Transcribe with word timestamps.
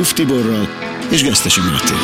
Ruf 0.00 0.12
Tiborral 0.12 0.68
és 1.10 1.22
Gesztesi 1.22 1.60
Mátéval. 1.60 2.00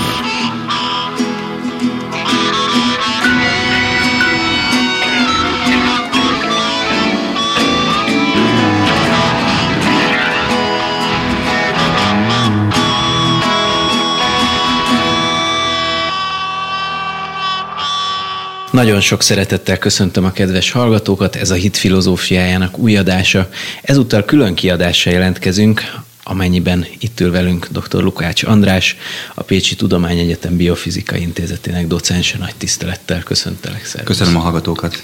Nagyon 18.71 19.01
sok 19.01 19.23
szeretettel 19.23 19.79
köszöntöm 19.79 20.25
a 20.25 20.33
kedves 20.33 20.71
hallgatókat, 20.71 21.37
ez 21.37 21.51
a 21.51 21.55
Hit 21.55 21.77
filozófiájának 21.77 22.79
új 22.79 22.97
adása. 22.97 23.51
Ezúttal 23.83 24.25
külön 24.25 24.55
kiadással 24.55 25.13
jelentkezünk, 25.13 26.05
amennyiben 26.29 26.87
itt 26.99 27.21
ül 27.21 27.31
velünk 27.31 27.69
dr. 27.71 28.03
Lukács 28.03 28.45
András, 28.45 28.97
a 29.35 29.43
Pécsi 29.43 29.75
Tudományegyetem 29.75 30.57
Biofizikai 30.57 31.21
Intézetének 31.21 31.87
docense. 31.87 32.39
Nagy 32.39 32.55
tisztelettel 32.57 33.23
köszöntelek. 33.23 33.85
Szervusz. 33.85 34.17
Köszönöm 34.17 34.37
a 34.37 34.41
hallgatókat. 34.41 35.01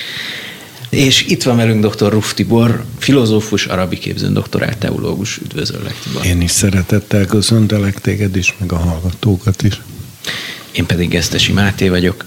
És 0.90 1.24
itt 1.26 1.42
van 1.42 1.56
velünk 1.56 1.86
dr. 1.86 2.12
Ruf 2.12 2.34
Tibor, 2.34 2.84
filozófus, 2.98 3.66
arabi 3.66 3.98
képzőn 3.98 4.32
doktorált 4.32 4.78
teológus. 4.78 5.38
Üdvözöllek, 5.38 5.94
Tibor. 6.02 6.24
Én 6.24 6.40
is 6.40 6.50
szeretettel 6.50 7.26
köszöntelek 7.26 8.00
téged 8.00 8.36
is, 8.36 8.54
meg 8.58 8.72
a 8.72 8.76
hallgatókat 8.76 9.62
is. 9.62 9.80
Én 10.72 10.86
pedig 10.86 11.08
Gesztesi 11.08 11.52
Máté 11.52 11.88
vagyok. 11.88 12.24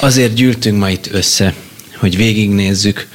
Azért 0.00 0.34
gyűltünk 0.34 0.78
ma 0.78 0.90
itt 0.90 1.08
össze, 1.12 1.54
hogy 1.96 2.16
végignézzük 2.16 3.08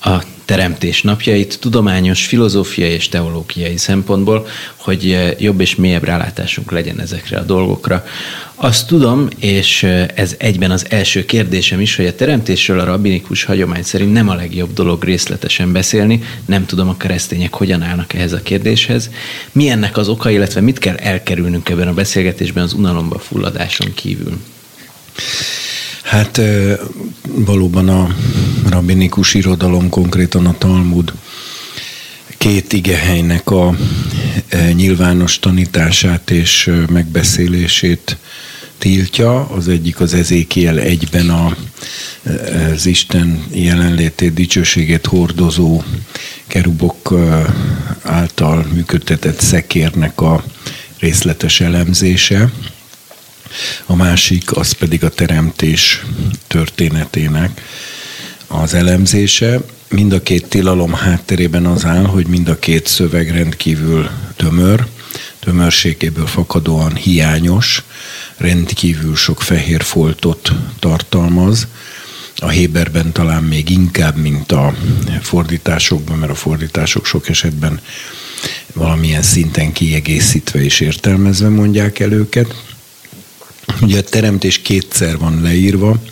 a 0.00 0.22
teremtés 0.48 1.02
napjait 1.02 1.58
tudományos, 1.60 2.26
filozófiai 2.26 2.90
és 2.90 3.08
teológiai 3.08 3.76
szempontból, 3.76 4.46
hogy 4.76 5.34
jobb 5.38 5.60
és 5.60 5.74
mélyebb 5.74 6.04
rálátásunk 6.04 6.70
legyen 6.70 7.00
ezekre 7.00 7.38
a 7.38 7.42
dolgokra. 7.42 8.04
Azt 8.54 8.86
tudom, 8.86 9.28
és 9.38 9.82
ez 10.14 10.34
egyben 10.38 10.70
az 10.70 10.86
első 10.90 11.24
kérdésem 11.24 11.80
is, 11.80 11.96
hogy 11.96 12.06
a 12.06 12.14
teremtésről 12.14 12.80
a 12.80 12.84
rabbinikus 12.84 13.44
hagyomány 13.44 13.82
szerint 13.82 14.12
nem 14.12 14.28
a 14.28 14.34
legjobb 14.34 14.72
dolog 14.72 15.04
részletesen 15.04 15.72
beszélni, 15.72 16.22
nem 16.46 16.66
tudom 16.66 16.88
a 16.88 16.96
keresztények 16.96 17.54
hogyan 17.54 17.82
állnak 17.82 18.14
ehhez 18.14 18.32
a 18.32 18.42
kérdéshez. 18.42 19.10
Mi 19.52 19.68
ennek 19.68 19.96
az 19.96 20.08
oka, 20.08 20.30
illetve 20.30 20.60
mit 20.60 20.78
kell 20.78 20.96
elkerülnünk 20.96 21.68
ebben 21.68 21.88
a 21.88 21.94
beszélgetésben 21.94 22.64
az 22.64 22.72
unalomba 22.72 23.18
fulladáson 23.18 23.94
kívül? 23.94 24.38
Hát 26.08 26.40
valóban 27.28 27.88
a 27.88 28.14
rabinikus 28.68 29.34
irodalom, 29.34 29.88
konkrétan 29.88 30.46
a 30.46 30.58
Talmud 30.58 31.12
két 32.38 32.72
igehelynek 32.72 33.50
a 33.50 33.76
nyilvános 34.72 35.38
tanítását 35.38 36.30
és 36.30 36.70
megbeszélését 36.90 38.16
tiltja. 38.78 39.40
Az 39.40 39.68
egyik 39.68 40.00
az 40.00 40.14
Ezékiel 40.14 40.78
egyben 40.78 41.30
a, 41.30 41.56
az 42.72 42.86
Isten 42.86 43.44
jelenlétét, 43.52 44.34
dicsőségét 44.34 45.06
hordozó 45.06 45.82
kerubok 46.46 47.14
által 48.02 48.66
működtetett 48.74 49.40
szekérnek 49.40 50.20
a 50.20 50.44
részletes 50.98 51.60
elemzése. 51.60 52.52
A 53.86 53.94
másik 53.94 54.56
az 54.56 54.72
pedig 54.72 55.04
a 55.04 55.08
teremtés 55.08 56.04
történetének 56.46 57.62
az 58.46 58.74
elemzése. 58.74 59.60
Mind 59.88 60.12
a 60.12 60.22
két 60.22 60.48
tilalom 60.48 60.92
hátterében 60.92 61.66
az 61.66 61.84
áll, 61.84 62.04
hogy 62.04 62.26
mind 62.26 62.48
a 62.48 62.58
két 62.58 62.86
szöveg 62.86 63.30
rendkívül 63.30 64.10
tömör, 64.36 64.86
tömörségéből 65.38 66.26
fakadóan 66.26 66.94
hiányos, 66.94 67.82
rendkívül 68.36 69.16
sok 69.16 69.42
fehér 69.42 69.82
foltot 69.82 70.52
tartalmaz, 70.78 71.66
a 72.40 72.48
Héberben 72.48 73.12
talán 73.12 73.42
még 73.42 73.70
inkább, 73.70 74.16
mint 74.16 74.52
a 74.52 74.74
fordításokban, 75.20 76.18
mert 76.18 76.32
a 76.32 76.34
fordítások 76.34 77.06
sok 77.06 77.28
esetben 77.28 77.80
valamilyen 78.74 79.22
szinten 79.22 79.72
kiegészítve 79.72 80.62
és 80.62 80.80
értelmezve 80.80 81.48
mondják 81.48 81.98
el 81.98 82.12
őket. 82.12 82.62
Ugye 83.80 83.98
a 83.98 84.02
teremtés 84.02 84.58
kétszer 84.58 85.18
van 85.18 85.42
leírva, 85.42 86.02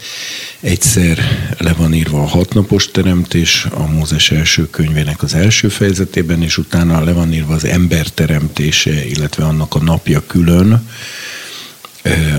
egyszer 0.61 1.19
le 1.59 1.73
van 1.73 1.95
írva 1.95 2.23
a 2.23 2.27
hatnapos 2.27 2.91
teremtés 2.91 3.67
a 3.71 3.87
Mózes 3.87 4.31
első 4.31 4.71
könyvének 4.71 5.23
az 5.23 5.35
első 5.35 5.69
fejezetében, 5.69 6.43
és 6.43 6.59
utána 6.59 7.05
le 7.05 7.13
van 7.13 7.33
írva 7.33 7.55
az 7.55 7.65
ember 7.65 8.09
teremtése, 8.09 9.07
illetve 9.07 9.45
annak 9.45 9.75
a 9.75 9.83
napja 9.83 10.27
külön 10.27 10.89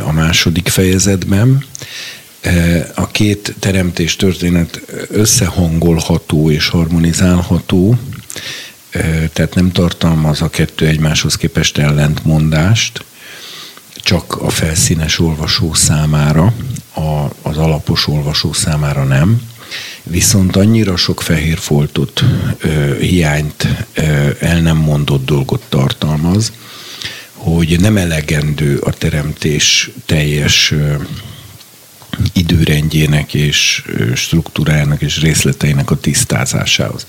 a 0.05 0.11
második 0.11 0.67
fejezetben. 0.67 1.66
A 2.95 3.07
két 3.07 3.55
teremtés 3.59 4.16
történet 4.16 4.81
összehangolható 5.09 6.51
és 6.51 6.67
harmonizálható, 6.67 7.97
tehát 9.34 9.55
nem 9.55 9.72
tartalmaz 9.72 10.41
a 10.41 10.49
kettő 10.49 10.85
egymáshoz 10.85 11.35
képest 11.35 11.78
ellentmondást, 11.78 13.05
csak 14.07 14.35
a 14.41 14.50
felszínes 14.50 15.19
olvasó 15.19 15.73
számára, 15.73 16.53
a, 16.94 17.25
az 17.41 17.57
alapos 17.57 18.07
olvasó 18.07 18.53
számára 18.53 19.03
nem. 19.03 19.41
Viszont 20.03 20.56
annyira 20.56 20.95
sok 20.95 21.22
fehér 21.22 21.57
foltot, 21.57 22.23
ö, 22.57 22.97
hiányt, 23.00 23.67
ö, 23.94 24.29
el 24.40 24.62
nem 24.62 24.78
mondott 24.78 25.25
dolgot 25.25 25.63
tartalmaz, 25.69 26.51
hogy 27.34 27.79
nem 27.79 27.97
elegendő 27.97 28.78
a 28.78 28.91
teremtés 28.91 29.90
teljes 30.06 30.72
ö, 30.72 30.96
időrendjének 32.34 33.34
és 33.34 33.84
struktúrájának 34.16 35.01
és 35.01 35.22
részleteinek 35.22 35.91
a 35.91 36.00
tisztázásához. 36.00 37.06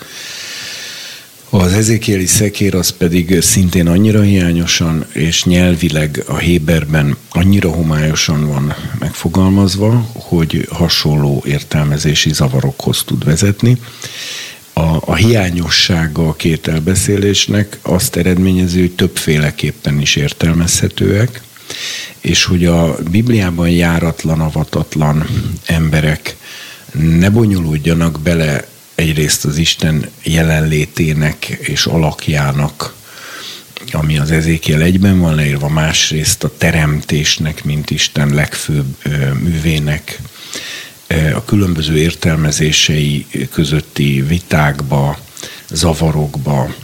Az 1.51 1.73
ezékieli 1.73 2.27
szekér 2.27 2.75
az 2.75 2.91
pedig 2.91 3.41
szintén 3.41 3.87
annyira 3.87 4.21
hiányosan 4.21 5.07
és 5.13 5.45
nyelvileg 5.45 6.25
a 6.27 6.37
Héberben 6.37 7.17
annyira 7.31 7.71
homályosan 7.71 8.47
van 8.47 8.75
megfogalmazva, 8.99 10.11
hogy 10.13 10.69
hasonló 10.71 11.43
értelmezési 11.47 12.33
zavarokhoz 12.33 13.03
tud 13.05 13.25
vezetni. 13.25 13.77
A, 14.73 14.97
a 15.01 15.15
hiányossága 15.15 16.29
a 16.29 16.35
két 16.35 16.69
elbeszélésnek 16.69 17.79
azt 17.83 18.17
eredményező, 18.17 18.81
hogy 18.81 18.95
többféleképpen 18.95 20.01
is 20.01 20.17
értelmezhetőek, 20.17 21.41
és 22.21 22.45
hogy 22.45 22.65
a 22.65 22.97
Bibliában 23.11 23.69
járatlan, 23.69 24.41
avatatlan 24.41 25.27
emberek 25.67 26.37
ne 26.93 27.31
bonyolódjanak 27.31 28.21
bele 28.21 28.69
egyrészt 28.99 29.45
az 29.45 29.57
Isten 29.57 30.11
jelenlétének 30.23 31.45
és 31.45 31.87
alakjának, 31.87 32.95
ami 33.93 34.19
az 34.19 34.31
ezékiel 34.31 34.83
egyben 34.83 35.21
van 35.21 35.35
leírva, 35.35 35.69
másrészt 35.69 36.45
a 36.45 36.53
teremtésnek, 36.59 37.65
mint 37.65 37.91
Isten 37.91 38.29
legfőbb 38.29 38.97
művének 39.41 40.19
a 41.35 41.45
különböző 41.45 41.97
értelmezései 41.97 43.27
közötti 43.53 44.25
vitákba, 44.29 45.19
zavarokba, 45.71 46.75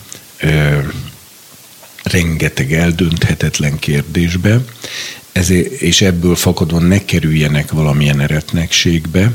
rengeteg 2.02 2.72
eldönthetetlen 2.72 3.78
kérdésbe, 3.78 4.64
ezért, 5.32 5.70
és 5.70 6.00
ebből 6.00 6.34
fakadóan 6.34 6.82
ne 6.82 7.04
kerüljenek 7.04 7.70
valamilyen 7.70 8.20
eretnekségbe, 8.20 9.32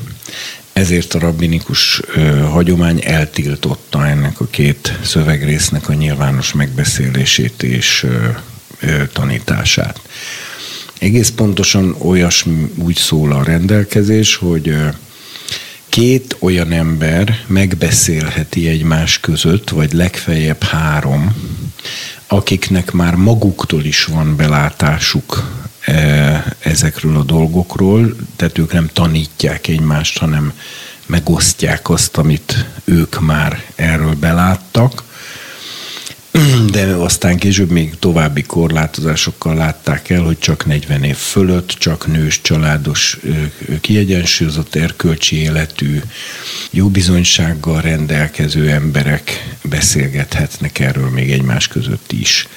ezért 0.79 1.13
a 1.13 1.19
rabbinikus 1.19 2.01
ö, 2.15 2.37
hagyomány 2.39 3.01
eltiltotta 3.03 4.07
ennek 4.07 4.39
a 4.39 4.45
két 4.45 4.99
szövegrésznek 5.03 5.89
a 5.89 5.93
nyilvános 5.93 6.53
megbeszélését 6.53 7.63
és 7.63 8.03
ö, 8.03 8.27
ö, 8.79 9.03
tanítását. 9.13 10.01
Egész 10.99 11.29
pontosan 11.29 11.95
olyasmi 11.97 12.71
úgy 12.75 12.95
szól 12.95 13.31
a 13.31 13.43
rendelkezés, 13.43 14.35
hogy 14.35 14.69
ö, 14.69 14.87
két 15.89 16.35
olyan 16.39 16.71
ember 16.71 17.39
megbeszélheti 17.47 18.67
egymás 18.67 19.19
között, 19.19 19.69
vagy 19.69 19.93
legfeljebb 19.93 20.63
három, 20.63 21.35
akiknek 22.27 22.91
már 22.91 23.15
maguktól 23.15 23.83
is 23.83 24.05
van 24.05 24.35
belátásuk 24.35 25.43
ezekről 26.59 27.17
a 27.17 27.23
dolgokról, 27.23 28.15
tehát 28.35 28.57
ők 28.57 28.73
nem 28.73 28.89
tanítják 28.93 29.67
egymást, 29.67 30.17
hanem 30.17 30.53
megosztják 31.05 31.89
azt, 31.89 32.17
amit 32.17 32.65
ők 32.83 33.19
már 33.19 33.63
erről 33.75 34.15
beláttak, 34.15 35.03
de 36.71 36.85
aztán 36.85 37.37
később 37.37 37.69
még 37.69 37.99
további 37.99 38.41
korlátozásokkal 38.41 39.55
látták 39.55 40.09
el, 40.09 40.21
hogy 40.21 40.39
csak 40.39 40.65
40 40.65 41.03
év 41.03 41.15
fölött, 41.15 41.69
csak 41.69 42.07
nős, 42.07 42.41
családos, 42.41 43.17
kiegyensúlyozott 43.81 44.75
erkölcsi 44.75 45.35
életű, 45.35 46.01
jó 46.71 46.87
bizonysággal 46.89 47.81
rendelkező 47.81 48.69
emberek 48.69 49.55
beszélgethetnek 49.61 50.79
erről 50.79 51.09
még 51.09 51.31
egymás 51.31 51.67
között 51.67 52.11
is. 52.11 52.47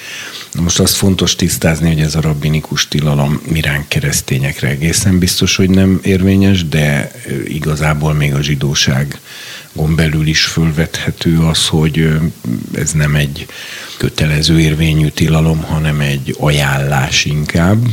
Most 0.59 0.79
azt 0.79 0.95
fontos 0.95 1.35
tisztázni, 1.35 1.87
hogy 1.87 2.01
ez 2.01 2.15
a 2.15 2.21
rabbinikus 2.21 2.87
tilalom 2.87 3.41
miránk 3.47 3.87
keresztényekre 3.87 4.67
egészen 4.67 5.19
biztos, 5.19 5.55
hogy 5.55 5.69
nem 5.69 5.99
érvényes, 6.03 6.67
de 6.67 7.11
igazából 7.47 8.13
még 8.13 8.33
a 8.33 8.41
zsidóság 8.41 9.19
belül 9.73 10.27
is 10.27 10.45
fölvethető 10.45 11.39
az, 11.39 11.67
hogy 11.67 12.09
ez 12.73 12.91
nem 12.91 13.15
egy 13.15 13.45
kötelező 13.97 14.59
érvényű 14.59 15.07
tilalom, 15.07 15.61
hanem 15.61 15.99
egy 15.99 16.35
ajánlás 16.39 17.25
inkább, 17.25 17.85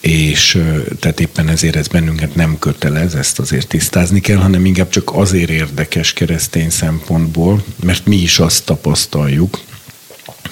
és 0.00 0.62
tehát 1.00 1.20
éppen 1.20 1.48
ezért 1.48 1.76
ez 1.76 1.88
bennünket 1.88 2.34
nem 2.34 2.58
kötelez, 2.58 3.14
ezt 3.14 3.38
azért 3.38 3.68
tisztázni 3.68 4.20
kell, 4.20 4.36
hanem 4.36 4.66
inkább 4.66 4.88
csak 4.88 5.10
azért 5.14 5.50
érdekes 5.50 6.12
keresztény 6.12 6.70
szempontból, 6.70 7.64
mert 7.84 8.06
mi 8.06 8.16
is 8.16 8.38
azt 8.38 8.64
tapasztaljuk, 8.64 9.60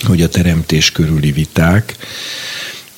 hogy 0.03 0.23
a 0.23 0.29
teremtés 0.29 0.93
körüli 0.93 1.33
viták 1.33 1.97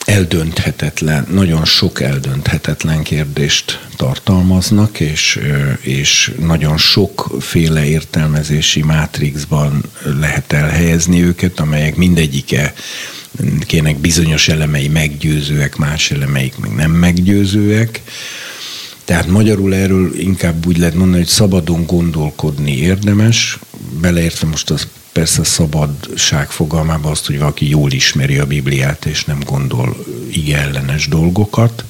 eldönthetetlen, 0.04 1.26
nagyon 1.30 1.64
sok 1.64 2.00
eldönthetetlen 2.00 3.02
kérdést 3.02 3.88
tartalmaznak, 3.96 5.00
és, 5.00 5.40
és 5.80 6.32
nagyon 6.40 6.76
sokféle 6.76 7.84
értelmezési 7.84 8.82
mátrixban 8.82 9.82
lehet 10.20 10.52
elhelyezni 10.52 11.22
őket, 11.22 11.60
amelyek 11.60 11.96
mindegyike 11.96 12.74
kének 13.66 13.98
bizonyos 13.98 14.48
elemei 14.48 14.88
meggyőzőek, 14.88 15.76
más 15.76 16.10
elemeik 16.10 16.56
meg 16.56 16.74
nem 16.74 16.90
meggyőzőek. 16.90 18.02
Tehát 19.04 19.26
magyarul 19.26 19.74
erről 19.74 20.18
inkább 20.18 20.66
úgy 20.66 20.78
lehet 20.78 20.94
mondani, 20.94 21.18
hogy 21.18 21.28
szabadon 21.30 21.86
gondolkodni 21.86 22.76
érdemes, 22.76 23.58
beleértve 24.00 24.46
most 24.48 24.70
az 24.70 24.86
persze 25.14 25.44
szabadság 25.44 26.50
fogalmában 26.50 27.10
azt, 27.10 27.26
hogy 27.26 27.38
valaki 27.38 27.68
jól 27.68 27.92
ismeri 27.92 28.38
a 28.38 28.46
Bibliát, 28.46 29.04
és 29.04 29.24
nem 29.24 29.38
gondol 29.44 30.04
ige 30.30 30.58
ellenes 30.58 31.08
dolgokat, 31.08 31.84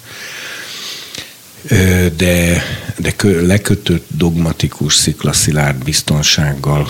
de, 2.17 2.63
de 2.99 3.15
lekötött 3.23 4.07
dogmatikus, 4.09 4.95
sziklaszilárd 4.95 5.85
biztonsággal 5.85 6.89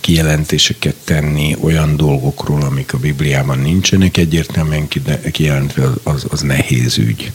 kijelentéseket 0.00 0.94
tenni 1.04 1.56
olyan 1.60 1.96
dolgokról, 1.96 2.62
amik 2.62 2.92
a 2.92 2.98
Bibliában 2.98 3.58
nincsenek 3.58 4.16
egyértelműen 4.16 4.88
kijelentve, 5.32 5.90
az, 6.02 6.26
az 6.28 6.40
nehéz 6.40 6.98
ügy. 6.98 7.32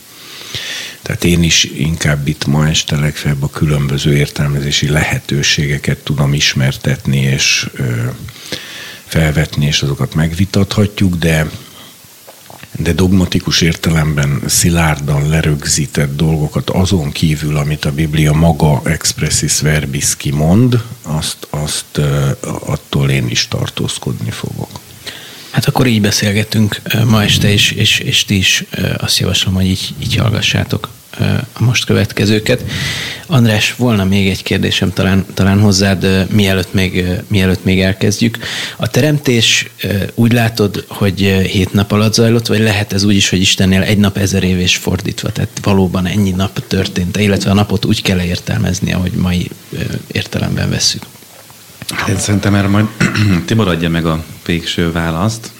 Tehát 1.02 1.24
én 1.24 1.42
is 1.42 1.64
inkább 1.64 2.28
itt 2.28 2.46
ma 2.46 2.68
este 2.68 2.96
legfeljebb 2.96 3.42
a 3.42 3.50
különböző 3.50 4.16
értelmezési 4.16 4.88
lehetőségeket 4.88 5.98
tudom 5.98 6.34
ismertetni 6.34 7.18
és 7.18 7.68
felvetni, 9.06 9.66
és 9.66 9.82
azokat 9.82 10.14
megvitathatjuk, 10.14 11.14
de 11.14 11.50
de 12.82 12.92
dogmatikus 12.92 13.60
értelemben 13.60 14.42
szilárdan 14.46 15.28
lerögzített 15.28 16.16
dolgokat 16.16 16.70
azon 16.70 17.12
kívül, 17.12 17.56
amit 17.56 17.84
a 17.84 17.92
Biblia 17.92 18.32
maga 18.32 18.80
expressis 18.84 19.60
verbis 19.60 20.16
kimond, 20.16 20.82
azt, 21.02 21.46
azt 21.50 21.98
attól 22.40 23.10
én 23.10 23.28
is 23.28 23.48
tartózkodni 23.48 24.30
fogok. 24.30 24.80
Hát 25.50 25.64
akkor 25.66 25.86
így 25.86 26.00
beszélgetünk 26.00 26.80
ma 27.06 27.22
este, 27.22 27.52
és, 27.52 27.70
és, 27.70 27.98
és 27.98 28.24
ti 28.24 28.36
is 28.36 28.64
azt 28.96 29.18
javaslom, 29.18 29.54
hogy 29.54 29.66
így, 29.66 29.94
így 30.02 30.16
hallgassátok 30.16 30.88
a 31.52 31.62
most 31.62 31.84
következőket. 31.84 32.64
András, 33.26 33.74
volna 33.74 34.04
még 34.04 34.28
egy 34.28 34.42
kérdésem 34.42 34.92
talán, 34.92 35.26
talán 35.34 35.60
hozzád, 35.60 36.26
mielőtt 36.32 36.72
még, 36.72 37.04
mielőtt 37.28 37.64
még 37.64 37.80
elkezdjük. 37.80 38.38
A 38.76 38.88
teremtés 38.88 39.70
úgy 40.14 40.32
látod, 40.32 40.84
hogy 40.88 41.20
hét 41.50 41.72
nap 41.72 41.92
alatt 41.92 42.14
zajlott, 42.14 42.46
vagy 42.46 42.60
lehet 42.60 42.92
ez 42.92 43.04
úgy 43.04 43.16
is, 43.16 43.28
hogy 43.28 43.40
Istennél 43.40 43.82
egy 43.82 43.98
nap 43.98 44.16
ezer 44.16 44.42
év 44.42 44.58
és 44.58 44.76
fordítva, 44.76 45.30
tehát 45.32 45.50
valóban 45.62 46.06
ennyi 46.06 46.30
nap 46.30 46.66
történt, 46.66 47.16
illetve 47.16 47.50
a 47.50 47.54
napot 47.54 47.84
úgy 47.84 48.02
kell 48.02 48.20
értelmezni, 48.20 48.92
ahogy 48.92 49.12
mai 49.12 49.50
értelemben 50.12 50.70
vesszük? 50.70 51.02
Én 52.08 52.18
szerintem 52.18 52.54
erre 52.54 52.68
majd 52.68 52.86
Tibor 53.46 53.68
adja 53.68 53.88
meg 53.88 54.06
a 54.06 54.24
végső 54.46 54.92
választ, 54.92 55.50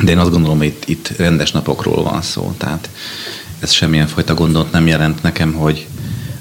de 0.00 0.10
én 0.10 0.18
azt 0.18 0.30
gondolom, 0.30 0.58
hogy 0.58 0.66
itt, 0.66 0.84
itt 0.86 1.08
rendes 1.16 1.52
napokról 1.52 2.02
van 2.02 2.22
szó. 2.22 2.54
Tehát 2.58 2.90
ez 3.58 3.70
semmilyen 3.70 4.06
fajta 4.06 4.34
gondot 4.34 4.72
nem 4.72 4.86
jelent 4.86 5.22
nekem, 5.22 5.52
hogy, 5.52 5.86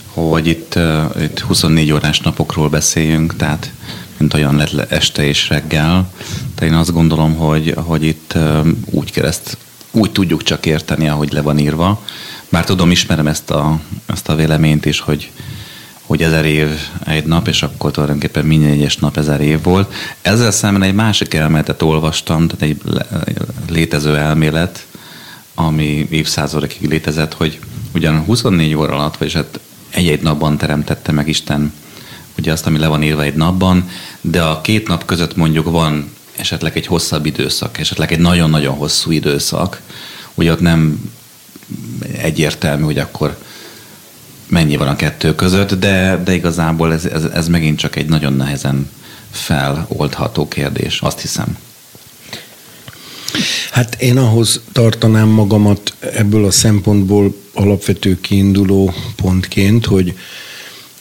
hogy 0.07 0.47
itt, 0.47 0.75
uh, 0.75 1.23
itt 1.23 1.39
24 1.39 1.91
órás 1.91 2.19
napokról 2.19 2.69
beszéljünk, 2.69 3.35
tehát 3.35 3.71
mint 4.17 4.33
olyan 4.33 4.55
lett 4.55 4.91
este 4.91 5.25
és 5.25 5.49
reggel. 5.49 6.11
Tehát 6.55 6.73
én 6.73 6.79
azt 6.79 6.93
gondolom, 6.93 7.35
hogy, 7.35 7.73
hogy 7.75 8.03
itt 8.03 8.33
uh, 8.35 8.67
úgy 8.85 9.11
kereszt, 9.11 9.57
úgy 9.91 10.11
tudjuk 10.11 10.43
csak 10.43 10.65
érteni, 10.65 11.07
ahogy 11.07 11.31
le 11.31 11.41
van 11.41 11.59
írva. 11.59 12.01
Bár 12.49 12.65
tudom, 12.65 12.91
ismerem 12.91 13.27
ezt 13.27 13.49
a, 13.49 13.79
ezt 14.05 14.29
a 14.29 14.35
véleményt 14.35 14.85
is, 14.85 14.99
hogy, 14.99 15.31
hogy 16.05 16.21
ezer 16.21 16.45
év 16.45 16.69
egy 17.05 17.25
nap, 17.25 17.47
és 17.47 17.63
akkor 17.63 17.91
tulajdonképpen 17.91 18.45
minden 18.45 18.69
egyes 18.69 18.97
nap 18.97 19.17
ezer 19.17 19.41
év 19.41 19.63
volt. 19.63 19.93
Ezzel 20.21 20.51
szemben 20.51 20.83
egy 20.83 20.93
másik 20.93 21.33
elméletet 21.33 21.81
olvastam, 21.81 22.47
tehát 22.47 22.61
egy 22.61 22.81
létező 23.69 24.17
elmélet, 24.17 24.87
ami 25.55 26.07
évszázadokig 26.09 26.89
létezett, 26.89 27.33
hogy 27.33 27.59
ugyan 27.93 28.19
24 28.19 28.75
óra 28.75 28.93
alatt, 28.93 29.17
vagyis 29.17 29.33
hát 29.33 29.59
egy-egy 29.89 30.21
napban 30.21 30.57
teremtette 30.57 31.11
meg 31.11 31.27
Isten 31.27 31.73
ugye 32.37 32.51
azt, 32.51 32.65
ami 32.65 32.79
le 32.79 32.87
van 32.87 33.03
írva 33.03 33.23
egy 33.23 33.35
napban, 33.35 33.89
de 34.21 34.41
a 34.41 34.61
két 34.61 34.87
nap 34.87 35.05
között 35.05 35.35
mondjuk 35.35 35.71
van 35.71 36.11
esetleg 36.35 36.77
egy 36.77 36.85
hosszabb 36.85 37.25
időszak, 37.25 37.77
esetleg 37.77 38.11
egy 38.11 38.19
nagyon-nagyon 38.19 38.75
hosszú 38.75 39.11
időszak, 39.11 39.81
ugye 40.33 40.51
ott 40.51 40.59
nem 40.59 41.11
egyértelmű, 42.17 42.83
hogy 42.83 42.97
akkor 42.97 43.37
mennyi 44.47 44.77
van 44.77 44.87
a 44.87 44.95
kettő 44.95 45.35
között, 45.35 45.73
de, 45.73 46.21
de 46.23 46.33
igazából 46.33 46.93
ez, 46.93 47.05
ez, 47.05 47.23
ez 47.23 47.47
megint 47.47 47.77
csak 47.77 47.95
egy 47.95 48.09
nagyon 48.09 48.33
nehezen 48.33 48.89
feloldható 49.31 50.47
kérdés, 50.47 50.99
azt 51.01 51.21
hiszem. 51.21 51.57
Hát 53.71 54.01
én 54.01 54.17
ahhoz 54.17 54.61
tartanám 54.71 55.27
magamat 55.27 55.93
ebből 56.13 56.45
a 56.45 56.51
szempontból 56.51 57.35
alapvető 57.53 58.19
kiinduló 58.21 58.93
pontként, 59.15 59.85
hogy 59.85 60.17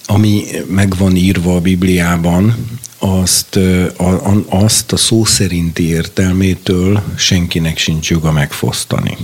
ami 0.07 0.45
meg 0.67 0.97
van 0.97 1.17
írva 1.17 1.55
a 1.55 1.61
Bibliában, 1.61 2.69
azt 2.99 3.57
a, 3.97 4.45
azt 4.49 4.93
a 4.93 4.97
szó 4.97 5.25
szerinti 5.25 5.89
értelmétől 5.89 7.03
senkinek 7.17 7.79
sincs 7.79 8.11
joga 8.11 8.33
megfosztani. 8.33 9.17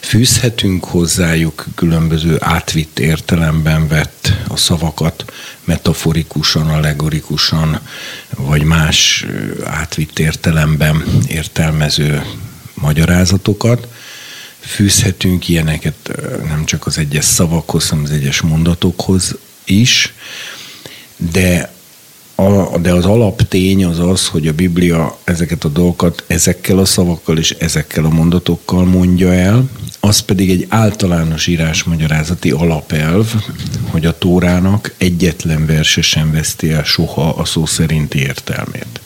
Fűzhetünk 0.00 0.84
hozzájuk 0.84 1.66
különböző 1.74 2.36
átvitt 2.40 2.98
értelemben 2.98 3.88
vett 3.88 4.32
a 4.48 4.56
szavakat, 4.56 5.24
metaforikusan, 5.64 6.68
allegorikusan, 6.68 7.80
vagy 8.36 8.62
más 8.62 9.26
átvitt 9.64 10.18
értelemben 10.18 11.04
értelmező 11.26 12.22
magyarázatokat. 12.74 13.88
Fűzhetünk 14.60 15.48
ilyeneket 15.48 16.10
nem 16.44 16.64
csak 16.64 16.86
az 16.86 16.98
egyes 16.98 17.24
szavakhoz, 17.24 17.88
hanem 17.88 18.04
az 18.04 18.10
egyes 18.10 18.40
mondatokhoz 18.40 19.36
is, 19.64 20.12
de 21.16 21.72
de 22.80 22.92
az 22.92 23.04
alaptény 23.04 23.84
az 23.84 23.98
az, 23.98 24.26
hogy 24.26 24.46
a 24.46 24.52
Biblia 24.52 25.18
ezeket 25.24 25.64
a 25.64 25.68
dolgokat 25.68 26.24
ezekkel 26.26 26.78
a 26.78 26.84
szavakkal 26.84 27.38
és 27.38 27.50
ezekkel 27.50 28.04
a 28.04 28.08
mondatokkal 28.08 28.84
mondja 28.84 29.32
el, 29.32 29.70
az 30.00 30.18
pedig 30.18 30.50
egy 30.50 30.66
általános 30.68 31.46
írásmagyarázati 31.46 32.50
alapelv, 32.50 33.34
hogy 33.90 34.06
a 34.06 34.18
Tórának 34.18 34.94
egyetlen 34.98 35.66
verse 35.66 36.02
sem 36.02 36.32
veszti 36.32 36.70
el 36.70 36.84
soha 36.84 37.28
a 37.28 37.44
szó 37.44 37.66
szerinti 37.66 38.18
értelmét. 38.18 39.00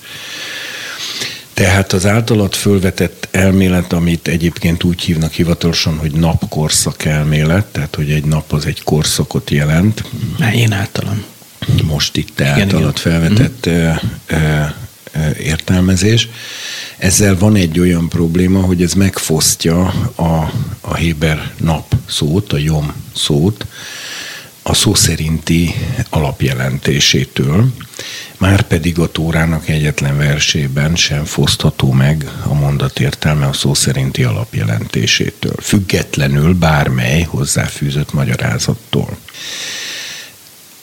Tehát 1.54 1.92
az 1.92 2.06
általat 2.06 2.56
fölvetett 2.56 3.28
elmélet, 3.30 3.92
amit 3.92 4.28
egyébként 4.28 4.84
úgy 4.84 5.02
hívnak 5.02 5.32
hivatalosan, 5.32 5.98
hogy 5.98 6.12
napkorszak 6.12 7.04
elmélet, 7.04 7.64
tehát 7.64 7.94
hogy 7.94 8.10
egy 8.10 8.24
nap 8.24 8.52
az 8.52 8.66
egy 8.66 8.82
korszakot 8.82 9.50
jelent. 9.50 10.04
Én 10.54 10.72
általam 10.72 11.24
most 11.82 12.16
itt 12.16 12.30
te 12.34 12.46
általad 12.46 12.98
felvetett 12.98 13.68
mm. 13.68 14.64
értelmezés. 15.38 16.28
Ezzel 16.98 17.38
van 17.38 17.56
egy 17.56 17.78
olyan 17.78 18.08
probléma, 18.08 18.60
hogy 18.60 18.82
ez 18.82 18.92
megfosztja 18.92 19.86
a, 20.14 20.52
a 20.80 20.94
Héber 20.94 21.52
nap 21.56 21.94
szót, 22.06 22.52
a 22.52 22.58
Jom 22.58 22.92
szót, 23.14 23.66
a 24.62 24.74
szó 24.74 24.94
szerinti 24.94 25.74
alapjelentésétől, 26.10 27.72
már 28.38 28.62
pedig 28.62 28.98
a 28.98 29.10
Tórának 29.10 29.68
egyetlen 29.68 30.16
versében 30.16 30.96
sem 30.96 31.24
fosztható 31.24 31.92
meg 31.92 32.30
a 32.42 32.54
mondat 32.54 33.00
értelme 33.00 33.46
a 33.46 33.52
szó 33.52 33.74
szerinti 33.74 34.24
alapjelentésétől, 34.24 35.54
függetlenül 35.60 36.54
bármely 36.54 37.22
hozzáfűzött 37.22 38.12
magyarázattól. 38.12 39.16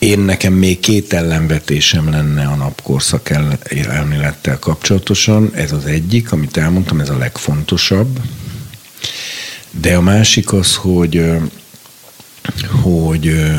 Én 0.01 0.19
nekem 0.19 0.53
még 0.53 0.79
két 0.79 1.13
ellenvetésem 1.13 2.09
lenne 2.09 2.45
a 2.45 2.55
napkorszak 2.55 3.29
elmélettel 3.69 4.59
kapcsolatosan. 4.59 5.51
Ez 5.53 5.71
az 5.71 5.85
egyik, 5.85 6.31
amit 6.31 6.57
elmondtam, 6.57 6.99
ez 6.99 7.09
a 7.09 7.17
legfontosabb. 7.17 8.19
De 9.71 9.95
a 9.95 10.01
másik 10.01 10.53
az, 10.53 10.75
hogy, 10.75 11.25
hogy 12.81 13.51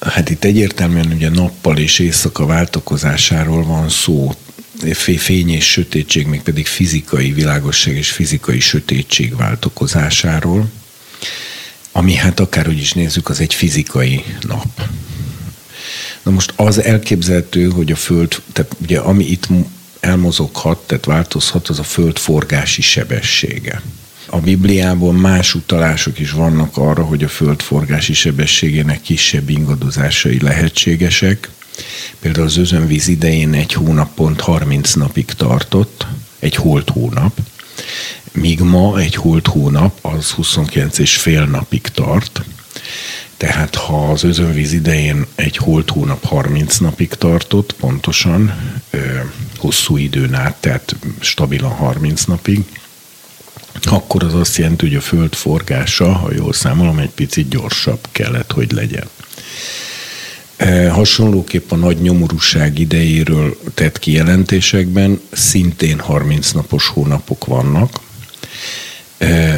hát 0.00 0.30
itt 0.30 0.44
egyértelműen 0.44 1.12
ugye 1.12 1.30
nappal 1.30 1.78
és 1.78 1.98
éjszaka 1.98 2.46
váltakozásáról 2.46 3.64
van 3.64 3.88
szó, 3.88 4.34
fény 5.16 5.50
és 5.50 5.70
sötétség, 5.70 6.26
még 6.26 6.42
pedig 6.42 6.66
fizikai 6.66 7.32
világosság 7.32 7.96
és 7.96 8.10
fizikai 8.10 8.60
sötétség 8.60 9.36
váltokozásáról 9.36 10.70
ami 11.96 12.14
hát 12.14 12.40
akárhogy 12.40 12.78
is 12.78 12.92
nézzük, 12.92 13.28
az 13.28 13.40
egy 13.40 13.54
fizikai 13.54 14.24
nap. 14.40 14.88
Na 16.22 16.30
most 16.30 16.52
az 16.56 16.82
elképzelhető, 16.82 17.68
hogy 17.68 17.92
a 17.92 17.96
Föld, 17.96 18.42
tehát 18.52 18.76
ugye 18.82 18.98
ami 18.98 19.24
itt 19.24 19.48
elmozoghat, 20.00 20.86
tehát 20.86 21.04
változhat, 21.04 21.68
az 21.68 21.78
a 21.78 21.82
Föld 21.82 22.18
forgási 22.18 22.82
sebessége. 22.82 23.82
A 24.26 24.38
Bibliában 24.38 25.14
más 25.14 25.54
utalások 25.54 26.18
is 26.18 26.30
vannak 26.30 26.76
arra, 26.76 27.04
hogy 27.04 27.24
a 27.24 27.28
Föld 27.28 27.62
forgási 27.62 28.12
sebességének 28.12 29.00
kisebb 29.00 29.48
ingadozásai 29.48 30.40
lehetségesek. 30.40 31.48
Például 32.20 32.46
az 32.46 32.56
özönvíz 32.56 33.08
idején 33.08 33.52
egy 33.52 33.72
hónap 33.72 34.14
pont 34.14 34.40
30 34.40 34.92
napig 34.92 35.24
tartott, 35.24 36.06
egy 36.38 36.54
holt 36.54 36.88
hónap, 36.88 37.40
míg 38.32 38.60
ma 38.60 38.98
egy 38.98 39.14
holt 39.14 39.46
hónap 39.46 39.98
az 40.02 40.30
29 40.30 40.98
és 40.98 41.16
fél 41.16 41.44
napig 41.44 41.82
tart, 41.82 42.42
tehát 43.36 43.74
ha 43.74 44.10
az 44.10 44.22
özönvíz 44.24 44.72
idején 44.72 45.26
egy 45.34 45.56
holt 45.56 45.90
hónap 45.90 46.24
30 46.24 46.76
napig 46.76 47.08
tartott, 47.08 47.72
pontosan, 47.72 48.72
hosszú 49.56 49.96
időn 49.96 50.34
át, 50.34 50.56
tehát 50.60 50.96
stabilan 51.20 51.70
30 51.70 52.24
napig, 52.24 52.64
akkor 53.82 54.24
az 54.24 54.34
azt 54.34 54.56
jelenti, 54.56 54.86
hogy 54.86 54.96
a 54.96 55.00
föld 55.00 55.34
forgása, 55.34 56.12
ha 56.12 56.32
jól 56.32 56.52
számolom, 56.52 56.98
egy 56.98 57.10
picit 57.10 57.48
gyorsabb 57.48 58.08
kellett, 58.12 58.52
hogy 58.52 58.72
legyen. 58.72 59.08
E, 60.64 60.90
hasonlóképp 60.90 61.70
a 61.70 61.76
nagy 61.76 62.00
nyomorúság 62.00 62.78
idejéről 62.78 63.58
tett 63.74 63.98
kijelentésekben 63.98 65.20
szintén 65.32 65.98
30 65.98 66.50
napos 66.50 66.88
hónapok 66.88 67.44
vannak, 67.44 68.00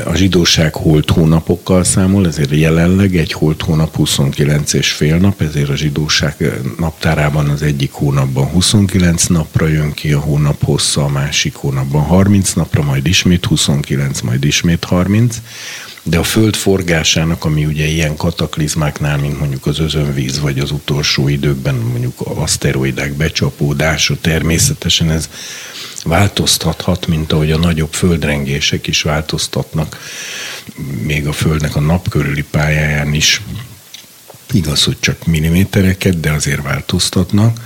a 0.05 0.15
zsidóság 0.15 0.75
holt 0.75 1.11
hónapokkal 1.11 1.85
számol, 1.85 2.27
ezért 2.27 2.51
jelenleg 2.51 3.17
egy 3.17 3.33
holt 3.33 3.63
hónap 3.63 3.97
29 3.97 4.73
és 4.73 4.93
fél 4.93 5.17
nap, 5.17 5.41
ezért 5.41 5.69
a 5.69 5.77
zsidóság 5.77 6.61
naptárában 6.79 7.49
az 7.49 7.63
egyik 7.63 7.93
hónapban 7.93 8.47
29 8.47 9.27
napra 9.27 9.67
jön 9.67 9.93
ki 9.93 10.13
a 10.13 10.21
hónap 10.21 10.65
hossza, 10.65 11.05
a 11.05 11.09
másik 11.09 11.55
hónapban 11.55 12.03
30 12.03 12.53
napra, 12.53 12.83
majd 12.83 13.07
ismét 13.07 13.45
29, 13.45 14.21
majd 14.21 14.45
ismét 14.45 14.85
30. 14.85 15.37
De 16.09 16.19
a 16.19 16.23
föld 16.23 16.57
forgásának, 16.57 17.45
ami 17.45 17.65
ugye 17.65 17.87
ilyen 17.87 18.17
kataklizmáknál, 18.17 19.19
mint 19.19 19.39
mondjuk 19.39 19.67
az 19.67 19.79
özönvíz, 19.79 20.41
vagy 20.41 20.59
az 20.59 20.71
utolsó 20.71 21.29
időkben 21.29 21.75
mondjuk 21.75 22.21
aszteroidák 22.21 23.13
becsapódása, 23.13 24.17
természetesen 24.21 25.11
ez 25.11 25.29
változtathat, 26.05 27.07
mint 27.07 27.33
ahogy 27.33 27.53
a 27.53 27.59
nagyobb 27.59 27.93
földrengések 27.93 28.87
is 28.87 29.03
változtatnak, 29.03 29.99
még 31.03 31.27
a 31.27 31.33
Földnek 31.33 31.77
a 31.77 31.81
nap 31.81 32.09
körüli 32.09 32.45
pályáján 32.51 33.15
is. 33.15 33.43
Igaz, 34.53 34.85
hogy 34.85 34.97
csak 35.01 35.27
millimétereket, 35.27 36.21
de 36.21 36.33
azért 36.33 36.63
változtatnak. 36.63 37.61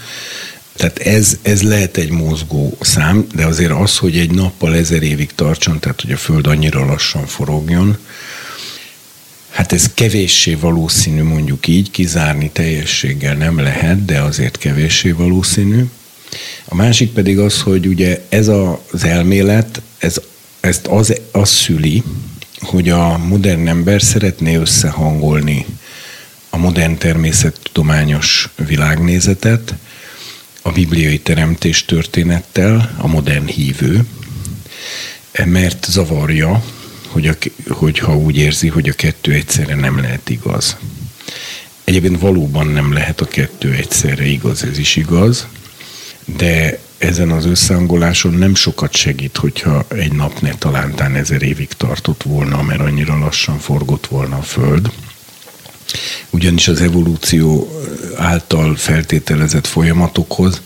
Tehát 0.77 0.99
ez, 0.99 1.39
ez 1.43 1.63
lehet 1.63 1.97
egy 1.97 2.11
mozgó 2.11 2.77
szám, 2.81 3.27
de 3.35 3.45
azért 3.45 3.73
az, 3.73 3.97
hogy 3.97 4.19
egy 4.19 4.31
nappal 4.31 4.75
ezer 4.75 5.03
évig 5.03 5.31
tartson, 5.35 5.79
tehát 5.79 6.01
hogy 6.01 6.13
a 6.13 6.17
Föld 6.17 6.47
annyira 6.47 6.85
lassan 6.85 7.27
forogjon, 7.27 7.99
Hát 9.51 9.73
ez 9.73 9.95
kevéssé 9.95 10.55
valószínű, 10.55 11.23
mondjuk 11.23 11.67
így, 11.67 11.91
kizárni 11.91 12.51
teljességgel 12.51 13.35
nem 13.35 13.59
lehet, 13.59 14.05
de 14.05 14.21
azért 14.21 14.59
kevéssé 14.59 15.11
valószínű. 15.11 15.85
A 16.65 16.75
másik 16.75 17.13
pedig 17.13 17.39
az, 17.39 17.61
hogy 17.61 17.87
ugye 17.87 18.25
ez 18.29 18.49
az 18.49 19.05
elmélet, 19.05 19.83
ez, 19.99 20.21
ezt 20.61 20.87
az, 20.87 21.15
az 21.33 21.49
szüli, 21.49 22.03
hogy 22.61 22.89
a 22.89 23.19
modern 23.19 23.69
ember 23.69 24.03
szeretné 24.03 24.55
összehangolni 24.55 25.67
a 26.51 26.57
modern 26.57 26.99
természettudományos 26.99 28.49
világnézetet 28.67 29.75
a 30.63 30.71
bibliai 30.73 31.19
teremtés 31.19 31.85
történettel, 31.85 32.95
a 32.99 33.07
modern 33.07 33.47
hívő, 33.47 34.05
mert 35.45 35.87
zavarja, 35.91 36.65
hogy 37.11 37.27
a, 37.27 37.35
hogyha 37.69 38.17
úgy 38.17 38.37
érzi, 38.37 38.69
hogy 38.69 38.89
a 38.89 38.93
kettő 38.93 39.33
egyszerre 39.33 39.75
nem 39.75 40.01
lehet 40.01 40.31
igaz. 40.31 40.77
Egyébként 41.85 42.21
valóban 42.21 42.67
nem 42.67 42.93
lehet 42.93 43.21
a 43.21 43.29
kettő 43.29 43.73
egyszerre 43.73 44.27
igaz, 44.27 44.65
ez 44.65 44.79
is 44.79 44.97
igaz, 44.97 45.47
de 46.25 46.79
ezen 46.99 47.31
az 47.31 47.45
összehangoláson 47.45 48.35
nem 48.35 48.55
sokat 48.55 48.95
segít, 48.95 49.37
hogyha 49.37 49.85
egy 49.89 50.13
nap 50.13 50.41
ne 50.41 50.55
talántán 50.55 51.15
ezer 51.15 51.43
évig 51.43 51.69
tartott 51.69 52.23
volna, 52.23 52.63
mert 52.63 52.81
annyira 52.81 53.19
lassan 53.19 53.59
forgott 53.59 54.07
volna 54.07 54.37
a 54.37 54.43
Föld. 54.43 54.91
Ugyanis 56.31 56.69
az 56.69 56.81
evolúció 56.81 57.73
által 58.17 58.77
feltételezett 58.77 59.67
folyamatokhoz 59.67 60.63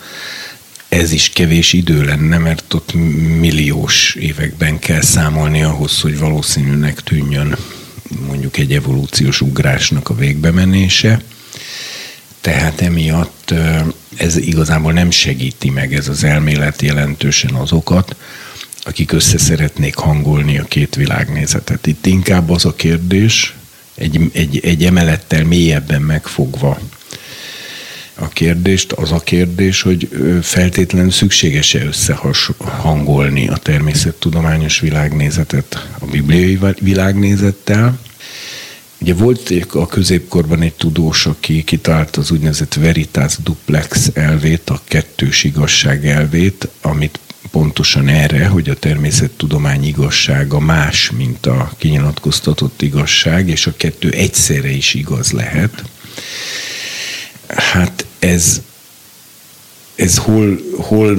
ez 0.89 1.13
is 1.13 1.31
kevés 1.31 1.73
idő 1.73 2.05
lenne, 2.05 2.39
mert 2.39 2.75
ott 2.75 2.95
milliós 3.39 4.15
években 4.15 4.79
kell 4.79 5.01
számolni 5.01 5.63
ahhoz, 5.63 6.01
hogy 6.01 6.19
valószínűnek 6.19 7.01
tűnjön 7.01 7.57
mondjuk 8.27 8.57
egy 8.57 8.73
evolúciós 8.73 9.41
ugrásnak 9.41 10.09
a 10.09 10.15
végbemenése. 10.15 11.23
Tehát 12.41 12.81
emiatt 12.81 13.55
ez 14.17 14.37
igazából 14.37 14.93
nem 14.93 15.11
segíti 15.11 15.71
meg 15.71 15.95
ez 15.95 16.09
az 16.09 16.25
elmélet 16.25 16.83
jelentősen 16.83 17.55
azokat, 17.55 18.17
akik 18.85 19.13
össze 19.13 19.39
szeretnék 19.39 19.95
hangolni 19.95 20.59
a 20.59 20.65
két 20.65 20.95
világnézetet. 20.95 21.87
Itt 21.87 22.07
inkább 22.07 22.51
az 22.51 22.65
a 22.65 22.75
kérdés, 22.75 23.55
egy, 23.95 24.31
egy, 24.33 24.61
egy 24.65 24.85
emelettel 24.85 25.45
mélyebben 25.45 26.03
megfogva 26.03 26.79
a 28.15 28.29
kérdést, 28.29 28.93
az 28.93 29.13
a 29.13 29.19
kérdés, 29.19 29.83
hogy 29.83 30.09
feltétlenül 30.43 31.11
szükséges-e 31.11 31.85
összehangolni 31.85 33.49
a 33.49 33.57
természettudományos 33.57 34.81
világnézetet 34.81 35.89
a 35.99 36.07
bibliai 36.07 36.59
világnézettel, 36.81 37.99
Ugye 39.05 39.15
volt 39.15 39.53
a 39.73 39.87
középkorban 39.87 40.63
egy 40.63 40.75
tudós, 40.75 41.27
aki 41.27 41.65
kitalált 41.65 42.17
az 42.17 42.31
úgynevezett 42.31 42.75
veritas 42.75 43.37
duplex 43.43 44.11
elvét, 44.15 44.71
a 44.71 44.81
kettős 44.85 45.45
igazság 45.45 46.07
elvét, 46.07 46.69
amit 46.81 47.19
pontosan 47.51 48.09
erre, 48.09 48.47
hogy 48.47 48.69
a 48.69 48.75
természettudomány 48.75 49.85
igazsága 49.85 50.61
más, 50.61 51.11
mint 51.11 51.47
a 51.47 51.73
kinyilatkoztatott 51.79 52.83
igazság, 52.83 53.49
és 53.49 53.67
a 53.67 53.77
kettő 53.77 54.11
egyszerre 54.11 54.71
is 54.71 54.95
igaz 54.95 55.31
lehet. 55.31 55.83
Hát 57.47 58.07
ez, 58.19 58.61
ez 59.95 60.17
hol, 60.17 60.61
hol, 60.77 61.19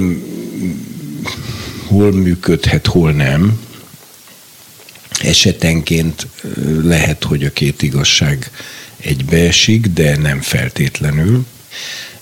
hol 1.86 2.12
működhet, 2.12 2.86
hol 2.86 3.12
nem, 3.12 3.60
esetenként 5.20 6.26
lehet, 6.82 7.24
hogy 7.24 7.44
a 7.44 7.52
két 7.52 7.82
igazság 7.82 8.50
egybeesik, 8.96 9.86
de 9.86 10.16
nem 10.16 10.40
feltétlenül. 10.40 11.46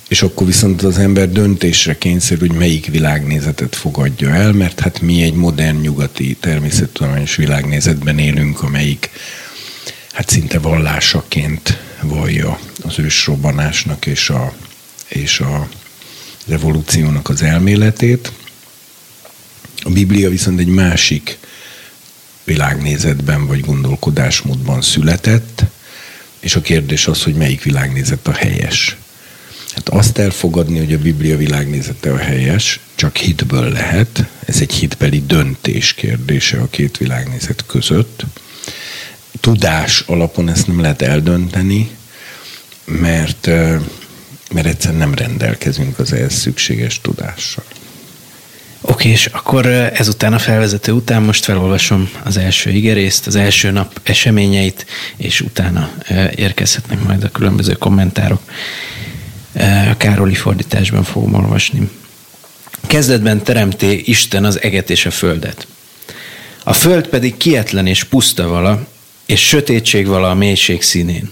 És 0.08 0.22
akkor 0.22 0.46
viszont 0.46 0.82
az 0.82 0.98
ember 0.98 1.30
döntésre 1.30 1.98
kényszer, 1.98 2.38
hogy 2.38 2.52
melyik 2.52 2.86
világnézetet 2.86 3.76
fogadja 3.76 4.30
el, 4.30 4.52
mert 4.52 4.80
hát 4.80 5.00
mi 5.00 5.22
egy 5.22 5.34
modern 5.34 5.80
nyugati 5.80 6.36
természettudományos 6.40 7.36
világnézetben 7.36 8.18
élünk, 8.18 8.62
amelyik 8.62 9.10
hát 10.12 10.30
szinte 10.30 10.58
vallásaként 10.58 11.78
vallja 12.04 12.58
az 12.82 12.98
ősrobbanásnak 12.98 14.06
és 14.06 14.30
a, 14.30 14.54
és 15.08 15.40
a 15.40 15.68
revolúciónak 16.46 17.28
az 17.28 17.42
elméletét. 17.42 18.32
A 19.82 19.90
Biblia 19.90 20.28
viszont 20.28 20.60
egy 20.60 20.66
másik 20.66 21.38
világnézetben 22.44 23.46
vagy 23.46 23.60
gondolkodásmódban 23.60 24.82
született, 24.82 25.64
és 26.40 26.54
a 26.56 26.60
kérdés 26.60 27.06
az, 27.06 27.22
hogy 27.22 27.34
melyik 27.34 27.62
világnézet 27.62 28.26
a 28.26 28.32
helyes. 28.32 28.96
Hát 29.74 29.88
azt 29.88 30.18
elfogadni, 30.18 30.78
hogy 30.78 30.92
a 30.92 30.98
Biblia 30.98 31.36
világnézete 31.36 32.12
a 32.12 32.16
helyes, 32.16 32.80
csak 32.94 33.16
hitből 33.16 33.68
lehet. 33.68 34.24
Ez 34.46 34.60
egy 34.60 34.72
hitbeli 34.72 35.22
döntés 35.26 35.94
kérdése 35.94 36.60
a 36.60 36.68
két 36.70 36.96
világnézet 36.96 37.64
között. 37.66 38.24
Tudás 39.44 40.04
alapon 40.06 40.48
ezt 40.48 40.66
nem 40.66 40.80
lehet 40.80 41.02
eldönteni, 41.02 41.90
mert, 42.84 43.46
mert 44.52 44.66
egyszerűen 44.66 44.98
nem 44.98 45.14
rendelkezünk 45.14 45.98
az 45.98 46.12
ehhez 46.12 46.34
szükséges 46.34 47.00
tudással. 47.00 47.64
Oké, 48.80 49.08
és 49.08 49.26
akkor 49.26 49.66
ezután 49.66 50.32
a 50.32 50.38
felvezető 50.38 50.92
után 50.92 51.22
most 51.22 51.44
felolvasom 51.44 52.10
az 52.22 52.36
első 52.36 52.70
igerészt, 52.70 53.26
az 53.26 53.36
első 53.36 53.70
nap 53.70 54.00
eseményeit, 54.02 54.86
és 55.16 55.40
utána 55.40 55.92
érkezhetnek 56.34 57.02
majd 57.02 57.24
a 57.24 57.30
különböző 57.30 57.72
kommentárok. 57.72 58.42
A 59.90 59.96
Károli 59.96 60.34
fordításban 60.34 61.02
fogom 61.02 61.34
olvasni. 61.34 61.90
Kezdetben 62.86 63.42
teremté 63.42 64.02
Isten 64.04 64.44
az 64.44 64.62
eget 64.62 64.90
és 64.90 65.06
a 65.06 65.10
földet. 65.10 65.66
A 66.62 66.72
föld 66.72 67.06
pedig 67.06 67.36
kietlen 67.36 67.86
és 67.86 68.04
puszta 68.04 68.48
vala, 68.48 68.92
és 69.26 69.48
sötétség 69.48 70.06
vala 70.06 70.30
a 70.30 70.34
mélység 70.34 70.82
színén. 70.82 71.30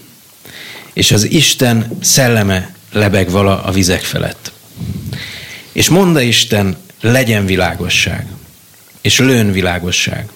És 0.93 1.11
az 1.11 1.31
Isten 1.31 1.99
szelleme 2.01 2.75
lebeg 2.93 3.31
vala 3.31 3.63
a 3.63 3.71
vizek 3.71 4.03
felett. 4.03 4.53
És 5.73 5.89
mondta 5.89 6.21
Isten, 6.21 6.77
legyen 7.01 7.47
világosság, 7.47 8.27
és 9.01 9.19
lőn 9.19 9.53
világosság. 9.53 10.29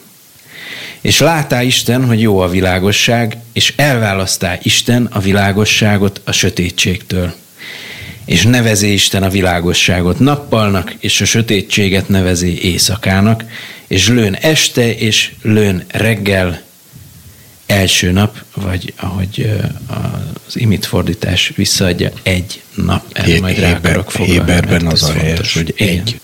És 1.00 1.18
látá 1.18 1.62
Isten, 1.62 2.06
hogy 2.06 2.20
jó 2.20 2.38
a 2.38 2.48
világosság, 2.48 3.36
és 3.52 3.72
elválasztá 3.76 4.58
Isten 4.62 5.08
a 5.10 5.20
világosságot 5.20 6.20
a 6.24 6.32
sötétségtől. 6.32 7.34
És 8.24 8.42
nevezi 8.42 8.92
Isten 8.92 9.22
a 9.22 9.28
világosságot 9.28 10.18
nappalnak, 10.18 10.94
és 10.98 11.20
a 11.20 11.24
sötétséget 11.24 12.08
nevezi 12.08 12.62
éjszakának, 12.64 13.44
és 13.86 14.08
lőn 14.08 14.34
este, 14.34 14.94
és 14.94 15.32
lőn 15.42 15.84
reggel, 15.88 16.62
első 17.66 18.10
nap, 18.10 18.44
vagy 18.54 18.92
ahogy 18.96 19.50
az 20.46 20.56
imit 20.60 20.86
fordítás 20.86 21.52
visszaadja, 21.56 22.10
egy 22.22 22.62
nap. 22.74 23.04
Erre 23.12 23.40
majd 23.40 23.58
rá 23.58 23.72
akarok 23.72 24.10
foglalni. 24.10 24.32
Héberben 24.32 24.86
az 24.86 25.02
a 25.02 25.12
helyes, 25.12 25.54
hogy 25.54 25.74
egy. 25.76 26.20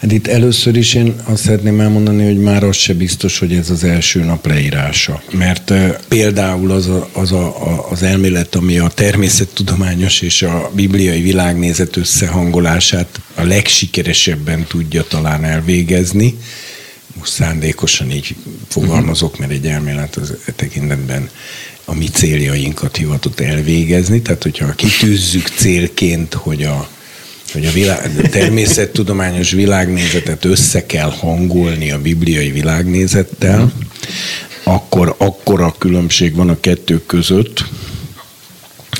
Hát 0.00 0.12
itt 0.12 0.26
először 0.26 0.76
is 0.76 0.94
én 0.94 1.14
azt 1.24 1.42
szeretném 1.42 1.80
elmondani, 1.80 2.24
hogy 2.24 2.38
már 2.38 2.64
az 2.64 2.76
se 2.76 2.94
biztos, 2.94 3.38
hogy 3.38 3.52
ez 3.52 3.70
az 3.70 3.84
első 3.84 4.24
nap 4.24 4.46
leírása. 4.46 5.22
Mert 5.32 5.70
uh, 5.70 5.88
például 6.08 6.70
az, 6.70 6.86
a, 6.86 7.08
az 7.12 7.32
a, 7.32 7.46
a, 7.46 7.90
az 7.90 8.02
elmélet, 8.02 8.54
ami 8.54 8.78
a 8.78 8.88
természettudományos 8.88 10.20
és 10.20 10.42
a 10.42 10.70
bibliai 10.74 11.20
világnézet 11.20 11.96
összehangolását 11.96 13.20
a 13.34 13.42
legsikeresebben 13.42 14.64
tudja 14.64 15.02
talán 15.02 15.44
elvégezni, 15.44 16.38
most 17.18 17.32
szándékosan 17.32 18.10
így 18.10 18.36
fogalmazok, 18.68 19.38
mert 19.38 19.52
egy 19.52 19.66
elmélet 19.66 20.16
az 20.16 20.36
e 20.46 20.52
tekintetben 20.52 21.30
a 21.84 21.94
mi 21.94 22.06
céljainkat 22.06 22.96
hivatott 22.96 23.40
elvégezni. 23.40 24.22
Tehát, 24.22 24.42
hogyha 24.42 24.74
kitűzzük 24.74 25.48
célként, 25.48 26.34
hogy 26.34 26.62
a 26.62 26.88
hogy 27.52 27.66
a, 27.66 27.70
világ, 27.70 28.10
a 28.24 28.28
természettudományos 28.28 29.50
világnézetet 29.50 30.44
össze 30.44 30.86
kell 30.86 31.10
hangolni 31.10 31.90
a 31.90 32.00
bibliai 32.00 32.50
világnézettel, 32.50 33.72
akkor 34.64 35.14
akkora 35.18 35.74
különbség 35.78 36.34
van 36.34 36.48
a 36.48 36.60
kettő 36.60 37.02
között, 37.06 37.64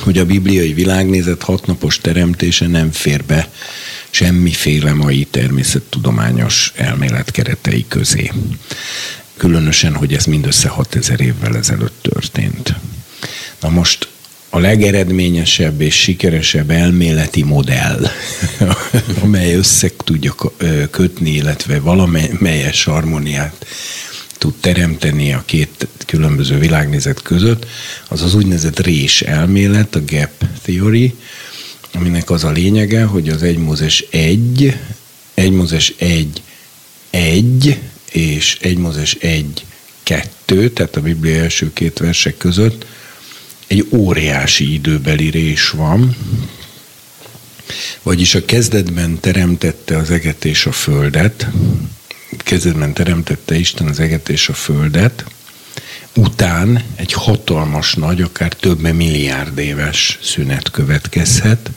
hogy 0.00 0.19
a 0.19 0.25
bibliai 0.25 0.73
világnézet 0.73 1.43
hatnapos 1.43 1.99
teremtése 1.99 2.67
nem 2.67 2.93
fér 2.93 3.25
be 3.25 3.50
semmiféle 4.21 4.93
mai 4.93 5.27
természettudományos 5.31 6.73
elmélet 6.77 7.31
keretei 7.31 7.85
közé. 7.89 8.33
Különösen, 9.37 9.95
hogy 9.95 10.15
ez 10.15 10.25
mindössze 10.25 10.69
6000 10.69 11.21
évvel 11.21 11.56
ezelőtt 11.56 11.99
történt. 12.02 12.75
Na 13.61 13.69
most 13.69 14.09
a 14.50 14.59
legeredményesebb 14.59 15.80
és 15.80 15.95
sikeresebb 15.95 16.71
elméleti 16.71 17.43
modell, 17.43 18.06
amely 19.23 19.54
össze 19.54 19.91
tudja 20.04 20.35
kötni, 20.91 21.30
illetve 21.30 21.80
valamelyes 21.80 22.85
harmóniát 22.85 23.67
tud 24.39 24.54
teremteni 24.61 25.33
a 25.33 25.43
két 25.47 25.87
különböző 26.06 26.59
világnézet 26.59 27.23
között, 27.23 27.67
az 28.09 28.23
az 28.23 28.35
úgynevezett 28.35 28.78
rés 28.78 29.23
elmélet, 29.23 29.95
a 29.95 30.00
gap 30.04 30.45
theory, 30.63 31.15
aminek 31.93 32.31
az 32.31 32.45
a 32.45 32.50
lényege, 32.50 33.05
hogy 33.05 33.29
az 33.29 33.43
1 33.43 33.59
Mózes 33.59 34.05
1, 34.11 34.76
1 35.35 35.50
Mózes 35.50 35.95
1, 35.99 36.43
1 37.11 37.79
és 38.13 38.59
1 38.61 38.79
Mózes 38.79 39.15
1, 39.15 39.65
2, 40.03 40.71
tehát 40.71 40.97
a 40.97 41.00
Biblia 41.00 41.43
első 41.43 41.73
két 41.73 41.99
versek 41.99 42.37
között 42.37 42.87
egy 43.67 43.87
óriási 43.91 44.73
időbeli 44.73 45.31
rés 45.31 45.71
van, 45.71 46.17
vagyis 48.03 48.35
a 48.35 48.45
kezdetben 48.45 49.21
teremtette 49.21 49.97
az 49.97 50.11
eget 50.11 50.45
és 50.45 50.67
a 50.67 50.73
földet, 50.73 51.47
kezdetben 52.37 52.93
teremtette 52.93 53.55
Isten 53.59 53.87
az 53.87 54.00
eget 54.00 54.29
és 54.29 54.49
a 54.49 54.55
földet, 54.55 55.25
után 56.15 56.85
egy 56.97 57.13
hatalmas 57.13 57.95
nagy, 57.95 58.23
akár 58.23 58.53
több 58.53 58.81
milliárd 58.81 59.59
éves 59.59 60.19
szünet 60.23 60.71
következhet, 60.71 61.71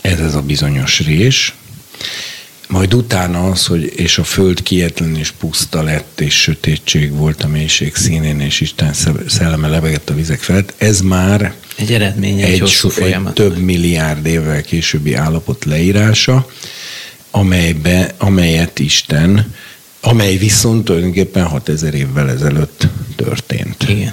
ez 0.00 0.20
az 0.20 0.34
a 0.34 0.42
bizonyos 0.42 1.00
rés, 1.00 1.54
majd 2.68 2.94
utána 2.94 3.50
az, 3.50 3.66
hogy 3.66 3.92
és 3.96 4.18
a 4.18 4.24
föld 4.24 4.62
kietlen 4.62 5.16
és 5.16 5.30
puszta 5.30 5.82
lett, 5.82 6.20
és 6.20 6.40
sötétség 6.40 7.12
volt 7.12 7.42
a 7.42 7.48
mélység 7.48 7.94
színén, 7.94 8.40
és 8.40 8.60
Isten 8.60 8.94
szelleme 9.26 9.68
lebegett 9.68 10.10
a 10.10 10.14
vizek 10.14 10.40
felett, 10.40 10.74
ez 10.78 11.00
már 11.00 11.54
egy 11.76 11.92
eredménye, 11.92 12.46
egy, 12.46 12.52
egy 12.52 12.60
hosszú 12.60 12.88
folyamat. 12.88 13.38
Egy 13.38 13.46
több 13.46 13.58
milliárd 13.58 14.26
évvel 14.26 14.62
későbbi 14.62 15.14
állapot 15.14 15.64
leírása, 15.64 16.46
amelybe, 17.30 18.14
amelyet 18.18 18.78
Isten, 18.78 19.54
amely 20.02 20.36
viszont 20.36 20.84
tulajdonképpen 20.84 21.44
6000 21.44 21.94
évvel 21.94 22.30
ezelőtt 22.30 22.88
történt. 23.16 23.88
Igen. 23.88 24.12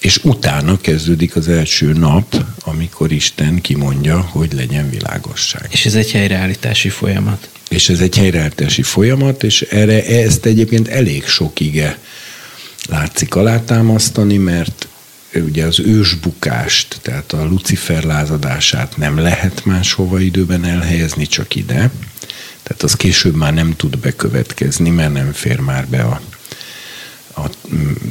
És 0.00 0.24
utána 0.24 0.80
kezdődik 0.80 1.36
az 1.36 1.48
első 1.48 1.92
nap, 1.92 2.44
amikor 2.64 3.12
Isten 3.12 3.60
kimondja, 3.60 4.20
hogy 4.20 4.52
legyen 4.52 4.90
világosság. 4.90 5.66
És 5.70 5.86
ez 5.86 5.94
egy 5.94 6.10
helyreállítási 6.10 6.88
folyamat 6.88 7.48
és 7.70 7.88
ez 7.88 8.00
egy 8.00 8.16
helyreállítási 8.16 8.82
folyamat, 8.82 9.42
és 9.42 9.60
erre 9.62 10.06
ezt 10.06 10.46
egyébként 10.46 10.88
elég 10.88 11.26
sok 11.26 11.60
ige 11.60 11.98
látszik 12.88 13.34
alátámasztani, 13.34 14.36
mert 14.36 14.88
ugye 15.34 15.64
az 15.64 15.80
ősbukást, 15.80 16.98
tehát 17.02 17.32
a 17.32 17.44
Lucifer 17.44 18.02
lázadását 18.02 18.96
nem 18.96 19.18
lehet 19.18 19.64
máshova 19.64 20.20
időben 20.20 20.64
elhelyezni, 20.64 21.26
csak 21.26 21.54
ide. 21.54 21.90
Tehát 22.70 22.84
az 22.84 22.94
később 22.94 23.34
már 23.34 23.54
nem 23.54 23.76
tud 23.76 23.98
bekövetkezni, 23.98 24.90
mert 24.90 25.12
nem 25.12 25.32
fér 25.32 25.60
már 25.60 25.86
be 25.86 26.02
a, 26.02 26.20
a 27.36 27.50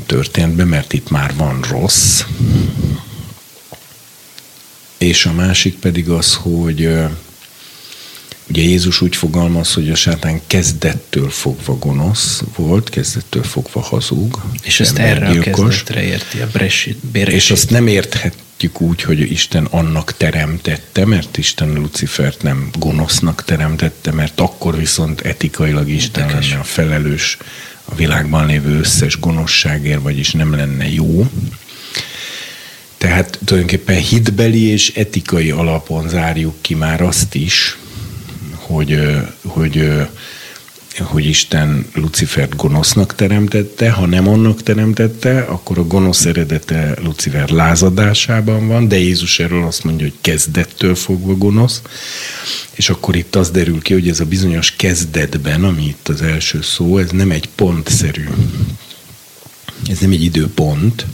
történetbe, 0.05 0.63
mert 0.63 0.93
itt 0.93 1.09
már 1.09 1.33
van 1.35 1.61
rossz. 1.69 2.23
És 4.97 5.25
a 5.25 5.33
másik 5.33 5.75
pedig 5.75 6.09
az, 6.09 6.35
hogy 6.35 6.89
Ugye 8.49 8.61
Jézus 8.61 9.01
úgy 9.01 9.15
fogalmaz, 9.15 9.73
hogy 9.73 9.89
a 9.89 9.95
sátán 9.95 10.41
kezdettől 10.47 11.29
fogva 11.29 11.77
gonosz 11.77 12.43
volt, 12.55 12.89
kezdettől 12.89 13.43
fogva 13.43 13.81
hazug. 13.81 14.41
És 14.63 14.79
ezt 14.79 14.97
erre 14.97 15.27
a 15.27 15.39
kezdetre 15.39 16.03
érti, 16.03 16.41
a 16.41 16.47
Brexit. 17.11 17.43
És 17.45 17.51
azt 17.51 17.69
nem 17.69 17.87
érthetjük 18.59 18.89
úgy, 18.89 19.01
hogy 19.01 19.31
Isten 19.31 19.65
annak 19.65 20.17
teremtette, 20.17 21.05
mert 21.05 21.37
Isten 21.37 21.73
Lucifert 21.73 22.43
nem 22.43 22.69
gonosznak 22.79 23.43
teremtette, 23.43 24.11
mert 24.11 24.39
akkor 24.39 24.77
viszont 24.77 25.21
etikailag 25.21 25.89
Isten 25.89 26.23
Érdekes. 26.23 26.49
lenne 26.49 26.61
a 26.61 26.63
felelős 26.63 27.37
a 27.85 27.95
világban 27.95 28.45
lévő 28.45 28.79
összes 28.79 29.19
gonoszságért, 29.19 30.01
vagyis 30.01 30.31
nem 30.31 30.55
lenne 30.55 30.89
jó. 30.89 31.29
Tehát 32.97 33.39
tulajdonképpen 33.45 33.95
hitbeli 33.95 34.63
és 34.63 34.91
etikai 34.95 35.51
alapon 35.51 36.09
zárjuk 36.09 36.55
ki 36.61 36.75
már 36.75 37.01
azt 37.01 37.35
is, 37.35 37.77
hogy, 38.55 38.99
hogy, 39.45 39.91
hogy 40.97 41.25
Isten 41.25 41.85
Lucifert 41.93 42.55
gonosznak 42.55 43.15
teremtette, 43.15 43.91
ha 43.91 44.05
nem 44.05 44.27
annak 44.27 44.63
teremtette, 44.63 45.41
akkor 45.41 45.77
a 45.77 45.87
gonosz 45.87 46.25
eredete 46.25 46.93
Lucifer 47.03 47.49
lázadásában 47.49 48.67
van, 48.67 48.87
de 48.87 48.97
Jézus 48.97 49.39
erről 49.39 49.63
azt 49.63 49.83
mondja, 49.83 50.05
hogy 50.05 50.17
kezdettől 50.21 50.95
fogva 50.95 51.35
gonosz, 51.35 51.81
és 52.71 52.89
akkor 52.89 53.15
itt 53.15 53.35
az 53.35 53.49
derül 53.49 53.81
ki, 53.81 53.93
hogy 53.93 54.09
ez 54.09 54.19
a 54.19 54.25
bizonyos 54.25 54.75
kezdetben, 54.75 55.63
ami 55.63 55.85
itt 55.85 56.07
az 56.07 56.21
első 56.21 56.61
szó, 56.61 56.97
ez 56.97 57.09
nem 57.09 57.31
egy 57.31 57.49
pontszerű, 57.55 58.27
ez 59.89 59.97
nem 59.99 60.11
egy 60.11 60.23
időpont, 60.23 61.05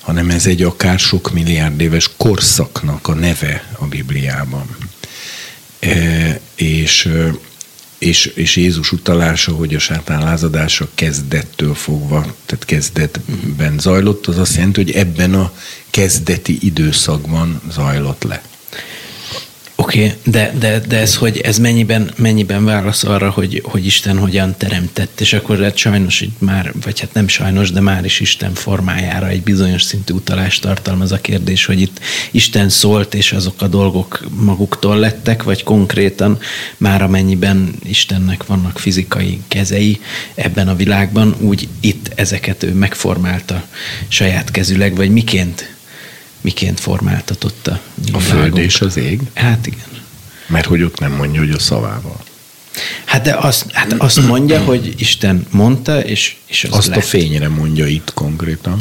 hanem 0.00 0.30
ez 0.30 0.46
egy 0.46 0.62
akár 0.62 0.98
sok 0.98 1.32
milliárd 1.32 1.80
éves 1.80 2.10
korszaknak 2.16 3.08
a 3.08 3.14
neve 3.14 3.76
a 3.78 3.84
Bibliában. 3.86 4.76
E, 5.78 6.40
és, 6.54 7.08
és, 8.02 8.26
és 8.26 8.56
Jézus 8.56 8.92
utalása, 8.92 9.52
hogy 9.52 9.74
a 9.74 9.78
sátán 9.78 10.22
lázadása 10.22 10.88
kezdettől 10.94 11.74
fogva, 11.74 12.34
tehát 12.46 12.64
kezdetben 12.64 13.78
zajlott, 13.78 14.26
az 14.26 14.38
azt 14.38 14.54
jelenti, 14.54 14.82
hogy 14.82 14.90
ebben 14.90 15.34
a 15.34 15.52
kezdeti 15.90 16.58
időszakban 16.60 17.60
zajlott 17.70 18.22
le. 18.22 18.42
Oké, 19.82 20.04
okay, 20.04 20.32
de, 20.32 20.52
de, 20.58 20.78
de 20.78 20.98
ez, 20.98 21.16
hogy 21.16 21.38
ez 21.38 21.58
mennyiben, 21.58 22.10
mennyiben 22.16 22.64
válasz 22.64 23.04
arra, 23.04 23.30
hogy, 23.30 23.62
hogy 23.64 23.86
Isten 23.86 24.18
hogyan 24.18 24.54
teremtett, 24.58 25.20
és 25.20 25.32
akkor 25.32 25.58
hát 25.58 25.76
sajnos 25.76 26.20
így 26.20 26.32
már, 26.38 26.72
vagy 26.84 27.00
hát 27.00 27.12
nem 27.12 27.28
sajnos, 27.28 27.70
de 27.70 27.80
már 27.80 28.04
is 28.04 28.20
Isten 28.20 28.54
formájára 28.54 29.28
egy 29.28 29.42
bizonyos 29.42 29.82
szintű 29.82 30.14
utalást 30.14 30.62
tartalmaz 30.62 31.12
a 31.12 31.20
kérdés, 31.20 31.64
hogy 31.64 31.80
itt 31.80 32.00
Isten 32.30 32.68
szólt, 32.68 33.14
és 33.14 33.32
azok 33.32 33.62
a 33.62 33.66
dolgok 33.66 34.24
maguktól 34.36 34.98
lettek, 34.98 35.42
vagy 35.42 35.62
konkrétan 35.62 36.38
már 36.76 37.02
amennyiben 37.02 37.74
Istennek 37.84 38.46
vannak 38.46 38.78
fizikai 38.78 39.40
kezei 39.48 40.00
ebben 40.34 40.68
a 40.68 40.76
világban, 40.76 41.34
úgy 41.40 41.68
itt 41.80 42.10
ezeket 42.14 42.62
ő 42.62 42.72
megformálta 42.72 43.64
saját 44.08 44.50
kezüleg, 44.50 44.96
vagy 44.96 45.10
miként 45.10 45.72
miként 46.42 46.80
formáltatotta. 46.80 47.80
A, 48.12 48.16
a 48.16 48.18
föld 48.18 48.58
és 48.58 48.80
az 48.80 48.96
ég? 48.96 49.20
Hát 49.34 49.66
igen. 49.66 49.84
Mert 50.46 50.66
hogy 50.66 50.82
ott 50.82 50.98
nem 50.98 51.12
mondja, 51.12 51.40
hogy 51.40 51.50
a 51.50 51.58
szavával. 51.58 52.20
Hát 53.04 53.22
de 53.22 53.34
azt, 53.34 53.66
hát 53.72 53.92
azt 53.92 54.26
mondja, 54.26 54.60
hogy 54.60 54.94
Isten 54.98 55.46
mondta, 55.50 56.04
és, 56.04 56.36
és 56.46 56.64
az 56.64 56.72
Azt 56.72 56.86
lett. 56.88 56.96
a 56.98 57.00
fényre 57.00 57.48
mondja 57.48 57.86
itt 57.86 58.12
konkrétan. 58.14 58.80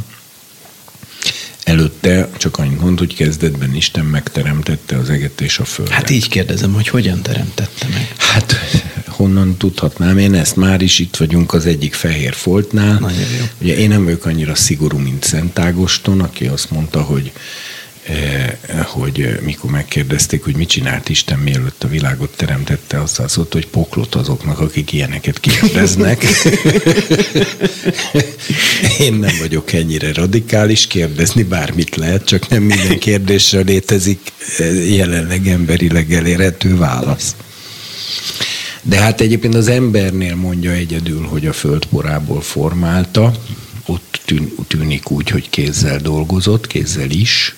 Előtte 1.64 2.30
csak 2.38 2.58
annyit 2.58 2.82
mond, 2.82 3.00
hogy 3.00 3.16
kezdetben 3.16 3.76
Isten 3.76 4.06
megteremtette 4.06 4.98
az 4.98 5.10
eget 5.10 5.42
és 5.42 5.60
a 5.60 5.66
földet. 5.66 5.94
Hát 5.94 6.10
így 6.10 6.30
kérdezem, 6.30 6.74
hogy 6.74 6.88
hogyan 6.88 7.22
teremtette 7.22 7.88
meg? 7.94 8.14
Hát 8.18 8.56
honnan 9.08 9.58
tudhatnám 9.58 10.18
én 10.18 10.34
ezt? 10.34 10.56
Már 10.56 10.82
is 10.82 11.00
itt 11.00 11.16
vagyunk 11.16 11.54
az 11.54 11.66
egyik 11.66 11.94
fehér 11.94 12.34
foltnál. 12.34 13.00
Nagyon 13.00 13.20
jó. 13.40 13.46
Ugye 13.62 13.78
én 13.78 13.90
nem 13.90 14.04
vagyok 14.04 14.26
annyira 14.26 14.56
szigorú, 14.56 14.98
mint 14.98 15.24
Szent 15.24 15.60
Ágoston, 15.60 16.22
aki 16.22 16.46
azt 16.46 16.72
mondta, 16.72 17.02
hogy 17.02 17.32
hogy 18.84 19.40
mikor 19.42 19.72
megkérdezték, 19.72 20.44
hogy 20.44 20.56
mit 20.56 20.70
csinált 20.70 21.10
Isten 21.10 21.40
mielőtt 21.40 21.84
a 21.84 21.88
világot 21.88 22.36
teremtette, 22.36 23.02
azt 23.02 23.22
szólt, 23.28 23.54
hogy 23.54 23.68
poklot 23.68 24.16
azoknak, 24.16 24.60
akik 24.60 24.92
ilyeneket 24.92 25.40
kérdeznek. 25.40 26.24
Én 29.00 29.14
nem 29.14 29.36
vagyok 29.40 29.74
ennyire 29.74 30.14
radikális, 30.14 30.88
kérdezni 30.88 31.44
bármit 31.44 31.96
lehet, 31.96 32.26
csak 32.26 32.48
nem 32.48 32.64
minden 32.64 33.00
kérdésre 33.00 33.60
létezik 33.60 34.32
eh, 34.58 34.96
jelenleg 34.96 35.48
emberileg 35.48 36.14
elérhető 36.14 36.78
válasz. 36.78 37.36
De 38.82 39.00
hát 39.00 39.22
egyébként 39.22 39.56
az 39.56 39.68
embernél 39.68 40.36
mondja 40.36 40.72
egyedül, 40.72 41.26
hogy 41.26 41.48
a 41.48 41.54
földporából 41.54 42.42
formálta, 42.42 43.32
ott 43.86 44.22
tűn, 44.26 44.52
tűnik 44.68 45.12
úgy, 45.12 45.30
hogy 45.30 45.50
kézzel 45.50 45.98
dolgozott, 45.98 46.68
kézzel 46.68 47.10
is. 47.10 47.56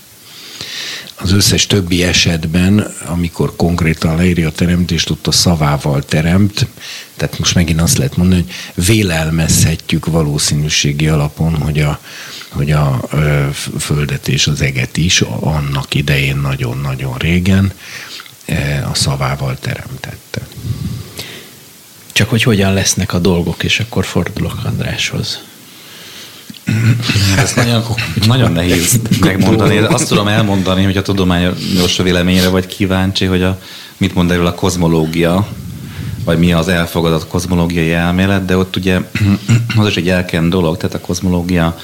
Az 1.15 1.31
összes 1.31 1.67
többi 1.67 2.03
esetben, 2.03 2.93
amikor 3.05 3.55
konkrétan 3.55 4.15
leírja 4.15 4.47
a 4.47 4.51
teremtést, 4.51 5.09
ott 5.09 5.27
a 5.27 5.31
szavával 5.31 6.03
teremt, 6.03 6.67
tehát 7.17 7.39
most 7.39 7.55
megint 7.55 7.81
azt 7.81 7.97
lehet 7.97 8.17
mondani, 8.17 8.45
hogy 8.73 8.85
vélelmezhetjük 8.85 10.05
valószínűségi 10.05 11.07
alapon, 11.07 11.55
hogy 11.55 11.79
a, 11.79 11.99
hogy 12.49 12.71
a 12.71 13.01
földet 13.79 14.27
és 14.27 14.47
az 14.47 14.61
eget 14.61 14.97
is 14.97 15.21
annak 15.21 15.93
idején 15.93 16.37
nagyon-nagyon 16.37 17.17
régen 17.17 17.73
a 18.91 18.93
szavával 18.93 19.57
teremtette. 19.59 20.41
Csak 22.11 22.29
hogy 22.29 22.43
hogyan 22.43 22.73
lesznek 22.73 23.13
a 23.13 23.19
dolgok, 23.19 23.63
és 23.63 23.79
akkor 23.79 24.05
fordulok 24.05 24.61
Andráshoz. 24.63 25.43
Ez 27.37 27.53
nagyon, 27.55 27.83
nagyon 28.25 28.51
nehéz 28.51 28.99
megmondani. 29.19 29.77
Azt 29.77 30.07
tudom 30.07 30.27
elmondani, 30.27 30.83
hogy 30.83 30.97
a 30.97 31.01
tudományos 31.01 31.97
véleményre 31.97 32.47
vagy 32.47 32.65
kíváncsi, 32.65 33.25
hogy 33.25 33.41
a, 33.41 33.59
mit 33.97 34.13
mond 34.13 34.31
erről 34.31 34.45
a 34.45 34.53
kozmológia, 34.53 35.47
vagy 36.23 36.39
mi 36.39 36.53
az 36.53 36.67
elfogadott 36.67 37.27
kozmológiai 37.27 37.91
elmélet, 37.91 38.45
de 38.45 38.57
ott 38.57 38.75
ugye 38.75 38.99
az 39.77 39.87
is 39.87 39.95
egy 39.95 40.09
elken 40.09 40.49
dolog, 40.49 40.77
tehát 40.77 40.95
a 40.95 40.99
kozmológia 40.99 41.79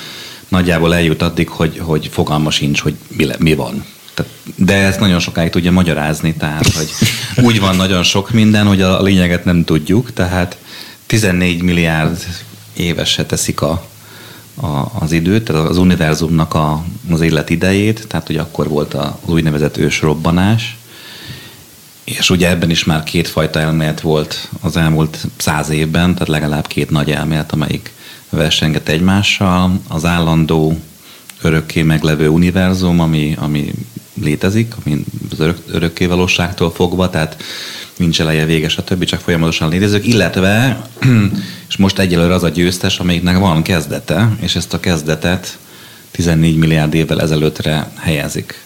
nagyjából 0.48 0.96
eljut 0.96 1.22
addig, 1.22 1.50
hogy, 1.50 1.78
hogy 1.80 2.10
fogalma 2.12 2.52
sincs, 2.52 2.82
hogy 2.82 2.96
mi, 3.08 3.26
le, 3.26 3.36
mi 3.40 3.54
van. 3.54 3.86
Tehát, 4.14 4.32
de 4.56 4.74
ezt 4.74 5.00
nagyon 5.00 5.20
sokáig 5.20 5.50
tudja 5.50 5.72
magyarázni, 5.72 6.34
tehát 6.36 6.74
hogy 6.74 6.90
úgy 7.44 7.60
van 7.60 7.76
nagyon 7.76 8.04
sok 8.04 8.32
minden, 8.32 8.66
hogy 8.66 8.82
a 8.82 9.02
lényeget 9.02 9.46
nem 9.46 9.64
tudjuk, 9.64 10.14
tehát 10.14 10.58
14 11.06 11.62
milliárd 11.62 12.26
évesre 12.74 13.26
teszik 13.26 13.62
a, 13.62 13.89
a, 14.62 14.92
az 15.00 15.12
időt, 15.12 15.44
tehát 15.44 15.70
az 15.70 15.78
univerzumnak 15.78 16.54
a, 16.54 16.84
az 17.12 17.22
élet 17.22 17.50
idejét, 17.50 18.08
tehát 18.08 18.28
hogy 18.28 18.38
akkor 18.38 18.68
volt 18.68 18.94
az 18.94 19.12
úgynevezett 19.26 19.78
ősrobbanás, 19.78 20.78
és 22.04 22.30
ugye 22.30 22.50
ebben 22.50 22.70
is 22.70 22.84
már 22.84 23.04
kétfajta 23.04 23.60
elmélet 23.60 24.02
volt 24.02 24.50
az 24.62 24.78
elmúlt 24.78 25.28
száz 25.38 25.70
évben, 25.70 26.14
tehát 26.14 26.28
legalább 26.28 26.68
két 26.68 26.90
nagy 26.90 27.12
elmélet, 27.12 27.52
amelyik 27.52 27.92
versenget 28.30 28.90
egymással. 28.90 29.80
Az 29.88 30.06
állandó 30.06 30.80
örökké 31.42 31.82
meglevő 31.82 32.28
univerzum, 32.28 33.00
ami, 33.00 33.36
ami 33.40 33.74
létezik, 34.22 34.74
ami 34.86 35.04
az 35.32 35.40
örök, 35.40 35.58
örökké 35.68 36.06
valóságtól 36.06 36.72
fogva, 36.72 37.10
tehát 37.10 37.44
nincs 38.00 38.22
eleje, 38.22 38.46
vége, 38.46 38.70
stb. 38.70 39.04
csak 39.04 39.20
folyamatosan 39.20 39.70
létezők, 39.70 40.08
illetve, 40.08 40.82
és 41.70 41.78
most 41.78 42.00
egyelőre 42.00 42.34
az 42.34 42.44
a 42.44 42.50
győztes, 42.50 43.00
amelyiknek 43.00 43.38
van 43.38 43.62
kezdete, 43.62 44.36
és 44.40 44.56
ezt 44.56 44.74
a 44.74 44.80
kezdetet 44.80 45.58
14 46.12 46.58
milliárd 46.58 46.94
évvel 46.94 47.22
ezelőttre 47.22 47.92
helyezik. 47.96 48.64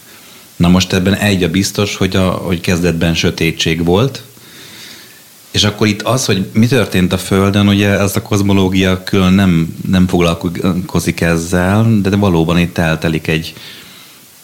Na 0.56 0.68
most 0.68 0.94
ebben 0.94 1.16
egy 1.16 1.44
a 1.44 1.50
biztos, 1.50 1.96
hogy, 1.96 2.16
a, 2.16 2.30
hogy 2.30 2.62
kezdetben 2.62 3.14
sötétség 3.16 3.84
volt, 3.84 4.24
és 5.52 5.64
akkor 5.64 5.88
itt 5.88 6.02
az, 6.02 6.26
hogy 6.26 6.50
mi 6.54 6.68
történt 6.68 7.14
a 7.14 7.18
Földön, 7.18 7.68
ugye 7.68 7.90
ez 7.90 8.16
a 8.16 8.22
kozmológia 8.22 9.04
külön 9.04 9.34
nem, 9.34 9.76
nem 9.88 10.08
foglalkozik 10.08 11.22
ezzel, 11.22 12.00
de 12.02 12.16
valóban 12.16 12.60
itt 12.60 12.78
eltelik 12.78 13.28
egy 13.28 13.54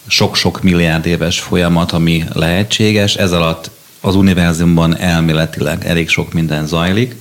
sok-sok 0.08 0.62
milliárd 0.62 1.06
éves 1.06 1.40
folyamat, 1.40 1.92
ami 1.92 2.24
lehetséges. 2.34 3.16
Ez 3.16 3.32
alatt 3.32 3.72
az 4.02 4.16
univerzumban 4.16 4.98
elméletileg 4.98 5.86
elég 5.86 6.10
sok 6.10 6.34
minden 6.34 6.68
zajlik. 6.68 7.16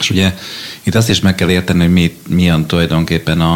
És 0.00 0.10
ugye 0.10 0.34
itt 0.82 0.94
azt 0.94 1.08
is 1.08 1.20
meg 1.20 1.34
kell 1.34 1.50
érteni, 1.50 1.80
hogy 1.80 1.92
mi, 1.92 2.16
milyen 2.28 2.66
tulajdonképpen 2.66 3.40
a, 3.40 3.54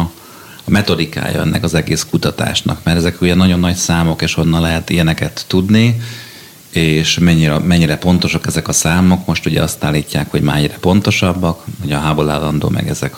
a 0.63 0.69
metodikája 0.69 1.41
ennek 1.41 1.63
az 1.63 1.73
egész 1.73 2.07
kutatásnak, 2.09 2.79
mert 2.83 2.97
ezek 2.97 3.21
ugye 3.21 3.35
nagyon 3.35 3.59
nagy 3.59 3.75
számok, 3.75 4.21
és 4.21 4.33
honnan 4.33 4.61
lehet 4.61 4.89
ilyeneket 4.89 5.45
tudni, 5.47 6.01
és 6.69 7.17
mennyire, 7.19 7.57
mennyire 7.57 7.97
pontosak 7.97 8.47
ezek 8.47 8.67
a 8.67 8.73
számok. 8.73 9.25
Most 9.25 9.45
ugye 9.45 9.61
azt 9.61 9.83
állítják, 9.83 10.31
hogy 10.31 10.41
már 10.41 10.57
egyre 10.57 10.77
pontosabbak, 10.79 11.63
hogy 11.81 11.91
a 11.91 11.99
hából 11.99 12.29
állandó 12.29 12.69
meg 12.69 12.89
ezek 12.89 13.15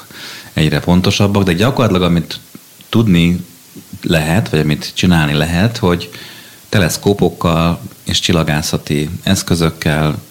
egyre 0.53 0.79
pontosabbak, 0.79 1.43
de 1.43 1.53
gyakorlatilag 1.53 2.09
amit 2.09 2.39
tudni 2.89 3.45
lehet, 4.01 4.49
vagy 4.49 4.59
amit 4.59 4.91
csinálni 4.93 5.33
lehet, 5.33 5.77
hogy 5.77 6.09
teleszkópokkal 6.69 7.81
és 8.09 8.19
csillagászati 8.19 9.09
eszközökkel 9.23 10.21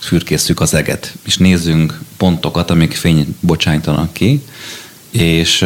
fürkészük 0.00 0.60
az 0.60 0.74
eget, 0.74 1.12
és 1.24 1.36
nézzünk 1.36 2.00
pontokat, 2.16 2.70
amik 2.70 2.94
fény 2.94 3.36
bocsájtanak 3.40 4.12
ki, 4.12 4.42
és 5.10 5.62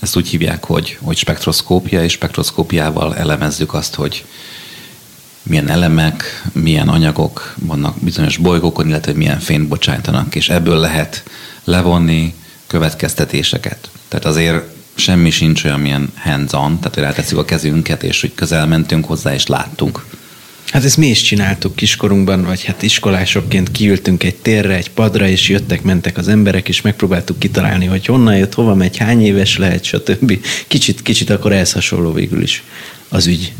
ezt 0.00 0.16
úgy 0.16 0.28
hívják, 0.28 0.64
hogy, 0.64 0.98
hogy 1.00 1.16
spektroszkópia, 1.16 2.04
és 2.04 2.12
spektroszkópiával 2.12 3.16
elemezzük 3.16 3.74
azt, 3.74 3.94
hogy 3.94 4.24
milyen 5.42 5.68
elemek, 5.68 6.42
milyen 6.52 6.88
anyagok 6.88 7.54
vannak 7.58 7.98
bizonyos 7.98 8.36
bolygókon, 8.36 8.88
illetve 8.88 9.12
milyen 9.12 9.40
fényt 9.40 9.68
bocsájtanak, 9.68 10.34
és 10.34 10.48
ebből 10.48 10.76
lehet 10.76 11.22
levonni 11.64 12.34
következtetéseket. 12.66 13.90
Tehát 14.08 14.24
azért 14.24 14.64
semmi 14.94 15.30
sincs 15.30 15.64
olyan, 15.64 15.80
milyen 15.80 16.12
hands-on, 16.16 16.78
tehát 16.78 16.94
hogy 16.94 17.02
rátesszük 17.02 17.38
a 17.38 17.44
kezünket, 17.44 18.02
és 18.02 18.20
hogy 18.20 18.34
közel 18.34 18.66
mentünk 18.66 19.04
hozzá, 19.04 19.34
és 19.34 19.46
láttunk. 19.46 20.04
Hát 20.72 20.84
ezt 20.84 20.96
mi 20.96 21.06
is 21.06 21.22
csináltuk 21.22 21.76
kiskorunkban, 21.76 22.44
vagy 22.44 22.64
hát 22.64 22.82
iskolásokként 22.82 23.70
kiültünk 23.70 24.22
egy 24.22 24.34
térre, 24.34 24.74
egy 24.74 24.90
padra, 24.90 25.28
és 25.28 25.48
jöttek, 25.48 25.82
mentek 25.82 26.18
az 26.18 26.28
emberek, 26.28 26.68
és 26.68 26.80
megpróbáltuk 26.80 27.38
kitalálni, 27.38 27.86
hogy 27.86 28.06
honnan 28.06 28.36
jött, 28.36 28.54
hova 28.54 28.74
megy, 28.74 28.96
hány 28.96 29.24
éves 29.24 29.58
lehet, 29.58 29.84
stb. 29.84 30.38
Kicsit, 30.68 31.02
kicsit 31.02 31.30
akkor 31.30 31.52
ehhez 31.52 31.72
hasonló 31.72 32.12
végül 32.12 32.42
is 32.42 32.62
az 33.08 33.26
ügy. 33.26 33.52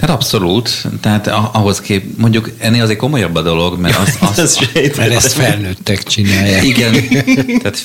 Tehát 0.00 0.16
abszolút. 0.16 0.86
Tehát 1.00 1.26
ahhoz 1.52 1.80
kép, 1.80 2.18
mondjuk 2.18 2.50
ennél 2.58 2.82
azért 2.82 2.98
komolyabb 2.98 3.34
a 3.34 3.42
dolog, 3.42 3.80
mert 3.80 3.96
az, 3.96 4.16
az, 4.20 4.38
az 4.38 4.58
mert 4.74 5.12
ezt 5.12 5.32
felnőttek 5.32 6.02
csinálják. 6.02 6.64
Igen, 6.64 6.92
tehát 7.62 7.78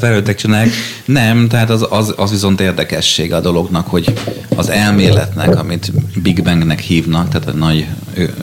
felnőttek 0.00 0.36
csinálják. 0.36 0.74
Nem, 1.04 1.48
tehát 1.48 1.70
az, 1.70 1.86
az, 1.90 2.14
az 2.16 2.30
viszont 2.30 2.60
érdekessége 2.60 3.36
a 3.36 3.40
dolognak, 3.40 3.86
hogy 3.86 4.12
az 4.56 4.68
elméletnek, 4.68 5.58
amit 5.58 5.92
Big 6.22 6.42
Bangnek 6.42 6.80
hívnak, 6.80 7.28
tehát 7.28 7.48
a 7.48 7.52
nagy 7.52 7.86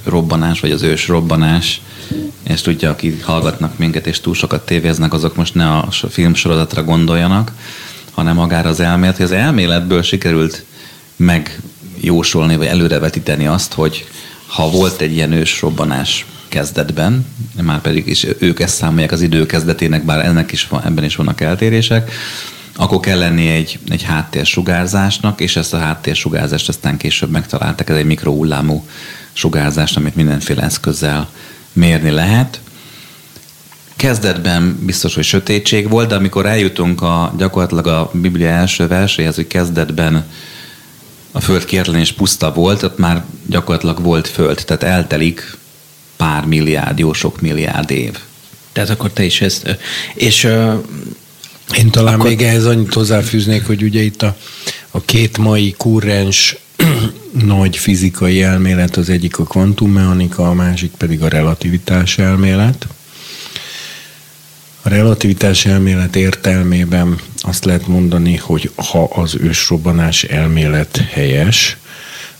robbanás, 0.04 0.60
vagy 0.60 0.72
az 0.72 0.82
ős 0.82 1.08
robbanás, 1.08 1.82
és 2.44 2.62
tudja, 2.62 2.90
akik 2.90 3.24
hallgatnak 3.24 3.78
minket, 3.78 4.08
és 4.08 4.20
túl 4.20 4.34
sokat 4.34 4.66
tévéznek, 4.66 5.14
azok 5.14 5.36
most 5.36 5.54
ne 5.54 5.78
a 5.78 5.88
filmsorozatra 6.10 6.84
gondoljanak, 6.84 7.52
hanem 8.12 8.36
magára 8.36 8.70
az 8.70 8.80
elmélet, 8.80 9.16
hogy 9.16 9.26
az 9.26 9.32
elméletből 9.32 10.02
sikerült 10.02 10.64
megjósolni, 11.96 12.56
vagy 12.56 12.68
előrevetíteni 12.68 13.48
azt, 13.48 13.74
hogy 13.74 14.08
ha 14.48 14.70
volt 14.70 15.02
egy 15.02 15.12
ilyen 15.12 15.32
ősrobbanás 15.32 16.26
kezdetben, 16.48 17.26
már 17.62 17.82
pedig 17.82 18.08
is 18.08 18.28
ők 18.40 18.60
ezt 18.60 18.76
számolják 18.76 19.12
az 19.12 19.22
idő 19.22 19.46
kezdetének, 19.46 20.06
bár 20.06 20.26
ennek 20.26 20.52
is 20.52 20.68
van, 20.68 20.84
ebben 20.86 21.04
is 21.04 21.16
vannak 21.16 21.42
eltérések, 21.42 22.12
akkor 22.76 23.00
kell 23.00 23.18
lenni 23.18 23.48
egy, 23.48 23.80
egy 23.90 24.04
háttérsugárzásnak, 24.04 25.42
és 25.42 25.56
ezt 25.56 25.74
a 25.74 25.78
háttérsugárzást 25.78 26.70
aztán 26.70 26.98
később 26.98 27.30
megtaláltak, 27.30 27.90
ez 27.90 27.96
egy 27.96 28.06
mikrohullámú 28.06 28.86
sugárzás, 29.34 29.96
amit 29.96 30.16
mindenféle 30.16 30.62
eszközzel 30.62 31.30
mérni 31.74 32.10
lehet. 32.10 32.60
Kezdetben 33.96 34.80
biztos, 34.82 35.16
hogy 35.16 35.24
sötétség 35.24 35.90
volt, 35.90 36.08
de 36.08 36.16
amikor 36.16 36.46
eljutunk 36.46 37.02
a, 37.02 37.34
gyakorlatilag 37.38 37.88
a 37.88 38.10
Biblia 38.14 38.50
első 38.50 38.88
verséhez, 38.88 39.36
hogy 39.36 39.48
kezdetben 39.48 40.26
a 41.36 41.40
föld 41.40 41.66
kértelen 41.66 42.00
és 42.00 42.12
puszta 42.12 42.54
volt, 42.54 42.84
ott 42.84 42.98
már 42.98 43.24
gyakorlatilag 43.48 44.02
volt 44.02 44.28
föld, 44.28 44.64
tehát 44.66 44.84
eltelik 44.84 45.58
pár 46.16 46.46
milliárd, 46.46 47.00
jó 47.00 47.14
sok 47.14 47.42
milliárd 47.42 47.92
év. 47.92 48.18
Tehát 48.72 48.90
akkor 48.90 49.12
te 49.12 49.24
is 49.24 49.42
ezt... 49.42 49.78
És 50.14 50.44
én 51.78 51.90
talán 51.92 52.14
akkor... 52.14 52.28
még 52.28 52.42
ehhez 52.42 52.66
annyit 52.66 52.94
hozzáfűznék, 52.94 53.66
hogy 53.66 53.84
ugye 53.84 54.02
itt 54.02 54.22
a, 54.22 54.38
a 54.92 55.02
két 55.02 55.38
mai 55.38 55.74
kurrens 55.78 56.58
nagy 57.56 57.78
fizikai 57.78 58.42
elmélet, 58.42 58.98
az 58.98 59.10
egyik 59.10 59.40
a 59.40 59.44
kvantummechanika, 59.44 60.50
a 60.50 60.54
másik 60.54 60.92
pedig 60.92 61.22
a 61.22 61.28
relativitás 61.28 62.18
elmélet. 62.18 62.88
A 64.82 64.90
relativitás 64.90 65.66
elmélet 65.66 66.16
értelmében 66.16 67.20
azt 67.48 67.66
lehet 67.66 67.88
mondani, 67.88 68.36
hogy 68.36 68.72
ha 68.76 69.04
az 69.04 69.36
ősrobbanás 69.40 70.24
elmélet 70.24 70.98
helyes, 70.98 71.78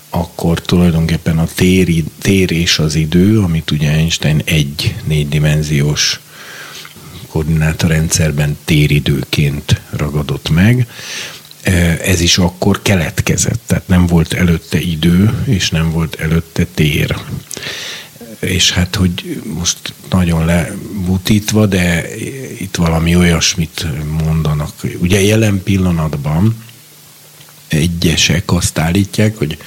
akkor 0.10 0.62
tulajdonképpen 0.62 1.38
a 1.38 1.48
tér, 1.56 2.04
tér 2.22 2.52
és 2.52 2.80
az 2.80 2.96
idő, 2.96 3.40
amit 3.40 3.72
ugye 3.72 3.92
Einstein 3.92 4.42
egy 4.46 4.96
négydimenziós 5.04 6.20
koordinátorrendszerben 7.30 8.58
téridőként 8.66 9.82
ragadott 9.90 10.50
meg, 10.50 10.88
ez 12.02 12.22
is 12.22 12.38
akkor 12.38 12.82
keletkezett, 12.82 13.62
tehát 13.66 13.88
nem 13.88 14.08
volt 14.08 14.34
előtte 14.34 14.80
idő, 14.80 15.44
és 15.46 15.70
nem 15.70 15.92
volt 15.92 16.16
előtte 16.16 16.66
tér. 16.74 17.16
És 18.40 18.72
hát, 18.72 18.96
hogy 18.96 19.42
most 19.44 19.94
nagyon 20.10 20.46
lebutítva, 20.46 21.66
de 21.66 22.16
itt 22.60 22.76
valami 22.76 23.16
olyasmit 23.16 23.86
mondanak. 24.24 24.74
Ugye 25.00 25.22
jelen 25.22 25.64
pillanatban 25.64 26.64
egyesek 27.68 28.52
azt 28.52 28.78
állítják, 28.78 29.38
hogy 29.38 29.58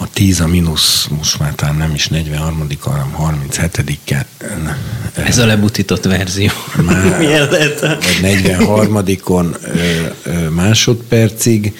a 0.00 0.10
10 0.12 0.40
a 0.40 0.46
mínusz 0.46 1.06
most 1.18 1.38
már 1.38 1.54
talán 1.54 1.76
nem 1.76 1.94
is 1.94 2.06
43 2.06 2.68
hanem 2.80 3.12
37 3.12 4.26
Ez 5.14 5.38
a 5.38 5.46
lebutított 5.46 6.04
verzió. 6.04 6.50
Már, 6.84 7.18
vagy 8.00 8.18
43 8.20 8.92
másodpercig, 10.54 11.76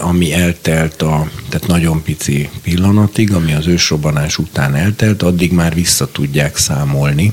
ami 0.00 0.32
eltelt 0.32 1.02
a, 1.02 1.30
tehát 1.48 1.66
nagyon 1.66 2.02
pici 2.02 2.50
pillanatig, 2.62 3.32
ami 3.32 3.52
az 3.52 3.66
ősrobbanás 3.66 4.38
után 4.38 4.74
eltelt, 4.74 5.22
addig 5.22 5.52
már 5.52 5.74
vissza 5.74 6.10
tudják 6.10 6.56
számolni, 6.56 7.32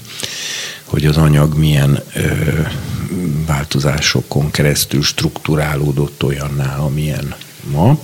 hogy 0.84 1.06
az 1.06 1.18
anyag 1.18 1.58
milyen 1.58 2.04
ö, 2.14 2.22
változásokon 3.46 4.52
keresztül 4.52 5.04
strukturálódott 5.04 6.24
olyannál, 6.24 6.80
amilyen 6.80 7.36
ma, 7.72 8.00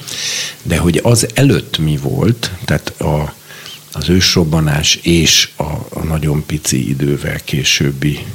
de 0.63 0.77
hogy 0.77 0.99
az 1.03 1.27
előtt 1.33 1.77
mi 1.77 1.97
volt, 1.97 2.51
tehát 2.65 3.01
a, 3.01 3.33
az 3.91 4.09
ősrobbanás 4.09 4.95
és 4.95 5.49
a, 5.55 5.63
a 5.89 6.03
nagyon 6.03 6.45
pici 6.45 6.89
idővel 6.89 7.39
későbbi 7.43 8.25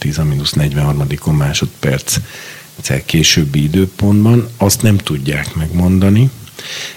10-43 0.00 1.36
másodperc 1.36 2.16
későbbi 3.04 3.62
időpontban, 3.62 4.48
azt 4.56 4.82
nem 4.82 4.96
tudják 4.96 5.54
megmondani, 5.54 6.30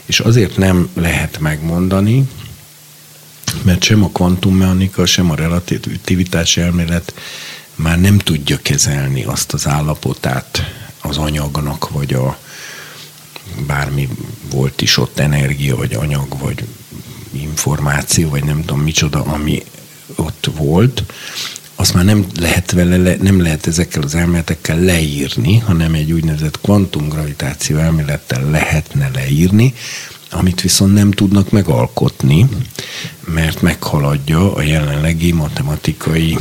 és 0.06 0.20
azért 0.20 0.58
nem 0.58 0.90
lehet 0.94 1.40
megmondani, 1.40 2.30
mert 3.64 3.84
sem 3.84 4.04
a 4.04 4.10
kvantummechanika, 4.10 5.06
sem 5.06 5.32
a 5.32 5.36
relativitás 5.36 6.58
elmélet 6.58 7.14
már 7.76 8.00
nem 8.00 8.18
tudja 8.18 8.58
kezelni 8.62 9.24
azt 9.24 9.54
az 9.54 9.68
állapotát 9.68 10.74
az 11.02 11.18
anyagnak, 11.18 11.90
vagy 11.90 12.14
a, 12.14 12.38
bármi 13.68 14.10
volt 14.50 14.82
is 14.82 14.98
ott 14.98 15.20
energia, 15.20 15.76
vagy 15.76 15.94
anyag, 15.94 16.40
vagy 16.40 16.64
információ, 17.32 18.30
vagy 18.30 18.44
nem 18.44 18.60
tudom 18.62 18.82
micsoda, 18.82 19.24
ami 19.24 19.64
ott 20.16 20.50
volt, 20.56 21.04
azt 21.76 21.94
már 21.94 22.06
nem 22.06 22.26
lehet 22.40 22.72
vele, 22.72 23.16
nem 23.22 23.42
lehet 23.42 23.68
ezekkel 23.68 24.02
az 24.02 24.16
elméletekkel 24.16 24.80
leírni, 24.80 25.58
hanem 25.58 25.94
egy 25.94 26.12
úgynevezett 26.12 26.62
kvantumgravitáció 26.62 27.78
elmélettel 27.78 28.50
lehetne 28.50 29.10
leírni, 29.14 29.74
amit 30.32 30.62
viszont 30.62 30.94
nem 30.94 31.12
tudnak 31.12 31.52
megalkotni, 31.52 32.48
mert 33.26 33.62
meghaladja 33.62 34.54
a 34.56 34.62
jelenlegi 34.62 35.32
matematikai 35.32 36.38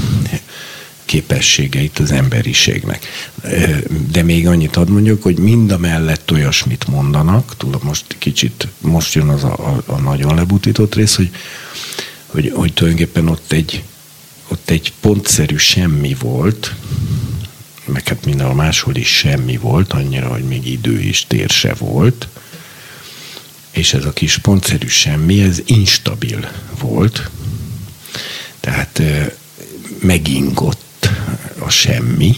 képességeit 1.04 1.98
az 1.98 2.10
emberiségnek. 2.10 3.06
De 4.10 4.22
még 4.22 4.46
annyit 4.46 4.76
ad 4.76 4.88
mondjuk, 4.88 5.22
hogy 5.22 5.38
mind 5.38 5.70
a 5.70 5.78
mellett 5.78 6.30
olyasmit 6.32 6.86
mondanak, 6.88 7.56
tudom, 7.56 7.80
most 7.84 8.04
kicsit, 8.18 8.68
most 8.80 9.14
jön 9.14 9.28
az 9.28 9.44
a, 9.44 9.52
a, 9.52 9.82
a 9.86 9.98
nagyon 9.98 10.34
lebutított 10.34 10.94
rész, 10.94 11.14
hogy, 11.14 11.30
hogy, 12.26 12.52
hogy 12.54 12.72
tulajdonképpen 12.72 13.28
ott 13.28 13.52
egy, 13.52 13.84
ott 14.48 14.70
egy 14.70 14.92
pontszerű 15.00 15.56
semmi 15.56 16.16
volt, 16.18 16.74
meg 17.84 18.08
hát 18.08 18.24
mindenhol 18.24 18.54
máshol 18.54 18.96
is 18.96 19.08
semmi 19.08 19.56
volt, 19.56 19.92
annyira, 19.92 20.28
hogy 20.28 20.44
még 20.44 20.66
idő 20.66 21.00
és 21.00 21.26
tér 21.26 21.48
se 21.48 21.74
volt, 21.74 22.28
és 23.70 23.94
ez 23.94 24.04
a 24.04 24.12
kis 24.12 24.38
pontszerű 24.38 24.86
semmi, 24.86 25.42
ez 25.42 25.58
instabil 25.64 26.50
volt, 26.78 27.30
tehát 28.60 29.02
megingott 30.00 31.08
a 31.58 31.70
semmi, 31.70 32.36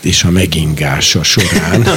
és 0.00 0.24
a 0.24 0.30
megingása 0.30 1.22
során 1.22 1.82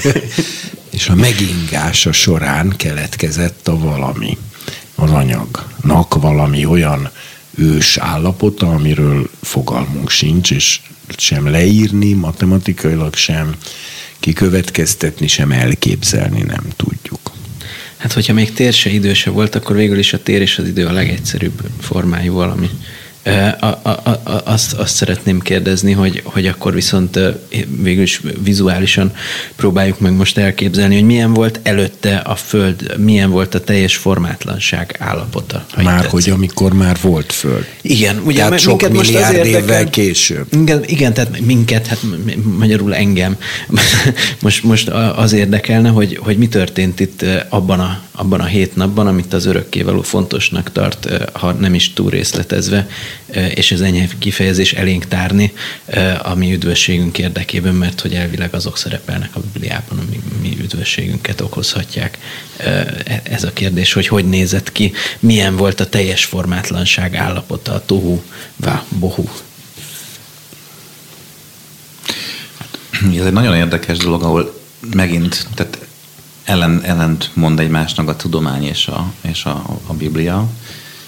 és 0.90 1.08
a 1.08 1.14
megingása 1.14 2.12
során 2.12 2.74
keletkezett 2.76 3.68
a 3.68 3.78
valami, 3.78 4.38
az 4.94 5.10
anyagnak 5.10 6.14
valami 6.14 6.64
olyan 6.64 7.10
ős 7.54 7.96
állapota, 7.96 8.70
amiről 8.70 9.30
fogalmunk 9.42 10.10
sincs, 10.10 10.50
és 10.50 10.80
sem 11.16 11.50
leírni 11.50 12.12
matematikailag, 12.12 13.14
sem 13.14 13.54
kikövetkeztetni, 14.20 15.26
sem 15.26 15.52
elképzelni 15.52 16.42
nem 16.42 16.64
tudjuk. 16.76 17.20
Hát, 17.96 18.12
hogyha 18.12 18.32
még 18.32 18.52
tér 18.52 18.72
se 18.72 18.90
idő 18.90 19.14
volt, 19.24 19.54
akkor 19.54 19.76
végül 19.76 19.98
is 19.98 20.12
a 20.12 20.22
tér 20.22 20.40
és 20.40 20.58
az 20.58 20.68
idő 20.68 20.86
a 20.86 20.92
legegyszerűbb 20.92 21.62
formájú 21.80 22.32
valami. 22.32 22.68
A, 23.24 23.66
a, 23.66 23.88
a, 23.88 24.20
azt, 24.44 24.72
azt 24.72 24.94
szeretném 24.94 25.40
kérdezni, 25.40 25.92
hogy, 25.92 26.22
hogy 26.24 26.46
akkor 26.46 26.74
viszont 26.74 27.18
végül 27.82 28.02
is 28.02 28.20
vizuálisan 28.42 29.12
próbáljuk 29.56 30.00
meg 30.00 30.12
most 30.12 30.38
elképzelni, 30.38 30.94
hogy 30.94 31.04
milyen 31.04 31.32
volt 31.32 31.60
előtte 31.62 32.16
a 32.16 32.36
Föld, 32.36 32.98
milyen 32.98 33.30
volt 33.30 33.54
a 33.54 33.60
teljes 33.60 33.96
formátlanság 33.96 34.96
állapota. 34.98 35.64
Már 35.76 35.94
tetszik. 35.94 36.10
hogy 36.10 36.30
amikor 36.30 36.72
már 36.72 36.96
volt 37.02 37.32
Föld. 37.32 37.66
Igen, 37.80 38.22
ugye 38.24 38.36
tehát 38.36 38.58
sok 38.58 38.80
minket 38.80 38.96
most 38.96 39.14
az 39.14 39.34
érdekel, 39.34 39.62
évvel 39.62 39.90
később. 39.90 40.46
Igen, 40.50 40.84
igen, 40.86 41.14
tehát 41.14 41.40
minket, 41.40 41.86
hát 41.86 41.98
magyarul 42.58 42.94
engem. 42.94 43.36
most, 44.42 44.62
most 44.62 44.88
az 45.16 45.32
érdekelne, 45.32 45.88
hogy, 45.88 46.18
hogy 46.22 46.36
mi 46.36 46.48
történt 46.48 47.00
itt 47.00 47.24
abban 47.48 47.80
a, 47.80 48.00
abban 48.12 48.40
a 48.40 48.44
hét 48.44 48.76
napban, 48.76 49.06
amit 49.06 49.32
az 49.32 49.46
örökkévaló 49.46 50.02
fontosnak 50.02 50.72
tart, 50.72 51.08
ha 51.32 51.52
nem 51.52 51.74
is 51.74 51.92
túl 51.92 52.10
részletezve, 52.10 52.86
és 53.54 53.72
ez 53.72 53.80
enyhe 53.80 54.08
kifejezés 54.18 54.72
elénk 54.72 55.08
tárni 55.08 55.52
a 56.22 56.34
mi 56.34 56.52
üdvösségünk 56.52 57.18
érdekében, 57.18 57.74
mert 57.74 58.00
hogy 58.00 58.14
elvileg 58.14 58.54
azok 58.54 58.78
szerepelnek 58.78 59.36
a 59.36 59.40
Bibliában, 59.52 59.98
ami 59.98 60.20
mi 60.40 60.56
üdvösségünket 60.60 61.40
okozhatják. 61.40 62.18
E, 62.56 62.86
ez 63.22 63.44
a 63.44 63.52
kérdés, 63.52 63.92
hogy 63.92 64.06
hogy 64.06 64.28
nézett 64.28 64.72
ki, 64.72 64.92
milyen 65.18 65.56
volt 65.56 65.80
a 65.80 65.88
teljes 65.88 66.24
formátlanság 66.24 67.14
állapota, 67.14 67.72
a 67.72 67.84
tohu, 67.84 68.22
vá, 68.56 68.84
bohu. 68.98 69.24
Ez 73.16 73.24
egy 73.24 73.32
nagyon 73.32 73.56
érdekes 73.56 73.96
dolog, 73.96 74.22
ahol 74.22 74.60
megint, 74.94 75.46
tehát 75.54 75.78
ellen, 76.44 76.82
ellent 76.84 77.30
mond 77.34 77.60
egymásnak 77.60 78.08
a 78.08 78.16
tudomány 78.16 78.64
és 78.64 78.86
a, 78.86 79.12
és 79.20 79.44
a, 79.44 79.64
a 79.86 79.92
Biblia, 79.92 80.48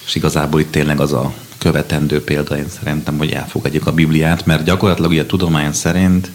és 0.07 0.15
igazából 0.15 0.61
itt 0.61 0.71
tényleg 0.71 1.01
az 1.01 1.13
a 1.13 1.33
követendő 1.59 2.25
példa 2.25 2.57
én 2.57 2.69
szerintem, 2.69 3.19
hogy 3.19 3.31
elfogadjuk 3.31 3.87
a 3.87 3.93
Bibliát, 3.93 4.47
mert 4.47 4.65
gyakorlatilag 4.65 5.11
ugye 5.11 5.23
a 5.23 5.27
tudomány 5.27 5.73
szerint 5.73 6.31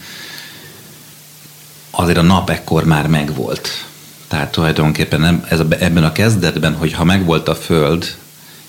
azért 1.91 2.17
a 2.17 2.21
nap 2.21 2.49
ekkor 2.49 2.83
már 2.83 3.07
megvolt. 3.07 3.69
Tehát 4.27 4.51
tulajdonképpen 4.51 5.19
nem, 5.19 5.45
ez 5.49 5.59
a, 5.59 5.65
ebben 5.79 6.03
a 6.03 6.11
kezdetben, 6.11 6.75
hogy 6.75 6.93
ha 6.93 7.03
megvolt 7.03 7.47
a 7.47 7.55
Föld, 7.55 8.15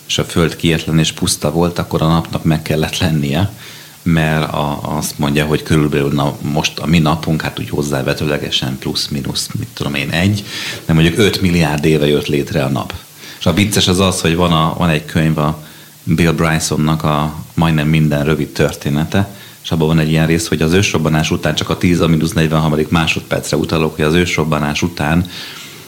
és 0.06 0.18
a 0.18 0.24
Föld 0.24 0.56
kietlen 0.56 0.98
és 0.98 1.12
puszta 1.12 1.50
volt, 1.50 1.78
akkor 1.78 2.02
a 2.02 2.08
napnak 2.08 2.44
meg 2.44 2.62
kellett 2.62 2.98
lennie, 2.98 3.50
mert 4.02 4.52
a, 4.52 4.96
azt 4.96 5.18
mondja, 5.18 5.46
hogy 5.46 5.62
körülbelül 5.62 6.12
na, 6.12 6.36
most 6.40 6.78
a 6.78 6.86
mi 6.86 6.98
napunk, 6.98 7.42
hát 7.42 7.58
úgy 7.58 7.68
hozzávetőlegesen 7.68 8.78
plusz-minusz, 8.78 9.48
mit 9.58 9.68
tudom 9.74 9.94
én, 9.94 10.10
egy, 10.10 10.44
de 10.86 10.92
mondjuk 10.92 11.18
5 11.18 11.40
milliárd 11.40 11.84
éve 11.84 12.06
jött 12.06 12.26
létre 12.26 12.64
a 12.64 12.68
nap. 12.68 12.94
És 13.40 13.46
a 13.46 13.52
vicces 13.52 13.88
az 13.88 14.00
az, 14.00 14.20
hogy 14.20 14.36
van, 14.36 14.52
a, 14.52 14.74
van 14.78 14.88
egy 14.88 15.04
könyv 15.04 15.38
a 15.38 15.62
Bill 16.04 16.32
Brysonnak 16.32 17.04
a 17.04 17.34
majdnem 17.54 17.88
minden 17.88 18.24
rövid 18.24 18.48
története, 18.48 19.28
és 19.62 19.70
abban 19.70 19.86
van 19.86 19.98
egy 19.98 20.10
ilyen 20.10 20.26
rész, 20.26 20.48
hogy 20.48 20.62
az 20.62 20.72
ősrobbanás 20.72 21.30
után 21.30 21.54
csak 21.54 21.70
a 21.70 21.78
10-43. 21.78 22.88
másodpercre 22.88 23.56
utalok, 23.56 23.94
hogy 23.94 24.04
az 24.04 24.14
ősrobbanás 24.14 24.82
után 24.82 25.26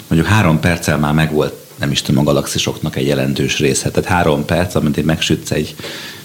mondjuk 0.08 0.32
három 0.32 0.60
perccel 0.60 0.98
már 0.98 1.12
megvolt, 1.12 1.54
nem 1.76 1.90
is 1.90 2.02
tudom, 2.02 2.20
a 2.20 2.32
galaxisoknak 2.32 2.96
egy 2.96 3.06
jelentős 3.06 3.58
része. 3.58 3.90
Tehát 3.90 4.10
három 4.10 4.44
perc, 4.44 4.74
amint 4.74 4.96
én 4.96 5.04
megsütsz 5.04 5.50
egy 5.50 5.74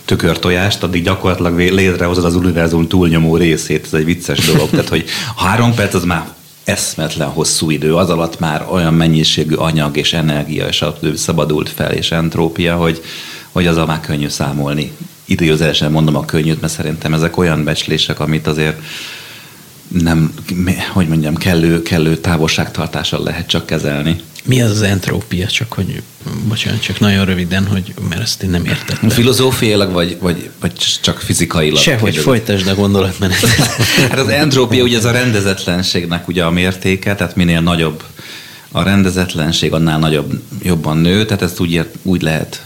tökörtojást, 0.06 0.84
addig 0.84 1.04
gyakorlatilag 1.04 1.58
létrehozod 1.58 2.26
az 2.26 2.36
univerzum 2.36 2.88
túlnyomó 2.88 3.38
részét. 3.38 3.86
Ez 3.86 3.94
egy 3.94 4.06
vicces 4.06 4.46
dolog. 4.46 4.70
Tehát, 4.70 4.90
hogy 4.90 5.06
három 5.36 5.74
perc 5.76 5.94
az 5.94 6.04
már 6.04 6.36
eszmetlen 6.68 7.28
hosszú 7.28 7.70
idő, 7.70 7.96
az 7.96 8.10
alatt 8.10 8.40
már 8.40 8.66
olyan 8.72 8.94
mennyiségű 8.94 9.56
anyag 9.56 9.98
és 9.98 10.14
energia 10.14 10.68
és 10.68 10.84
szabadult 11.16 11.70
fel, 11.70 11.92
és 11.92 12.12
entrópia, 12.12 12.76
hogy, 12.76 13.02
hogy 13.52 13.68
az 13.68 13.78
a 13.78 13.86
már 13.86 14.00
könnyű 14.00 14.28
számolni. 14.28 14.92
Időzősen 15.26 15.92
mondom 15.92 16.16
a 16.16 16.26
könnyűt, 16.26 16.62
mert 16.62 16.74
szerintem 16.74 17.14
ezek 17.14 17.38
olyan 17.38 17.64
becslések, 17.64 18.20
amit 18.20 18.48
azért 18.48 18.82
nem, 19.88 20.34
hogy 20.94 21.08
mondjam, 21.08 21.36
kellő, 21.36 21.82
kellő 21.82 22.18
távolságtartással 22.18 23.24
lehet 23.24 23.48
csak 23.48 23.66
kezelni. 23.66 24.22
Mi 24.48 24.62
az 24.62 24.72
az 24.72 24.82
entrópia? 24.82 25.48
Csak 25.48 25.74
hogy, 25.74 26.02
bocsánat, 26.48 26.82
csak 26.82 27.00
nagyon 27.00 27.26
röviden, 27.26 27.68
hogy, 27.68 27.94
mert 28.10 28.22
ezt 28.22 28.44
én 28.44 28.50
nem 28.50 28.66
értettem. 28.66 29.10
Filozófiailag, 29.10 29.92
vagy, 29.92 30.18
vagy, 30.20 30.50
vagy 30.60 30.74
csak 31.02 31.20
fizikailag? 31.20 31.82
Sehogy, 31.82 32.18
folytasd 32.18 32.68
a 32.68 32.76
gondolatmenetet. 32.76 33.50
hát 34.10 34.20
az 34.20 34.28
entrópia 34.28 34.84
ugye 34.84 34.98
az 34.98 35.06
a 35.06 35.12
rendezetlenségnek 35.12 36.28
ugye 36.28 36.44
a 36.44 36.52
mértéke, 36.52 37.16
tehát 37.16 37.36
minél 37.36 37.62
nagyobb 37.62 38.04
a 38.72 38.84
rendezetlenség, 38.84 39.74
annál 39.74 40.00
nagyobb, 40.00 40.42
jobban 40.64 40.98
nő, 40.98 41.26
tehát 41.26 41.42
ezt 41.42 41.60
úgy, 41.60 41.86
úgy 42.02 42.22
lehet 42.22 42.64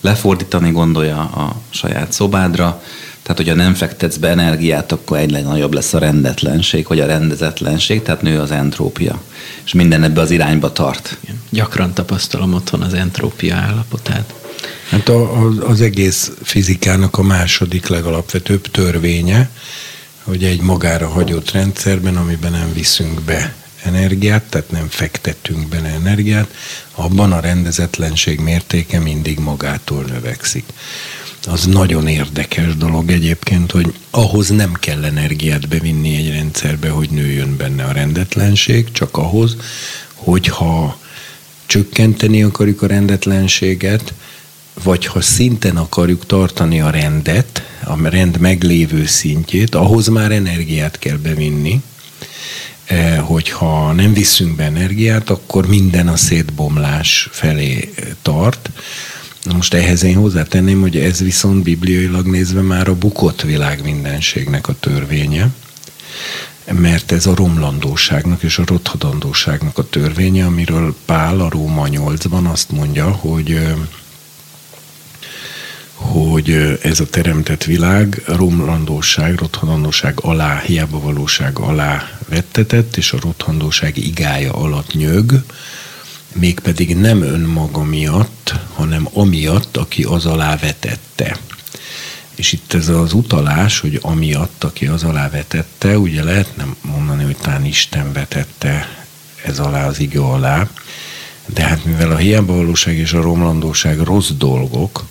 lefordítani, 0.00 0.70
gondolja 0.70 1.18
a 1.18 1.56
saját 1.70 2.12
szobádra, 2.12 2.82
tehát, 3.26 3.40
hogyha 3.40 3.54
nem 3.54 3.74
fektetsz 3.74 4.16
be 4.16 4.28
energiát, 4.28 4.92
akkor 4.92 5.18
egyre 5.18 5.40
nagyobb 5.40 5.72
lesz 5.72 5.94
a 5.94 5.98
rendetlenség, 5.98 6.86
vagy 6.88 7.00
a 7.00 7.06
rendezetlenség, 7.06 8.02
tehát 8.02 8.22
nő 8.22 8.40
az 8.40 8.50
entrópia. 8.50 9.22
És 9.64 9.72
minden 9.72 10.02
ebbe 10.02 10.20
az 10.20 10.30
irányba 10.30 10.72
tart. 10.72 11.18
Igen. 11.20 11.42
Gyakran 11.50 11.94
tapasztalom 11.94 12.54
otthon 12.54 12.82
az 12.82 12.94
entrópia 12.94 13.56
állapotát. 13.56 14.34
Hát 14.88 15.08
a, 15.08 15.42
a, 15.42 15.68
az 15.68 15.80
egész 15.80 16.30
fizikának 16.42 17.18
a 17.18 17.22
második 17.22 17.86
legalapvetőbb 17.86 18.66
törvénye, 18.66 19.50
hogy 20.22 20.44
egy 20.44 20.60
magára 20.60 21.08
hagyott 21.08 21.50
rendszerben, 21.50 22.16
amiben 22.16 22.52
nem 22.52 22.72
viszünk 22.72 23.20
be 23.20 23.54
energiát, 23.82 24.42
tehát 24.42 24.70
nem 24.70 24.88
fektetünk 24.88 25.68
bele 25.68 25.88
energiát, 25.88 26.54
abban 26.94 27.32
a 27.32 27.40
rendezetlenség 27.40 28.40
mértéke 28.40 28.98
mindig 28.98 29.38
magától 29.38 30.04
növekszik 30.04 30.64
az 31.46 31.64
nagyon 31.64 32.06
érdekes 32.06 32.76
dolog 32.76 33.10
egyébként, 33.10 33.70
hogy 33.70 33.94
ahhoz 34.10 34.48
nem 34.48 34.72
kell 34.72 35.04
energiát 35.04 35.68
bevinni 35.68 36.16
egy 36.16 36.30
rendszerbe, 36.30 36.88
hogy 36.88 37.10
nőjön 37.10 37.56
benne 37.56 37.84
a 37.84 37.92
rendetlenség, 37.92 38.92
csak 38.92 39.16
ahhoz, 39.16 39.56
hogyha 40.14 40.98
csökkenteni 41.66 42.42
akarjuk 42.42 42.82
a 42.82 42.86
rendetlenséget, 42.86 44.14
vagy 44.82 45.06
ha 45.06 45.20
szinten 45.20 45.76
akarjuk 45.76 46.26
tartani 46.26 46.80
a 46.80 46.90
rendet, 46.90 47.62
a 47.84 48.08
rend 48.08 48.38
meglévő 48.38 49.06
szintjét, 49.06 49.74
ahhoz 49.74 50.06
már 50.06 50.32
energiát 50.32 50.98
kell 50.98 51.16
bevinni, 51.16 51.82
e, 52.84 53.18
hogyha 53.18 53.92
nem 53.92 54.12
viszünk 54.12 54.56
be 54.56 54.64
energiát, 54.64 55.30
akkor 55.30 55.66
minden 55.66 56.08
a 56.08 56.16
szétbomlás 56.16 57.28
felé 57.32 57.94
tart, 58.22 58.70
Most 59.54 59.74
ehhez 59.74 60.02
én 60.02 60.16
hozzátenném, 60.16 60.80
hogy 60.80 60.96
ez 60.96 61.20
viszont 61.20 61.62
bibliailag 61.62 62.26
nézve 62.26 62.60
már 62.60 62.88
a 62.88 62.94
bukott 62.94 63.42
világ 63.42 63.82
mindenségnek 63.82 64.68
a 64.68 64.74
törvénye, 64.80 65.48
mert 66.72 67.12
ez 67.12 67.26
a 67.26 67.34
romlandóságnak 67.34 68.42
és 68.42 68.58
a 68.58 68.64
rothadandóságnak 68.66 69.78
a 69.78 69.88
törvénye, 69.88 70.44
amiről 70.44 70.96
Pál 71.04 71.40
a 71.40 71.48
Róma 71.48 71.86
8-ban 71.90 72.50
azt 72.50 72.70
mondja, 72.70 73.10
hogy 73.10 73.58
hogy 75.94 76.78
ez 76.82 77.00
a 77.00 77.06
teremtett 77.06 77.64
világ 77.64 78.22
romlandóság, 78.26 79.38
rothadandóság 79.38 80.18
alá, 80.20 80.58
hiába 80.58 81.00
valóság 81.00 81.58
alá 81.58 82.18
vettetett, 82.28 82.96
és 82.96 83.12
a 83.12 83.18
rothandóság 83.20 83.96
igája 83.96 84.52
alatt 84.52 84.92
nyög, 84.92 85.32
mégpedig 86.38 86.96
nem 86.96 87.22
önmaga 87.22 87.82
miatt, 87.82 88.54
hanem 88.74 89.08
amiatt, 89.12 89.76
aki 89.76 90.02
az 90.02 90.26
alá 90.26 90.56
vetette. 90.56 91.36
És 92.34 92.52
itt 92.52 92.72
ez 92.72 92.88
az 92.88 93.12
utalás, 93.12 93.78
hogy 93.80 93.98
amiatt, 94.02 94.64
aki 94.64 94.86
az 94.86 95.04
alá 95.04 95.30
vetette, 95.30 95.98
ugye 95.98 96.24
lehetne 96.24 96.64
mondani, 96.80 97.24
hogy 97.24 97.36
talán 97.36 97.64
Isten 97.64 98.12
vetette 98.12 99.04
ez 99.44 99.58
alá 99.58 99.86
az 99.86 100.00
ige 100.00 100.20
alá, 100.20 100.68
de 101.46 101.62
hát 101.62 101.84
mivel 101.84 102.10
a 102.10 102.16
hiába 102.16 102.54
valóság 102.54 102.96
és 102.96 103.12
a 103.12 103.20
romlandóság 103.20 103.98
rossz 103.98 104.30
dolgok, 104.30 105.04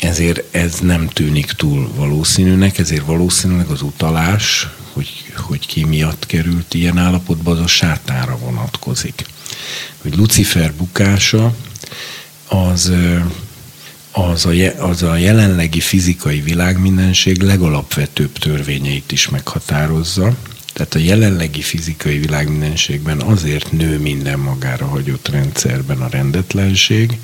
ezért 0.00 0.54
ez 0.54 0.78
nem 0.78 1.08
tűnik 1.08 1.52
túl 1.52 1.90
valószínűnek, 1.94 2.78
ezért 2.78 3.06
valószínűleg 3.06 3.66
az 3.66 3.82
utalás, 3.82 4.68
hogy, 4.94 5.32
hogy 5.36 5.66
ki 5.66 5.84
miatt 5.84 6.26
került 6.26 6.74
ilyen 6.74 6.98
állapotba, 6.98 7.50
az 7.50 7.58
a 7.58 7.66
sátára 7.66 8.38
vonatkozik 8.38 9.24
hogy 10.02 10.16
Lucifer 10.16 10.72
bukása 10.72 11.54
az, 12.48 12.92
az, 14.12 14.46
a, 14.46 14.50
az 14.78 15.02
a 15.02 15.16
jelenlegi 15.16 15.80
fizikai 15.80 16.40
világmindenség 16.40 17.42
legalapvetőbb 17.42 18.38
törvényeit 18.38 19.12
is 19.12 19.28
meghatározza. 19.28 20.36
Tehát 20.72 20.94
a 20.94 20.98
jelenlegi 20.98 21.60
fizikai 21.62 22.18
világmindenségben 22.18 23.20
azért 23.20 23.72
nő 23.72 23.98
minden 23.98 24.38
magára 24.38 24.86
hagyott 24.86 25.28
rendszerben 25.28 26.00
a 26.02 26.08
rendetlenség, 26.08 27.18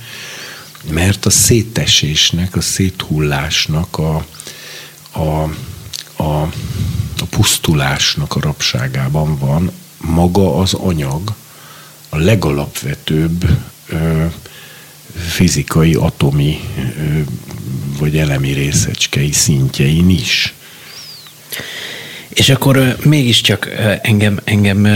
mert 0.91 1.27
a 1.27 1.31
szétesésnek, 1.31 2.57
a 2.57 2.61
széthullásnak, 2.61 3.99
a, 3.99 4.17
a, 5.13 5.55
a, 6.21 6.43
a 7.19 7.25
pusztulásnak 7.31 8.37
a 8.37 8.41
rabságában 8.41 9.39
van 9.39 9.71
maga 10.01 10.57
az 10.57 10.75
anyag, 10.75 11.35
a 12.09 12.17
legalapvetőbb 12.17 13.45
ö, 13.89 14.25
fizikai, 15.17 15.95
atomi 15.95 16.61
ö, 16.77 17.21
vagy 17.99 18.17
elemi 18.17 18.53
részecskei 18.53 19.33
szintjein 19.33 20.09
is. 20.11 20.55
És 22.29 22.49
akkor 22.49 22.97
mégiscsak 23.05 23.69
engem, 24.03 24.41
engem 24.45 24.89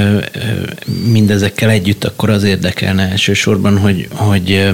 mindezekkel 1.04 1.70
együtt 1.70 2.04
akkor 2.04 2.30
az 2.30 2.42
érdekelne 2.42 3.10
elsősorban, 3.10 3.78
hogy, 3.78 4.08
hogy 4.10 4.70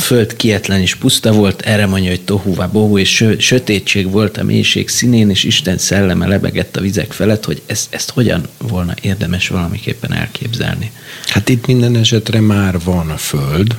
föld 0.00 0.36
kietlen 0.36 0.80
és 0.80 0.94
puszta 0.94 1.32
volt, 1.32 1.60
erre 1.60 1.86
mondja, 1.86 2.10
hogy 2.10 2.20
tohúvá 2.20 2.66
bohú, 2.66 2.98
és 2.98 3.24
sötétség 3.38 4.10
volt 4.10 4.36
a 4.36 4.42
mélység 4.42 4.88
színén, 4.88 5.30
és 5.30 5.44
Isten 5.44 5.78
szelleme 5.78 6.26
lebegett 6.26 6.76
a 6.76 6.80
vizek 6.80 7.12
felett, 7.12 7.44
hogy 7.44 7.62
ezt, 7.66 7.94
ezt 7.94 8.10
hogyan 8.10 8.48
volna 8.58 8.94
érdemes 9.00 9.48
valamiképpen 9.48 10.12
elképzelni? 10.12 10.92
Hát 11.26 11.48
itt 11.48 11.66
minden 11.66 11.96
esetre 11.96 12.40
már 12.40 12.80
van 12.80 13.10
a 13.10 13.16
föld, 13.16 13.76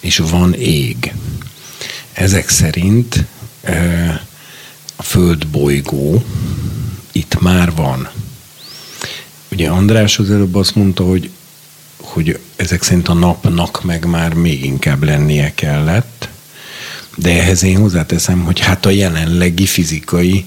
és 0.00 0.18
van 0.18 0.54
ég. 0.54 1.12
Ezek 2.12 2.48
szerint 2.48 3.24
a 4.96 5.02
föld 5.02 5.46
bolygó 5.46 6.24
itt 7.12 7.40
már 7.40 7.72
van. 7.74 8.08
Ugye 9.50 9.68
András 9.68 10.18
az 10.18 10.30
előbb 10.30 10.54
azt 10.54 10.74
mondta, 10.74 11.04
hogy 11.04 11.30
hogy 12.04 12.38
ezek 12.56 12.82
szerint 12.82 13.08
a 13.08 13.14
napnak 13.14 13.84
meg 13.84 14.04
már 14.04 14.34
még 14.34 14.64
inkább 14.64 15.02
lennie 15.02 15.54
kellett, 15.54 16.28
de 17.16 17.30
ehhez 17.30 17.62
én 17.62 17.78
hozzáteszem, 17.78 18.40
hogy 18.44 18.60
hát 18.60 18.86
a 18.86 18.90
jelenlegi 18.90 19.66
fizikai 19.66 20.44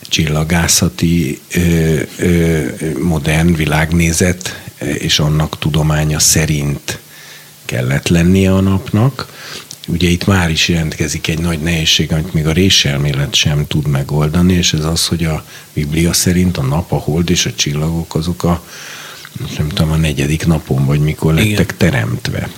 csillagászati 0.00 1.40
ö, 1.54 2.00
ö, 2.18 2.64
modern 3.02 3.54
világnézet 3.54 4.62
és 4.78 5.18
annak 5.18 5.58
tudománya 5.58 6.18
szerint 6.18 6.98
kellett 7.64 8.08
lennie 8.08 8.54
a 8.54 8.60
napnak, 8.60 9.26
ugye 9.88 10.08
itt 10.08 10.26
már 10.26 10.50
is 10.50 10.68
jelentkezik 10.68 11.28
egy 11.28 11.38
nagy 11.38 11.60
nehézség, 11.60 12.12
amit 12.12 12.32
még 12.32 12.46
a 12.46 12.52
réselmélet 12.52 13.34
sem 13.34 13.66
tud 13.66 13.86
megoldani, 13.86 14.52
és 14.52 14.72
ez 14.72 14.84
az, 14.84 15.06
hogy 15.06 15.24
a 15.24 15.44
Biblia 15.72 16.12
szerint 16.12 16.56
a 16.56 16.62
nap, 16.62 16.92
a 16.92 16.96
hold 16.96 17.30
és 17.30 17.46
a 17.46 17.54
csillagok 17.54 18.14
azok 18.14 18.44
a 18.44 18.64
nem 19.58 19.68
tudom, 19.68 19.92
a 19.92 19.96
negyedik 19.96 20.46
napon, 20.46 20.86
vagy 20.86 21.00
mikor 21.00 21.34
lettek 21.34 21.48
Igen. 21.48 21.76
teremtve. 21.76 22.48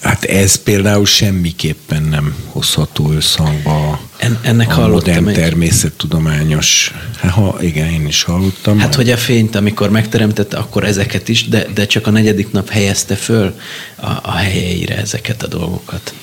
Hát 0.00 0.24
ez 0.24 0.54
például 0.54 1.06
semmiképpen 1.06 2.02
nem 2.02 2.34
hozható 2.46 3.12
összhangba 3.12 4.00
en, 4.16 4.38
ennek 4.42 4.78
a 4.78 4.88
modern 4.88 5.28
egy... 5.28 5.34
természettudományos. 5.34 6.94
Hát, 7.18 7.30
ha, 7.32 7.56
igen, 7.60 7.88
én 7.88 8.06
is 8.06 8.22
hallottam. 8.22 8.78
Hát, 8.78 8.94
hogy 8.94 9.10
a 9.10 9.16
fényt, 9.16 9.54
amikor 9.54 9.90
megteremtette, 9.90 10.56
akkor 10.56 10.84
ezeket 10.84 11.28
is, 11.28 11.48
de, 11.48 11.66
de 11.74 11.86
csak 11.86 12.06
a 12.06 12.10
negyedik 12.10 12.52
nap 12.52 12.68
helyezte 12.68 13.14
föl 13.14 13.58
a, 13.96 14.10
a 14.22 14.32
helyeire 14.32 14.96
ezeket 14.96 15.42
a 15.42 15.46
dolgokat. 15.46 16.14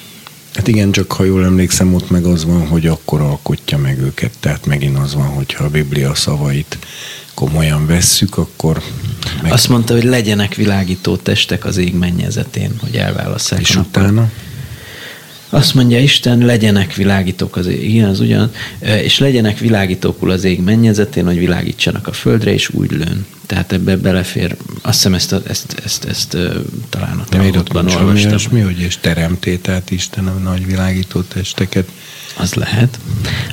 Hát 0.54 0.68
igen, 0.68 0.91
csak 0.91 1.12
ha 1.12 1.24
jól 1.24 1.45
emlékszem, 1.45 1.93
ott 1.93 2.10
meg 2.10 2.26
az 2.26 2.45
van, 2.45 2.68
hogy 2.68 2.88
akkor 2.88 3.22
alkotja 3.22 3.78
meg 3.78 4.00
őket. 4.00 4.32
Tehát 4.39 4.66
megint 4.66 4.97
az 4.97 5.14
van, 5.14 5.28
hogyha 5.28 5.64
a 5.64 5.70
Biblia 5.70 6.16
szavait 6.16 6.78
komolyan 7.34 7.86
vesszük, 7.86 8.38
akkor... 8.38 8.82
Meg... 9.41 9.52
Azt 9.52 9.70
mondta, 9.70 9.93
hogy 9.93 10.04
legyenek 10.04 10.56
világító 10.56 11.16
testek 11.16 11.66
az 11.66 11.78
ég 11.78 11.95
mennyezetén, 11.95 12.72
hogy 12.82 12.95
elválasszák. 12.95 13.60
És 13.60 13.76
utána? 13.76 14.32
Azt 15.50 15.74
mondja 15.74 16.00
Isten, 16.00 16.38
legyenek 16.38 16.93
világítók 16.93 17.56
az 17.56 17.68
ég, 17.68 17.89
igen, 17.89 18.10
az 18.10 18.20
ugyan, 18.20 18.52
és 18.80 19.20
legyenek 19.20 19.58
világítókul 19.58 20.32
az 20.32 20.43
ég 20.43 20.62
mennyezetén, 20.62 21.26
hogy 21.26 21.38
világítsanak 21.38 22.08
a 22.08 22.12
földre, 22.12 22.54
és 22.54 22.70
úgy 22.70 22.91
lőn. 22.91 23.26
Tehát 23.45 23.72
ebbe 23.72 23.97
belefér, 23.97 24.56
azt 24.82 24.95
hiszem 24.95 25.14
ezt, 25.14 25.32
ezt, 25.34 25.47
ezt, 25.47 25.80
ezt, 25.84 26.06
ezt 26.06 26.38
talán 26.89 27.20
a 27.20 27.24
tanulóban 27.24 27.88
olvastam. 27.88 28.38
Mi, 28.52 28.60
hogy 28.60 28.80
és 28.80 28.97
teremté, 29.02 29.58
tehát 29.58 29.91
Isten 29.91 30.28
a 30.28 30.34
nagy 30.34 30.66
világító 30.66 31.22
testeket. 31.22 31.88
Az 32.38 32.54
lehet. 32.54 33.00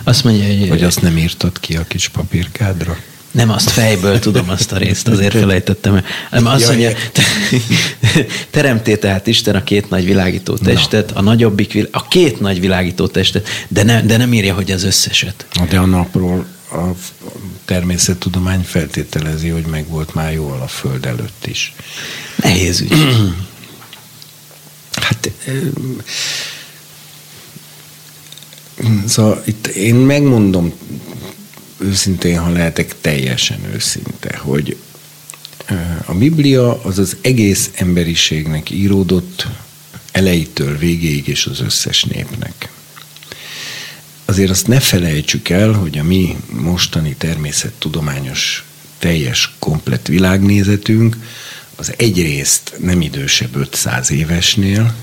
Azt 0.04 0.24
mondja, 0.24 0.46
hogy... 0.46 0.68
Vagy 0.68 0.82
azt 0.82 1.02
nem 1.02 1.18
írtad 1.18 1.60
ki 1.60 1.76
a 1.76 1.84
kis 1.88 2.08
papírkádra? 2.08 2.96
Nem 3.36 3.50
azt 3.50 3.70
fejből 3.70 4.18
tudom 4.18 4.50
azt 4.50 4.72
a 4.72 4.76
részt, 4.76 5.08
azért 5.08 5.32
felejtettem 5.40 5.94
el. 5.94 6.46
azt 6.46 6.68
mondja, 6.68 6.90
teremté 8.50 8.96
tehát 8.96 9.26
Isten 9.26 9.54
a 9.54 9.64
két 9.64 9.90
nagy 9.90 10.04
világító 10.04 10.54
testet, 10.54 11.10
a 11.10 11.20
nagyobbik, 11.20 11.88
a 11.90 12.08
két 12.08 12.40
nagy 12.40 12.60
világító 12.60 13.06
testet, 13.06 13.48
de, 13.68 13.82
ne, 13.82 14.02
de 14.02 14.16
nem 14.16 14.32
írja, 14.32 14.54
hogy 14.54 14.70
az 14.70 14.84
összeset. 14.84 15.46
De 15.68 15.78
a 15.78 15.86
napról 15.86 16.46
a 16.72 16.84
természettudomány 17.64 18.62
feltételezi, 18.62 19.48
hogy 19.48 19.66
meg 19.66 19.88
volt 19.88 20.14
már 20.14 20.32
jól 20.32 20.60
a 20.60 20.66
Föld 20.66 21.06
előtt 21.06 21.46
is. 21.46 21.74
Nehéz 22.36 22.80
ügy. 22.80 22.92
hát 24.92 25.30
Szóval 29.06 29.42
itt 29.44 29.66
én 29.66 29.94
megmondom 29.94 30.72
őszintén, 31.78 32.38
ha 32.38 32.50
lehetek 32.50 32.94
teljesen 33.00 33.58
őszinte, 33.74 34.36
hogy 34.36 34.76
a 36.04 36.14
Biblia 36.14 36.82
az 36.82 36.98
az 36.98 37.16
egész 37.20 37.70
emberiségnek 37.74 38.70
íródott 38.70 39.46
elejétől 40.12 40.78
végéig 40.78 41.28
és 41.28 41.46
az 41.46 41.60
összes 41.60 42.04
népnek. 42.04 42.68
Azért 44.24 44.50
azt 44.50 44.66
ne 44.66 44.80
felejtsük 44.80 45.48
el, 45.48 45.72
hogy 45.72 45.98
a 45.98 46.02
mi 46.02 46.36
mostani 46.50 47.14
természettudományos 47.14 48.64
teljes, 48.98 49.54
komplett 49.58 50.06
világnézetünk 50.06 51.16
az 51.76 51.92
egyrészt 51.96 52.74
nem 52.78 53.00
idősebb 53.00 53.56
500 53.56 54.10
évesnél, 54.10 54.94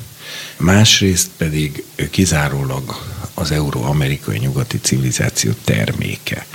másrészt 0.64 1.30
pedig 1.38 1.84
kizárólag 2.10 3.02
az 3.34 3.52
euró-amerikai 3.52 4.38
nyugati 4.38 4.80
civilizáció 4.80 5.52
terméke. 5.64 6.46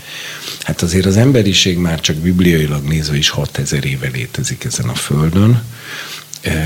Hát 0.60 0.82
azért 0.82 1.06
az 1.06 1.16
emberiség 1.16 1.76
már 1.76 2.00
csak 2.00 2.16
bibliailag 2.16 2.84
nézve 2.84 3.16
is 3.16 3.28
6000 3.28 3.84
éve 3.84 4.08
létezik 4.08 4.64
ezen 4.64 4.88
a 4.88 4.94
földön, 4.94 5.62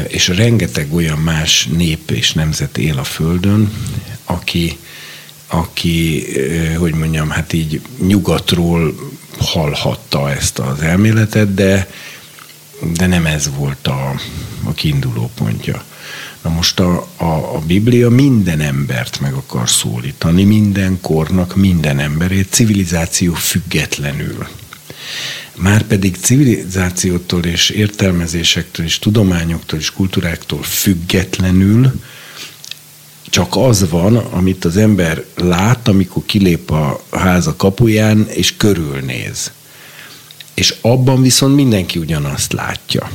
és 0.09 0.29
rengeteg 0.29 0.95
olyan 0.95 1.19
más 1.19 1.69
nép 1.77 2.11
és 2.11 2.33
nemzet 2.33 2.79
él 2.79 2.99
a 2.99 3.05
földön, 3.05 3.73
aki, 4.25 4.79
aki, 5.47 6.27
hogy 6.77 6.95
mondjam, 6.95 7.31
hát 7.31 7.53
így 7.53 7.81
nyugatról 8.07 8.95
hallhatta 9.39 10.31
ezt 10.31 10.59
az 10.59 10.81
elméletet, 10.81 11.55
de, 11.55 11.91
de 12.97 13.07
nem 13.07 13.27
ez 13.27 13.51
volt 13.57 13.87
a, 13.87 14.15
a 14.65 14.73
kiinduló 14.73 15.31
pontja. 15.35 15.85
Na 16.43 16.51
most 16.51 16.81
a, 16.81 17.09
a, 17.17 17.25
a 17.25 17.59
Biblia 17.67 18.11
minden 18.11 18.61
embert 18.61 19.21
meg 19.21 19.33
akar 19.33 19.69
szólítani, 19.69 20.45
minden 20.45 21.01
kornak, 21.01 21.57
minden 21.57 21.99
emberét, 21.99 22.51
civilizáció 22.51 23.33
függetlenül. 23.33 24.47
Márpedig 25.57 26.17
civilizációtól 26.17 27.45
és 27.45 27.71
értelmezésektől 27.71 28.87
és 28.87 28.99
tudományoktól 28.99 29.79
és 29.79 29.91
kultúráktól 29.91 30.63
függetlenül 30.63 31.93
csak 33.33 33.57
az 33.57 33.91
van, 33.91 34.17
amit 34.17 34.65
az 34.65 34.77
ember 34.77 35.25
lát, 35.35 35.89
amikor 35.89 36.23
kilép 36.27 36.71
a 36.71 37.01
háza 37.11 37.57
kapuján, 37.57 38.27
és 38.29 38.57
körülnéz. 38.57 39.53
És 40.55 40.75
abban 40.81 41.23
viszont 41.23 41.55
mindenki 41.55 41.99
ugyanazt 41.99 42.53
látja. 42.53 43.11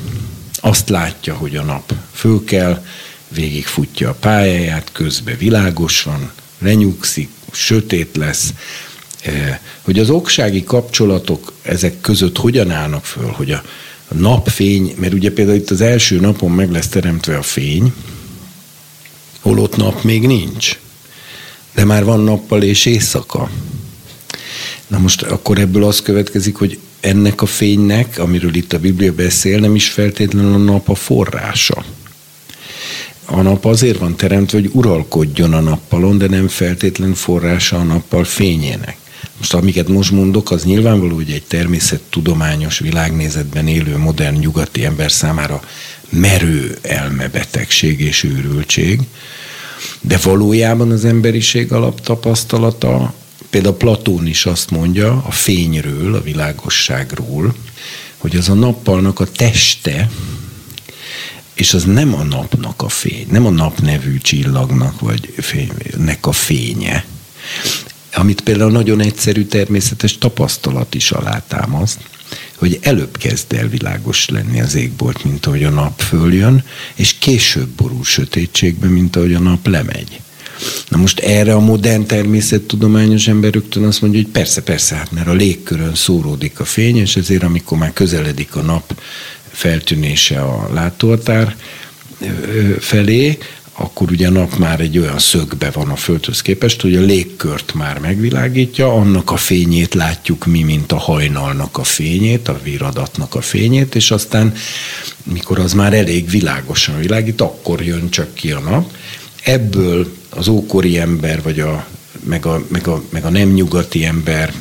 Azt 0.56 0.90
látja, 0.90 1.36
hogy 1.36 1.56
a 1.56 1.64
nap 1.64 1.94
föl 2.14 2.44
kell, 2.44 2.86
végigfutja 3.28 4.10
a 4.10 4.18
pályáját, 4.20 4.90
közben 4.92 5.38
világos 5.38 6.04
van, 6.04 6.32
lenyugszik, 6.60 7.30
sötét 7.52 8.16
lesz, 8.16 8.54
eh, 9.22 9.60
hogy 9.82 10.00
az 10.00 10.10
oksági 10.10 10.64
kapcsolatok 10.64 11.54
ezek 11.62 12.02
között 12.02 12.38
hogyan 12.38 12.72
állnak 12.72 13.06
föl, 13.06 13.32
hogy 13.32 13.52
a 13.52 13.64
napfény, 14.08 14.96
mert 15.00 15.14
ugye 15.14 15.32
például 15.32 15.58
itt 15.58 15.70
az 15.70 15.82
első 15.82 16.20
napon 16.20 16.52
meg 16.52 16.72
lesz 16.72 16.88
teremtve 16.88 17.38
a 17.38 17.42
fény, 17.42 17.94
holott 19.40 19.76
nap 19.76 20.04
még 20.04 20.28
nincs, 20.28 20.80
de 21.74 21.86
már 21.86 22.04
van 22.04 22.20
nappal 22.20 22.64
és 22.64 22.86
éjszaka. 22.86 23.50
Na 24.88 24.98
most 24.98 25.22
akkor 25.22 25.58
ebből 25.58 25.84
az 25.84 26.02
következik, 26.02 26.56
hogy 26.56 26.80
ennek 27.00 27.42
a 27.42 27.46
fénynek, 27.46 28.20
amiről 28.20 28.56
itt 28.56 28.74
a 28.74 28.80
Biblia 28.80 29.14
beszél, 29.14 29.60
nem 29.60 29.76
is 29.76 29.90
feltétlenül 29.90 30.54
a 30.54 30.58
nap 30.58 30.90
a 30.90 30.96
forrása 30.96 31.86
a 33.30 33.42
nap 33.42 33.66
azért 33.66 33.98
van 33.98 34.16
teremtve, 34.16 34.60
hogy 34.60 34.70
uralkodjon 34.74 35.54
a 35.54 35.60
nappalon, 35.60 36.18
de 36.18 36.28
nem 36.28 36.48
feltétlen 36.48 37.14
forrása 37.14 37.78
a 37.80 37.84
nappal 37.84 38.24
fényének. 38.24 38.98
Most 39.38 39.54
amiket 39.54 39.88
most 39.88 40.12
mondok, 40.12 40.52
az 40.52 40.64
nyilvánvaló, 40.64 41.16
hogy 41.16 41.32
egy 41.32 41.44
természettudományos 41.44 42.80
világnézetben 42.80 43.68
élő 43.68 43.98
modern 43.98 44.38
nyugati 44.38 44.86
ember 44.86 45.12
számára 45.12 45.62
merő 46.10 46.78
elmebetegség 46.82 48.00
és 48.00 48.24
őrültség, 48.24 49.02
de 50.02 50.18
valójában 50.24 50.92
az 50.92 51.06
emberiség 51.06 51.72
alaptapasztalata, 51.72 53.14
például 53.50 53.76
Platón 53.76 54.28
is 54.28 54.46
azt 54.46 54.72
mondja 54.72 55.24
a 55.28 55.32
fényről, 55.32 56.16
a 56.16 56.22
világosságról, 56.22 57.56
hogy 58.18 58.36
az 58.36 58.50
a 58.50 58.54
nappalnak 58.54 59.20
a 59.20 59.26
teste, 59.26 60.10
és 61.58 61.74
az 61.74 61.84
nem 61.84 62.14
a 62.14 62.24
napnak 62.24 62.82
a 62.82 62.90
fény, 62.90 63.28
nem 63.32 63.46
a 63.46 63.50
nap 63.50 63.80
nevű 63.80 64.18
csillagnak 64.18 65.00
vagy 65.00 65.34
fénynek 65.38 66.26
a 66.28 66.32
fénye, 66.32 67.06
amit 68.14 68.42
például 68.42 68.72
nagyon 68.72 69.02
egyszerű 69.02 69.44
természetes 69.44 70.18
tapasztalat 70.18 70.94
is 70.96 71.12
alátámaszt, 71.12 72.00
hogy 72.56 72.80
előbb 72.82 73.18
kezd 73.18 73.54
el 73.54 73.68
világos 73.68 74.30
lenni 74.30 74.62
az 74.62 74.76
égbolt, 74.76 75.24
mint 75.24 75.46
ahogy 75.46 75.64
a 75.64 75.70
nap 75.70 76.00
följön, 76.00 76.64
és 76.96 77.16
később 77.20 77.68
borul 77.68 78.04
sötétségbe, 78.04 78.88
mint 78.88 79.16
ahogy 79.16 79.34
a 79.34 79.40
nap 79.40 79.68
lemegy. 79.68 80.22
Na 80.88 80.98
most 80.98 81.20
erre 81.20 81.54
a 81.54 81.60
modern 81.60 82.06
természettudományos 82.06 83.28
ember 83.28 83.54
rögtön 83.54 83.84
azt 83.84 84.02
mondja, 84.02 84.22
hogy 84.22 84.32
persze, 84.32 84.62
persze, 84.62 84.96
hát 84.96 85.12
mert 85.12 85.28
a 85.28 85.34
légkörön 85.34 85.96
szóródik 85.96 86.60
a 86.60 86.66
fény, 86.66 86.98
és 86.98 87.16
ezért 87.16 87.44
amikor 87.44 87.78
már 87.78 87.94
közeledik 87.94 88.56
a 88.56 88.62
nap 88.62 89.02
feltűnése 89.58 90.42
a 90.42 90.70
látóhatár 90.74 91.56
felé, 92.80 93.38
akkor 93.74 94.12
ugye 94.12 94.30
nap 94.30 94.58
már 94.58 94.80
egy 94.80 94.98
olyan 94.98 95.20
szögbe 95.20 95.70
van 95.70 95.90
a 95.90 95.96
Földhöz 95.96 96.42
képest, 96.42 96.82
hogy 96.82 96.96
a 96.96 97.02
légkört 97.02 97.74
már 97.74 98.00
megvilágítja, 98.00 98.94
annak 98.94 99.32
a 99.32 99.38
fényét 99.38 99.94
látjuk 99.94 100.46
mi, 100.46 100.64
mint 100.64 100.92
a 100.92 100.98
hajnalnak 100.98 101.78
a 101.78 101.84
fényét, 101.84 102.48
a 102.48 102.60
viradatnak 102.64 103.36
a 103.36 103.42
fényét, 103.42 103.96
és 103.96 104.12
aztán, 104.12 104.54
mikor 105.24 105.60
az 105.60 105.74
már 105.74 105.94
elég 105.94 106.30
világosan 106.30 107.00
világít, 107.00 107.42
akkor 107.42 107.82
jön 107.82 108.10
csak 108.10 108.34
ki 108.34 108.52
a 108.52 108.60
nap. 108.60 108.92
Ebből 109.44 110.12
az 110.30 110.48
ókori 110.48 110.98
ember, 110.98 111.42
vagy 111.42 111.60
a, 111.60 111.88
meg, 112.24 112.46
a, 112.46 112.64
meg, 112.68 112.88
a, 112.88 113.02
meg 113.10 113.26
a 113.26 113.30
nem 113.30 113.50
nyugati 113.50 114.06
ember 114.06 114.54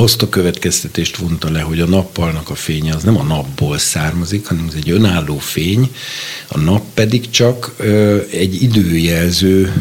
azt 0.00 0.22
a 0.22 0.28
következtetést 0.28 1.16
vonta 1.16 1.50
le, 1.50 1.60
hogy 1.60 1.80
a 1.80 1.86
nappalnak 1.86 2.50
a 2.50 2.54
fénye 2.54 2.94
az 2.94 3.02
nem 3.02 3.18
a 3.18 3.22
napból 3.22 3.78
származik, 3.78 4.46
hanem 4.46 4.66
ez 4.68 4.74
egy 4.74 4.90
önálló 4.90 5.38
fény, 5.38 5.94
a 6.48 6.58
nap 6.58 6.84
pedig 6.94 7.30
csak 7.30 7.74
egy 8.30 8.62
időjelző 8.62 9.72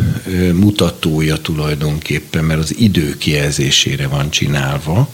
mutatója 0.54 1.38
tulajdonképpen, 1.38 2.44
mert 2.44 2.60
az 2.60 2.78
idő 2.78 3.18
kijelzésére 3.18 4.08
van 4.08 4.30
csinálva. 4.30 5.10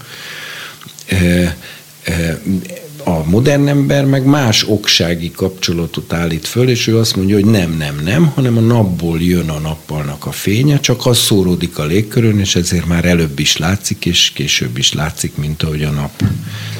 A 3.03 3.23
modern 3.25 3.67
ember 3.67 4.05
meg 4.05 4.25
más 4.25 4.65
oksági 4.67 5.31
kapcsolatot 5.31 6.13
állít 6.13 6.47
föl, 6.47 6.69
és 6.69 6.87
ő 6.87 6.97
azt 6.97 7.15
mondja, 7.15 7.35
hogy 7.35 7.45
nem, 7.45 7.71
nem, 7.77 7.99
nem, 8.03 8.25
hanem 8.25 8.57
a 8.57 8.61
napból 8.61 9.21
jön 9.21 9.49
a 9.49 9.59
nappalnak 9.59 10.25
a 10.25 10.31
fénye, 10.31 10.79
csak 10.79 11.05
az 11.05 11.17
szóródik 11.17 11.77
a 11.77 11.85
légkörön, 11.85 12.39
és 12.39 12.55
ezért 12.55 12.85
már 12.85 13.05
előbb 13.05 13.39
is 13.39 13.57
látszik, 13.57 14.05
és 14.05 14.31
később 14.33 14.77
is 14.77 14.93
látszik, 14.93 15.35
mint 15.35 15.63
ahogy 15.63 15.83
a 15.83 15.89
nap 15.89 16.23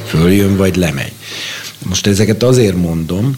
följön, 0.06 0.58
vagy 0.58 0.76
lemegy. 0.76 1.14
Most 1.86 2.08
ezeket 2.08 2.44
azért 2.44 2.76
mondom, 2.76 3.36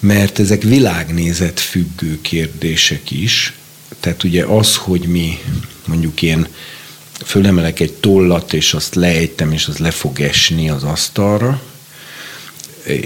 mert 0.00 0.38
ezek 0.38 0.62
világnézet 0.62 1.60
függő 1.60 2.18
kérdések 2.22 3.10
is, 3.10 3.54
tehát 4.00 4.24
ugye 4.24 4.44
az, 4.44 4.76
hogy 4.76 5.00
mi 5.00 5.38
mondjuk 5.86 6.22
én 6.22 6.46
fölemelek 7.24 7.80
egy 7.80 7.92
tollat, 7.92 8.52
és 8.52 8.74
azt 8.74 8.94
lejtem, 8.94 9.52
és 9.52 9.66
az 9.66 9.78
le 9.78 9.90
fog 9.90 10.20
esni 10.20 10.70
az 10.70 10.84
asztalra, 10.84 11.62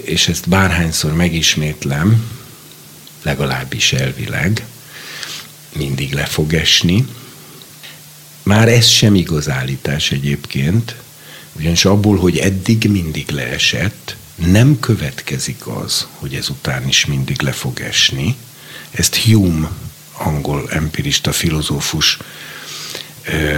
és 0.04 0.28
ezt 0.28 0.48
bárhányszor 0.48 1.14
megismétlem, 1.14 2.30
legalábbis 3.22 3.92
elvileg, 3.92 4.66
mindig 5.76 6.12
le 6.12 6.24
fog 6.24 6.54
esni. 6.54 7.06
Már 8.42 8.68
ez 8.68 8.86
sem 8.86 9.14
igaz 9.14 9.48
állítás 9.48 10.10
egyébként, 10.10 10.96
ugyanis 11.52 11.84
abból, 11.84 12.16
hogy 12.16 12.38
eddig 12.38 12.90
mindig 12.90 13.30
leesett, 13.30 14.16
nem 14.34 14.80
következik 14.80 15.66
az, 15.66 16.06
hogy 16.10 16.34
ezután 16.34 16.88
is 16.88 17.06
mindig 17.06 17.42
le 17.42 17.52
fog 17.52 17.80
esni. 17.80 18.36
Ezt 18.90 19.16
Hume, 19.16 19.70
angol 20.12 20.68
empirista 20.70 21.32
filozófus 21.32 22.18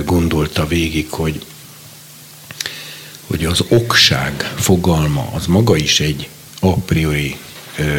gondolta 0.04 0.66
végig, 0.66 1.10
hogy, 1.10 1.44
hogy 3.26 3.44
az 3.44 3.64
okság 3.68 4.52
fogalma 4.56 5.30
az 5.34 5.46
maga 5.46 5.76
is 5.76 6.00
egy 6.00 6.28
a 6.60 6.74
priori 6.74 7.36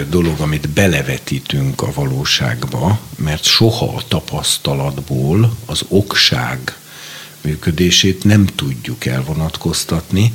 dolog, 0.09 0.39
amit 0.39 0.69
belevetítünk 0.69 1.81
a 1.81 1.91
valóságba, 1.93 2.99
mert 3.15 3.43
soha 3.43 3.85
a 3.95 4.03
tapasztalatból 4.07 5.57
az 5.65 5.81
okság 5.87 6.77
működését 7.41 8.23
nem 8.23 8.45
tudjuk 8.45 9.05
elvonatkoztatni, 9.05 10.33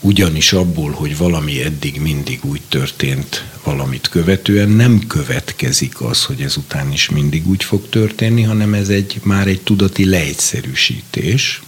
ugyanis 0.00 0.52
abból, 0.52 0.90
hogy 0.90 1.16
valami 1.16 1.62
eddig 1.62 2.00
mindig 2.00 2.44
úgy 2.44 2.60
történt 2.68 3.44
valamit 3.64 4.08
követően, 4.08 4.68
nem 4.68 5.06
következik 5.06 6.00
az, 6.00 6.24
hogy 6.24 6.40
ezután 6.40 6.92
is 6.92 7.10
mindig 7.10 7.48
úgy 7.48 7.64
fog 7.64 7.88
történni, 7.88 8.42
hanem 8.42 8.74
ez 8.74 8.88
egy 8.88 9.20
már 9.22 9.46
egy 9.46 9.60
tudati 9.60 10.04
leegyszerűsítés. 10.04 11.62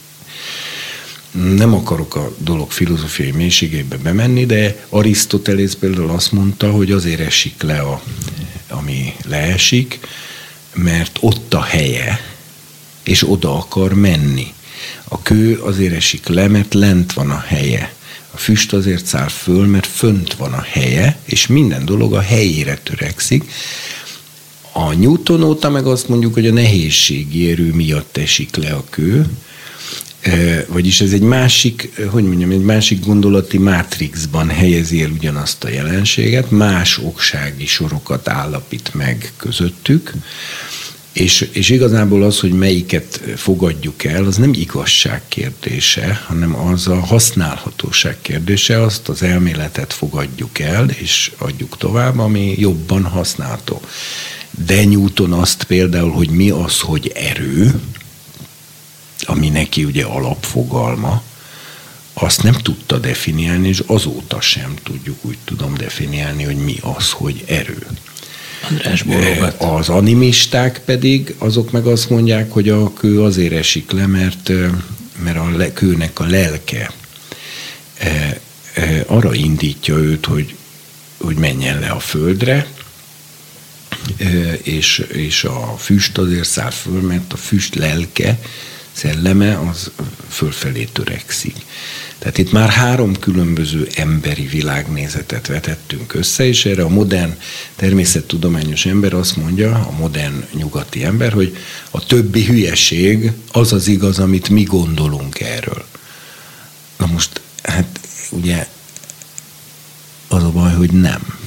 Nem 1.55 1.75
akarok 1.75 2.17
a 2.17 2.35
dolog 2.39 2.71
filozófiai 2.71 3.31
mélységébe 3.31 3.97
bemenni, 3.97 4.47
de 4.47 4.87
Arisztotelész 4.89 5.75
például 5.75 6.11
azt 6.11 6.33
mondta, 6.33 6.71
hogy 6.71 6.91
azért 6.91 7.21
esik 7.21 7.63
le, 7.63 7.79
a, 7.79 8.03
ami 8.69 9.15
leesik, 9.25 10.01
mert 10.75 11.19
ott 11.21 11.55
a 11.55 11.63
helye, 11.63 12.21
és 13.03 13.31
oda 13.31 13.57
akar 13.57 13.95
menni. 13.95 14.47
A 15.05 15.23
kő 15.23 15.59
azért 15.59 15.95
esik 15.95 16.27
le, 16.27 16.49
mert 16.49 16.75
lent 16.75 17.13
van 17.13 17.31
a 17.31 17.41
helye 17.47 17.93
a 18.35 18.37
füst 18.37 18.73
azért 18.73 19.07
száll 19.07 19.29
föl, 19.29 19.67
mert 19.67 19.87
fönt 19.87 20.35
van 20.35 20.53
a 20.53 20.63
helye, 20.63 21.19
és 21.25 21.47
minden 21.47 21.85
dolog 21.85 22.15
a 22.15 22.21
helyére 22.21 22.79
törekszik. 22.83 23.51
A 24.73 24.95
Newton 24.95 25.43
óta 25.43 25.71
meg 25.71 25.87
azt 25.87 26.09
mondjuk, 26.09 26.35
hogy 26.35 26.47
a 26.47 26.53
nehézségi 26.53 27.51
erő 27.51 27.73
miatt 27.73 28.17
esik 28.17 28.57
le 28.57 28.73
a 28.73 28.85
kő, 28.91 29.27
e, 30.21 30.65
vagyis 30.69 31.01
ez 31.01 31.13
egy 31.13 31.23
másik, 31.23 32.01
hogy 32.11 32.25
mondjam, 32.25 32.51
egy 32.51 32.65
másik 32.65 33.05
gondolati 33.05 33.59
mátrixban 33.59 34.49
helyezi 34.49 35.03
el 35.03 35.11
ugyanazt 35.11 35.65
a 35.65 35.69
jelenséget, 35.69 36.51
más 36.51 36.99
oksági 36.99 37.67
sorokat 37.67 38.29
állapít 38.29 38.95
meg 38.95 39.33
közöttük, 39.37 40.13
és, 41.13 41.49
és 41.53 41.69
igazából 41.69 42.23
az, 42.23 42.41
hogy 42.41 42.53
melyiket 42.53 43.21
fogadjuk 43.37 44.05
el, 44.05 44.25
az 44.25 44.37
nem 44.37 44.53
igazság 44.53 45.23
kérdése, 45.29 46.23
hanem 46.27 46.57
az 46.57 46.87
a 46.89 47.01
használhatóság 47.01 48.17
kérdése, 48.23 48.83
azt 48.83 49.09
az 49.09 49.23
elméletet 49.23 49.93
fogadjuk 49.93 50.59
el, 50.59 50.89
és 50.89 51.33
adjuk 51.39 51.77
tovább, 51.77 52.19
ami 52.19 52.55
jobban 52.59 53.05
használható. 53.05 53.81
De 54.67 54.85
Newton 54.85 55.33
azt 55.33 55.65
például, 55.65 56.11
hogy 56.11 56.31
mi 56.31 56.51
az, 56.51 56.81
hogy 56.81 57.13
erő, 57.15 57.81
ami 59.21 59.49
neki 59.49 59.85
ugye 59.85 60.05
alapfogalma, 60.05 61.23
azt 62.13 62.43
nem 62.43 62.53
tudta 62.53 62.99
definiálni, 62.99 63.69
és 63.69 63.83
azóta 63.87 64.41
sem 64.41 64.75
tudjuk 64.83 65.25
úgy 65.25 65.39
tudom 65.45 65.75
definiálni, 65.75 66.43
hogy 66.43 66.57
mi 66.57 66.77
az, 66.81 67.11
hogy 67.11 67.45
erő. 67.47 67.87
András 68.71 69.03
bólogat. 69.03 69.63
Az 69.63 69.89
animisták 69.89 70.81
pedig, 70.85 71.35
azok 71.39 71.71
meg 71.71 71.87
azt 71.87 72.11
mondják, 72.11 72.53
hogy 72.53 72.69
a 72.69 72.93
kő 72.93 73.23
azért 73.23 73.53
esik 73.53 73.91
le, 73.91 74.07
mert, 74.07 74.51
mert 75.23 75.37
a 75.37 75.73
kőnek 75.73 76.21
a 76.21 76.25
lelke 76.25 76.93
arra 79.07 79.35
indítja 79.35 79.95
őt, 79.95 80.27
hogy, 80.27 80.55
hogy 81.17 81.37
menjen 81.37 81.81
le 81.81 81.89
a 81.89 82.01
földre, 82.01 82.67
és, 84.63 84.99
és 85.13 85.45
a 85.45 85.77
füst 85.79 86.19
azért 86.19 86.49
száll 86.49 86.71
föl, 86.71 87.01
mert 87.01 87.33
a 87.33 87.37
füst 87.37 87.75
lelke, 87.75 88.39
szelleme 88.93 89.59
az 89.59 89.91
fölfelé 90.29 90.85
törekszik. 90.85 91.57
Tehát 92.23 92.39
itt 92.39 92.53
már 92.53 92.69
három 92.69 93.19
különböző 93.19 93.89
emberi 93.95 94.47
világnézetet 94.47 95.47
vetettünk 95.47 96.15
össze, 96.15 96.47
és 96.47 96.65
erre 96.65 96.83
a 96.83 96.89
modern 96.89 97.35
természettudományos 97.77 98.87
ember 98.87 99.15
azt 99.15 99.37
mondja, 99.37 99.75
a 99.75 99.91
modern 99.99 100.45
nyugati 100.53 101.05
ember, 101.05 101.33
hogy 101.33 101.57
a 101.91 102.07
többi 102.07 102.45
hülyeség 102.45 103.33
az 103.53 103.73
az 103.73 103.89
igaz, 103.89 104.19
amit 104.19 104.49
mi 104.49 104.63
gondolunk 104.63 105.41
erről. 105.41 105.85
Na 106.99 107.07
most, 107.07 107.41
hát 107.63 108.01
ugye 108.31 108.67
az 110.29 110.43
a 110.43 110.51
baj, 110.51 110.73
hogy 110.73 110.91
nem. 110.93 111.39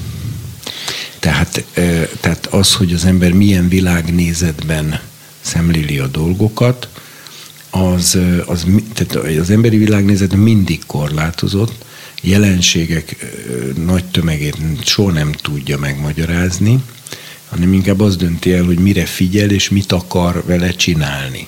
Tehát, 1.19 1.65
tehát 2.19 2.45
az, 2.45 2.73
hogy 2.73 2.93
az 2.93 3.05
ember 3.05 3.31
milyen 3.31 3.69
világnézetben 3.69 4.99
szemléli 5.41 5.99
a 5.99 6.07
dolgokat, 6.07 6.89
az, 7.75 8.17
az, 8.45 8.65
tehát 8.93 9.39
az 9.39 9.49
emberi 9.49 9.77
világnézet 9.77 10.35
mindig 10.35 10.85
korlátozott, 10.85 11.85
jelenségek 12.21 13.33
nagy 13.85 14.05
tömegét 14.05 14.57
soha 14.83 15.11
nem 15.11 15.31
tudja 15.31 15.77
megmagyarázni, 15.77 16.83
hanem 17.49 17.73
inkább 17.73 17.99
az 17.99 18.15
dönti 18.15 18.53
el, 18.53 18.63
hogy 18.63 18.79
mire 18.79 19.05
figyel 19.05 19.49
és 19.49 19.69
mit 19.69 19.91
akar 19.91 20.43
vele 20.45 20.71
csinálni. 20.71 21.47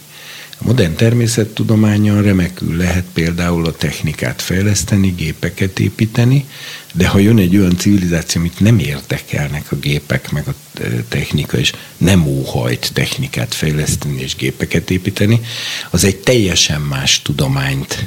A 0.59 0.63
modern 0.65 0.95
természettudományon 0.95 2.21
remekül 2.21 2.77
lehet 2.77 3.05
például 3.13 3.65
a 3.65 3.71
technikát 3.71 4.41
fejleszteni, 4.41 5.09
gépeket 5.09 5.79
építeni, 5.79 6.45
de 6.93 7.07
ha 7.07 7.17
jön 7.17 7.37
egy 7.37 7.57
olyan 7.57 7.77
civilizáció, 7.77 8.41
amit 8.41 8.59
nem 8.59 8.79
érdekelnek 8.79 9.71
a 9.71 9.75
gépek, 9.75 10.31
meg 10.31 10.47
a 10.47 10.53
technika, 11.07 11.57
és 11.57 11.73
nem 11.97 12.25
óhajt 12.25 12.89
technikát 12.93 13.53
fejleszteni 13.53 14.21
és 14.21 14.35
gépeket 14.35 14.89
építeni, 14.89 15.41
az 15.89 16.03
egy 16.03 16.17
teljesen 16.17 16.81
más 16.81 17.21
tudományt 17.21 18.05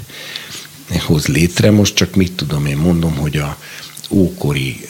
hoz 0.99 1.27
létre. 1.27 1.71
Most 1.71 1.95
csak 1.95 2.15
mit 2.15 2.33
tudom, 2.33 2.67
én 2.67 2.77
mondom, 2.77 3.15
hogy 3.15 3.37
a 3.37 3.59
ókori 4.11 4.81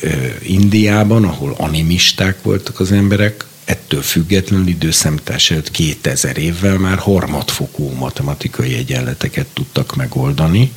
Indiában, 0.42 1.24
ahol 1.24 1.54
animisták 1.58 2.42
voltak 2.42 2.80
az 2.80 2.92
emberek, 2.92 3.44
ettől 3.64 4.02
függetlenül 4.02 4.66
időszámítás 4.66 5.50
előtt 5.50 5.70
2000 5.70 6.36
évvel 6.36 6.78
már 6.78 6.98
harmadfokú 6.98 7.88
matematikai 7.88 8.74
egyenleteket 8.74 9.46
tudtak 9.46 9.96
megoldani, 9.96 10.72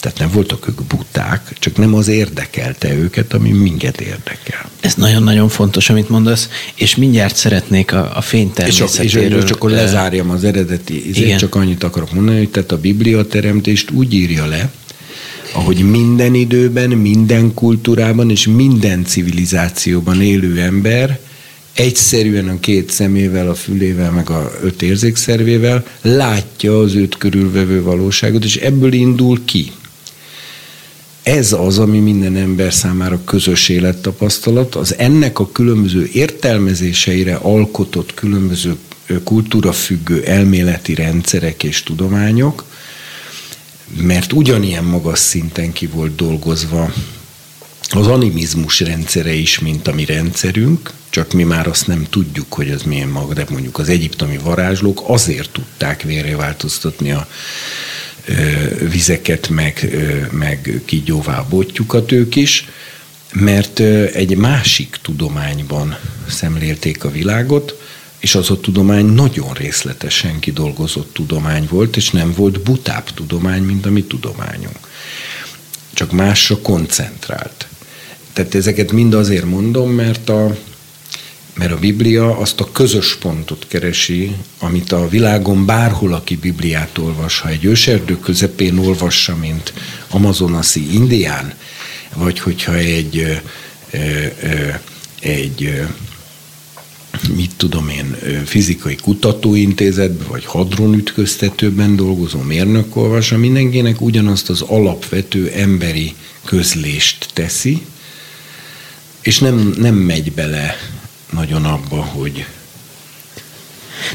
tehát 0.00 0.18
nem 0.18 0.30
voltak 0.30 0.68
ők 0.68 0.82
buták, 0.82 1.52
csak 1.58 1.76
nem 1.76 1.94
az 1.94 2.08
érdekelte 2.08 2.94
őket, 2.94 3.32
ami 3.32 3.50
minket 3.50 4.00
érdekel. 4.00 4.70
Ez 4.80 4.94
nagyon-nagyon 4.94 5.48
fontos, 5.48 5.90
amit 5.90 6.08
mondasz, 6.08 6.48
és 6.74 6.96
mindjárt 6.96 7.36
szeretnék 7.36 7.92
a, 7.92 8.16
a 8.16 8.20
fénytermészetéről... 8.20 9.38
És, 9.38 9.42
és 9.42 9.48
csak 9.48 9.56
akkor 9.56 9.70
lezárjam 9.70 10.30
az 10.30 10.44
eredeti, 10.44 11.04
ezért 11.10 11.38
csak 11.38 11.54
annyit 11.54 11.82
akarok 11.82 12.12
mondani, 12.12 12.38
hogy 12.38 12.50
tehát 12.50 12.72
a 12.72 12.78
Biblia 12.78 13.26
teremtést 13.26 13.90
úgy 13.90 14.14
írja 14.14 14.46
le, 14.46 14.70
ahogy 15.52 15.90
minden 15.90 16.34
időben, 16.34 16.90
minden 16.90 17.54
kultúrában 17.54 18.30
és 18.30 18.46
minden 18.46 19.04
civilizációban 19.04 20.22
élő 20.22 20.60
ember 20.60 21.18
egyszerűen 21.76 22.48
a 22.48 22.60
két 22.60 22.90
szemével, 22.90 23.48
a 23.48 23.54
fülével, 23.54 24.10
meg 24.10 24.30
a 24.30 24.52
öt 24.62 24.82
érzékszervével 24.82 25.86
látja 26.02 26.78
az 26.78 26.94
őt 26.94 27.16
körülvevő 27.18 27.82
valóságot, 27.82 28.44
és 28.44 28.56
ebből 28.56 28.92
indul 28.92 29.44
ki. 29.44 29.72
Ez 31.22 31.52
az, 31.52 31.78
ami 31.78 31.98
minden 31.98 32.36
ember 32.36 32.72
számára 32.72 33.24
közös 33.24 33.68
élettapasztalat, 33.68 34.74
az 34.74 34.94
ennek 34.98 35.38
a 35.38 35.50
különböző 35.52 36.08
értelmezéseire 36.12 37.34
alkotott 37.34 38.14
különböző 38.14 38.76
kultúrafüggő 39.24 40.22
elméleti 40.22 40.94
rendszerek 40.94 41.64
és 41.64 41.82
tudományok, 41.82 42.64
mert 44.00 44.32
ugyanilyen 44.32 44.84
magas 44.84 45.18
szinten 45.18 45.72
ki 45.72 45.86
volt 45.86 46.14
dolgozva 46.14 46.92
az 47.90 48.06
animizmus 48.06 48.80
rendszere 48.80 49.32
is, 49.32 49.58
mint 49.58 49.88
a 49.88 49.92
mi 49.92 50.04
rendszerünk, 50.04 50.92
csak 51.10 51.32
mi 51.32 51.42
már 51.42 51.66
azt 51.66 51.86
nem 51.86 52.06
tudjuk, 52.10 52.52
hogy 52.52 52.70
az 52.70 52.82
milyen 52.82 53.08
maga, 53.08 53.34
de 53.34 53.46
mondjuk 53.50 53.78
az 53.78 53.88
egyiptomi 53.88 54.38
varázslók 54.38 55.02
azért 55.06 55.50
tudták 55.50 56.02
vérre 56.02 56.36
változtatni 56.36 57.10
a 57.10 57.28
ö, 58.24 58.34
vizeket, 58.88 59.48
meg, 59.48 59.88
ö, 59.92 60.36
meg 60.36 60.80
kigyóvá 60.84 61.42
botjukat 61.42 62.12
ők 62.12 62.36
is, 62.36 62.68
mert 63.32 63.78
ö, 63.78 64.04
egy 64.12 64.36
másik 64.36 64.98
tudományban 65.02 65.96
szemlélték 66.28 67.04
a 67.04 67.10
világot, 67.10 67.80
és 68.18 68.34
az 68.34 68.50
a 68.50 68.60
tudomány 68.60 69.06
nagyon 69.06 69.52
részletesen 69.52 70.38
kidolgozott 70.38 71.12
tudomány 71.12 71.66
volt, 71.70 71.96
és 71.96 72.10
nem 72.10 72.32
volt 72.36 72.60
butább 72.60 73.10
tudomány, 73.14 73.62
mint 73.62 73.86
a 73.86 73.90
mi 73.90 74.04
tudományunk. 74.04 74.78
Csak 75.92 76.12
másra 76.12 76.58
koncentrált. 76.58 77.65
Tehát 78.36 78.54
ezeket 78.54 78.92
mind 78.92 79.14
azért 79.14 79.44
mondom, 79.44 79.90
mert 79.90 80.28
a, 80.28 80.56
mert 81.54 81.72
a 81.72 81.78
Biblia 81.78 82.38
azt 82.38 82.60
a 82.60 82.72
közös 82.72 83.16
pontot 83.16 83.66
keresi, 83.68 84.36
amit 84.58 84.92
a 84.92 85.08
világon 85.08 85.66
bárhol, 85.66 86.12
aki 86.12 86.36
Bibliát 86.36 86.98
olvas, 86.98 87.40
ha 87.40 87.48
egy 87.48 87.64
őserdő 87.64 88.18
közepén 88.18 88.78
olvassa, 88.78 89.36
mint 89.36 89.72
amazonaszi 90.10 90.94
indián, 90.94 91.54
vagy 92.14 92.40
hogyha 92.40 92.74
egy, 92.74 93.40
egy 95.20 95.82
mit 97.36 97.52
tudom 97.56 97.88
én, 97.88 98.16
fizikai 98.44 98.96
kutatóintézetben, 98.96 100.26
vagy 100.28 100.44
hadronütköztetőben 100.44 101.96
dolgozó 101.96 102.40
mérnök 102.40 102.96
olvassa, 102.96 103.36
mindenkinek 103.36 104.00
ugyanazt 104.00 104.50
az 104.50 104.60
alapvető 104.60 105.50
emberi 105.50 106.14
közlést 106.44 107.28
teszi, 107.32 107.82
és 109.26 109.38
nem, 109.38 109.74
nem 109.78 109.94
megy 109.94 110.32
bele 110.32 110.76
nagyon 111.32 111.64
abba, 111.64 112.02
hogy... 112.02 112.46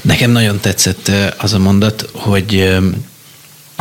Nekem 0.01 0.31
nagyon 0.31 0.59
tetszett 0.59 1.11
az 1.37 1.53
a 1.53 1.59
mondat, 1.59 2.09
hogy 2.13 2.77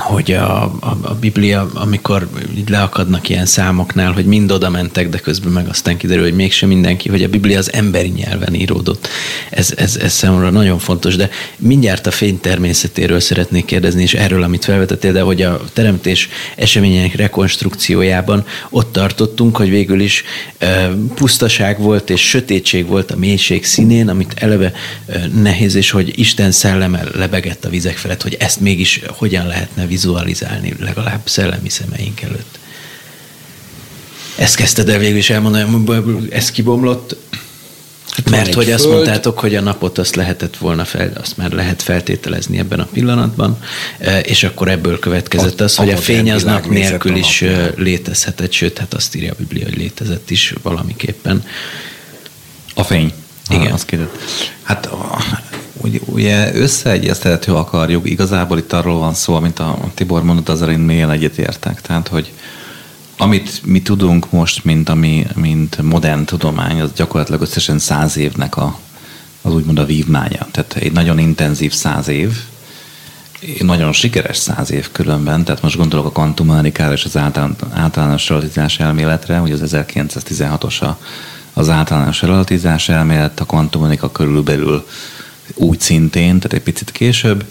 hogy 0.01 0.33
a, 0.33 0.63
a, 0.63 0.99
a 1.03 1.15
Biblia, 1.15 1.71
amikor 1.75 2.29
így 2.57 2.69
leakadnak 2.69 3.29
ilyen 3.29 3.47
számoknál, 3.47 4.13
hogy 4.13 4.25
mind 4.25 4.53
oda 4.53 4.71
mentek, 4.71 5.09
de 5.09 5.19
közben 5.19 5.53
meg 5.53 5.69
aztán 5.69 5.97
kiderül, 5.97 6.23
hogy 6.23 6.35
mégsem 6.35 6.69
mindenki, 6.69 7.09
hogy 7.09 7.23
a 7.23 7.29
Biblia 7.29 7.59
az 7.59 7.73
emberi 7.73 8.09
nyelven 8.09 8.55
íródott. 8.55 9.09
Ez, 9.51 9.73
ez, 9.77 9.97
ez 9.97 10.13
számomra 10.13 10.51
nagyon 10.51 10.79
fontos, 10.79 11.17
de 11.17 11.31
mindjárt 11.57 12.07
a 12.07 12.11
fény 12.11 12.41
természetéről 12.41 13.21
szeretnék 13.21 13.65
kérdezni, 13.65 14.03
és 14.03 14.15
erről, 14.15 14.43
amit 14.43 14.65
felvetettél, 14.65 15.13
de 15.13 15.21
hogy 15.21 15.43
a 15.43 15.61
teremtés 15.73 16.29
események 16.57 17.15
rekonstrukciójában 17.15 18.45
ott 18.71 18.93
tartottunk, 18.93 19.57
hogy 19.57 19.71
végül 19.71 20.01
is 20.01 20.25
e, 20.59 20.91
pusztaság 21.15 21.81
volt 21.81 22.11
és 22.11 22.29
sötétség 22.29 22.87
volt 22.87 23.11
a 23.11 23.17
mélység 23.17 23.65
színén, 23.65 24.09
amit 24.09 24.35
eleve 24.37 24.73
e, 25.07 25.27
nehéz, 25.35 25.75
és 25.75 25.91
hogy 25.91 26.19
Isten 26.19 26.51
szelleme 26.51 27.03
lebegett 27.15 27.65
a 27.65 27.69
vizek 27.69 27.97
felett, 27.97 28.23
hogy 28.23 28.37
ezt 28.39 28.61
mégis 28.61 29.01
hogyan 29.07 29.47
lehetne 29.47 29.87
vizualizálni, 29.91 30.75
legalább 30.81 31.21
szellemi 31.25 31.69
szemeink 31.69 32.23
előtt. 32.23 32.59
Ezt 34.37 34.57
kezdted 34.57 34.89
el 34.89 34.99
végül 34.99 35.19
is 35.19 35.31
elmondani, 35.31 36.29
ez 36.31 36.51
kibomlott, 36.51 37.17
Hát 38.11 38.31
Mert 38.31 38.55
hogy 38.55 38.71
azt 38.71 38.87
mondtátok, 38.87 39.39
hogy 39.39 39.55
a 39.55 39.61
napot 39.61 39.99
azt 39.99 40.15
lehetett 40.15 40.57
volna 40.57 40.85
fel, 40.85 41.13
azt 41.21 41.37
már 41.37 41.51
lehet 41.51 41.83
feltételezni 41.83 42.59
ebben 42.59 42.81
a 42.81 42.89
pillanatban, 42.93 43.63
e, 43.99 44.21
és 44.21 44.43
akkor 44.43 44.69
ebből 44.69 44.99
következett 44.99 45.61
az, 45.61 45.77
hogy 45.77 45.91
a 45.91 45.97
fény 45.97 46.33
az 46.33 46.43
nap 46.43 46.67
nélkül 46.67 47.17
is 47.17 47.43
e, 47.43 47.73
létezhetett, 47.77 48.53
sőt, 48.53 48.79
hát 48.79 48.95
azt 48.95 49.15
írja 49.15 49.33
a 49.33 49.35
Biblia, 49.39 49.65
hogy 49.65 49.77
létezett 49.77 50.31
is 50.31 50.55
valamiképpen. 50.63 51.45
A 52.75 52.85
fény. 52.85 53.13
Igen. 53.49 53.73
Azt 53.73 53.87
kérdez. 53.87 54.09
Hát 54.63 54.89
ugye 56.07 56.55
összeegyeztethető 56.55 57.55
akarjuk, 57.55 58.11
igazából 58.11 58.59
itt 58.59 58.73
arról 58.73 58.99
van 58.99 59.15
szó, 59.15 59.35
amit 59.35 59.59
a 59.59 59.79
Tibor 59.95 60.23
mondott, 60.23 60.49
az 60.49 60.61
én 60.61 60.79
mélyen 60.79 61.11
egyetértek. 61.11 61.81
Tehát, 61.81 62.09
hogy 62.09 62.33
amit 63.17 63.61
mi 63.65 63.83
tudunk 63.83 64.31
most, 64.31 64.65
mint, 64.65 64.89
ami, 64.89 65.27
mint 65.35 65.83
modern 65.83 66.25
tudomány, 66.25 66.81
az 66.81 66.91
gyakorlatilag 66.97 67.41
összesen 67.41 67.79
száz 67.79 68.17
évnek 68.17 68.57
a, 68.57 68.79
az 69.43 69.53
úgymond 69.53 69.79
a 69.79 69.85
vívmánya. 69.85 70.47
Tehát 70.51 70.75
egy 70.75 70.93
nagyon 70.93 71.19
intenzív 71.19 71.73
száz 71.73 72.09
év, 72.09 72.33
nagyon 73.61 73.93
sikeres 73.93 74.37
száz 74.37 74.73
év 74.73 74.89
különben, 74.93 75.45
tehát 75.45 75.63
most 75.63 75.77
gondolok 75.77 76.07
a 76.07 76.11
kvantummechanikára 76.11 76.93
és 76.93 77.05
az 77.05 77.17
általános 77.75 78.29
relativitás 78.29 78.79
elméletre, 78.79 79.37
hogy 79.37 79.53
az 79.53 79.61
1916-os 79.65 80.95
az 81.53 81.69
általános 81.69 82.23
relativitás 82.23 82.89
elmélet, 82.89 83.41
a 83.41 83.45
kvantummechanika 83.45 84.13
körülbelül 84.13 84.87
úgy 85.55 85.81
szintén, 85.81 86.37
tehát 86.39 86.53
egy 86.53 86.63
picit 86.63 86.91
később, 86.91 87.45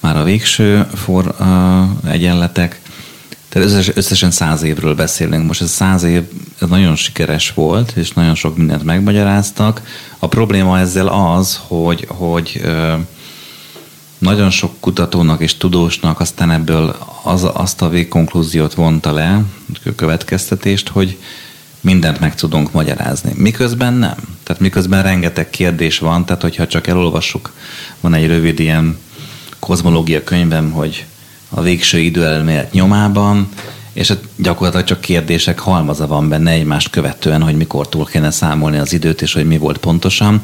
már 0.00 0.16
a 0.16 0.24
végső 0.24 0.86
for 0.94 1.34
uh, 1.40 2.12
egyenletek, 2.12 2.80
tehát 3.48 3.68
összes, 3.68 3.90
összesen 3.94 4.30
száz 4.30 4.62
évről 4.62 4.94
beszélünk. 4.94 5.46
Most 5.46 5.62
ez 5.62 5.70
száz 5.70 6.02
év 6.02 6.22
ez 6.60 6.68
nagyon 6.68 6.96
sikeres 6.96 7.50
volt, 7.50 7.92
és 7.96 8.12
nagyon 8.12 8.34
sok 8.34 8.56
mindent 8.56 8.84
megmagyaráztak. 8.84 9.82
A 10.18 10.28
probléma 10.28 10.78
ezzel 10.78 11.06
az, 11.06 11.60
hogy, 11.66 12.04
hogy 12.08 12.60
uh, 12.64 12.94
nagyon 14.18 14.50
sok 14.50 14.80
kutatónak 14.80 15.40
és 15.40 15.56
tudósnak 15.56 16.20
aztán 16.20 16.50
ebből 16.50 16.96
az, 17.22 17.50
azt 17.52 17.82
a 17.82 17.88
végkonklúziót 17.88 18.74
vonta 18.74 19.12
le, 19.12 19.42
a 19.84 19.94
következtetést, 19.96 20.88
hogy 20.88 21.18
mindent 21.84 22.20
meg 22.20 22.34
tudunk 22.34 22.72
magyarázni. 22.72 23.32
Miközben 23.34 23.94
nem. 23.94 24.16
Tehát 24.42 24.62
miközben 24.62 25.02
rengeteg 25.02 25.50
kérdés 25.50 25.98
van, 25.98 26.24
tehát 26.24 26.42
hogyha 26.42 26.66
csak 26.66 26.86
elolvassuk, 26.86 27.52
van 28.00 28.14
egy 28.14 28.26
rövid 28.26 28.60
ilyen 28.60 28.98
kozmológia 29.58 30.24
könyvem, 30.24 30.70
hogy 30.70 31.06
a 31.48 31.62
végső 31.62 31.98
időelmélet 31.98 32.72
nyomában, 32.72 33.48
és 33.92 34.08
hát 34.08 34.20
gyakorlatilag 34.36 34.86
csak 34.86 35.00
kérdések 35.00 35.58
halmaza 35.58 36.06
van 36.06 36.28
benne 36.28 36.50
egymást 36.50 36.90
követően, 36.90 37.42
hogy 37.42 37.56
mikor 37.56 37.88
túl 37.88 38.04
kéne 38.04 38.30
számolni 38.30 38.78
az 38.78 38.92
időt, 38.92 39.22
és 39.22 39.32
hogy 39.32 39.46
mi 39.46 39.58
volt 39.58 39.78
pontosan. 39.78 40.40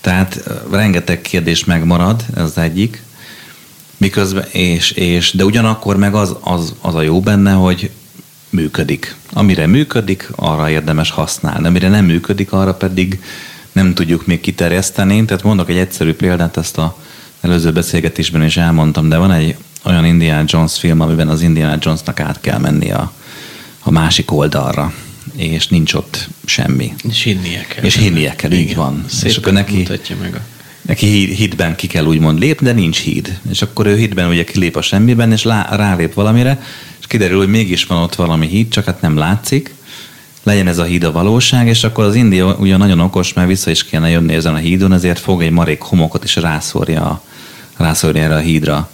Tehát 0.00 0.42
rengeteg 0.70 1.20
kérdés 1.20 1.64
megmarad, 1.64 2.24
ez 2.36 2.56
egyik. 2.56 3.02
Miközben, 3.96 4.44
és, 4.50 4.90
és, 4.90 5.32
de 5.32 5.44
ugyanakkor 5.44 5.96
meg 5.96 6.14
az, 6.14 6.36
az, 6.40 6.74
az 6.80 6.94
a 6.94 7.02
jó 7.02 7.20
benne, 7.20 7.52
hogy 7.52 7.90
működik. 8.50 9.14
Amire 9.32 9.66
működik, 9.66 10.28
arra 10.34 10.70
érdemes 10.70 11.10
használni. 11.10 11.66
Amire 11.66 11.88
nem 11.88 12.04
működik, 12.04 12.52
arra 12.52 12.74
pedig 12.74 13.20
nem 13.72 13.94
tudjuk 13.94 14.26
még 14.26 14.40
kiterjeszteni. 14.40 15.24
Tehát 15.24 15.42
mondok 15.42 15.70
egy 15.70 15.76
egyszerű 15.76 16.12
példát, 16.12 16.56
ezt 16.56 16.78
a 16.78 16.96
előző 17.40 17.72
beszélgetésben 17.72 18.42
is 18.42 18.56
elmondtam, 18.56 19.08
de 19.08 19.16
van 19.16 19.32
egy 19.32 19.56
olyan 19.84 20.04
Indiana 20.04 20.44
Jones 20.46 20.78
film, 20.78 21.00
amiben 21.00 21.28
az 21.28 21.42
Indiana 21.42 21.76
Jonesnak 21.80 22.20
át 22.20 22.40
kell 22.40 22.58
menni 22.58 22.90
a, 22.90 23.12
a 23.80 23.90
másik 23.90 24.32
oldalra, 24.32 24.92
és 25.36 25.68
nincs 25.68 25.94
ott 25.94 26.28
semmi. 26.44 26.94
És 27.08 27.22
hinnie 27.22 27.66
kell. 27.66 27.84
És 27.84 27.96
hinnie 27.96 28.34
kell, 28.34 28.52
így 28.52 28.74
van. 28.74 29.04
Szépen 29.08 29.30
és 29.30 29.36
akkor 29.36 29.52
neki, 29.52 29.76
mutatja 29.76 30.16
meg 30.20 30.34
a 30.34 30.40
neki 30.88 31.34
hídben 31.34 31.76
ki 31.76 31.86
kell 31.86 32.04
úgymond 32.04 32.38
lépni, 32.38 32.66
de 32.66 32.72
nincs 32.72 32.98
híd. 32.98 33.38
És 33.50 33.62
akkor 33.62 33.86
ő 33.86 33.96
hídben 33.96 34.28
ugye 34.28 34.44
kilép 34.44 34.76
a 34.76 34.82
semmiben, 34.82 35.32
és 35.32 35.42
lá, 35.42 35.76
rálép 35.76 36.14
valamire, 36.14 36.62
kiderül, 37.08 37.38
hogy 37.38 37.48
mégis 37.48 37.86
van 37.86 38.02
ott 38.02 38.14
valami 38.14 38.46
híd, 38.46 38.68
csak 38.68 38.84
hát 38.84 39.00
nem 39.00 39.16
látszik. 39.16 39.74
Legyen 40.42 40.66
ez 40.66 40.78
a 40.78 40.84
híd 40.84 41.04
a 41.04 41.12
valóság, 41.12 41.66
és 41.66 41.84
akkor 41.84 42.04
az 42.04 42.14
India 42.14 42.56
ugye 42.58 42.76
nagyon 42.76 43.00
okos, 43.00 43.32
mert 43.32 43.48
vissza 43.48 43.70
is 43.70 43.84
kéne 43.84 44.08
jönni 44.08 44.34
ezen 44.34 44.54
a 44.54 44.58
hídon, 44.58 44.92
ezért 44.92 45.18
fog 45.18 45.42
egy 45.42 45.50
marék 45.50 45.80
homokot, 45.80 46.24
és 46.24 46.36
rászórja, 46.36 47.22
rászórja 47.76 48.22
erre 48.22 48.34
a 48.34 48.38
hídra. 48.38 48.90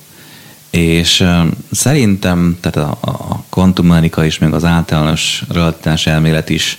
És 0.70 1.20
uh, 1.20 1.46
szerintem, 1.70 2.58
tehát 2.60 2.88
a, 2.90 2.98
a 3.00 3.44
kvantummechanika 3.50 4.24
is, 4.24 4.38
meg 4.38 4.54
az 4.54 4.64
általános 4.64 5.42
relativitás 5.48 6.06
elmélet 6.06 6.50
is 6.50 6.78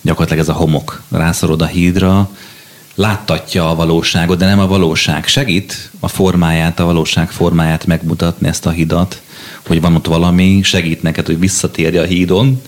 gyakorlatilag 0.00 0.42
ez 0.42 0.48
a 0.48 0.52
homok 0.58 1.02
rászorod 1.10 1.62
a 1.62 1.66
hídra, 1.66 2.30
láttatja 2.94 3.70
a 3.70 3.74
valóságot, 3.74 4.38
de 4.38 4.46
nem 4.46 4.58
a 4.58 4.66
valóság. 4.66 5.26
Segít 5.26 5.90
a 6.00 6.08
formáját, 6.08 6.80
a 6.80 6.84
valóság 6.84 7.30
formáját 7.30 7.86
megmutatni 7.86 8.48
ezt 8.48 8.66
a 8.66 8.70
hidat, 8.70 9.20
hogy 9.66 9.80
van 9.80 9.94
ott 9.94 10.06
valami, 10.06 10.60
segít 10.62 11.02
neked, 11.02 11.26
hogy 11.26 11.38
visszatérje 11.38 12.00
a 12.00 12.04
hídon, 12.04 12.62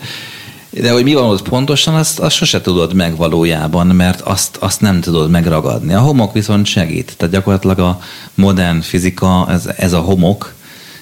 De 0.81 0.93
hogy 0.93 1.05
mi 1.05 1.14
van 1.14 1.25
ott 1.25 1.49
pontosan, 1.49 1.95
azt, 1.95 2.18
azt 2.18 2.37
sose 2.37 2.61
tudod 2.61 2.95
meg 2.95 3.16
valójában, 3.16 3.87
mert 3.87 4.20
azt, 4.20 4.57
azt 4.57 4.81
nem 4.81 5.01
tudod 5.01 5.31
megragadni. 5.31 5.95
A 5.95 6.01
homok 6.01 6.33
viszont 6.33 6.66
segít. 6.66 7.14
Tehát 7.16 7.35
gyakorlatilag 7.35 7.79
a 7.79 8.01
modern 8.35 8.81
fizika, 8.81 9.47
ez, 9.51 9.68
ez 9.77 9.93
a 9.93 10.01
homok, 10.01 10.55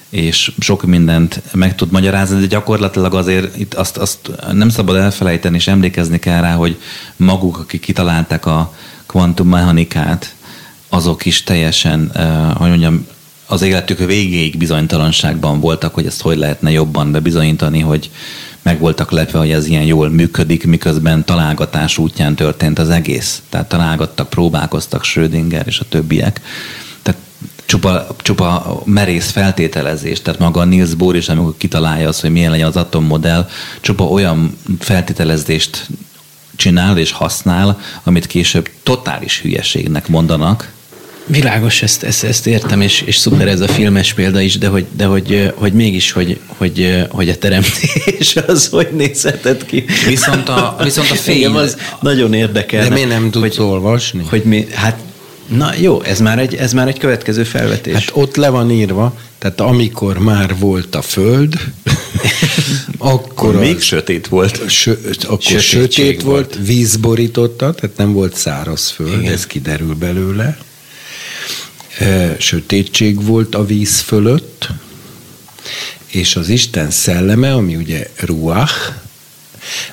és 0.09 0.51
sok 0.59 0.83
mindent 0.83 1.41
meg 1.53 1.75
tud 1.75 1.91
magyarázni, 1.91 2.39
de 2.39 2.45
gyakorlatilag 2.45 3.13
azért 3.13 3.57
itt 3.57 3.73
azt, 3.73 3.97
azt 3.97 4.31
nem 4.51 4.69
szabad 4.69 4.95
elfelejteni, 4.95 5.55
és 5.55 5.67
emlékezni 5.67 6.19
kell 6.19 6.41
rá, 6.41 6.53
hogy 6.53 6.77
maguk, 7.15 7.57
akik 7.57 7.81
kitalálták 7.81 8.45
a 8.45 8.73
kvantummechanikát, 9.13 10.35
azok 10.89 11.25
is 11.25 11.43
teljesen, 11.43 12.11
uh, 12.15 12.57
hogy 12.57 12.69
mondjam, 12.69 13.07
az 13.45 13.61
életük 13.61 13.97
végéig 13.97 14.57
bizonytalanságban 14.57 15.59
voltak, 15.59 15.93
hogy 15.93 16.05
ezt 16.05 16.21
hogy 16.21 16.37
lehetne 16.37 16.71
jobban 16.71 17.11
bebizonyítani, 17.11 17.79
hogy 17.79 18.11
meg 18.61 18.79
voltak 18.79 19.11
lepve, 19.11 19.39
hogy 19.39 19.51
ez 19.51 19.67
ilyen 19.67 19.83
jól 19.83 20.09
működik, 20.09 20.65
miközben 20.65 21.25
találgatás 21.25 21.97
útján 21.97 22.35
történt 22.35 22.79
az 22.79 22.89
egész. 22.89 23.41
Tehát 23.49 23.69
találgattak, 23.69 24.29
próbálkoztak 24.29 25.03
Schrödinger 25.03 25.67
és 25.67 25.79
a 25.79 25.85
többiek. 25.89 26.41
Tehát 27.01 27.21
csupa, 27.65 28.07
csupa 28.17 28.81
merész 28.85 29.31
feltételezés, 29.31 30.21
tehát 30.21 30.39
maga 30.39 30.61
a 30.61 30.65
Niels 30.65 30.93
Bohr 30.93 31.15
is, 31.15 31.29
amikor 31.29 31.53
kitalálja 31.57 32.07
azt, 32.07 32.21
hogy 32.21 32.31
milyen 32.31 32.51
legyen 32.51 32.67
az 32.67 32.77
atommodell, 32.77 33.49
csupa 33.81 34.03
olyan 34.03 34.57
feltételezést 34.79 35.87
csinál 36.55 36.97
és 36.97 37.11
használ, 37.11 37.79
amit 38.03 38.27
később 38.27 38.69
totális 38.83 39.41
hülyeségnek 39.41 40.07
mondanak, 40.07 40.71
Világos, 41.25 41.81
ezt, 41.81 42.03
ezt, 42.03 42.23
ezt 42.23 42.47
értem, 42.47 42.81
és, 42.81 43.01
és 43.01 43.17
szuper 43.17 43.47
ez 43.47 43.59
a 43.59 43.67
filmes 43.67 44.13
példa 44.13 44.41
is, 44.41 44.57
de 44.57 44.67
hogy, 44.67 44.85
de 44.95 45.05
hogy, 45.05 45.53
hogy 45.55 45.73
mégis, 45.73 46.11
hogy, 46.11 46.39
hogy, 46.47 47.05
hogy 47.09 47.29
a 47.29 47.37
teremtés 47.37 48.35
az 48.47 48.67
hogy 48.67 48.87
nézhetett 48.91 49.65
ki. 49.65 49.85
Viszont 50.07 50.49
a, 50.49 50.75
viszont 50.83 51.11
a 51.11 51.15
fény... 51.25 51.45
az 51.45 51.77
nagyon 52.01 52.33
érdekel. 52.33 52.87
De 52.87 52.93
miért 52.93 53.09
nem 53.09 53.31
tudsz 53.31 53.57
hogy, 53.57 53.65
olvasni? 53.65 54.25
Hogy 54.29 54.43
mi, 54.43 54.67
hát 54.73 54.99
Na 55.55 55.73
jó, 55.75 56.01
ez 56.01 56.19
már, 56.19 56.39
egy, 56.39 56.55
ez 56.55 56.73
már 56.73 56.87
egy 56.87 56.99
következő 56.99 57.43
felvetés. 57.43 57.93
Hát 57.93 58.11
ott 58.13 58.35
le 58.35 58.49
van 58.49 58.71
írva, 58.71 59.17
tehát 59.37 59.61
amikor 59.61 60.17
már 60.17 60.57
volt 60.59 60.95
a 60.95 61.01
föld, 61.01 61.53
akkor 62.97 63.55
még 63.55 63.81
sötét 63.81 64.27
volt. 64.27 64.69
Sö, 64.69 64.91
akkor 65.21 65.41
Sötétség 65.41 65.61
sötét 65.61 66.21
volt, 66.21 66.55
volt, 66.55 66.67
víz 66.67 66.95
borította, 66.95 67.73
tehát 67.73 67.97
nem 67.97 68.13
volt 68.13 68.35
száraz 68.35 68.89
föld, 68.89 69.19
Igen. 69.19 69.33
ez 69.33 69.45
kiderül 69.47 69.95
belőle 69.95 70.57
sötétség 72.37 73.25
volt 73.25 73.55
a 73.55 73.65
víz 73.65 73.99
fölött, 73.99 74.67
és 76.07 76.35
az 76.35 76.49
Isten 76.49 76.91
szelleme, 76.91 77.53
ami 77.53 77.75
ugye 77.75 78.09
ruach, 78.15 78.93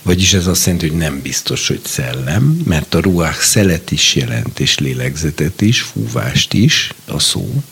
vagyis 0.03 0.33
ez 0.33 0.47
azt 0.47 0.65
jelenti, 0.65 0.89
hogy 0.89 0.97
nem 0.97 1.21
biztos, 1.23 1.69
hogy 1.69 1.81
szellem, 1.85 2.63
mert 2.65 2.95
a 2.95 3.01
ruach 3.01 3.41
szelet 3.41 3.91
is 3.91 4.15
jelent, 4.15 4.61
és 4.61 4.79
lélegzetet 4.79 5.61
is, 5.61 5.81
fúvást 5.81 6.53
is, 6.53 6.93
a 7.07 7.19
szó. 7.19 7.63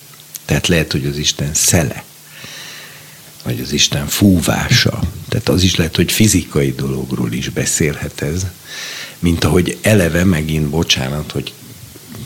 Tehát 0.45 0.67
lehet, 0.67 0.93
hogy 0.93 1.07
az 1.07 1.17
Isten 1.17 1.55
szele, 1.55 2.05
vagy 3.45 3.61
az 3.61 3.73
Isten 3.73 4.07
fúvása. 4.07 5.01
Tehát 5.29 5.49
az 5.49 5.63
is 5.63 5.77
lehet, 5.77 5.97
hogy 5.97 6.13
fizikai 6.13 6.73
dologról 6.73 7.33
is 7.33 7.49
beszélhet 7.49 8.23
ez, 8.23 8.47
mint 9.19 9.45
ahogy 9.45 9.79
eleve 9.83 10.25
megint, 10.25 10.69
bocsánat, 10.69 11.33
hogy 11.33 11.53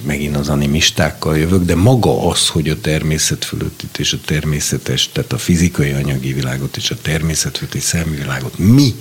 megint 0.05 0.37
az 0.37 0.49
animistákkal 0.49 1.39
jövök, 1.39 1.64
de 1.64 1.75
maga 1.75 2.29
az, 2.29 2.49
hogy 2.49 2.68
a 2.68 2.81
természet 2.81 3.45
fölöttit 3.45 3.99
és 3.99 4.12
a 4.12 4.18
természetes, 4.25 5.09
tehát 5.12 5.33
a 5.33 5.39
fizikai 5.39 5.91
anyagi 5.91 6.33
világot 6.33 6.77
és 6.77 6.91
a 6.91 6.97
természet 7.03 7.57
fölötti 7.57 7.81
szemvilágot 7.81 8.59
mi 8.59 8.95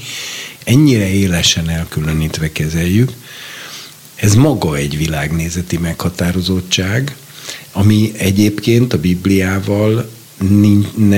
ennyire 0.63 1.09
élesen 1.09 1.69
elkülönítve 1.69 2.51
kezeljük, 2.51 3.11
ez 4.15 4.33
maga 4.35 4.75
egy 4.75 4.97
világnézeti 4.97 5.77
meghatározottság, 5.77 7.15
ami 7.71 8.11
egyébként 8.17 8.93
a 8.93 8.99
Bibliával 8.99 10.09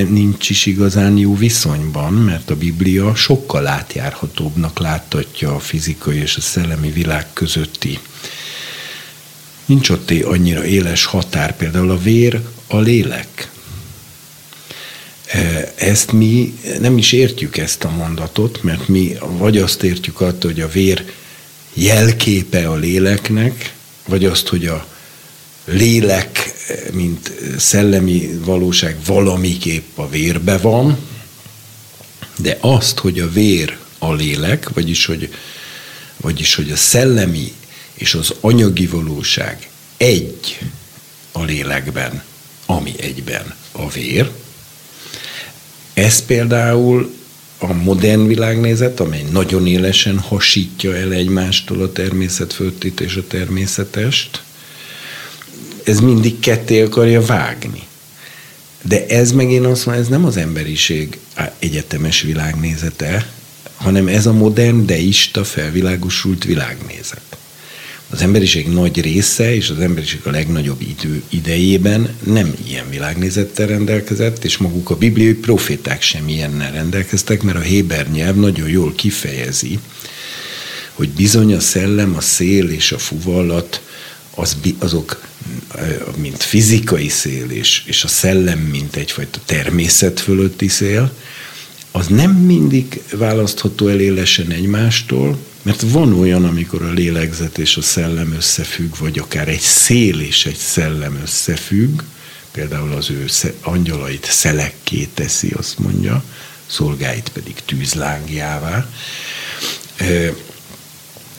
nincs, 0.09 0.49
is 0.49 0.65
igazán 0.65 1.17
jó 1.17 1.35
viszonyban, 1.35 2.13
mert 2.13 2.49
a 2.49 2.55
Biblia 2.55 3.15
sokkal 3.15 3.67
átjárhatóbbnak 3.67 4.79
láttatja 4.79 5.55
a 5.55 5.59
fizikai 5.59 6.17
és 6.17 6.35
a 6.35 6.41
szellemi 6.41 6.91
világ 6.91 7.27
közötti 7.33 7.99
Nincs 9.65 9.89
ott 9.89 10.11
annyira 10.11 10.65
éles 10.65 11.05
határ, 11.05 11.55
például 11.57 11.91
a 11.91 11.97
vér, 11.97 12.41
a 12.67 12.79
lélek. 12.79 13.51
E, 15.33 15.73
ezt 15.75 16.11
mi 16.11 16.59
nem 16.79 16.97
is 16.97 17.11
értjük 17.11 17.57
ezt 17.57 17.83
a 17.83 17.89
mondatot, 17.89 18.63
mert 18.63 18.87
mi 18.87 19.17
vagy 19.19 19.57
azt 19.57 19.83
értjük 19.83 20.21
attól, 20.21 20.51
hogy 20.51 20.61
a 20.61 20.67
vér 20.67 21.05
jelképe 21.73 22.69
a 22.69 22.75
léleknek, 22.75 23.73
vagy 24.07 24.25
azt, 24.25 24.47
hogy 24.47 24.65
a 24.65 24.87
lélek, 25.65 26.53
mint 26.91 27.31
szellemi 27.57 28.39
valóság 28.43 28.97
valamiképp 29.05 29.97
a 29.97 30.09
vérbe 30.09 30.57
van, 30.57 30.97
de 32.37 32.57
azt, 32.61 32.99
hogy 32.99 33.19
a 33.19 33.31
vér 33.31 33.77
a 33.97 34.13
lélek, 34.13 34.69
vagyis 34.69 35.05
hogy, 35.05 35.33
vagyis, 36.17 36.55
hogy 36.55 36.71
a 36.71 36.75
szellemi 36.75 37.53
és 37.93 38.13
az 38.13 38.33
anyagi 38.39 38.87
valóság 38.87 39.69
egy 39.97 40.59
a 41.31 41.43
lélekben, 41.43 42.23
ami 42.65 42.93
egyben 42.97 43.55
a 43.71 43.89
vér. 43.89 44.31
Ez 45.93 46.25
például 46.25 47.13
a 47.57 47.73
modern 47.73 48.27
világnézet, 48.27 48.99
amely 48.99 49.25
nagyon 49.31 49.67
élesen 49.67 50.19
hasítja 50.19 50.95
el 50.95 51.11
egymástól 51.11 51.81
a 51.81 51.91
természetföltit 51.91 53.01
és 53.01 53.15
a 53.15 53.27
természetest, 53.27 54.43
ez 55.83 55.99
mindig 55.99 56.39
ketté 56.39 56.81
akarja 56.81 57.21
vágni. 57.21 57.83
De 58.81 59.05
ez 59.07 59.31
megint 59.31 59.65
azt 59.65 59.85
mondja, 59.85 60.03
ez 60.03 60.09
nem 60.09 60.25
az 60.25 60.37
emberiség 60.37 61.19
egyetemes 61.59 62.21
világnézete, 62.21 63.31
hanem 63.75 64.07
ez 64.07 64.25
a 64.25 64.33
modern 64.33 64.85
deista 64.85 65.43
felvilágosult 65.43 66.43
világnézet 66.43 67.37
az 68.13 68.21
emberiség 68.21 68.67
nagy 68.67 69.01
része 69.01 69.55
és 69.55 69.69
az 69.69 69.79
emberiség 69.79 70.19
a 70.23 70.29
legnagyobb 70.29 70.81
idő 70.81 71.23
idejében 71.29 72.15
nem 72.23 72.53
ilyen 72.67 72.89
világnézettel 72.89 73.67
rendelkezett, 73.67 74.43
és 74.43 74.57
maguk 74.57 74.89
a 74.89 74.95
bibliai 74.95 75.33
proféták 75.33 76.01
sem 76.01 76.27
ilyennel 76.27 76.71
rendelkeztek, 76.71 77.41
mert 77.41 77.57
a 77.57 77.61
Héber 77.61 78.11
nyelv 78.11 78.35
nagyon 78.35 78.69
jól 78.69 78.93
kifejezi, 78.95 79.79
hogy 80.91 81.09
bizony 81.09 81.53
a 81.53 81.59
szellem, 81.59 82.15
a 82.15 82.21
szél 82.21 82.69
és 82.69 82.91
a 82.91 82.97
fuvallat 82.97 83.81
az, 84.35 84.57
azok, 84.79 85.27
mint 86.17 86.43
fizikai 86.43 87.07
szél, 87.07 87.49
és, 87.49 87.83
és 87.85 88.03
a 88.03 88.07
szellem, 88.07 88.59
mint 88.59 88.95
egyfajta 88.95 89.39
természet 89.45 90.19
fölötti 90.19 90.67
szél, 90.67 91.13
az 91.91 92.07
nem 92.07 92.31
mindig 92.31 93.01
választható 93.11 93.87
el 93.87 93.99
élesen 93.99 94.51
egymástól, 94.51 95.37
mert 95.63 95.81
van 95.81 96.19
olyan, 96.19 96.45
amikor 96.45 96.81
a 96.81 96.91
lélegzet 96.91 97.57
és 97.57 97.77
a 97.77 97.81
szellem 97.81 98.33
összefügg, 98.33 98.95
vagy 98.99 99.19
akár 99.19 99.47
egy 99.47 99.59
szél 99.59 100.19
és 100.19 100.45
egy 100.45 100.57
szellem 100.57 101.19
összefügg, 101.21 102.01
például 102.51 102.91
az 102.91 103.09
ő 103.09 103.25
angyalait 103.61 104.25
szelekké 104.25 105.07
teszi, 105.13 105.51
azt 105.57 105.79
mondja, 105.79 106.23
szolgáit 106.65 107.29
pedig 107.29 107.55
tűzlángjává. 107.65 108.89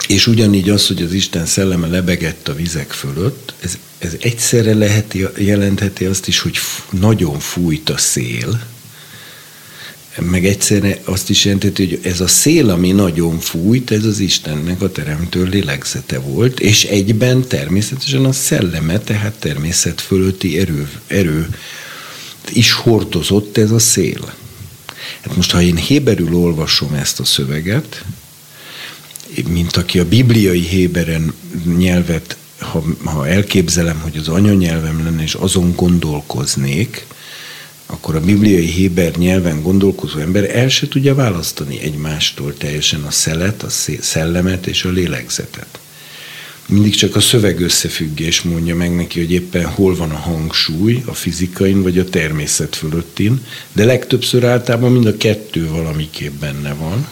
És 0.09 0.27
ugyanígy 0.27 0.71
az, 0.71 0.87
hogy 0.87 1.03
az 1.03 1.13
Isten 1.13 1.47
szelleme 1.47 1.87
lebegett 1.87 2.49
a 2.49 2.55
vizek 2.55 2.93
fölött, 2.93 3.55
ez, 3.61 3.79
ez 3.99 4.13
egyszerre 4.21 4.75
lehet, 4.75 5.17
jelentheti 5.37 6.05
azt 6.05 6.29
is, 6.29 6.39
hogy 6.39 6.59
nagyon 6.91 7.39
fújt 7.39 7.91
a 7.91 7.99
szél, 7.99 8.61
meg 10.21 10.47
egyszerre 10.47 11.01
azt 11.05 11.31
is 11.31 11.45
jelenteti, 11.45 11.89
hogy 11.89 12.01
ez 12.03 12.21
a 12.21 12.27
szél, 12.27 12.71
ami 12.71 12.93
nagyon 12.93 13.39
fújt, 13.39 13.91
ez 13.91 14.05
az 14.05 14.19
Istennek 14.19 14.83
a 14.83 14.93
teremtő 14.93 15.45
lélegzete 15.45 16.19
volt, 16.19 16.61
és 16.61 16.85
egyben 16.85 17.49
természetesen 17.49 18.25
a 18.25 18.33
szelleme, 18.33 18.99
tehát 18.99 19.35
természet 19.39 20.01
fölötti 20.01 20.59
erő, 20.59 20.89
erő 21.07 21.49
is 22.53 22.73
hordozott 22.73 23.57
ez 23.57 23.71
a 23.71 23.79
szél. 23.79 24.35
Hát 25.21 25.37
most, 25.37 25.51
ha 25.51 25.63
én 25.63 25.77
héberül 25.77 26.35
olvasom 26.35 26.95
ezt 26.95 27.21
a 27.21 27.25
szöveget, 27.25 28.05
mint 29.49 29.77
aki 29.77 29.99
a 29.99 30.09
bibliai 30.09 30.61
héberen 30.61 31.35
nyelvet, 31.77 32.37
ha, 32.59 32.85
ha 33.05 33.29
elképzelem, 33.29 34.01
hogy 34.01 34.17
az 34.17 34.29
anyanyelvem 34.29 35.05
lenne, 35.05 35.23
és 35.23 35.35
azon 35.35 35.73
gondolkoznék, 35.77 37.07
akkor 37.87 38.15
a 38.15 38.21
bibliai 38.21 38.67
héber 38.67 39.17
nyelven 39.17 39.63
gondolkozó 39.63 40.19
ember 40.19 40.57
el 40.57 40.69
se 40.69 40.89
tudja 40.89 41.15
választani 41.15 41.81
egymástól 41.81 42.55
teljesen 42.55 43.03
a 43.03 43.11
szelet, 43.11 43.63
a 43.63 43.71
szellemet 44.01 44.67
és 44.67 44.85
a 44.85 44.91
lélegzetet. 44.91 45.79
Mindig 46.69 46.95
csak 46.95 47.17
a 47.17 47.21
szöveg 47.21 47.61
összefüggés 47.61 48.43
mondja 48.43 48.75
meg 48.75 48.97
neki, 48.97 49.21
hogy 49.21 49.33
éppen 49.33 49.65
hol 49.65 49.97
van 49.97 50.11
a 50.11 50.17
hangsúly, 50.17 51.03
a 51.07 51.15
fizikain 51.15 51.83
vagy 51.83 51.99
a 51.99 52.05
természet 52.05 52.77
fölöttin, 52.77 53.47
de 53.73 53.85
legtöbbször 53.85 54.45
általában 54.45 54.93
mind 54.93 55.07
a 55.07 55.17
kettő 55.17 55.69
valamiképp 55.69 56.33
benne 56.41 56.75
van. 56.75 57.07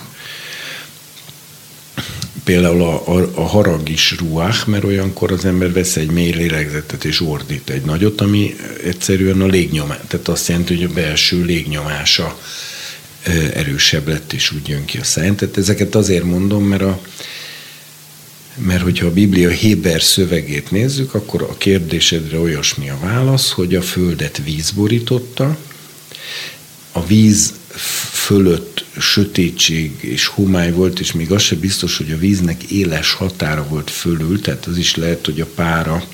Például 2.44 2.82
a, 2.82 3.08
a, 3.08 3.30
a 3.34 3.46
harag 3.46 3.88
is 3.88 4.14
ruach, 4.18 4.66
mert 4.66 4.84
olyankor 4.84 5.32
az 5.32 5.44
ember 5.44 5.72
vesz 5.72 5.96
egy 5.96 6.10
mély 6.10 6.30
lélegzetet 6.30 7.04
és 7.04 7.20
ordít 7.20 7.70
egy 7.70 7.82
nagyot, 7.82 8.20
ami 8.20 8.56
egyszerűen 8.84 9.40
a 9.40 9.46
légnyomás, 9.46 9.98
tehát 10.06 10.28
azt 10.28 10.48
jelenti, 10.48 10.74
hogy 10.74 10.84
a 10.84 10.92
belső 10.92 11.42
légnyomása 11.44 12.38
erősebb 13.54 14.08
lett, 14.08 14.32
és 14.32 14.52
úgy 14.52 14.68
jön 14.68 14.84
ki 14.84 14.98
a 14.98 15.04
száján. 15.04 15.36
Tehát 15.36 15.56
ezeket 15.56 15.94
azért 15.94 16.24
mondom, 16.24 16.64
mert 16.64 16.82
a, 16.82 17.00
mert 18.56 18.82
hogyha 18.82 19.06
a 19.06 19.12
Biblia 19.12 19.50
Héber 19.50 20.02
szövegét 20.02 20.70
nézzük, 20.70 21.14
akkor 21.14 21.42
a 21.42 21.56
kérdésedre 21.58 22.38
olyasmi 22.38 22.90
a 22.90 22.98
válasz, 23.02 23.50
hogy 23.50 23.74
a 23.74 23.82
földet 23.82 24.40
víz 24.44 24.70
borította, 24.70 25.56
a 26.92 27.06
víz 27.06 27.52
fölött 28.12 28.84
sötétség 28.98 29.92
és 30.00 30.26
homály 30.26 30.72
volt, 30.72 31.00
és 31.00 31.12
még 31.12 31.32
az 31.32 31.42
se 31.42 31.56
biztos, 31.56 31.96
hogy 31.96 32.12
a 32.12 32.18
víznek 32.18 32.62
éles 32.62 33.12
határa 33.12 33.66
volt 33.68 33.90
fölül, 33.90 34.40
tehát 34.40 34.66
az 34.66 34.76
is 34.76 34.96
lehet, 34.96 35.24
hogy 35.24 35.40
a 35.40 35.46
pára, 35.54 36.04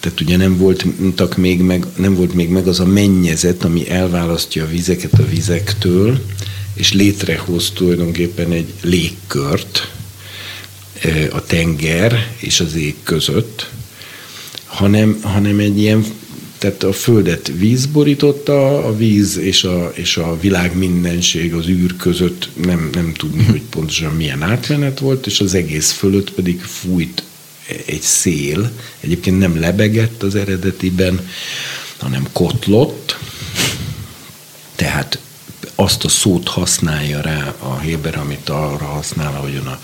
tehát 0.00 0.20
ugye 0.20 0.36
nem 0.36 0.56
volt 0.56 1.36
még 1.36 1.60
meg, 1.60 1.86
nem 1.96 2.14
volt 2.14 2.34
még 2.34 2.48
meg 2.48 2.66
az 2.66 2.80
a 2.80 2.86
mennyezet, 2.86 3.64
ami 3.64 3.90
elválasztja 3.90 4.64
a 4.64 4.68
vizeket 4.68 5.18
a 5.18 5.26
vizektől, 5.26 6.24
és 6.74 6.92
létrehoz 6.92 7.70
tulajdonképpen 7.74 8.52
egy 8.52 8.72
légkört 8.82 9.90
a 11.30 11.44
tenger 11.44 12.32
és 12.36 12.60
az 12.60 12.74
ég 12.74 12.94
között, 13.02 13.70
hanem, 14.64 15.18
hanem 15.22 15.58
egy 15.58 15.78
ilyen 15.78 16.04
tehát 16.64 16.82
a 16.82 16.92
földet 16.92 17.50
víz 17.56 17.86
borította, 17.86 18.84
a 18.84 18.96
víz 18.96 19.36
és 19.36 19.64
a, 19.64 19.92
és 19.94 20.16
a 20.16 20.38
világ 20.40 20.76
mindenség 20.76 21.54
az 21.54 21.66
űr 21.66 21.96
között 21.96 22.48
nem, 22.54 22.90
nem 22.92 23.12
tudni, 23.12 23.44
hogy 23.44 23.62
pontosan 23.70 24.12
milyen 24.12 24.42
átmenet 24.42 24.98
volt, 24.98 25.26
és 25.26 25.40
az 25.40 25.54
egész 25.54 25.90
fölött 25.90 26.30
pedig 26.30 26.60
fújt 26.60 27.22
egy 27.86 28.00
szél. 28.00 28.70
Egyébként 29.00 29.38
nem 29.38 29.60
lebegett 29.60 30.22
az 30.22 30.34
eredetiben, 30.34 31.28
hanem 31.98 32.28
kotlott. 32.32 33.18
Tehát 34.74 35.18
azt 35.74 36.04
a 36.04 36.08
szót 36.08 36.48
használja 36.48 37.20
rá 37.20 37.54
a 37.58 37.78
Héber, 37.78 38.18
amit 38.18 38.48
arra 38.48 38.84
használ, 38.84 39.34
ahogyan 39.34 39.66
a 39.66 39.80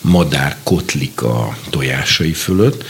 madár 0.00 0.56
kotlik 0.62 1.22
a 1.22 1.56
tojásai 1.70 2.32
fölött, 2.32 2.84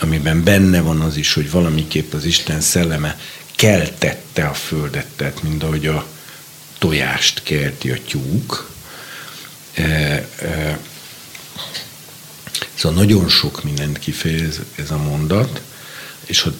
amiben 0.00 0.42
benne 0.44 0.80
van 0.80 1.00
az 1.00 1.16
is, 1.16 1.32
hogy 1.32 1.50
valamiképp 1.50 2.12
az 2.12 2.24
Isten 2.24 2.60
szelleme 2.60 3.18
keltette 3.56 4.46
a 4.46 4.54
földet, 4.54 5.06
tehát 5.16 5.42
mind 5.42 5.62
ahogy 5.62 5.86
a 5.86 6.06
tojást 6.78 7.42
kelti 7.42 7.90
a 7.90 7.96
tyúk. 8.06 8.70
E, 9.74 9.82
e, 9.82 10.78
szóval 12.74 12.98
nagyon 12.98 13.28
sok 13.28 13.64
mindent 13.64 13.98
kifejez 13.98 14.60
ez 14.74 14.90
a 14.90 14.96
mondat, 14.96 15.62
és 16.26 16.40
ha 16.40 16.50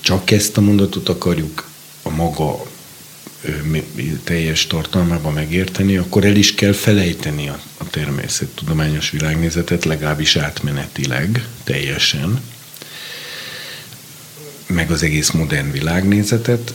csak 0.00 0.30
ezt 0.30 0.56
a 0.56 0.60
mondatot 0.60 1.08
akarjuk 1.08 1.68
a 2.02 2.10
maga 2.10 2.62
teljes 4.24 4.66
tartalmában 4.66 5.32
megérteni, 5.32 5.96
akkor 5.96 6.24
el 6.24 6.36
is 6.36 6.54
kell 6.54 6.72
felejteni 6.72 7.48
a, 7.48 7.60
a 7.76 7.84
természettudományos 7.90 9.10
világnézetet, 9.10 9.84
legalábbis 9.84 10.36
átmenetileg, 10.36 11.46
teljesen 11.64 12.40
meg 14.66 14.90
az 14.90 15.02
egész 15.02 15.30
modern 15.30 15.70
világnézetet. 15.70 16.74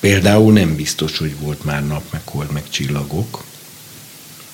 Például 0.00 0.52
nem 0.52 0.76
biztos, 0.76 1.18
hogy 1.18 1.34
volt 1.40 1.64
már 1.64 1.86
nap, 1.86 2.02
meg 2.12 2.20
hold, 2.24 2.50
meg 2.50 2.62
csillagok. 2.68 3.44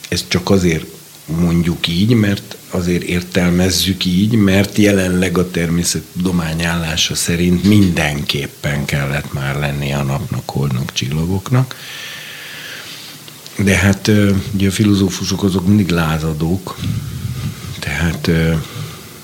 Ez 0.08 0.24
csak 0.28 0.50
azért 0.50 0.84
mondjuk 1.24 1.88
így, 1.88 2.12
mert 2.12 2.56
azért 2.70 3.02
értelmezzük 3.02 4.04
így, 4.04 4.32
mert 4.32 4.76
jelenleg 4.76 5.38
a 5.38 5.50
természettudomány 5.50 6.62
állása 6.62 7.14
szerint 7.14 7.64
mindenképpen 7.64 8.84
kellett 8.84 9.32
már 9.32 9.58
lenni 9.58 9.92
a 9.92 10.02
napnak, 10.02 10.50
holdnak, 10.50 10.92
csillagoknak. 10.92 11.76
De 13.58 13.76
hát 13.76 14.10
ugye 14.52 14.68
a 14.68 14.72
filozófusok 14.72 15.42
azok 15.42 15.66
mindig 15.66 15.88
lázadók, 15.88 16.76
tehát 17.78 18.30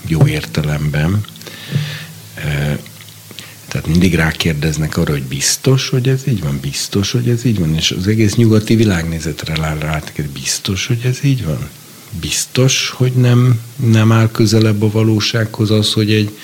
jó 0.07 0.26
értelemben. 0.26 1.24
Tehát 3.68 3.86
mindig 3.86 4.14
rákérdeznek 4.14 4.97
arra, 4.97 5.12
hogy 5.12 5.22
biztos, 5.22 5.88
hogy 5.88 6.09
ez 6.09 6.26
így 6.26 6.40
van, 6.40 6.59
biztos, 6.61 7.11
hogy 7.11 7.28
ez 7.28 7.45
így 7.45 7.59
van, 7.59 7.74
és 7.74 7.90
az 7.90 8.07
egész 8.07 8.34
nyugati 8.34 8.74
világnézetre 8.74 9.55
rá 9.55 10.03
biztos, 10.32 10.86
hogy 10.86 11.01
ez 11.05 11.18
így 11.24 11.45
van. 11.45 11.68
Biztos, 12.20 12.90
hogy 12.90 13.12
nem, 13.12 13.61
nem 13.76 14.12
áll 14.12 14.30
közelebb 14.30 14.82
a 14.82 14.90
valósághoz 14.90 15.70
az, 15.70 15.93
hogy 15.93 16.12
egy, 16.12 16.38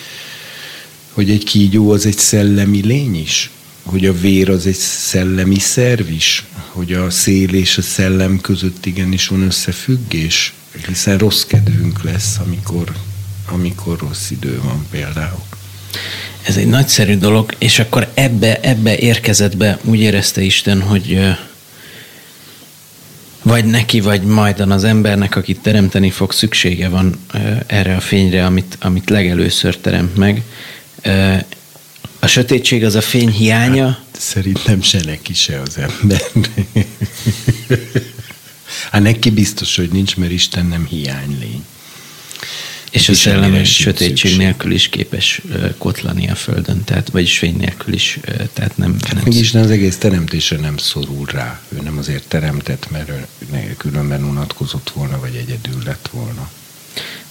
hogy 1.13 1.31
egy 1.31 1.45
kígyó 1.45 1.91
az 1.91 2.07
egy 2.07 2.19
szellemi 2.19 2.81
lény 2.87 3.21
is, 3.21 3.51
hogy 3.83 4.07
a 4.07 4.19
vér 4.19 4.51
az 4.51 4.67
egy 4.67 4.77
szellemi 4.77 5.59
szerv 5.59 6.11
is, 6.11 6.45
hogy 6.69 6.93
a 6.93 7.11
szél 7.11 7.55
és 7.55 7.79
a 7.79 7.83
szellem 7.83 8.41
között 8.41 8.87
igenis 8.87 9.29
van 9.29 9.43
összefüggés, 9.43 10.53
hiszen 10.87 11.19
rossz 11.19 11.43
kedvünk 11.43 12.03
lesz, 12.03 12.39
amikor, 12.39 12.93
amikor 13.49 13.99
rossz 13.99 14.31
idő 14.31 14.61
van 14.63 14.87
például. 14.91 15.43
Ez 16.43 16.57
egy 16.57 16.67
nagyszerű 16.67 17.17
dolog, 17.17 17.55
és 17.59 17.79
akkor 17.79 18.09
ebbe, 18.15 18.61
ebbe 18.61 18.97
érkezett 18.97 19.57
be, 19.57 19.79
úgy 19.85 20.01
érezte 20.01 20.41
Isten, 20.41 20.83
hogy 20.83 21.37
vagy 23.43 23.65
neki, 23.65 24.01
vagy 24.01 24.23
majdan 24.23 24.71
az 24.71 24.85
embernek, 24.85 25.37
akit 25.37 25.61
teremteni 25.61 26.11
fog, 26.11 26.33
szüksége 26.33 26.89
van 26.89 27.21
erre 27.67 27.97
a 27.97 28.01
fényre, 28.01 28.47
amit, 28.47 28.77
amit 28.81 29.11
legelőször 29.11 29.77
teremt 29.77 30.17
meg. 30.17 30.43
A 32.19 32.27
sötétség 32.27 32.85
az 32.85 32.95
a 32.95 33.01
fény 33.01 33.31
hiánya? 33.31 33.87
Hát, 33.87 34.05
szerintem 34.19 34.83
se 34.83 35.01
neki 35.05 35.35
se 35.35 35.61
az 35.61 35.79
ember. 35.79 36.21
hát 38.91 39.03
neki 39.03 39.31
biztos, 39.31 39.77
hogy 39.77 39.91
nincs, 39.91 40.17
mert 40.17 40.33
Isten 40.33 40.67
nem 40.67 40.87
hiánylény. 40.87 41.65
És 42.91 43.09
a 43.09 43.15
szellem 43.15 43.65
sötétség 43.65 44.17
szükség. 44.17 44.37
nélkül 44.37 44.73
is 44.73 44.89
képes 44.89 45.43
kotlani 45.79 46.29
a 46.29 46.35
földön, 46.35 46.85
tehát, 46.85 47.11
vagyis 47.11 47.39
fény 47.39 47.57
nélkül 47.57 47.95
is, 47.95 48.19
tehát 48.53 48.77
nem... 48.77 48.97
Nem 49.13 49.23
meg 49.25 49.35
Isten 49.35 49.63
az 49.63 49.71
egész 49.71 49.97
teremtésre 49.97 50.57
nem 50.57 50.77
szorul 50.77 51.27
rá. 51.27 51.61
Ő 51.69 51.81
nem 51.83 51.99
azért 51.99 52.29
teremtett, 52.29 52.91
mert 52.91 53.09
ő 53.09 53.27
különben 53.77 54.25
unatkozott 54.25 54.91
volna, 54.95 55.21
vagy 55.21 55.35
egyedül 55.35 55.83
lett 55.85 56.09
volna. 56.13 56.51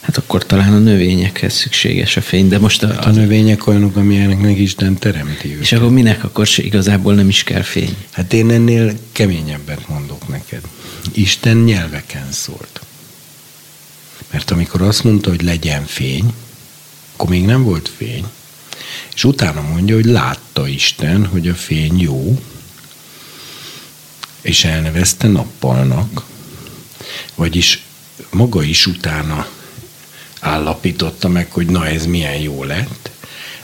Hát 0.02 0.18
akkor 0.18 0.46
talán 0.46 0.74
a 0.74 0.80
növényekhez 0.80 1.54
szükséges 1.54 2.18
a 2.18 2.22
fény, 2.22 2.48
de 2.48 2.60
most 2.60 2.84
a, 2.84 2.88
hát 2.88 3.06
a 3.06 3.12
növények 3.12 3.68
olyanok, 3.68 3.96
amilyenek 3.96 4.40
meg 4.40 4.60
Isten 4.60 4.98
teremti 4.98 5.50
őket. 5.50 5.62
És 5.62 5.72
akkor 5.72 5.92
minek 5.92 6.24
akkor 6.24 6.48
igazából 6.56 7.14
nem 7.14 7.30
is 7.30 7.44
kell 7.44 7.62
fény? 7.62 7.96
Hát 8.12 8.34
én 8.34 8.52
ennél 8.52 8.94
keményebbet 9.12 9.88
mondok 9.88 10.28
neked. 10.28 10.62
Isten 11.12 11.58
nyelveken 11.58 12.32
szólt. 12.32 12.82
Mert 14.32 14.52
amikor 14.52 14.82
azt 14.82 15.04
mondta, 15.04 15.30
hogy 15.30 15.42
legyen 15.42 15.86
fény, 15.86 16.34
akkor 17.16 17.30
még 17.30 17.46
nem 17.46 17.64
volt 17.64 17.92
fény. 17.98 18.26
És 19.16 19.24
utána 19.24 19.62
mondja, 19.62 19.96
hogy 19.96 20.06
látta 20.06 20.68
Isten, 20.68 21.26
hogy 21.26 21.48
a 21.48 21.56
fény 21.56 22.00
jó, 22.00 22.42
és 24.42 24.64
elnevezte 24.64 25.28
nappalnak, 25.28 26.24
vagyis 27.36 27.84
maga 28.30 28.64
is 28.64 28.86
utána 28.86 29.48
állapította 30.40 31.28
meg, 31.28 31.52
hogy 31.52 31.66
na 31.66 31.88
ez 31.88 32.06
milyen 32.06 32.38
jó 32.38 32.64
lett, 32.64 33.10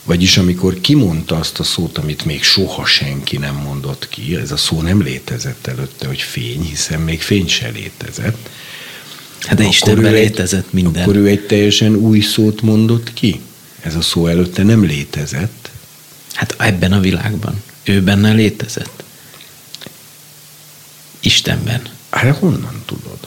vagyis 0.03 0.37
amikor 0.37 0.81
kimondta 0.81 1.35
azt 1.35 1.59
a 1.59 1.63
szót, 1.63 1.97
amit 1.97 2.25
még 2.25 2.43
soha 2.43 2.85
senki 2.85 3.37
nem 3.37 3.55
mondott 3.55 4.09
ki, 4.09 4.35
ez 4.35 4.51
a 4.51 4.57
szó 4.57 4.81
nem 4.81 5.01
létezett 5.01 5.67
előtte, 5.67 6.07
hogy 6.07 6.21
fény, 6.21 6.61
hiszen 6.61 7.01
még 7.01 7.21
fény 7.21 7.47
se 7.47 7.69
létezett, 7.69 8.49
Hát 9.45 9.57
de 9.57 9.63
Istenben 9.63 10.11
létezett 10.11 10.73
minden. 10.73 11.03
Akkor 11.03 11.15
ő 11.15 11.27
egy 11.27 11.45
teljesen 11.45 11.95
új 11.95 12.19
szót 12.19 12.61
mondott 12.61 13.13
ki? 13.13 13.41
Ez 13.81 13.95
a 13.95 14.01
szó 14.01 14.27
előtte 14.27 14.63
nem 14.63 14.83
létezett. 14.83 15.69
Hát 16.33 16.55
ebben 16.57 16.91
a 16.91 16.99
világban. 16.99 17.61
Ő 17.83 18.01
benne 18.01 18.31
létezett. 18.31 19.03
Istenben. 21.19 21.81
Hát 22.09 22.37
honnan 22.37 22.81
tudod? 22.85 23.17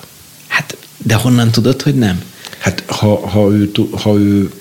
Hát, 0.46 0.76
de 0.96 1.14
honnan 1.14 1.50
tudod, 1.50 1.82
hogy 1.82 1.94
nem? 1.94 2.22
Hát 2.58 2.82
ha, 2.86 3.28
ha, 3.28 3.50
ő, 3.50 3.70
ha 3.90 4.16
ő 4.18 4.52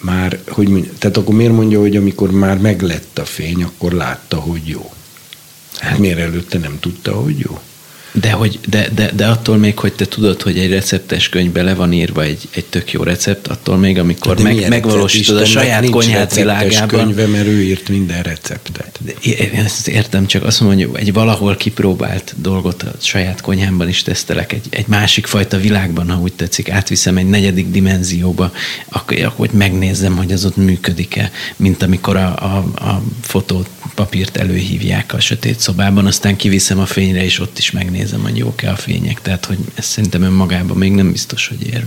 már, 0.00 0.38
hogy 0.48 0.90
tehát 0.98 1.16
akkor 1.16 1.34
miért 1.34 1.52
mondja, 1.52 1.80
hogy 1.80 1.96
amikor 1.96 2.30
már 2.30 2.58
meglett 2.58 3.18
a 3.18 3.24
fény, 3.24 3.62
akkor 3.62 3.92
látta, 3.92 4.36
hogy 4.36 4.66
jó? 4.66 4.92
Hát 5.78 5.98
miért 5.98 6.18
előtte 6.18 6.58
nem 6.58 6.78
tudta, 6.80 7.12
hogy 7.12 7.38
jó? 7.38 7.60
De, 8.20 8.30
hogy, 8.30 8.58
de, 8.68 8.88
de, 8.94 9.10
de 9.16 9.26
attól 9.26 9.56
még, 9.56 9.78
hogy 9.78 9.92
te 9.92 10.04
tudod, 10.04 10.42
hogy 10.42 10.58
egy 10.58 10.70
receptes 10.70 11.28
könyvbe 11.28 11.62
le 11.62 11.74
van 11.74 11.92
írva 11.92 12.22
egy, 12.22 12.48
egy 12.50 12.64
tök 12.64 12.92
jó 12.92 13.02
recept, 13.02 13.46
attól 13.46 13.76
még, 13.76 13.98
amikor 13.98 14.36
De 14.36 14.42
meg, 14.42 14.68
megvalósítod 14.68 15.36
a 15.36 15.44
saját 15.44 15.90
konyhát 15.90 16.34
világában. 16.34 16.88
könyve, 16.88 17.26
mert 17.26 17.46
ő 17.46 17.62
írt 17.62 17.88
minden 17.88 18.22
receptet. 18.22 19.00
Én 19.20 19.50
ezt 19.52 19.88
értem, 19.88 20.26
csak 20.26 20.44
azt 20.44 20.60
mondom, 20.60 20.90
hogy 20.90 21.00
egy 21.00 21.12
valahol 21.12 21.56
kipróbált 21.56 22.34
dolgot 22.36 22.82
a 22.82 22.92
saját 23.00 23.40
konyhámban 23.40 23.88
is 23.88 24.02
tesztelek, 24.02 24.52
egy, 24.52 24.66
egy 24.70 24.86
másik 24.86 25.26
fajta 25.26 25.56
világban, 25.56 26.10
ha 26.10 26.20
úgy 26.20 26.32
tetszik, 26.32 26.70
átviszem 26.70 27.16
egy 27.16 27.28
negyedik 27.28 27.70
dimenzióba, 27.70 28.52
akkor, 28.88 29.16
akkor 29.16 29.48
hogy 29.48 29.58
megnézzem, 29.58 30.16
hogy 30.16 30.32
az 30.32 30.44
ott 30.44 30.56
működik-e, 30.56 31.30
mint 31.56 31.82
amikor 31.82 32.16
a, 32.16 32.26
a, 32.26 32.56
a 32.88 33.02
fotót, 33.22 33.68
papírt 33.94 34.36
előhívják 34.36 35.12
a 35.12 35.20
sötét 35.20 35.60
szobában, 35.60 36.06
aztán 36.06 36.36
kiviszem 36.36 36.78
a 36.78 36.86
fényre, 36.86 37.24
és 37.24 37.40
ott 37.40 37.58
is 37.58 37.70
megnézem, 37.70 38.07
hogy 38.16 38.36
jók-e 38.36 38.70
a 38.70 38.76
fények. 38.76 39.22
Tehát, 39.22 39.44
hogy 39.44 39.58
ez 39.74 39.84
szerintem 39.84 40.22
önmagában 40.22 40.76
még 40.76 40.92
nem 40.92 41.12
biztos, 41.12 41.48
hogy 41.48 41.66
érv. 41.66 41.86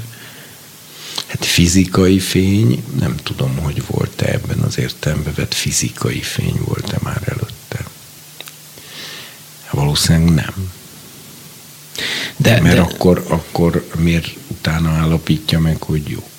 Hát 1.27 1.45
fizikai 1.45 2.19
fény, 2.19 2.83
nem 2.99 3.15
tudom, 3.23 3.57
hogy 3.57 3.83
volt-e 3.87 4.25
ebben 4.25 4.59
az 4.59 4.77
értelemben 4.77 5.33
vett 5.35 5.53
fizikai 5.53 6.21
fény 6.21 6.59
volt-e 6.65 6.97
már 7.03 7.21
előtte. 7.25 7.85
Valószínűleg 9.71 10.33
nem. 10.33 10.71
De, 12.37 12.61
Mert 12.61 12.75
de 12.75 12.81
akkor, 12.81 13.25
akkor 13.27 13.87
miért 13.97 14.27
utána 14.47 14.89
állapítja 14.89 15.59
meg, 15.59 15.81
hogy 15.81 16.09
jó. 16.09 16.29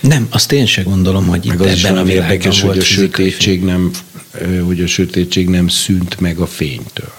nem, 0.00 0.26
azt 0.30 0.52
én 0.52 0.66
se 0.66 0.82
gondolom, 0.82 1.26
hogy 1.26 1.44
Meg 1.44 1.60
itt 1.60 1.66
az 1.66 1.84
ebben 1.84 1.98
a 1.98 2.02
világban 2.02 2.30
érdekes, 2.30 2.60
volt 2.60 2.74
hogy 2.74 2.82
a 2.82 2.86
fizikai 2.86 3.08
fény. 3.08 3.30
sötétség 3.30 3.64
nem, 3.64 3.90
hogy 4.64 4.80
a 4.82 4.86
sötétség 4.86 5.48
nem 5.48 5.68
szűnt 5.68 6.20
meg 6.20 6.38
a 6.38 6.46
fénytől. 6.46 7.12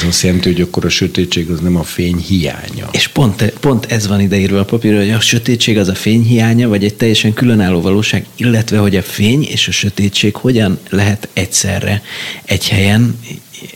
Ez 0.00 0.06
azt 0.06 0.22
jelenti, 0.22 0.52
hogy 0.52 0.60
akkor 0.60 0.84
a 0.84 0.88
sötétség 0.88 1.50
az 1.50 1.60
nem 1.60 1.76
a 1.76 1.82
fény 1.82 2.16
hiánya. 2.16 2.88
És 2.92 3.08
pont, 3.08 3.42
pont 3.42 3.86
ez 3.86 4.06
van 4.06 4.20
ideírva 4.20 4.60
a 4.60 4.64
papírra, 4.64 4.98
hogy 4.98 5.10
a 5.10 5.20
sötétség 5.20 5.78
az 5.78 5.88
a 5.88 5.94
fény 5.94 6.22
hiánya, 6.22 6.68
vagy 6.68 6.84
egy 6.84 6.94
teljesen 6.94 7.32
különálló 7.32 7.80
valóság, 7.80 8.26
illetve 8.36 8.78
hogy 8.78 8.96
a 8.96 9.02
fény 9.02 9.42
és 9.42 9.68
a 9.68 9.72
sötétség 9.72 10.34
hogyan 10.34 10.78
lehet 10.88 11.28
egyszerre 11.32 12.02
egy 12.44 12.68
helyen 12.68 13.18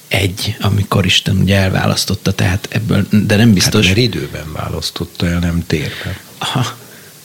egy, 0.08 0.56
amikor 0.60 1.04
Isten 1.04 1.36
ugye 1.36 1.56
elválasztotta, 1.56 2.32
tehát 2.32 2.68
ebből, 2.70 3.06
de 3.26 3.36
nem 3.36 3.52
biztos. 3.52 3.86
Hát, 3.86 3.96
mert 3.96 4.14
időben 4.14 4.52
választotta 4.52 5.26
el, 5.26 5.38
nem 5.38 5.62
térben. 5.66 6.16
Aha, 6.38 6.76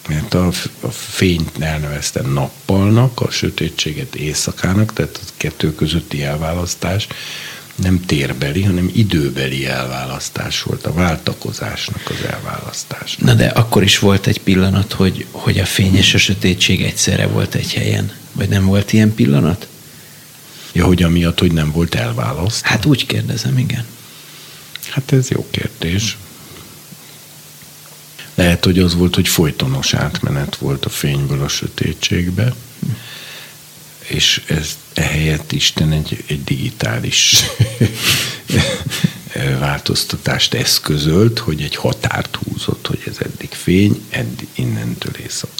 Mert 0.08 0.34
a, 0.34 0.52
a 0.80 0.92
fényt 0.92 1.52
elnevezte 1.60 2.22
nappalnak, 2.22 3.22
a 3.22 3.32
sötétséget 3.32 4.16
éjszakának, 4.16 4.94
tehát 4.94 5.20
a 5.24 5.32
kettő 5.38 5.76
közötti 5.76 6.24
elválasztás 6.24 7.08
nem 7.82 8.06
térbeli, 8.06 8.64
hanem 8.64 8.90
időbeli 8.94 9.66
elválasztás 9.66 10.64
volt, 10.64 10.86
a 10.86 10.94
váltakozásnak 10.94 12.10
az 12.10 12.26
elválasztás. 12.30 13.16
na 13.18 13.34
de 13.34 13.48
akkor 13.48 13.84
is 13.84 14.00
volt 14.00 14.28
egy 14.28 14.42
pillanat, 14.42 14.94
hogy, 14.94 15.26
hogy 15.32 15.60
a 15.60 15.66
fény 15.66 15.96
és 15.96 16.14
a 16.14 16.18
sötétség 16.18 16.84
egyszerre 16.84 17.28
volt 17.28 17.56
egy 17.56 17.74
helyen. 17.74 18.12
Vagy 18.32 18.50
nem 18.50 18.66
volt 18.66 18.94
ilyen 18.94 19.14
pillanat? 19.14 19.68
Ja, 20.72 20.86
hogy 20.86 21.04
amiatt, 21.04 21.40
hogy 21.40 21.52
nem 21.52 21.72
volt 21.72 21.96
elválaszt? 21.96 22.66
Hát 22.66 22.86
úgy 22.86 23.06
kérdezem, 23.06 23.58
igen. 23.58 23.86
Hát 24.90 25.12
ez 25.12 25.30
jó 25.30 25.48
kérdés. 25.50 26.18
Lehet, 28.36 28.66
hogy 28.66 28.80
az 28.80 28.96
volt, 28.96 29.16
hogy 29.16 29.28
folytonos 29.28 29.94
átmenet 29.94 30.56
volt 30.56 30.86
a 30.86 30.90
fényből 30.90 31.42
a 31.42 31.48
sötétségbe, 31.48 32.54
és 34.08 34.44
ez 34.48 34.78
ehelyett 35.00 35.52
Isten 35.52 35.92
egy, 35.92 36.24
egy 36.28 36.44
digitális 36.44 37.38
változtatást 39.60 40.54
eszközölt, 40.54 41.40
hogy 41.40 41.62
egy 41.62 41.76
határt 41.76 42.36
húzott, 42.36 42.88
hogy 42.88 43.02
ez 43.06 43.18
eddig 43.20 43.50
fény, 43.52 44.02
eddig 44.10 44.48
innentől 44.56 45.16
éjszaka. 45.16 45.54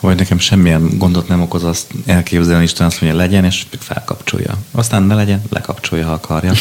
Vagy 0.00 0.16
nekem 0.16 0.38
semmilyen 0.38 0.98
gondot 0.98 1.28
nem 1.28 1.40
okoz 1.40 1.64
azt 1.64 1.86
elképzelni, 2.06 2.62
Isten 2.62 2.86
azt 2.86 3.00
mondja, 3.00 3.20
legyen, 3.20 3.44
és 3.44 3.66
felkapcsolja. 3.78 4.58
Aztán 4.70 5.02
ne 5.02 5.14
legyen, 5.14 5.42
lekapcsolja, 5.50 6.06
ha 6.06 6.12
akarja. 6.12 6.52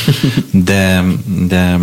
De, 0.52 1.04
de 1.26 1.78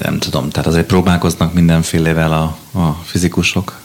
nem 0.00 0.18
tudom, 0.18 0.50
tehát 0.50 0.68
azért 0.68 0.86
próbálkoznak 0.86 1.54
mindenfélevel 1.54 2.32
a, 2.32 2.78
a 2.78 3.02
fizikusok 3.04 3.80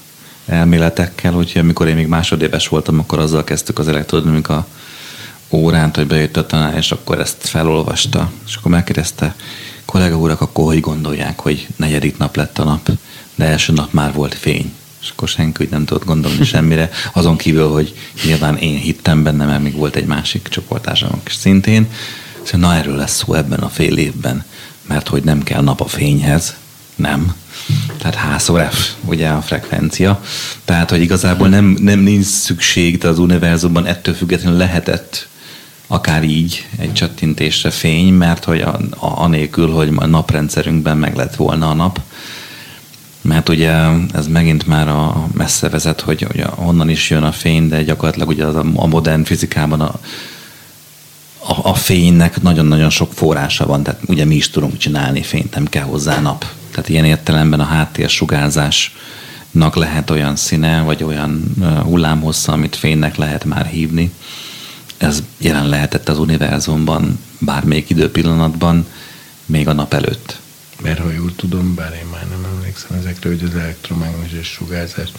elméletekkel, 0.52 1.34
úgyhogy 1.34 1.62
amikor 1.62 1.88
én 1.88 1.96
még 1.96 2.08
másodéves 2.08 2.68
voltam, 2.68 3.00
akkor 3.00 3.20
azzal 3.20 3.44
kezdtük 3.44 3.80
az 3.80 3.88
elektronika 3.88 4.68
órán, 5.50 5.92
hogy 5.94 6.08
bejött 6.08 6.38
a 6.38 6.46
tanár, 6.46 6.78
és 6.78 6.92
akkor 6.92 7.20
ezt 7.20 7.38
felolvasta, 7.40 8.32
és 8.48 8.56
akkor 8.56 8.72
megkérdezte, 8.72 9.36
kollega 9.86 10.16
urak, 10.16 10.42
akkor 10.42 10.66
hogy 10.66 10.80
gondolják, 10.80 11.40
hogy 11.40 11.68
negyedik 11.76 12.18
nap 12.18 12.36
lett 12.36 12.58
a 12.60 12.64
nap, 12.64 12.90
de 13.36 13.46
első 13.46 13.74
nap 13.74 13.94
már 13.94 14.14
volt 14.14 14.34
fény. 14.34 14.74
És 15.02 15.10
akkor 15.10 15.28
senki 15.28 15.68
nem 15.72 15.86
tudott 15.86 16.06
gondolni 16.06 16.46
semmire, 16.46 16.90
azon 17.14 17.38
kívül, 17.38 17.70
hogy 17.70 17.96
nyilván 18.26 18.58
én 18.58 18.78
hittem 18.78 19.24
benne, 19.24 19.46
mert 19.46 19.64
még 19.64 19.76
volt 19.76 19.96
egy 19.96 20.06
másik 20.06 20.48
csoportársamok 20.48 21.22
is 21.28 21.36
szintén. 21.36 21.88
Szóval 22.44 22.70
na 22.70 22.76
erről 22.76 22.96
lesz 22.96 23.16
szó 23.16 23.34
ebben 23.34 23.60
a 23.60 23.70
fél 23.70 23.98
évben, 23.98 24.44
mert 24.88 25.08
hogy 25.08 25.24
nem 25.24 25.44
kell 25.44 25.62
nap 25.62 25.82
a 25.82 25.88
fényhez, 25.88 26.56
nem. 27.02 27.36
Tehát 27.98 28.42
H 28.42 28.52
ugye 29.06 29.30
a 29.30 29.42
frekvencia. 29.42 30.22
Tehát, 30.66 30.90
hogy 30.90 31.02
igazából 31.02 31.48
nem, 31.48 31.78
nem 31.80 32.00
nincs 32.00 32.26
szükség, 32.26 32.98
de 32.98 33.08
az 33.08 33.20
univerzumban 33.20 33.86
ettől 33.86 34.14
függetlenül 34.14 34.58
lehetett 34.58 35.30
akár 35.92 36.24
így 36.24 36.68
egy 36.78 36.94
csattintésre 36.94 37.70
fény, 37.70 38.14
mert 38.14 38.44
hogy 38.44 38.62
a, 38.62 38.80
a, 38.90 39.22
anélkül, 39.22 39.72
hogy 39.72 39.92
a 39.96 40.06
naprendszerünkben 40.06 40.98
meg 40.98 41.16
lett 41.16 41.36
volna 41.36 41.70
a 41.70 41.74
nap, 41.74 42.00
mert 43.22 43.50
ugye 43.50 43.74
ez 44.14 44.28
megint 44.28 44.68
már 44.68 44.88
a 44.88 45.28
messze 45.34 45.70
vezet, 45.70 46.02
hogy, 46.02 46.22
hogy 46.22 46.42
honnan 46.42 46.90
is 46.90 47.10
jön 47.10 47.24
a 47.24 47.32
fény, 47.32 47.68
de 47.68 47.84
gyakorlatilag 47.84 48.28
ugye 48.28 48.46
az 48.46 48.56
a, 48.56 48.66
a 48.76 48.88
modern 48.88 49.24
fizikában 49.24 49.82
a, 49.82 50.00
a, 51.38 51.70
a 51.70 51.74
fénynek 51.74 52.42
nagyon-nagyon 52.42 52.90
sok 52.90 53.14
forrása 53.14 53.66
van, 53.66 53.84
tehát 53.84 54.02
ugye 54.08 54.26
mi 54.26 54.36
is 54.36 54.50
tudunk 54.50 54.78
csinálni 54.78 55.22
fényt, 55.22 55.56
nem 55.56 55.66
kell 55.66 55.84
hozzá 55.84 56.20
nap. 56.20 56.46
Tehát 56.72 56.90
ilyen 56.90 57.06
értelemben 57.06 57.60
a 57.60 57.64
háttérsugárzásnak 57.64 59.76
lehet 59.76 60.10
olyan 60.10 60.36
színe, 60.36 60.82
vagy 60.82 61.04
olyan 61.04 61.56
hullámhossza, 61.84 62.52
amit 62.52 62.76
fénynek 62.76 63.16
lehet 63.16 63.46
már 63.46 63.66
hívni. 63.66 64.12
Ez 64.98 65.24
jelen 65.38 65.70
lehetett 65.70 66.10
az 66.10 66.20
univerzumban 66.20 67.20
bármelyik 67.40 67.90
időpillanatban, 67.90 68.86
még 69.46 69.68
a 69.68 69.74
nap 69.74 69.94
előtt. 69.94 70.40
Mert 70.82 71.00
ha 71.00 71.12
jól 71.12 71.36
tudom, 71.36 71.76
bár 71.76 71.94
én 71.94 72.08
már 72.12 72.28
nem 72.30 72.46
emlékszem 72.56 72.98
ezekre, 72.98 73.30
hogy 73.30 73.44
az 73.44 73.56
elektromágneses 73.56 74.48
sugárzás 74.48 75.10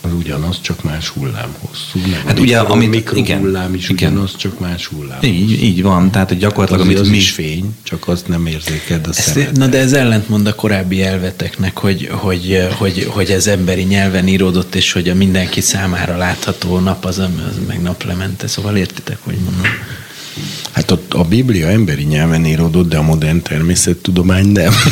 az 0.00 0.12
ugyanaz, 0.12 0.60
csak 0.60 0.82
más 0.82 1.08
hullám 1.08 1.54
hosszú. 1.58 1.98
Meg 2.10 2.22
Hát 2.26 2.38
a 2.38 2.40
ugye, 2.40 2.58
mikro, 2.58 2.72
amit- 2.72 3.12
mikrohullám 3.12 3.74
is 3.74 3.88
igen. 3.88 4.12
ugyanaz, 4.12 4.36
csak 4.36 4.58
más 4.60 4.86
hullám. 4.86 5.18
Így, 5.22 5.62
így 5.62 5.82
van, 5.82 6.10
tehát 6.10 6.38
gyakorlatilag, 6.38 6.80
Azért 6.80 6.96
amit 6.98 7.08
az 7.08 7.12
mi 7.12 7.16
is 7.22 7.30
fény, 7.30 7.74
csak 7.82 8.08
azt 8.08 8.28
nem 8.28 8.46
érzéked 8.46 9.06
a 9.06 9.10
Ezt, 9.16 9.52
na 9.52 9.66
de 9.66 9.78
ez 9.78 9.92
ellentmond 9.92 10.46
a 10.46 10.54
korábbi 10.54 11.02
elveteknek, 11.02 11.78
hogy, 11.78 12.08
hogy, 12.10 12.68
hogy, 12.78 13.06
hogy 13.10 13.30
ez 13.30 13.46
emberi 13.46 13.82
nyelven 13.82 14.28
íródott, 14.28 14.74
és 14.74 14.92
hogy 14.92 15.08
a 15.08 15.14
mindenki 15.14 15.60
számára 15.60 16.16
látható 16.16 16.78
nap 16.78 17.04
az, 17.04 17.18
az 17.18 17.58
meg 17.66 17.82
naplemente. 17.82 18.46
Szóval 18.46 18.76
értitek, 18.76 19.18
hogy 19.20 19.34
mondom. 19.44 19.66
Hát 20.70 20.90
a, 20.90 21.00
a 21.08 21.24
Biblia 21.24 21.68
emberi 21.68 22.02
nyelven 22.02 22.46
íródott, 22.46 22.88
de 22.88 22.96
a 22.96 23.02
modern 23.02 23.42
természettudomány 23.42 24.46
nem. 24.46 24.72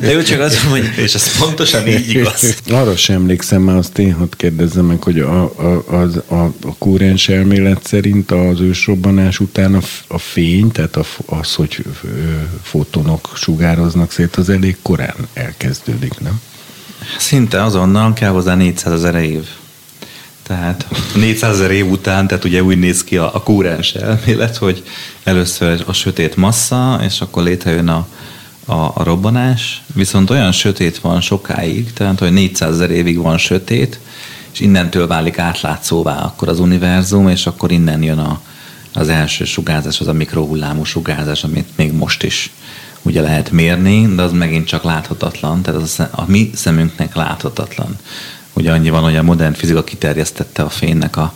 De 0.00 0.10
jó, 0.10 0.22
csak 0.22 0.40
az, 0.40 0.62
hogy 0.62 0.90
És 0.96 1.14
ez 1.14 1.38
pontosan 1.38 1.86
így 1.86 2.08
igaz. 2.08 2.56
Arra 2.70 2.96
sem 2.96 3.16
emlékszem, 3.16 3.62
már 3.62 3.76
azt 3.76 3.98
én 3.98 4.14
hadd 4.14 4.32
kérdezzem 4.36 4.84
meg, 4.84 5.02
hogy 5.02 5.18
a, 5.18 5.42
a, 5.42 5.84
az, 5.86 6.16
a, 6.26 6.44
a 6.44 6.74
kúrens 6.78 7.28
elmélet 7.28 7.86
szerint 7.86 8.30
az 8.30 8.60
ősrobbanás 8.60 9.40
után 9.40 9.74
a, 9.74 9.80
a 10.06 10.18
fény, 10.18 10.70
tehát 10.70 10.96
a, 10.96 11.04
az, 11.26 11.54
hogy 11.54 11.84
fotonok 12.62 13.32
sugároznak 13.34 14.12
szét, 14.12 14.36
az 14.36 14.48
elég 14.48 14.76
korán 14.82 15.16
elkezdődik, 15.32 16.20
nem? 16.20 16.40
Szinte 17.18 17.62
azonnal 17.62 18.12
kell 18.12 18.30
hozzá 18.30 18.54
400 18.54 18.92
ezer 18.92 19.14
év. 19.14 19.44
Tehát 20.50 20.86
400 21.14 21.54
ezer 21.54 21.70
év 21.70 21.90
után, 21.90 22.26
tehát 22.26 22.44
ugye 22.44 22.62
úgy 22.62 22.78
néz 22.78 23.04
ki 23.04 23.16
a, 23.16 23.34
a 23.34 23.42
kúrens 23.42 23.94
elmélet, 23.94 24.56
hogy 24.56 24.82
először 25.24 25.84
a 25.86 25.92
sötét 25.92 26.36
massza, 26.36 27.00
és 27.04 27.20
akkor 27.20 27.42
létrejön 27.42 27.88
a, 27.88 28.06
a, 28.64 28.74
a 28.74 29.02
robbanás, 29.04 29.82
viszont 29.94 30.30
olyan 30.30 30.52
sötét 30.52 30.98
van 30.98 31.20
sokáig, 31.20 31.92
tehát 31.92 32.18
hogy 32.18 32.32
400 32.32 32.72
ezer 32.72 32.90
évig 32.90 33.18
van 33.18 33.38
sötét, 33.38 33.98
és 34.52 34.60
innentől 34.60 35.06
válik 35.06 35.38
átlátszóvá 35.38 36.22
akkor 36.22 36.48
az 36.48 36.60
univerzum, 36.60 37.28
és 37.28 37.46
akkor 37.46 37.70
innen 37.72 38.02
jön 38.02 38.18
a, 38.18 38.40
az 38.94 39.08
első 39.08 39.44
sugárzás, 39.44 40.00
az 40.00 40.06
a 40.06 40.12
mikrohullámú 40.12 40.84
sugárzás, 40.84 41.44
amit 41.44 41.68
még 41.76 41.92
most 41.92 42.22
is 42.22 42.52
ugye 43.02 43.20
lehet 43.20 43.50
mérni, 43.50 44.14
de 44.14 44.22
az 44.22 44.32
megint 44.32 44.66
csak 44.66 44.82
láthatatlan, 44.82 45.62
tehát 45.62 45.80
az 45.80 46.00
a, 46.10 46.24
mi 46.26 46.50
szemünknek 46.54 47.14
láthatatlan. 47.14 47.96
Ugye 48.52 48.72
annyi 48.72 48.90
van, 48.90 49.02
hogy 49.02 49.16
a 49.16 49.22
modern 49.22 49.52
fizika 49.52 49.84
kiterjesztette 49.84 50.62
a 50.62 50.68
fénynek 50.68 51.16
a, 51.16 51.32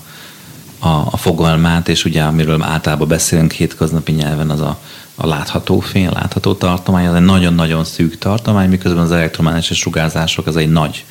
a, 0.79 0.89
a 0.89 1.17
fogalmát, 1.17 1.89
és 1.89 2.05
ugye 2.05 2.23
amiről 2.23 2.63
általában 2.63 3.09
beszélünk 3.09 3.53
hétköznapi 3.53 4.13
nyelven, 4.13 4.51
az 4.51 4.61
a, 4.61 4.79
a 5.15 5.27
látható 5.27 5.81
fény, 5.81 6.07
a 6.07 6.13
látható 6.13 6.55
tartomány, 6.55 7.07
az 7.07 7.15
egy 7.15 7.25
nagyon-nagyon 7.25 7.85
szűk 7.85 8.19
tartomány, 8.19 8.69
miközben 8.69 9.03
az 9.03 9.13
elektromágneses 9.13 9.79
sugárzások 9.79 10.47
az 10.47 10.57
egy 10.57 10.71
nagy, 10.71 11.05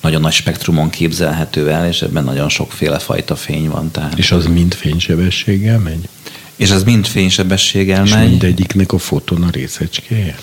nagyon 0.00 0.20
nagy 0.20 0.32
spektrumon 0.32 0.90
képzelhető 0.90 1.70
el, 1.70 1.86
és 1.88 2.02
ebben 2.02 2.24
nagyon 2.24 2.48
sokféle 2.48 2.98
fajta 2.98 3.36
fény 3.36 3.68
van. 3.68 3.90
Tehát. 3.90 4.18
És 4.18 4.32
az 4.32 4.46
mind 4.46 4.74
fénysebességgel 4.74 5.78
megy? 5.78 6.08
És 6.56 6.70
az 6.70 6.84
mind 6.84 7.06
fénysebességgel 7.06 8.04
és 8.04 8.12
megy. 8.12 8.28
mindegyiknek 8.28 8.92
a 8.92 8.98
foton 8.98 9.42
a 9.42 9.50
részecskéje? 9.50 10.36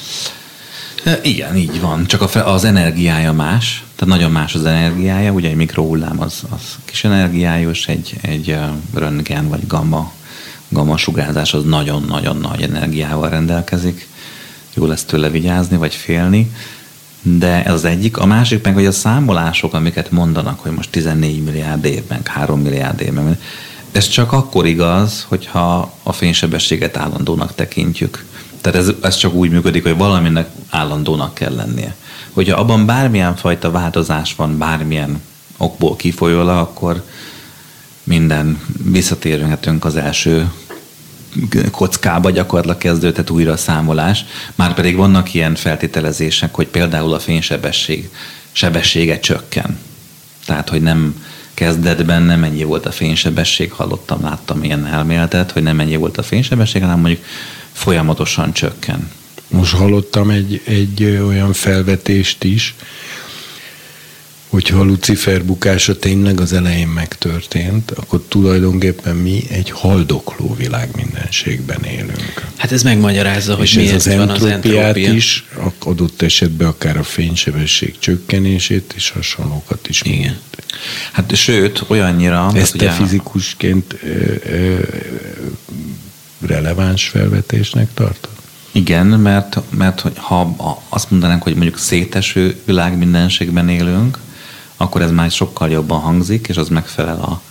Igen, 1.23 1.55
így 1.55 1.81
van. 1.81 2.05
Csak 2.05 2.35
az 2.45 2.63
energiája 2.63 3.33
más, 3.33 3.83
tehát 4.01 4.15
nagyon 4.15 4.31
más 4.31 4.55
az 4.55 4.65
energiája. 4.65 5.31
Ugye 5.31 5.49
egy 5.49 5.55
mikrohullám 5.55 6.21
az, 6.21 6.43
az 6.49 6.61
kis 6.85 7.03
energiájus, 7.03 7.87
egy, 7.87 8.15
egy 8.21 8.57
röntgen 8.93 9.47
vagy 9.47 9.67
gamma, 9.67 10.11
gamma 10.69 10.97
sugárzás 10.97 11.53
az 11.53 11.63
nagyon-nagyon 11.63 12.37
nagy 12.37 12.61
energiával 12.61 13.29
rendelkezik. 13.29 14.07
Jó 14.73 14.85
lesz 14.85 15.03
tőle 15.03 15.29
vigyázni, 15.29 15.77
vagy 15.77 15.95
félni. 15.95 16.51
De 17.21 17.63
ez 17.63 17.73
az 17.73 17.85
egyik. 17.85 18.17
A 18.17 18.25
másik 18.25 18.63
meg, 18.63 18.73
hogy 18.73 18.85
a 18.85 18.91
számolások, 18.91 19.73
amiket 19.73 20.11
mondanak, 20.11 20.59
hogy 20.59 20.71
most 20.71 20.89
14 20.89 21.43
milliárd 21.43 21.85
évben, 21.85 22.21
3 22.23 22.61
milliárd 22.61 23.01
évben, 23.01 23.39
ez 23.91 24.07
csak 24.07 24.31
akkor 24.31 24.65
igaz, 24.65 25.25
hogyha 25.27 25.93
a 26.03 26.11
fénysebességet 26.11 26.97
állandónak 26.97 27.55
tekintjük. 27.55 28.25
Tehát 28.61 28.79
ez, 28.79 28.91
ez 29.01 29.15
csak 29.15 29.33
úgy 29.33 29.49
működik, 29.49 29.83
hogy 29.83 29.97
valaminek 29.97 30.49
állandónak 30.69 31.33
kell 31.33 31.55
lennie. 31.55 31.95
Hogyha 32.33 32.59
abban 32.59 32.85
bármilyen 32.85 33.35
fajta 33.35 33.71
változás 33.71 34.35
van, 34.35 34.57
bármilyen 34.57 35.21
okból 35.57 35.95
kifolyólag, 35.95 36.57
akkor 36.57 37.03
minden 38.03 38.61
visszatérhetünk 38.83 39.85
az 39.85 39.95
első 39.95 40.51
kockába 41.71 42.29
gyakorlatilag 42.29 42.77
kezdődhet 42.77 43.29
újra 43.29 43.51
a 43.51 43.57
számolás. 43.57 44.25
Már 44.55 44.73
pedig 44.73 44.95
vannak 44.95 45.33
ilyen 45.33 45.55
feltételezések, 45.55 46.55
hogy 46.55 46.67
például 46.67 47.13
a 47.13 47.19
fénysebesség 47.19 48.09
sebessége 48.51 49.19
csökken. 49.19 49.77
Tehát, 50.45 50.69
hogy 50.69 50.81
nem 50.81 51.25
kezdetben 51.53 52.21
nem 52.21 52.43
ennyi 52.43 52.63
volt 52.63 52.85
a 52.85 52.91
fénysebesség, 52.91 53.71
hallottam, 53.71 54.21
láttam 54.21 54.63
ilyen 54.63 54.85
elméletet, 54.85 55.51
hogy 55.51 55.63
nem 55.63 55.79
ennyi 55.79 55.95
volt 55.95 56.17
a 56.17 56.23
fénysebesség, 56.23 56.81
hanem 56.81 56.99
mondjuk 56.99 57.23
folyamatosan 57.71 58.53
csökken. 58.53 59.11
Most 59.51 59.73
hallottam 59.73 60.29
egy, 60.29 60.61
egy 60.63 61.03
olyan 61.03 61.53
felvetést 61.53 62.43
is, 62.43 62.75
hogyha 64.47 64.79
a 64.79 64.83
Lucifer 64.83 65.43
bukása 65.45 65.99
tényleg 65.99 66.39
az 66.39 66.53
elején 66.53 66.87
megtörtént, 66.87 67.91
akkor 67.91 68.23
tulajdonképpen 68.27 69.15
mi 69.15 69.43
egy 69.49 69.69
haldokló 69.69 70.55
világ 70.55 70.89
mindenségben 70.95 71.83
élünk. 71.83 72.45
Hát 72.55 72.71
ez 72.71 72.83
megmagyarázza, 72.83 73.55
hogy 73.55 73.63
És 73.65 73.71
ez 73.75 73.75
miért 73.75 73.93
az 73.93 74.15
van 74.15 74.29
az 74.29 74.45
entrópia. 74.45 75.13
is, 75.13 75.45
adott 75.79 76.21
esetben 76.21 76.67
akár 76.67 76.97
a 76.97 77.03
fénysebesség 77.03 77.95
csökkenését 77.99 78.93
és 78.95 79.09
hasonlókat 79.09 79.87
is. 79.89 80.01
Igen. 80.05 80.37
Hát 81.11 81.35
sőt, 81.35 81.83
olyannyira... 81.87 82.51
Ezt 82.53 82.53
tehát 82.53 82.71
te 82.71 82.85
ugye- 82.85 82.91
fizikusként 83.07 83.97
ö, 84.03 84.33
ö, 84.51 84.79
releváns 86.39 87.07
felvetésnek 87.07 87.93
tartod? 87.93 88.29
Igen, 88.71 89.05
mert, 89.05 89.59
mert 89.69 89.99
hogy 89.99 90.13
ha 90.15 90.55
azt 90.89 91.11
mondanánk, 91.11 91.43
hogy 91.43 91.53
mondjuk 91.53 91.77
széteső 91.77 92.61
világ 92.65 92.97
mindenségben 92.97 93.69
élünk, 93.69 94.17
akkor 94.77 95.01
ez 95.01 95.11
már 95.11 95.31
sokkal 95.31 95.69
jobban 95.69 95.99
hangzik, 95.99 96.47
és 96.47 96.57
az 96.57 96.69
megfelel 96.69 97.19
a, 97.19 97.41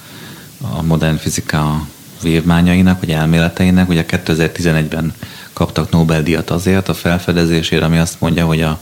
a 0.76 0.82
modern 0.82 1.16
fizika 1.16 1.86
vívmányainak, 2.22 3.00
vagy 3.00 3.10
elméleteinek. 3.10 3.88
Ugye 3.88 4.04
2011-ben 4.08 5.14
kaptak 5.52 5.90
Nobel-díjat 5.90 6.50
azért 6.50 6.88
a 6.88 6.94
felfedezésére, 6.94 7.84
ami 7.84 7.98
azt 7.98 8.20
mondja, 8.20 8.46
hogy 8.46 8.62
a, 8.62 8.80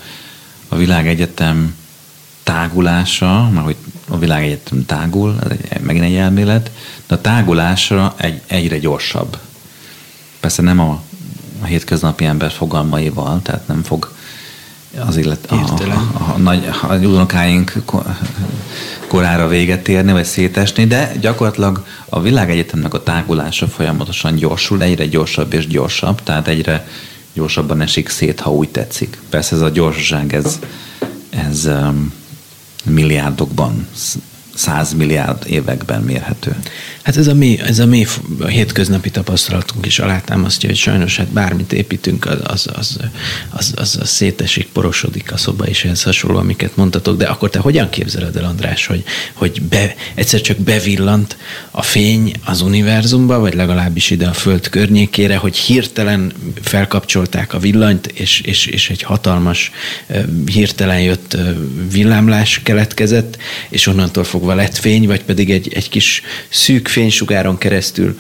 a 0.69 0.77
világegyetem 0.77 1.75
tágulása, 2.43 3.51
mert 3.51 3.65
hogy 3.65 3.77
a 4.09 4.19
világegyetem 4.19 4.87
tágul, 4.87 5.39
ez 5.45 5.51
egy, 5.51 5.81
megint 5.81 6.05
egy 6.05 6.15
elmélet, 6.15 6.71
de 7.07 7.15
a 7.15 7.21
tágulásra 7.21 8.15
egy, 8.17 8.41
egyre 8.47 8.79
gyorsabb. 8.79 9.39
Persze 10.41 10.63
nem 10.63 10.81
a, 10.81 11.03
a 11.61 11.65
hétköznapi 11.65 12.25
ember 12.25 12.51
fogalmaival, 12.51 13.41
tehát 13.43 13.67
nem 13.67 13.83
fog 13.83 14.13
az 15.07 15.17
illet, 15.17 15.47
a, 15.51 15.55
a, 15.55 16.33
a, 16.35 16.39
nagy, 16.39 16.71
a 16.89 16.95
unokáink 16.95 17.73
ko- 17.85 18.07
korára 19.07 19.49
véget 19.49 19.89
érni, 19.89 20.13
vagy 20.13 20.25
szétesni, 20.25 20.87
de 20.87 21.13
gyakorlatilag 21.21 21.85
a 22.09 22.21
világegyetemnek 22.21 22.95
a 22.95 23.03
tágulása 23.03 23.69
folyamatosan 23.69 24.35
gyorsul, 24.35 24.83
egyre 24.83 25.07
gyorsabb 25.07 25.53
és 25.53 25.67
gyorsabb, 25.67 26.23
tehát 26.23 26.49
egyre 26.49 26.87
gyorsabban 27.33 27.81
esik 27.81 28.09
szét, 28.09 28.41
ha 28.41 28.53
úgy 28.53 28.69
tetszik. 28.69 29.19
Persze 29.29 29.55
ez 29.55 29.61
a 29.61 29.69
gyorsaság, 29.69 30.35
ez, 30.35 30.59
ez 31.31 31.65
um, 31.65 32.13
milliárdokban, 32.85 33.87
száz 34.55 34.95
milliárd 34.95 35.43
években 35.47 36.03
mérhető. 36.03 36.57
Hát 37.09 37.17
ez 37.17 37.27
a 37.27 37.35
mi, 37.35 37.59
ez 37.61 37.79
a 37.79 37.87
mi 37.87 38.07
a 38.41 38.47
hétköznapi 38.47 39.11
tapasztalatunk 39.11 39.87
is 39.87 39.99
alátámasztja, 39.99 40.69
hogy 40.69 40.79
sajnos 40.79 41.17
hát 41.17 41.27
bármit 41.27 41.73
építünk, 41.73 42.27
az, 42.27 42.39
az, 42.43 42.69
az, 42.73 42.99
az, 43.51 43.73
az, 43.77 43.99
az 44.01 44.09
szétesik, 44.09 44.67
porosodik 44.73 45.33
a 45.33 45.37
szoba, 45.37 45.67
és 45.67 45.85
ehhez 45.85 46.03
hasonló, 46.03 46.39
amiket 46.39 46.77
mondtatok. 46.77 47.17
De 47.17 47.27
akkor 47.27 47.51
te 47.51 47.59
hogyan 47.59 47.89
képzeled 47.91 48.37
el, 48.37 48.45
András, 48.45 48.87
hogy, 48.87 49.05
hogy 49.33 49.63
be, 49.63 49.95
egyszer 50.15 50.41
csak 50.41 50.57
bevillant 50.57 51.37
a 51.71 51.83
fény 51.83 52.33
az 52.45 52.61
univerzumba, 52.61 53.39
vagy 53.39 53.55
legalábbis 53.55 54.11
ide 54.11 54.27
a 54.27 54.33
Föld 54.33 54.69
környékére, 54.69 55.37
hogy 55.37 55.57
hirtelen 55.57 56.33
felkapcsolták 56.63 57.55
a 57.55 57.59
villanyt, 57.59 58.07
és, 58.07 58.41
és, 58.41 58.67
és 58.67 58.91
egy 58.91 59.03
hatalmas, 59.03 59.71
hirtelen 60.53 61.01
jött 61.01 61.37
villámlás 61.91 62.61
keletkezett, 62.63 63.39
és 63.69 63.87
onnantól 63.87 64.25
fogva 64.25 64.55
lett 64.55 64.77
fény, 64.77 65.07
vagy 65.07 65.23
pedig 65.23 65.51
egy, 65.51 65.73
egy 65.75 65.89
kis 65.89 66.23
szűk 66.49 66.97
fénysugáron 66.99 67.59
keresztül 67.59 68.19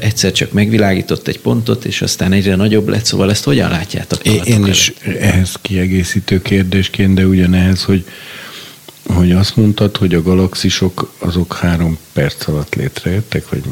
egyszer 0.00 0.32
csak 0.32 0.52
megvilágított 0.52 1.28
egy 1.28 1.40
pontot, 1.40 1.84
és 1.84 2.02
aztán 2.02 2.32
egyre 2.32 2.54
nagyobb 2.56 2.88
lett, 2.88 3.04
szóval 3.04 3.30
ezt 3.30 3.44
hogyan 3.44 3.70
látjátok? 3.70 4.26
Én, 4.26 4.40
én 4.44 4.54
előtt? 4.54 4.68
is 4.68 4.92
ehhez 5.20 5.54
kiegészítő 5.62 6.42
kérdésként, 6.42 7.14
de 7.14 7.26
ugyanehhez, 7.26 7.82
hogy, 7.82 8.04
hogy 9.06 9.32
azt 9.32 9.56
mondtad, 9.56 9.96
hogy 9.96 10.14
a 10.14 10.22
galaxisok 10.22 11.12
azok 11.18 11.56
három 11.56 11.98
perc 12.12 12.48
alatt 12.48 12.74
létrejöttek, 12.74 13.48
vagy 13.48 13.62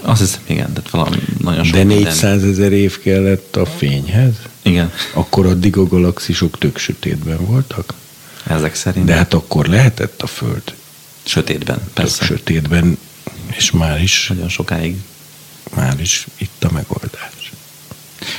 Azt 0.00 0.20
hiszem, 0.20 0.40
igen, 0.46 0.72
tehát 0.72 0.90
valami 0.90 1.16
nagyon 1.38 1.64
sok 1.64 1.74
de 1.74 1.84
minden- 1.84 2.04
400 2.04 2.44
ezer 2.44 2.72
év 2.72 2.98
kellett 2.98 3.56
a 3.56 3.66
fényhez? 3.66 4.34
Igen, 4.62 4.92
Akkor 5.12 5.46
addig 5.46 5.76
a 5.76 5.86
galaxisok 5.86 6.58
tök 6.58 6.78
sötétben 6.78 7.46
voltak? 7.46 7.94
ezek 8.46 8.74
szerint. 8.74 9.06
De 9.06 9.14
hát 9.14 9.34
akkor 9.34 9.66
lehetett 9.66 10.22
a 10.22 10.26
Föld 10.26 10.62
sötétben, 11.24 11.76
tök 11.76 11.92
persze. 11.92 12.24
sötétben, 12.24 12.98
és 13.56 13.70
már 13.70 14.02
is, 14.02 14.26
Nagyon 14.28 14.48
sokáig. 14.48 14.96
már 15.74 16.00
is 16.00 16.26
itt 16.38 16.64
a 16.64 16.70
megoldás. 16.72 17.52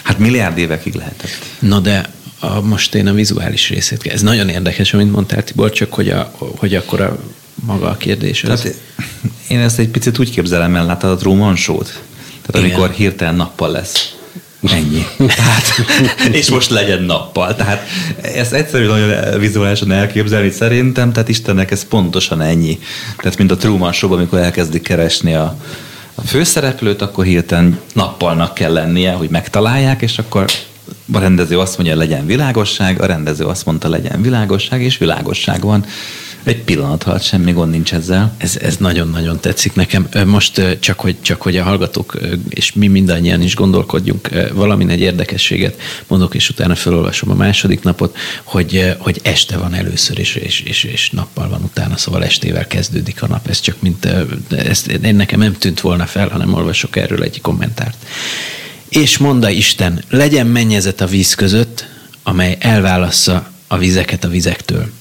Hát 0.04 0.18
milliárd 0.18 0.58
évekig 0.58 0.94
lehetett. 0.94 1.32
No 1.60 1.80
de 1.80 2.10
a, 2.40 2.62
most 2.62 2.96
én 2.96 3.08
a 3.08 3.14
vizuális 3.14 3.70
részét, 3.70 4.06
ez 4.08 4.22
nagyon 4.22 4.50
érdekes, 4.50 4.94
amit 4.94 5.12
mondtál 5.12 5.44
Tibor, 5.44 5.72
csak 5.72 5.94
hogy, 5.94 6.10
a, 6.10 6.36
hogy 6.38 6.76
akkor 6.76 7.02
a 7.02 7.20
maga 7.56 7.90
a 7.90 7.98
kérdés 7.98 8.44
az. 8.44 8.62
Tehát 8.62 8.78
én 9.48 9.60
ezt 9.60 9.80
egy 9.80 9.90
picit 9.90 10.20
úgy 10.20 10.32
képzelem 10.32 10.76
el, 10.76 10.86
láttad 10.86 11.12
a 11.12 11.16
Truman 11.16 11.56
Show-t? 11.56 12.02
Tehát 12.46 12.66
Igen. 12.66 12.76
amikor 12.76 12.96
hirtelen 12.96 13.36
nappal 13.36 13.72
lesz. 13.72 14.13
Ennyi. 14.72 15.06
Tehát, 15.36 15.74
és 16.32 16.50
most 16.50 16.70
legyen 16.70 17.02
nappal. 17.02 17.56
Tehát 17.56 17.88
ezt 18.22 18.54
egyszerű 18.54 18.86
nagyon 18.86 19.40
vizuálisan 19.40 19.92
elképzelni 19.92 20.50
szerintem, 20.50 21.14
tehát 21.14 21.30
Istennek 21.30 21.72
ez 21.72 21.88
pontosan 21.88 22.42
ennyi. 22.42 22.80
Tehát 23.18 23.38
mint 23.38 23.52
a 23.52 23.58
Truman 23.58 23.92
show 23.92 24.14
amikor 24.14 24.40
elkezdik 24.40 24.82
keresni 24.82 25.34
a, 25.34 25.58
a 26.16 26.22
főszereplőt, 26.22 27.02
akkor 27.02 27.26
hirtelen 27.26 27.80
nappalnak 27.94 28.54
kell 28.54 28.74
lennie, 28.74 29.12
hogy 29.12 29.30
megtalálják, 29.30 30.02
és 30.02 30.18
akkor 30.18 30.46
a 31.12 31.20
rendező 31.20 31.60
azt 31.60 31.78
mondja, 31.78 31.96
legyen 31.96 32.26
világosság, 32.26 33.02
a 33.02 33.06
rendező 33.06 33.46
azt 33.46 33.66
mondta, 33.66 33.90
legyen 33.90 34.22
világosság, 34.22 34.82
és 34.82 34.98
világosság 34.98 35.62
van. 35.62 35.86
Egy 36.44 36.64
pillanat 36.64 37.04
alatt 37.04 37.24
semmi 37.24 37.52
gond 37.52 37.72
nincs 37.72 37.94
ezzel. 37.94 38.34
Ez, 38.38 38.56
ez 38.56 38.78
nagyon-nagyon 38.78 39.40
tetszik 39.40 39.74
nekem. 39.76 40.08
Most 40.26 40.78
csak 40.80 41.00
hogy, 41.00 41.16
csak 41.22 41.42
hogy 41.42 41.58
a 41.58 41.64
hallgatók 41.64 42.18
és 42.50 42.74
mi 42.74 42.88
mindannyian 42.88 43.42
is 43.42 43.56
gondolkodjunk, 43.56 44.30
valamin 44.54 44.90
egy 44.90 45.00
érdekességet 45.00 45.82
mondok, 46.08 46.36
és 46.36 46.50
utána 46.50 46.76
felolvasom 46.76 47.32
a 47.32 47.36
második 47.36 47.84
napot, 47.84 48.18
hogy, 48.44 48.96
hogy 48.98 49.20
este 49.24 49.58
van 49.58 49.74
először, 49.74 50.20
és, 50.20 50.36
és, 50.36 50.60
és, 50.60 50.84
és 50.84 51.10
nappal 51.10 51.50
van 51.50 51.64
utána, 51.64 51.98
szóval 51.98 52.24
estével 52.24 52.68
kezdődik 52.68 53.22
a 53.22 53.28
nap. 53.28 53.48
Ez 53.48 53.60
csak 53.60 53.76
mint, 53.80 54.06
ö, 54.06 54.24
ezt 54.56 54.88
én 54.88 55.16
nekem 55.16 55.40
nem 55.40 55.58
tűnt 55.58 55.82
volna 55.82 56.06
fel, 56.06 56.28
hanem 56.28 56.54
olvasok 56.54 56.96
erről 56.96 57.24
egy 57.24 57.42
kommentárt. 57.42 57.98
És 58.90 59.18
mondta 59.18 59.50
Isten, 59.50 60.04
legyen 60.10 60.48
mennyezet 60.48 61.02
a 61.02 61.06
víz 61.06 61.34
között, 61.34 61.86
amely 62.24 62.58
elválassza 62.60 63.52
a 63.68 63.78
vizeket 63.78 64.24
a 64.24 64.28
vizektől. 64.28 64.92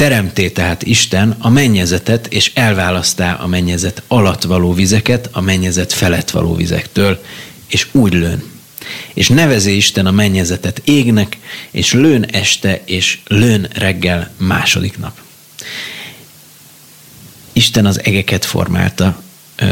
Teremté 0.00 0.48
tehát 0.48 0.82
Isten 0.82 1.36
a 1.38 1.48
mennyezetet, 1.48 2.26
és 2.26 2.50
elválasztá 2.54 3.34
a 3.34 3.46
mennyezet 3.46 4.02
alatt 4.06 4.42
való 4.42 4.72
vizeket 4.72 5.28
a 5.32 5.40
mennyezet 5.40 5.92
felett 5.92 6.30
való 6.30 6.54
vizektől, 6.54 7.24
és 7.66 7.86
úgy 7.92 8.12
lőn. 8.12 8.42
És 9.14 9.28
nevezi 9.28 9.76
Isten 9.76 10.06
a 10.06 10.10
mennyezetet 10.10 10.82
égnek, 10.84 11.38
és 11.70 11.92
lőn 11.92 12.24
este, 12.24 12.82
és 12.84 13.18
lőn 13.26 13.68
reggel 13.72 14.32
második 14.36 14.98
nap. 14.98 15.20
Isten 17.52 17.86
az 17.86 18.04
egeket 18.04 18.44
formálta 18.44 19.22
ö, 19.56 19.66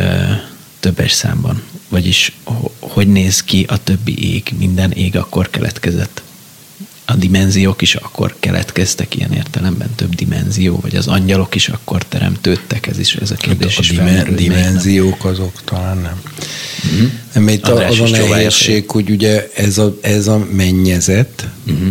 többes 0.80 1.12
számban. 1.12 1.62
Vagyis 1.88 2.32
hogy 2.78 3.08
néz 3.08 3.44
ki 3.44 3.64
a 3.68 3.82
többi 3.82 4.34
ég, 4.34 4.52
minden 4.58 4.92
ég 4.92 5.16
akkor 5.16 5.50
keletkezett 5.50 6.22
a 7.10 7.14
dimenziók 7.16 7.82
is 7.82 7.94
akkor 7.94 8.34
keletkeztek 8.40 9.16
ilyen 9.16 9.32
értelemben, 9.32 9.90
több 9.94 10.14
dimenzió, 10.14 10.78
vagy 10.80 10.96
az 10.96 11.06
angyalok 11.06 11.54
is 11.54 11.68
akkor 11.68 12.04
teremtődtek, 12.04 12.86
ez 12.86 12.98
is 12.98 13.14
ez 13.14 13.30
a 13.30 13.34
kérdés 13.34 13.68
hát 13.68 13.78
a 13.78 13.80
is 13.80 13.88
dime- 13.88 14.06
felmerül, 14.06 14.34
dimenziók 14.36 15.24
azok 15.24 15.64
talán 15.64 15.98
nem. 15.98 16.22
Mm-hmm. 16.86 17.44
Mert 17.44 17.56
itt 17.56 17.68
az 17.68 18.00
a 18.00 18.08
nehézség, 18.08 18.90
hogy 18.90 19.10
ugye 19.10 19.48
ez 19.54 19.78
a, 19.78 19.98
ez 20.00 20.26
a 20.26 20.46
mennyezet, 20.52 21.48
Uh-huh. 21.66 21.88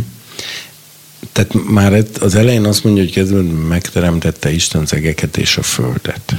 tehát 1.32 1.54
már 1.70 2.04
az 2.22 2.36
elején 2.36 2.66
azt 2.66 2.84
mondja, 2.84 3.04
hogy 3.04 3.12
kezdve 3.12 3.42
megteremtette 3.42 4.52
Isten 4.52 4.82
az 4.82 4.94
egeket 4.94 5.38
és 5.38 5.58
a 5.58 5.62
földet. 5.62 6.36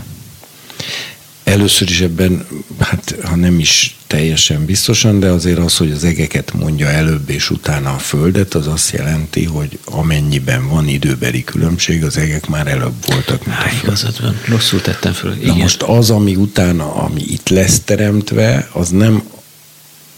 Először 1.48 1.90
is 1.90 2.00
ebben, 2.00 2.46
hát 2.78 3.14
ha 3.22 3.36
nem 3.36 3.58
is 3.58 3.96
teljesen 4.06 4.64
biztosan, 4.64 5.20
de 5.20 5.28
azért 5.28 5.58
az, 5.58 5.76
hogy 5.76 5.90
az 5.90 6.04
egeket 6.04 6.52
mondja 6.52 6.86
előbb 6.86 7.30
és 7.30 7.50
utána 7.50 7.94
a 7.94 7.98
földet, 7.98 8.54
az 8.54 8.66
azt 8.66 8.90
jelenti, 8.90 9.44
hogy 9.44 9.78
amennyiben 9.84 10.68
van 10.68 10.88
időbeli 10.88 11.44
különbség, 11.44 12.04
az 12.04 12.16
egek 12.16 12.46
már 12.46 12.66
előbb 12.66 13.06
voltak, 13.06 13.46
mint 13.46 13.58
a 13.58 13.60
Há, 13.60 13.68
föld. 13.68 13.82
igazad 13.82 14.20
van, 14.22 14.40
rosszul 14.46 14.80
tettem 14.80 15.12
föl. 15.12 15.30
Na 15.30 15.36
Igen. 15.40 15.56
most 15.56 15.82
az, 15.82 16.10
ami 16.10 16.36
utána, 16.36 16.94
ami 16.94 17.22
itt 17.26 17.48
lesz 17.48 17.80
teremtve, 17.80 18.68
az 18.72 18.88
nem 18.88 19.22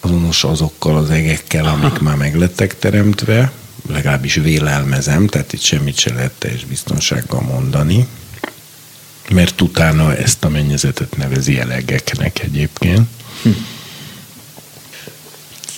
azonos 0.01 0.45
azokkal 0.45 0.97
az 0.97 1.11
egekkel, 1.11 1.67
amik 1.67 1.99
már 1.99 2.17
meglettek 2.17 2.79
teremtve, 2.79 3.53
legalábbis 3.89 4.35
vélelmezem, 4.35 5.27
tehát 5.27 5.53
itt 5.53 5.63
semmit 5.63 5.99
se 5.99 6.13
lehet 6.13 6.33
teljes 6.39 6.65
biztonsággal 6.65 7.41
mondani, 7.41 8.07
mert 9.31 9.61
utána 9.61 10.17
ezt 10.17 10.45
a 10.45 10.49
mennyezetet 10.49 11.17
nevezi 11.17 11.59
el 11.59 11.73
egeknek 11.73 12.43
egyébként. 12.43 13.09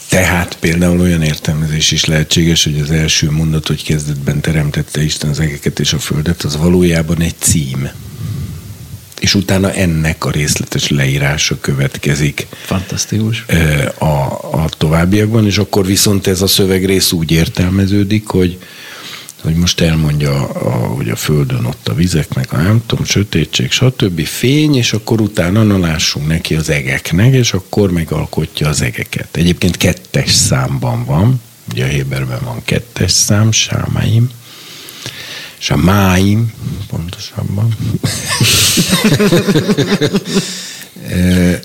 Tehát 0.08 0.56
például 0.60 1.00
olyan 1.00 1.22
értelmezés 1.22 1.90
is 1.90 2.04
lehetséges, 2.04 2.64
hogy 2.64 2.80
az 2.80 2.90
első 2.90 3.30
mondat, 3.30 3.66
hogy 3.66 3.84
kezdetben 3.84 4.40
teremtette 4.40 5.02
Isten 5.02 5.30
az 5.30 5.40
egeket 5.40 5.80
és 5.80 5.92
a 5.92 5.98
földet, 5.98 6.42
az 6.42 6.56
valójában 6.56 7.20
egy 7.20 7.34
cím. 7.38 7.88
És 9.20 9.34
utána 9.34 9.72
ennek 9.72 10.24
a 10.24 10.30
részletes 10.30 10.88
leírása 10.88 11.60
következik 11.60 12.46
Fantasztikus. 12.64 13.44
a, 13.98 14.04
a 14.52 14.68
továbbiakban, 14.78 15.46
és 15.46 15.58
akkor 15.58 15.86
viszont 15.86 16.26
ez 16.26 16.42
a 16.42 16.46
szövegrész 16.46 17.12
úgy 17.12 17.30
értelmeződik, 17.30 18.26
hogy 18.26 18.58
hogy 19.42 19.54
most 19.54 19.80
elmondja, 19.80 20.48
a, 20.48 20.70
hogy 20.70 21.08
a 21.08 21.16
földön 21.16 21.64
ott 21.64 21.88
a 21.88 21.94
vizeknek, 21.94 22.52
a 22.52 22.56
nem 22.56 22.82
tudom, 22.86 23.04
sötétség, 23.04 23.70
stb. 23.70 24.24
fény, 24.24 24.76
és 24.76 24.92
akkor 24.92 25.20
utána 25.20 25.62
na 25.62 25.78
lássunk 25.78 26.26
neki 26.26 26.54
az 26.54 26.70
egeknek, 26.70 27.34
és 27.34 27.52
akkor 27.52 27.90
megalkotja 27.90 28.68
az 28.68 28.82
egeket. 28.82 29.36
Egyébként 29.36 29.76
kettes 29.76 30.30
számban 30.30 31.04
van, 31.04 31.40
ugye 31.72 31.84
a 31.84 31.88
Héberben 31.88 32.40
van 32.44 32.62
kettes 32.64 33.10
szám, 33.10 33.52
sámáim, 33.52 34.30
sámáim, 35.58 36.52
pontosabban. 36.88 37.76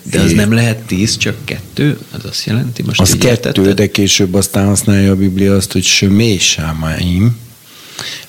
De 0.03 0.19
az 0.19 0.31
nem 0.31 0.53
lehet 0.53 0.77
tíz, 0.77 1.17
csak 1.17 1.35
kettő? 1.45 1.97
Az 2.11 2.25
azt 2.25 2.45
jelenti? 2.45 2.83
Most 2.83 3.01
Az 3.01 3.11
kettő, 3.11 3.27
értetted? 3.27 3.73
de 3.73 3.87
később 3.91 4.33
aztán 4.33 4.65
használja 4.65 5.11
a 5.11 5.15
Biblia 5.15 5.55
azt, 5.55 5.71
hogy 5.71 5.83
sömé 5.83 6.37
sámáim, 6.37 7.37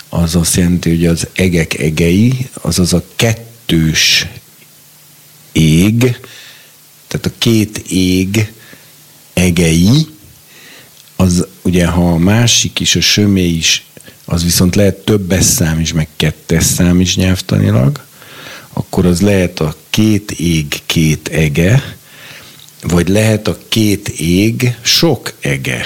az 0.08 0.34
azt 0.34 0.56
jelenti, 0.56 0.88
hogy 0.88 1.06
az 1.06 1.26
egek 1.32 1.78
egei, 1.78 2.48
azaz 2.52 2.92
a 2.92 3.04
kettős 3.16 4.26
ég, 5.52 5.98
tehát 7.06 7.26
a 7.26 7.32
két 7.38 7.78
ég 7.88 8.52
egei, 9.32 10.06
az 11.16 11.46
ugye, 11.62 11.86
ha 11.86 12.12
a 12.12 12.16
másik 12.16 12.80
is, 12.80 12.96
a 12.96 13.00
sömé 13.00 13.44
is, 13.44 13.84
az 14.24 14.42
viszont 14.42 14.74
lehet 14.74 14.96
többes 14.96 15.44
szám 15.44 15.80
is, 15.80 15.92
meg 15.92 16.08
kettes 16.16 16.64
szám 16.64 17.00
is 17.00 17.16
nyelvtanilag, 17.16 18.06
akkor 18.72 19.06
az 19.06 19.20
lehet 19.20 19.60
a 19.60 19.76
két 19.90 20.30
ég 20.30 20.80
két 20.86 21.28
ege, 21.28 21.96
vagy 22.82 23.08
lehet 23.08 23.48
a 23.48 23.58
két 23.68 24.08
ég 24.18 24.76
sok 24.82 25.32
ege, 25.40 25.84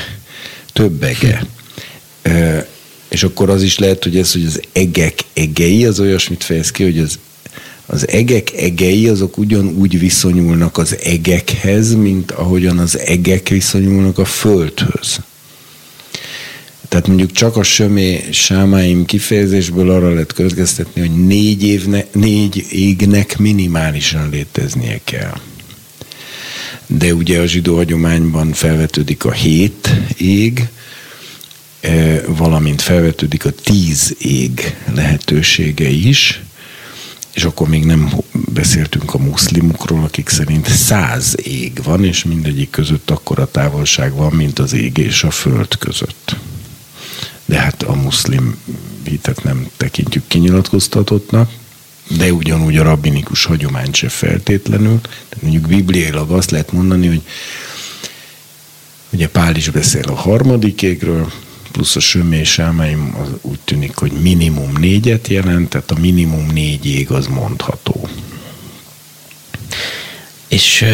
több 0.72 1.02
ege. 1.02 1.46
És 3.12 3.22
akkor 3.22 3.50
az 3.50 3.62
is 3.62 3.78
lehet, 3.78 4.02
hogy 4.02 4.16
ez, 4.16 4.32
hogy 4.32 4.44
az 4.44 4.60
egek 4.72 5.18
egei, 5.32 5.84
az 5.84 6.00
olyasmit 6.00 6.44
fejez 6.44 6.70
ki, 6.70 6.82
hogy 6.82 6.98
az, 6.98 7.18
az 7.86 8.08
egek 8.08 8.52
egei, 8.52 9.08
azok 9.08 9.38
ugyanúgy 9.38 9.98
viszonyulnak 9.98 10.78
az 10.78 10.96
egekhez, 11.02 11.94
mint 11.94 12.30
ahogyan 12.30 12.78
az 12.78 12.98
egek 12.98 13.48
viszonyulnak 13.48 14.18
a 14.18 14.24
földhöz. 14.24 15.20
Tehát 16.88 17.06
mondjuk 17.06 17.32
csak 17.32 17.56
a 17.56 17.62
sömé 17.62 18.24
sámáim 18.30 19.04
kifejezésből 19.04 19.90
arra 19.90 20.12
lehet 20.12 20.32
következtetni, 20.32 21.00
hogy 21.00 21.26
négy, 21.26 21.64
évne, 21.64 22.06
négy 22.12 22.66
égnek 22.70 23.38
minimálisan 23.38 24.28
léteznie 24.30 25.00
kell. 25.04 25.40
De 26.86 27.14
ugye 27.14 27.40
a 27.40 27.46
zsidó 27.46 27.76
hagyományban 27.76 28.52
felvetődik 28.52 29.24
a 29.24 29.32
hét 29.32 29.90
ég, 30.16 30.68
valamint 32.26 32.82
felvetődik 32.82 33.44
a 33.44 33.50
tíz 33.50 34.14
ég 34.18 34.76
lehetősége 34.94 35.88
is, 35.88 36.40
és 37.32 37.44
akkor 37.44 37.68
még 37.68 37.84
nem 37.84 38.12
beszéltünk 38.32 39.14
a 39.14 39.18
muszlimokról, 39.18 40.04
akik 40.04 40.28
szerint 40.28 40.68
száz 40.68 41.36
ég 41.42 41.82
van, 41.82 42.04
és 42.04 42.24
mindegyik 42.24 42.70
között 42.70 43.10
akkora 43.10 43.50
távolság 43.50 44.14
van, 44.14 44.32
mint 44.32 44.58
az 44.58 44.72
ég 44.72 44.98
és 44.98 45.24
a 45.24 45.30
föld 45.30 45.78
között. 45.78 46.36
De 47.44 47.58
hát 47.58 47.82
a 47.82 47.94
muszlim 47.94 48.56
hitet 49.04 49.42
nem 49.42 49.68
tekintjük 49.76 50.24
kinyilatkoztatottnak, 50.26 51.50
de 52.16 52.32
ugyanúgy 52.32 52.76
a 52.76 52.82
rabbinikus 52.82 53.44
hagyományt 53.44 53.94
se 53.94 54.08
feltétlenül. 54.08 55.00
Tehát 55.00 55.42
mondjuk 55.42 55.66
bibliailag 55.66 56.30
azt 56.30 56.50
lehet 56.50 56.72
mondani, 56.72 57.06
hogy 57.06 57.22
ugye 59.10 59.28
Pál 59.28 59.56
is 59.56 59.70
beszél 59.70 60.04
a 60.04 60.14
harmadik 60.14 60.82
égről, 60.82 61.32
plusz 61.72 61.96
a 61.96 62.00
sömé 62.00 62.44
sámáim 62.44 63.16
az 63.22 63.28
úgy 63.40 63.58
tűnik, 63.64 63.96
hogy 63.96 64.12
minimum 64.12 64.72
négyet 64.72 65.28
jelent, 65.28 65.68
tehát 65.68 65.90
a 65.90 66.00
minimum 66.00 66.46
négy 66.46 66.86
ég 66.86 67.10
az 67.10 67.26
mondható. 67.26 68.08
És 70.48 70.84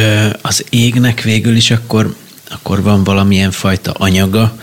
az 0.42 0.64
égnek 0.70 1.22
végül 1.22 1.56
is 1.56 1.70
akkor, 1.70 2.16
akkor 2.48 2.82
van 2.82 3.04
valamilyen 3.04 3.50
fajta 3.50 3.92
anyaga, 3.92 4.58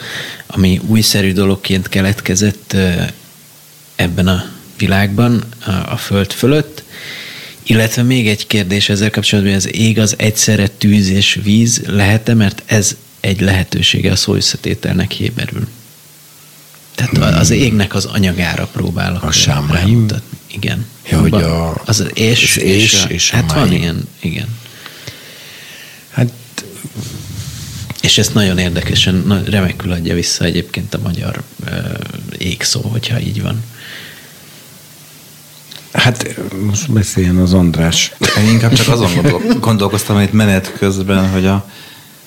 ami 0.47 0.81
újszerű 0.87 1.33
dologként 1.33 1.89
keletkezett 1.89 2.75
ebben 3.95 4.27
a 4.27 4.43
világban, 4.77 5.43
a, 5.89 5.97
föld 5.97 6.31
fölött. 6.31 6.83
Illetve 7.63 8.03
még 8.03 8.27
egy 8.27 8.47
kérdés 8.47 8.89
ezzel 8.89 9.09
kapcsolatban, 9.09 9.53
hogy 9.53 9.63
az 9.63 9.75
ég 9.75 9.99
az 9.99 10.15
egyszerre 10.17 10.67
tűz 10.67 11.09
és 11.09 11.39
víz 11.43 11.81
lehet-e, 11.85 12.33
mert 12.33 12.63
ez 12.65 12.95
egy 13.19 13.41
lehetősége 13.41 14.11
a 14.11 14.15
szó 14.15 14.33
összetételnek 14.35 15.11
héberül. 15.11 15.67
Tehát 16.95 17.35
az 17.39 17.49
égnek 17.49 17.93
az 17.93 18.05
anyagára 18.05 18.67
próbálok 18.67 19.23
A 19.23 19.31
sámáim? 19.31 20.05
Igen. 20.47 20.85
Ja, 21.09 21.19
hogy 21.19 21.29
Van- 21.29 21.43
a- 21.43 21.81
az 21.85 22.05
és, 22.13 22.55
az 22.55 22.61
és, 22.63 22.83
és 22.93 23.03
a, 23.03 23.07
és 23.07 23.31
a 23.31 23.35
hát 23.35 23.51
van 23.53 23.67
máim. 23.67 23.81
ilyen, 23.81 24.07
igen. 24.19 24.47
Hát 26.09 26.31
És 28.01 28.17
ezt 28.17 28.33
nagyon 28.33 28.57
érdekesen, 28.57 29.43
remekül 29.49 29.91
adja 29.91 30.13
vissza 30.15 30.43
egyébként 30.45 30.93
a 30.93 30.99
magyar 31.03 31.43
ö, 31.65 31.71
égszó, 32.37 32.81
hogyha 32.81 33.19
így 33.19 33.41
van. 33.41 33.63
Hát 35.93 36.35
most 36.65 36.91
beszéljen 36.91 37.37
az 37.37 37.53
András. 37.53 38.11
Én 38.37 38.49
inkább 38.49 38.73
csak 38.73 38.87
azon 38.87 39.13
gondol- 39.13 39.59
gondolkoztam 39.59 40.19
itt 40.19 40.31
menet 40.31 40.73
közben, 40.77 41.29
hogy 41.29 41.45
a, 41.45 41.69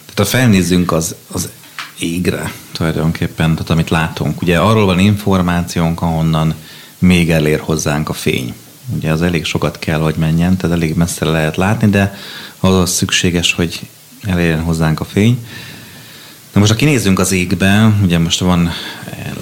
tehát 0.00 0.16
ha 0.16 0.24
felnézzünk 0.24 0.92
az, 0.92 1.14
az 1.32 1.48
égre 1.98 2.52
tulajdonképpen, 2.72 3.52
tehát 3.52 3.70
amit 3.70 3.90
látunk, 3.90 4.42
ugye 4.42 4.58
arról 4.58 4.86
van 4.86 4.98
információnk, 4.98 6.02
ahonnan 6.02 6.54
még 6.98 7.30
elér 7.30 7.60
hozzánk 7.60 8.08
a 8.08 8.12
fény. 8.12 8.54
Ugye 8.96 9.12
az 9.12 9.22
elég 9.22 9.44
sokat 9.44 9.78
kell, 9.78 10.00
hogy 10.00 10.14
menjen, 10.14 10.56
tehát 10.56 10.76
elég 10.76 10.94
messze 10.94 11.24
lehet 11.24 11.56
látni, 11.56 11.88
de 11.88 12.14
az 12.60 12.74
az 12.74 12.90
szükséges, 12.90 13.52
hogy 13.52 13.80
elérjen 14.22 14.62
hozzánk 14.62 15.00
a 15.00 15.04
fény. 15.04 15.46
Na 16.52 16.60
most, 16.60 16.72
ha 16.72 16.78
kinézzünk 16.78 17.18
az 17.18 17.32
égbe, 17.32 17.92
ugye 18.02 18.18
most 18.18 18.40
van 18.40 18.70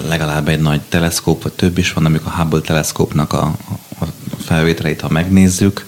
legalább 0.07 0.47
egy 0.47 0.59
nagy 0.59 0.81
teleszkóp, 0.81 1.43
vagy 1.43 1.51
több 1.51 1.77
is 1.77 1.93
van, 1.93 2.05
amikor 2.05 2.31
a 2.31 2.41
Hubble 2.41 2.61
teleszkópnak 2.61 3.33
a, 3.33 3.55
a 3.99 4.05
felvételeit, 4.45 5.01
ha 5.01 5.09
megnézzük, 5.09 5.85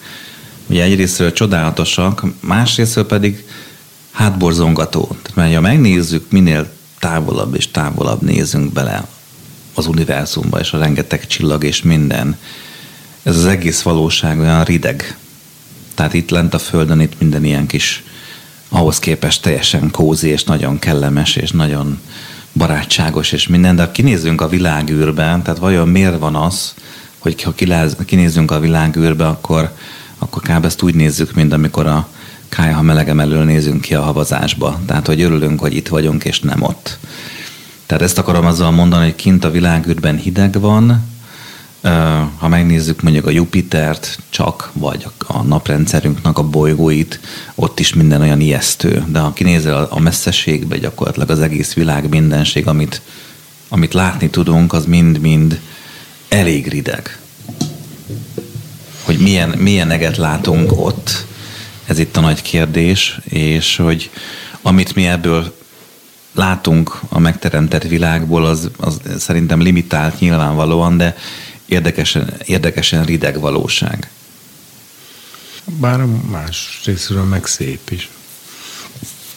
ugye 0.68 0.84
egyrésztről 0.84 1.32
csodálatosak, 1.32 2.24
másrésztről 2.40 3.06
pedig 3.06 3.46
hátborzongató. 4.12 5.16
Mert 5.34 5.54
ha 5.54 5.62
megnézzük, 5.62 6.32
minél 6.32 6.70
távolabb 7.00 7.56
és 7.56 7.72
távolabb 7.72 8.22
nézünk 8.22 8.74
bele 8.74 9.08
az 9.74 9.88
univerzumba, 9.88 10.60
és 10.60 10.72
a 10.72 10.78
rengeteg 10.78 11.28
csillag 11.28 11.64
és 11.64 11.82
minden, 11.82 12.38
ez 13.24 13.38
az 13.38 13.46
egész 13.46 13.82
valóság 13.82 14.40
olyan 14.40 14.64
rideg. 14.64 15.18
Tehát 15.94 16.14
itt 16.14 16.30
lent 16.30 16.54
a 16.54 16.60
Földön, 16.60 17.00
itt 17.00 17.20
minden 17.20 17.44
ilyen 17.44 17.68
kis, 17.68 18.04
ahhoz 18.70 19.00
képest 19.00 19.42
teljesen 19.42 19.92
kózi, 19.92 20.28
és 20.28 20.44
nagyon 20.44 20.80
kellemes, 20.80 21.36
és 21.36 21.52
nagyon 21.52 22.00
barátságos, 22.54 23.32
és 23.32 23.48
minden, 23.48 23.76
de 23.76 23.84
ha 23.84 23.92
kinézzünk 23.92 24.42
a 24.42 24.48
világűrbe, 24.48 25.40
tehát 25.44 25.60
vajon 25.60 25.88
miért 25.88 26.20
van 26.20 26.36
az, 26.36 26.74
hogy 27.18 27.44
ha 27.44 27.54
kinézzünk 28.06 28.52
a 28.52 28.60
világűrbe, 28.60 29.28
akkor, 29.28 29.76
akkor 30.18 30.42
kb. 30.42 30.66
ezt 30.66 30.82
úgy 30.82 30.96
nézzük, 30.96 31.34
mint 31.34 31.54
amikor 31.54 31.88
a 31.88 32.08
kájha 32.50 32.82
melegem 32.82 33.20
elől 33.20 33.44
nézünk 33.44 33.82
ki 33.82 33.96
a 33.96 34.02
havazásba. 34.02 34.80
Tehát, 34.86 35.08
hogy 35.08 35.22
örülünk, 35.22 35.60
hogy 35.60 35.76
itt 35.76 35.88
vagyunk, 35.88 36.24
és 36.24 36.40
nem 36.40 36.62
ott. 36.62 36.98
Tehát 37.86 38.04
ezt 38.04 38.18
akarom 38.18 38.46
azzal 38.46 38.72
mondani, 38.72 39.04
hogy 39.04 39.16
kint 39.16 39.44
a 39.44 39.52
világűrben 39.52 40.18
hideg 40.18 40.60
van, 40.60 41.08
ha 42.38 42.48
megnézzük 42.48 43.02
mondjuk 43.02 43.26
a 43.26 43.30
Jupitert 43.30 44.20
csak, 44.30 44.72
vagy 44.74 45.08
a 45.28 45.42
naprendszerünknek 45.42 46.38
a 46.38 46.44
bolygóit, 46.44 47.20
ott 47.56 47.80
is 47.80 47.94
minden 47.94 48.22
olyan 48.22 48.42
ijesztő. 48.42 49.04
De 49.08 49.20
ha 49.20 49.34
kinézel 49.34 49.88
a 49.90 50.00
messzeségbe, 50.00 50.78
gyakorlatilag 50.78 51.30
az 51.30 51.40
egész 51.40 51.74
világ 51.74 52.10
mindenség, 52.10 52.68
amit, 52.68 53.02
amit 53.70 53.94
látni 53.94 54.30
tudunk, 54.30 54.74
az 54.74 54.86
mind-mind 54.86 55.60
elég 56.28 56.68
rideg. 56.68 57.20
Hogy 59.04 59.18
milyen, 59.18 59.50
milyen 59.50 59.92
eget 59.92 60.18
látunk 60.18 60.72
ott, 60.86 61.26
ez 61.90 62.00
itt 62.00 62.18
a 62.18 62.22
nagy 62.22 62.42
kérdés, 62.42 63.20
és 63.24 63.76
hogy 63.76 64.10
amit 64.62 64.96
mi 64.96 65.08
ebből 65.08 65.56
látunk 66.34 67.00
a 67.10 67.20
megteremtett 67.20 67.84
világból, 67.84 68.46
az, 68.46 68.70
az 68.78 69.00
szerintem 69.18 69.62
limitált 69.62 70.20
nyilvánvalóan, 70.20 70.98
de 70.98 71.18
érdekesen, 71.66 72.34
érdekesen 72.46 73.04
rideg 73.04 73.40
valóság. 73.40 74.10
Bár 75.66 76.06
más 76.32 76.82
részről 76.86 77.24
meg 77.24 77.46
szép 77.46 77.90
is. 77.90 78.10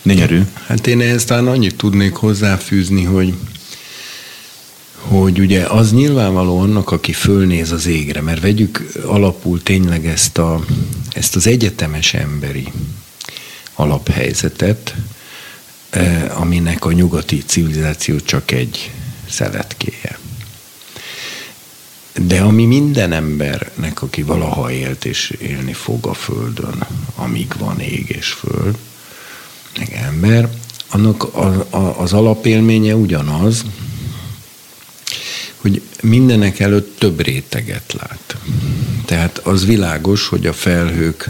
Gyönyörű. 0.03 0.43
Hát 0.67 0.87
én 0.87 1.01
ehhez 1.01 1.25
talán 1.25 1.47
annyit 1.47 1.77
tudnék 1.77 2.15
hozzáfűzni, 2.15 3.05
hogy 3.05 3.35
hogy 5.03 5.39
ugye 5.39 5.65
az 5.65 5.93
nyilvánvaló 5.93 6.59
annak, 6.59 6.91
aki 6.91 7.13
fölnéz 7.13 7.73
az 7.73 7.87
égre, 7.87 8.21
mert 8.21 8.41
vegyük 8.41 8.93
alapul 9.07 9.63
tényleg 9.63 10.07
ezt, 10.07 10.39
a, 10.39 10.65
ezt 11.11 11.37
az 11.37 11.47
egyetemes 11.47 12.15
emberi 12.15 12.73
alaphelyzetet, 13.75 14.95
eh, 15.91 16.41
aminek 16.41 16.85
a 16.85 16.93
nyugati 16.93 17.43
civilizáció 17.47 18.17
csak 18.21 18.51
egy 18.51 18.91
szeletkéje. 19.29 20.19
De 22.27 22.41
ami 22.41 22.65
minden 22.65 23.13
embernek, 23.13 24.03
aki 24.03 24.23
valaha 24.23 24.71
élt 24.71 25.05
és 25.05 25.31
élni 25.31 25.73
fog 25.73 26.07
a 26.07 26.15
Földön, 26.15 26.87
amíg 27.17 27.53
van 27.59 27.81
ég 27.81 28.09
és 28.09 28.29
Föld, 28.29 28.77
meg 29.79 29.93
ember, 29.93 30.49
annak 30.89 31.27
az 31.97 32.13
alapélménye 32.13 32.95
ugyanaz, 32.95 33.65
hogy 35.63 35.83
mindenek 36.03 36.61
előtt 36.61 36.99
több 36.99 37.21
réteget 37.21 37.93
lát. 37.93 38.37
Tehát 39.05 39.39
az 39.39 39.67
világos, 39.67 40.29
hogy 40.29 40.47
a 40.47 40.53
felhők 40.53 41.29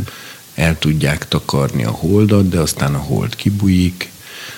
el 0.54 0.78
tudják 0.78 1.28
takarni 1.28 1.84
a 1.84 1.90
holdat, 1.90 2.48
de 2.48 2.58
aztán 2.58 2.94
a 2.94 2.98
hold 2.98 3.36
kibújik, 3.36 4.10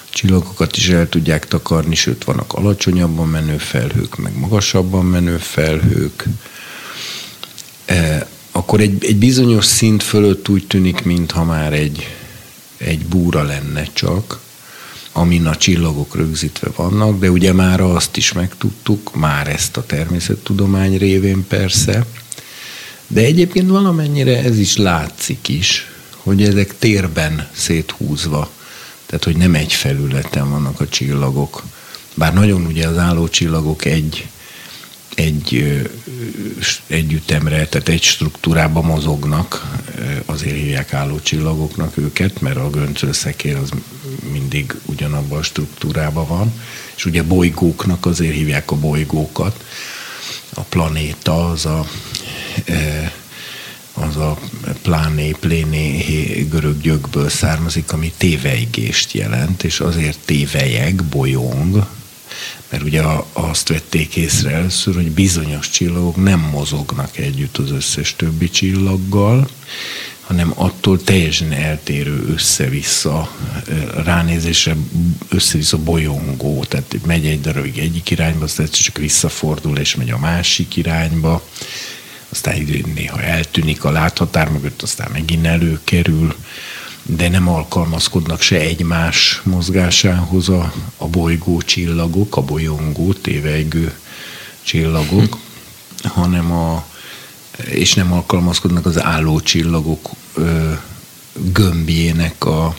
a 0.04 0.10
csillagokat 0.10 0.76
is 0.76 0.88
el 0.88 1.08
tudják 1.08 1.48
takarni, 1.48 1.94
sőt 1.94 2.24
vannak 2.24 2.52
alacsonyabban 2.52 3.28
menő 3.28 3.56
felhők, 3.56 4.16
meg 4.16 4.38
magasabban 4.38 5.04
menő 5.04 5.36
felhők. 5.36 6.24
E, 7.84 8.28
akkor 8.52 8.80
egy, 8.80 9.04
egy 9.04 9.16
bizonyos 9.16 9.64
szint 9.64 10.02
fölött 10.02 10.48
úgy 10.48 10.66
tűnik, 10.66 11.02
mintha 11.04 11.44
már 11.44 11.72
egy, 11.72 12.16
egy 12.76 13.06
búra 13.06 13.42
lenne 13.42 13.88
csak, 13.92 14.40
amin 15.16 15.46
a 15.46 15.56
csillagok 15.56 16.14
rögzítve 16.14 16.70
vannak, 16.76 17.18
de 17.18 17.30
ugye 17.30 17.52
már 17.52 17.80
azt 17.80 18.16
is 18.16 18.32
megtudtuk, 18.32 19.14
már 19.14 19.48
ezt 19.48 19.76
a 19.76 19.86
természettudomány 19.86 20.98
révén 20.98 21.46
persze, 21.46 22.06
de 23.06 23.20
egyébként 23.20 23.68
valamennyire 23.70 24.42
ez 24.42 24.58
is 24.58 24.76
látszik 24.76 25.48
is, 25.48 25.86
hogy 26.16 26.42
ezek 26.42 26.78
térben 26.78 27.48
széthúzva, 27.52 28.50
tehát 29.06 29.24
hogy 29.24 29.36
nem 29.36 29.54
egy 29.54 29.72
felületen 29.72 30.50
vannak 30.50 30.80
a 30.80 30.88
csillagok, 30.88 31.62
bár 32.14 32.34
nagyon 32.34 32.66
ugye 32.66 32.88
az 32.88 32.98
álló 32.98 33.28
csillagok 33.28 33.84
egy 33.84 34.28
egy 35.14 35.82
együttemre, 36.86 37.66
tehát 37.66 37.88
egy 37.88 38.02
struktúrába 38.02 38.80
mozognak, 38.80 39.76
azért 40.24 40.56
hívják 40.56 40.92
álló 40.92 41.20
csillagoknak 41.20 41.96
őket, 41.96 42.40
mert 42.40 42.56
a 42.56 42.70
göncölszekér 42.70 43.56
az 43.56 43.70
mindig 44.32 44.74
ugyanabban 44.84 45.38
a 45.38 45.42
struktúrában 45.42 46.26
van, 46.26 46.52
és 46.96 47.04
ugye 47.04 47.22
bolygóknak 47.22 48.06
azért 48.06 48.34
hívják 48.34 48.70
a 48.70 48.76
bolygókat. 48.76 49.64
A 50.54 50.60
planéta 50.60 51.50
az 51.50 51.66
a 51.66 51.86
az 53.94 54.16
a 54.16 54.38
pláné, 54.82 55.30
pléné 55.40 56.46
görög 56.50 56.80
gyökből 56.80 57.28
származik, 57.28 57.92
ami 57.92 58.12
téveigést 58.16 59.12
jelent, 59.12 59.62
és 59.64 59.80
azért 59.80 60.18
tévejeg, 60.24 61.04
bolyong, 61.04 61.86
mert 62.74 62.86
ugye 62.86 63.02
azt 63.32 63.68
vették 63.68 64.16
észre 64.16 64.50
először, 64.50 64.94
hogy 64.94 65.10
bizonyos 65.10 65.70
csillagok 65.70 66.16
nem 66.16 66.40
mozognak 66.40 67.16
együtt 67.16 67.56
az 67.56 67.70
összes 67.70 68.16
többi 68.16 68.50
csillaggal, 68.50 69.48
hanem 70.20 70.52
attól 70.54 71.02
teljesen 71.02 71.52
eltérő 71.52 72.24
össze-vissza 72.28 73.30
ránézésre 74.04 74.76
össze-vissza 75.28 75.78
bolyongó, 75.78 76.64
tehát 76.64 76.98
megy 77.06 77.26
egy 77.26 77.40
darabig 77.40 77.78
egyik 77.78 78.10
irányba, 78.10 78.44
aztán 78.44 78.68
csak 78.70 78.98
visszafordul 78.98 79.78
és 79.78 79.94
megy 79.94 80.10
a 80.10 80.18
másik 80.18 80.76
irányba, 80.76 81.42
aztán 82.28 82.84
néha 82.94 83.22
eltűnik 83.22 83.84
a 83.84 83.90
láthatár 83.90 84.48
mögött, 84.48 84.82
aztán 84.82 85.10
megint 85.12 85.46
előkerül 85.46 86.34
de 87.06 87.28
nem 87.28 87.48
alkalmazkodnak 87.48 88.40
se 88.40 88.60
egymás 88.60 89.40
mozgásához 89.44 90.48
a, 90.48 90.72
a 90.96 91.06
bolygó 91.06 91.62
csillagok, 91.62 92.36
a 92.36 92.40
bolyongó, 92.40 93.12
tévejgő 93.12 93.94
csillagok, 94.62 95.38
hanem 96.02 96.52
a, 96.52 96.86
és 97.64 97.94
nem 97.94 98.12
alkalmazkodnak 98.12 98.86
az 98.86 99.02
álló 99.02 99.40
csillagok 99.40 100.10
ö, 100.34 100.72
gömbjének 101.52 102.44
a 102.44 102.76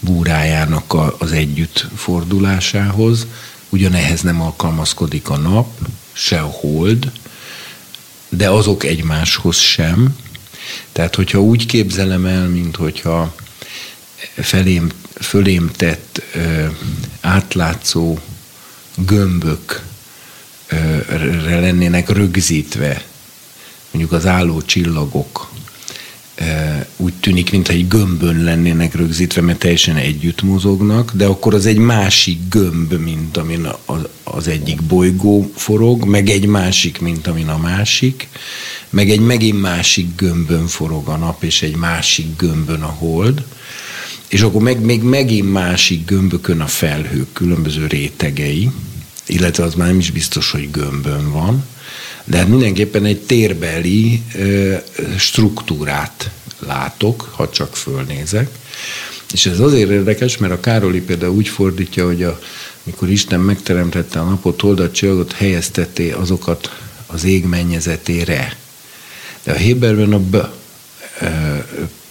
búrájának 0.00 0.92
a, 0.92 1.16
az 1.18 1.32
együtt 1.32 1.86
fordulásához. 1.96 3.26
Ugyanehhez 3.68 4.20
nem 4.20 4.40
alkalmazkodik 4.40 5.28
a 5.28 5.36
nap, 5.36 5.68
se 6.12 6.40
a 6.40 6.46
hold, 6.46 7.12
de 8.28 8.50
azok 8.50 8.84
egymáshoz 8.84 9.56
sem. 9.56 10.16
Tehát, 10.92 11.14
hogyha 11.14 11.40
úgy 11.40 11.66
képzelem 11.66 12.26
el, 12.26 12.48
mint 12.48 12.76
hogyha 12.76 13.34
felém, 14.34 14.88
fölém 15.20 15.70
tett 15.76 16.22
ö, 16.34 16.66
átlátszó 17.20 18.18
gömbökre 18.96 19.84
lennének 21.60 22.08
rögzítve, 22.08 23.04
mondjuk 23.90 24.12
az 24.12 24.26
álló 24.26 24.62
csillagok. 24.62 25.54
Úgy 26.96 27.14
tűnik, 27.14 27.50
mintha 27.50 27.72
egy 27.72 27.88
gömbön 27.88 28.42
lennének 28.42 28.94
rögzítve, 28.94 29.40
mert 29.40 29.58
teljesen 29.58 29.96
együtt 29.96 30.42
mozognak, 30.42 31.12
de 31.14 31.26
akkor 31.26 31.54
az 31.54 31.66
egy 31.66 31.78
másik 31.78 32.38
gömb, 32.48 32.92
mint 32.92 33.36
amin 33.36 33.68
az 34.24 34.48
egyik 34.48 34.82
bolygó 34.82 35.50
forog, 35.54 36.04
meg 36.04 36.28
egy 36.28 36.46
másik, 36.46 37.00
mint 37.00 37.26
amin 37.26 37.48
a 37.48 37.58
másik, 37.58 38.28
meg 38.90 39.10
egy 39.10 39.20
megint 39.20 39.60
másik 39.60 40.16
gömbön 40.16 40.66
forog 40.66 41.08
a 41.08 41.16
nap, 41.16 41.42
és 41.42 41.62
egy 41.62 41.76
másik 41.76 42.36
gömbön 42.36 42.82
a 42.82 42.96
hold 42.98 43.44
és 44.28 44.40
akkor 44.40 44.62
meg, 44.62 44.80
még 44.80 45.02
megint 45.02 45.52
másik 45.52 46.04
gömbökön 46.04 46.60
a 46.60 46.66
felhők 46.66 47.32
különböző 47.32 47.86
rétegei, 47.86 48.70
illetve 49.26 49.64
az 49.64 49.74
már 49.74 49.88
nem 49.88 49.98
is 49.98 50.10
biztos, 50.10 50.50
hogy 50.50 50.70
gömbön 50.70 51.30
van, 51.32 51.64
de 52.24 52.36
hát 52.36 52.48
mindenképpen 52.48 53.04
egy 53.04 53.20
térbeli 53.20 54.22
ö, 54.34 54.74
struktúrát 55.18 56.30
látok, 56.58 57.30
ha 57.32 57.50
csak 57.50 57.76
fölnézek. 57.76 58.50
És 59.32 59.46
ez 59.46 59.58
azért 59.58 59.90
érdekes, 59.90 60.36
mert 60.36 60.52
a 60.52 60.60
Károli 60.60 61.00
például 61.00 61.34
úgy 61.34 61.48
fordítja, 61.48 62.06
hogy 62.06 62.22
a 62.22 62.40
mikor 62.82 63.10
Isten 63.10 63.40
megteremtette 63.40 64.20
a 64.20 64.24
napot, 64.24 64.60
holdat, 64.60 64.94
csillagot, 64.94 65.32
helyeztetté 65.32 66.10
azokat 66.10 66.80
az 67.06 67.24
ég 67.24 67.44
mennyezetére. 67.44 68.56
De 69.42 69.52
a 69.52 69.56
Héberben 69.56 70.12
a 70.12 70.18
b 70.18 70.36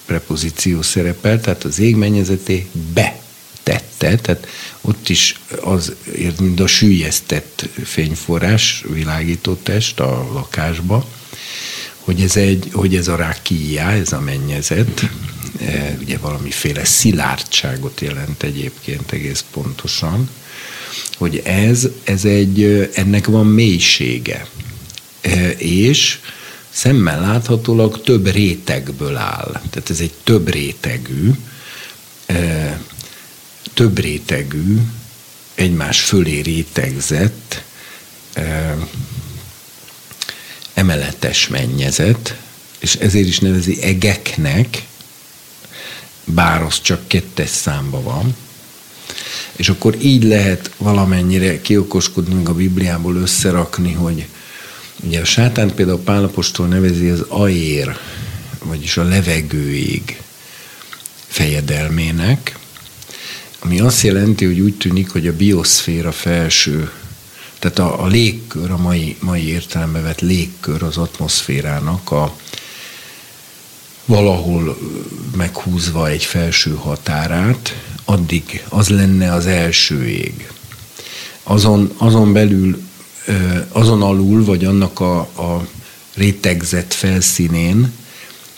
prepozíció 0.05 0.81
szerepel, 0.81 1.41
tehát 1.41 1.63
az 1.63 1.79
ég 1.79 1.95
mennyezeté 1.95 2.67
be 2.93 3.19
tette, 3.63 4.15
tehát 4.15 4.47
ott 4.81 5.09
is 5.09 5.39
az, 5.61 5.93
mint 6.39 6.59
a 6.59 6.67
sűjesztett 6.67 7.69
fényforrás, 7.83 8.83
világító 8.93 9.53
test 9.53 9.99
a 9.99 10.29
lakásba, 10.33 11.07
hogy 11.99 12.21
ez, 12.21 12.35
egy, 12.37 12.69
hogy 12.73 12.95
ez 12.95 13.07
a 13.07 13.15
rákíjá, 13.15 13.91
ez 13.91 14.11
a 14.11 14.19
mennyezet, 14.19 15.09
e, 15.61 15.97
ugye 16.01 16.17
valamiféle 16.17 16.83
szilárdságot 16.83 18.01
jelent 18.01 18.43
egyébként 18.43 19.11
egész 19.11 19.45
pontosan, 19.51 20.29
hogy 21.17 21.41
ez, 21.43 21.87
ez 22.03 22.25
egy, 22.25 22.89
ennek 22.93 23.25
van 23.25 23.45
mélysége. 23.45 24.47
E, 25.21 25.49
és 25.49 26.19
szemmel 26.75 27.19
láthatólag 27.19 28.01
több 28.03 28.31
rétegből 28.31 29.15
áll. 29.15 29.51
Tehát 29.69 29.89
ez 29.89 29.99
egy 29.99 30.13
több 30.23 30.49
rétegű, 30.49 31.31
e, 32.25 32.79
több 33.73 33.99
rétegű, 33.99 34.77
egymás 35.55 36.01
fölé 36.01 36.39
rétegzett 36.39 37.63
emeletes 40.73 41.47
mennyezet, 41.47 42.37
és 42.79 42.95
ezért 42.95 43.27
is 43.27 43.39
nevezi 43.39 43.81
egeknek, 43.81 44.85
bár 46.23 46.61
az 46.61 46.81
csak 46.81 47.07
kettes 47.07 47.49
számba 47.49 48.01
van, 48.01 48.35
és 49.55 49.69
akkor 49.69 49.95
így 50.01 50.23
lehet 50.23 50.71
valamennyire 50.77 51.61
kiokoskodni, 51.61 52.45
a 52.45 52.53
Bibliából 52.53 53.15
összerakni, 53.15 53.91
hogy 53.91 54.27
ugye 55.03 55.21
a 55.21 55.25
sátánt 55.25 55.73
például 55.73 55.99
Pálapostól 55.99 56.67
nevezi 56.67 57.09
az 57.09 57.25
aér, 57.27 57.97
vagyis 58.63 58.97
a 58.97 59.03
levegőig 59.03 60.21
fejedelmének, 61.27 62.57
ami 63.59 63.79
azt 63.79 64.01
jelenti, 64.01 64.45
hogy 64.45 64.59
úgy 64.59 64.77
tűnik, 64.77 65.09
hogy 65.09 65.27
a 65.27 65.35
bioszféra 65.35 66.11
felső 66.11 66.89
tehát 67.59 67.79
a, 67.79 68.03
a 68.03 68.07
légkör, 68.07 68.71
a 68.71 68.77
mai, 68.77 69.15
mai 69.19 69.47
értelembe 69.47 70.01
vett 70.01 70.21
légkör 70.21 70.83
az 70.83 70.97
atmoszférának 70.97 72.11
a 72.11 72.35
valahol 74.05 74.77
meghúzva 75.35 76.07
egy 76.07 76.23
felső 76.23 76.75
határát, 76.75 77.75
addig 78.05 78.63
az 78.69 78.89
lenne 78.89 79.33
az 79.33 79.45
első 79.45 80.07
ég. 80.07 80.51
Azon, 81.43 81.93
azon 81.97 82.33
belül, 82.33 82.81
azon 83.69 84.01
alul, 84.01 84.45
vagy 84.45 84.65
annak 84.65 84.99
a, 84.99 85.17
a 85.19 85.67
rétegzett 86.13 86.93
felszínén 86.93 87.91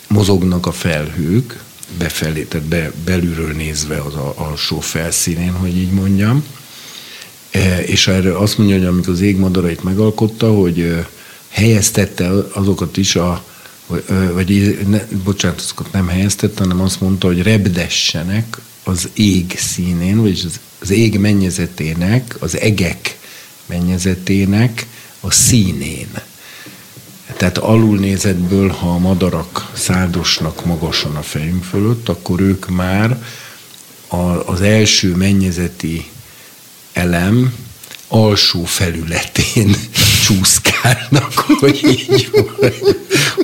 mozognak 0.08 0.66
a 0.66 0.72
felhők, 0.72 1.62
befelé, 1.98 2.42
tehát 2.42 2.66
be, 2.66 2.92
belülről 3.04 3.52
nézve 3.52 4.00
az 4.00 4.14
a, 4.14 4.34
alsó 4.36 4.80
felszínén, 4.80 5.52
hogy 5.52 5.76
így 5.76 5.90
mondjam, 5.90 6.44
E, 7.50 7.82
és 7.82 8.06
erre 8.06 8.38
azt 8.38 8.58
mondja, 8.58 8.76
hogy 8.76 8.86
amikor 8.86 9.12
az 9.12 9.20
égmadarait 9.20 9.82
megalkotta, 9.82 10.52
hogy 10.52 11.06
helyeztette 11.48 12.30
azokat 12.52 12.96
is 12.96 13.16
a 13.16 13.44
vagy 14.32 14.78
ne, 14.88 15.00
bocsánat, 15.24 15.60
azokat 15.60 15.92
nem 15.92 16.08
helyeztette, 16.08 16.62
hanem 16.62 16.80
azt 16.80 17.00
mondta, 17.00 17.26
hogy 17.26 17.42
rebdessenek 17.42 18.56
az 18.84 19.08
ég 19.14 19.54
színén, 19.58 20.20
vagyis 20.20 20.44
az, 20.44 20.60
az 20.80 20.90
ég 20.90 21.18
mennyezetének, 21.18 22.36
az 22.38 22.56
egek 22.56 23.18
mennyezetének 23.68 24.86
a 25.20 25.30
színén. 25.30 26.20
Tehát 27.36 27.58
alulnézetből, 27.58 28.68
ha 28.68 28.88
a 28.88 28.98
madarak 28.98 29.70
szárdosnak 29.74 30.64
magasan 30.64 31.16
a 31.16 31.22
fejünk 31.22 31.64
fölött, 31.64 32.08
akkor 32.08 32.40
ők 32.40 32.68
már 32.68 33.22
az 34.46 34.60
első 34.60 35.14
mennyezeti 35.14 36.10
elem 36.92 37.54
alsó 38.08 38.64
felületén 38.64 39.76
csúszkálnak, 40.24 41.32
hogy 41.32 41.80
így, 41.84 42.30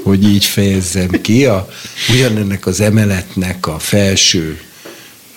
hogy 0.03 0.25
így 0.25 0.45
fejezzem 0.45 1.11
ki. 1.11 1.45
A, 1.45 1.69
ugyanennek 2.13 2.67
az 2.67 2.81
emeletnek 2.81 3.67
a 3.67 3.79
felső 3.79 4.61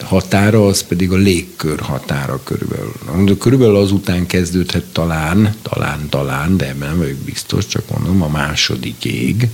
határa, 0.03 0.67
az 0.67 0.83
pedig 0.83 1.11
a 1.11 1.15
légkör 1.15 1.79
határa 1.79 2.43
körülbelül. 2.43 3.37
Körülbelül 3.37 3.75
azután 3.75 4.25
kezdődhet 4.25 4.83
talán, 4.83 5.55
talán, 5.61 6.09
talán, 6.09 6.57
de 6.57 6.73
nem 6.79 6.97
vagyok 6.97 7.17
biztos, 7.17 7.67
csak 7.67 7.89
mondom, 7.89 8.21
a 8.21 8.27
második 8.27 9.05
ég, 9.05 9.49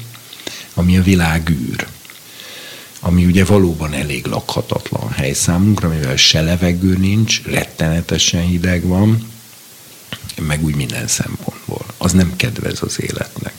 ami 0.73 0.97
a 0.97 1.03
világűr 1.03 1.87
ami 3.05 3.25
ugye 3.25 3.45
valóban 3.45 3.93
elég 3.93 4.25
lakhatatlan 4.25 5.11
hely 5.11 5.33
számunkra, 5.33 5.89
mivel 5.89 6.15
se 6.15 6.41
levegő 6.41 6.97
nincs, 6.97 7.41
rettenetesen 7.43 8.41
hideg 8.41 8.83
van, 8.87 9.27
meg 10.41 10.63
úgy 10.63 10.75
minden 10.75 11.07
szempontból. 11.07 11.85
Az 11.97 12.11
nem 12.11 12.35
kedvez 12.35 12.81
az 12.81 13.01
életnek. 13.01 13.53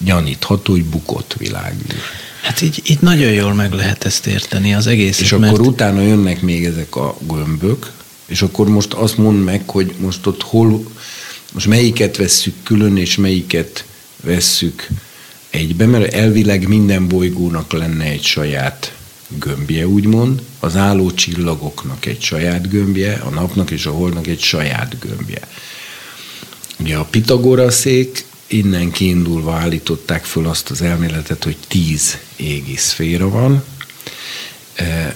Gyanítható, 0.00 0.72
hogy 0.72 0.84
bukott 0.84 1.34
világűr. 1.38 1.94
Hát 2.42 2.60
így, 2.60 2.82
így 2.86 3.00
nagyon 3.00 3.32
jól 3.32 3.54
meg 3.54 3.72
lehet 3.72 4.04
ezt 4.04 4.26
érteni 4.26 4.74
az 4.74 4.86
egész. 4.86 5.20
És 5.20 5.30
mert... 5.30 5.52
akkor 5.52 5.66
utána 5.66 6.00
jönnek 6.00 6.40
még 6.40 6.64
ezek 6.64 6.96
a 6.96 7.16
gömbök, 7.26 7.92
és 8.26 8.42
akkor 8.42 8.68
most 8.68 8.92
azt 8.92 9.16
mondd 9.16 9.36
meg, 9.36 9.62
hogy 9.66 9.94
most 9.98 10.26
ott 10.26 10.42
hol, 10.42 10.84
most 11.52 11.66
melyiket 11.66 12.16
vesszük 12.16 12.54
külön, 12.62 12.96
és 12.96 13.16
melyiket 13.16 13.84
vesszük 14.22 14.88
egybe, 15.50 15.86
mert 15.86 16.14
elvileg 16.14 16.68
minden 16.68 17.08
bolygónak 17.08 17.72
lenne 17.72 18.04
egy 18.04 18.22
saját 18.24 18.92
gömbje, 19.28 19.86
úgymond, 19.86 20.42
az 20.60 20.76
álló 20.76 21.10
csillagoknak 21.12 22.06
egy 22.06 22.22
saját 22.22 22.68
gömbje, 22.68 23.20
a 23.24 23.28
napnak 23.28 23.70
és 23.70 23.86
a 23.86 23.90
holdnak 23.90 24.26
egy 24.26 24.40
saját 24.40 24.98
gömbje. 24.98 25.40
Ugye 26.80 26.96
a 26.96 27.04
Pitagoraszék 27.04 28.24
innen 28.48 28.90
kiindulva 28.90 29.54
állították 29.54 30.24
föl 30.24 30.46
azt 30.46 30.70
az 30.70 30.82
elméletet, 30.82 31.44
hogy 31.44 31.56
tíz 31.68 32.18
égi 32.36 32.76
szféra 32.76 33.28
van. 33.28 33.64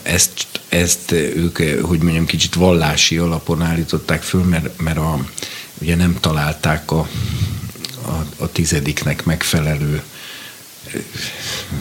Ezt, 0.03 0.47
ezt 0.69 1.13
ők, 1.13 1.57
hogy 1.81 1.99
mondjam, 1.99 2.27
kicsit 2.27 2.55
vallási 2.55 3.17
alapon 3.17 3.63
állították 3.63 4.23
föl, 4.23 4.43
mert, 4.43 4.81
mert 4.81 4.97
a, 4.97 5.27
ugye 5.79 5.97
nem 5.97 6.17
találták 6.21 6.91
a, 6.91 7.09
a, 8.03 8.27
a 8.37 8.53
tizediknek 8.53 9.25
megfelelő 9.25 10.03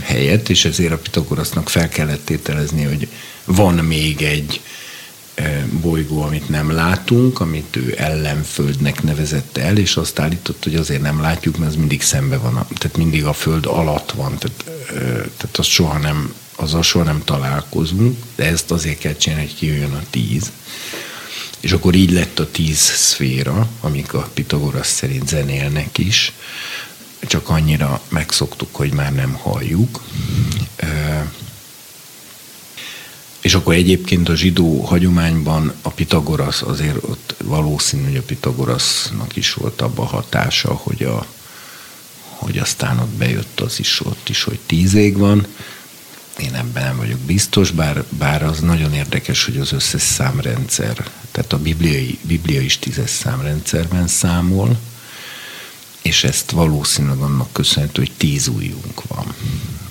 helyet, 0.02 0.49
és 0.49 0.65
ezért 0.65 0.91
a 0.91 0.98
Pitagorasznak 0.98 1.69
fel 1.69 1.90
kellett 1.90 2.26
tételezni, 2.26 2.84
hogy 2.84 3.07
van 3.45 3.76
még 3.76 4.22
egy 4.22 4.61
bolygó, 5.81 6.22
amit 6.22 6.49
nem 6.49 6.72
látunk, 6.72 7.39
amit 7.39 7.76
ő 7.76 7.95
ellenföldnek 7.97 9.03
nevezett 9.03 9.57
el, 9.57 9.77
és 9.77 9.95
azt 9.95 10.19
állított, 10.19 10.63
hogy 10.63 10.76
azért 10.76 11.01
nem 11.01 11.22
látjuk, 11.22 11.57
mert 11.57 11.72
az 11.72 11.77
mindig 11.77 12.01
szembe 12.01 12.38
van, 12.38 12.53
tehát 12.53 12.97
mindig 12.97 13.26
a 13.26 13.34
föld 13.34 13.65
alatt 13.65 14.11
van, 14.11 14.38
tehát, 14.38 14.63
tehát 15.38 15.57
az 15.57 15.65
soha 15.65 15.97
nem, 15.97 16.34
azzal 16.55 16.84
soha 16.84 17.05
nem 17.05 17.22
találkozunk, 17.26 18.18
de 18.35 18.45
ezt 18.45 18.72
azért 18.72 18.97
kell 18.97 19.15
csinálni, 19.15 19.45
hogy 19.45 19.55
kijöjjön 19.55 19.93
a 19.93 20.03
tíz. 20.09 20.51
És 21.59 21.72
akkor 21.72 21.95
így 21.95 22.11
lett 22.11 22.39
a 22.39 22.51
tíz 22.51 22.80
szféra, 22.80 23.68
amik 23.81 24.13
a 24.13 24.30
Pitagorasz 24.34 24.91
szerint 24.91 25.27
zenélnek 25.27 25.97
is, 25.97 26.34
csak 27.19 27.49
annyira 27.49 28.01
megszoktuk, 28.09 28.76
hogy 28.76 28.93
már 28.93 29.13
nem 29.13 29.34
halljuk. 29.34 30.01
És 33.41 33.53
akkor 33.53 33.73
egyébként 33.73 34.30
a 34.30 34.35
zsidó 34.35 34.81
hagyományban 34.81 35.73
a 35.81 35.89
Pitagorasz 35.89 36.61
azért 36.61 37.03
ott 37.03 37.35
valószínű, 37.43 38.03
hogy 38.03 38.15
a 38.15 38.22
Pitagorasznak 38.22 39.35
is 39.35 39.53
volt 39.53 39.81
abba 39.81 40.05
hatása, 40.05 40.73
hogy, 40.73 41.03
a, 41.03 41.26
hogy 42.22 42.57
aztán 42.57 42.99
ott 42.99 43.13
bejött 43.18 43.59
az 43.59 43.80
is 43.80 44.05
ott 44.05 44.30
is, 44.30 44.43
hogy 44.43 44.59
tíz 44.65 44.93
ég 44.93 45.18
van. 45.18 45.45
Én 46.39 46.53
ebben 46.55 46.84
nem 46.84 46.97
vagyok 46.97 47.19
biztos, 47.19 47.72
bár, 47.72 48.03
bár 48.09 48.43
az 48.43 48.59
nagyon 48.59 48.93
érdekes, 48.93 49.45
hogy 49.45 49.57
az 49.57 49.72
összes 49.72 50.01
számrendszer, 50.01 51.11
tehát 51.31 51.53
a 51.53 51.59
bibliai, 51.59 52.18
biblia 52.22 52.61
is 52.61 52.80
tízes 52.80 53.09
számrendszerben 53.09 54.07
számol, 54.07 54.80
és 56.01 56.23
ezt 56.23 56.51
valószínűleg 56.51 57.18
annak 57.18 57.53
köszönhető, 57.53 58.01
hogy 58.01 58.11
tíz 58.18 58.47
ujjunk 58.47 59.07
van. 59.07 59.34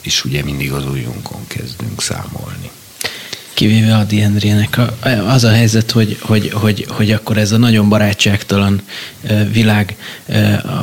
És 0.01 0.25
ugye 0.25 0.45
mindig 0.45 0.73
az 0.73 0.85
ujjunkon 0.87 1.47
kezdünk 1.47 2.03
számolni. 2.03 2.71
Kivéve 3.61 3.97
Adi 3.97 4.21
Endrének. 4.21 4.81
Az 5.27 5.45
a 5.45 5.51
helyzet, 5.51 5.91
hogy, 5.91 6.17
hogy, 6.21 6.51
hogy, 6.53 6.87
hogy 6.89 7.11
akkor 7.11 7.39
ez 7.39 7.53
a 7.53 7.57
nagyon 7.57 7.89
barátságtalan 7.89 8.83
világ, 9.53 9.97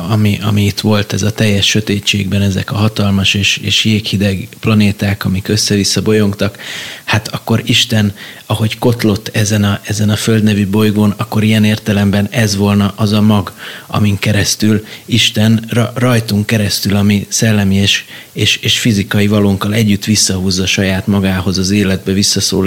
ami, 0.08 0.38
ami 0.42 0.64
itt 0.64 0.80
volt, 0.80 1.12
ez 1.12 1.22
a 1.22 1.30
teljes 1.30 1.66
sötétségben, 1.66 2.42
ezek 2.42 2.72
a 2.72 2.76
hatalmas 2.76 3.34
és, 3.34 3.56
és 3.56 3.84
jéghideg 3.84 4.48
planéták, 4.60 5.24
amik 5.24 5.48
össze-vissza 5.48 6.02
bolyongtak, 6.02 6.58
hát 7.04 7.28
akkor 7.28 7.62
Isten, 7.64 8.12
ahogy 8.46 8.78
kotlott 8.78 9.30
ezen 9.32 9.64
a, 9.64 9.80
ezen 9.84 10.10
a 10.10 10.16
földnevű 10.16 10.66
bolygón, 10.66 11.14
akkor 11.16 11.42
ilyen 11.42 11.64
értelemben 11.64 12.28
ez 12.30 12.56
volna 12.56 12.92
az 12.96 13.12
a 13.12 13.20
mag, 13.20 13.52
amin 13.86 14.18
keresztül 14.18 14.84
Isten 15.04 15.64
ra, 15.68 15.92
rajtunk 15.94 16.46
keresztül, 16.46 16.96
ami 16.96 17.26
szellemi 17.28 17.74
és, 17.74 18.04
és, 18.32 18.56
és 18.56 18.78
fizikai 18.78 19.26
valónkkal 19.26 19.74
együtt 19.74 20.04
visszahúzza 20.04 20.66
saját 20.66 21.06
magához 21.06 21.58
az 21.58 21.70
életbe, 21.70 22.12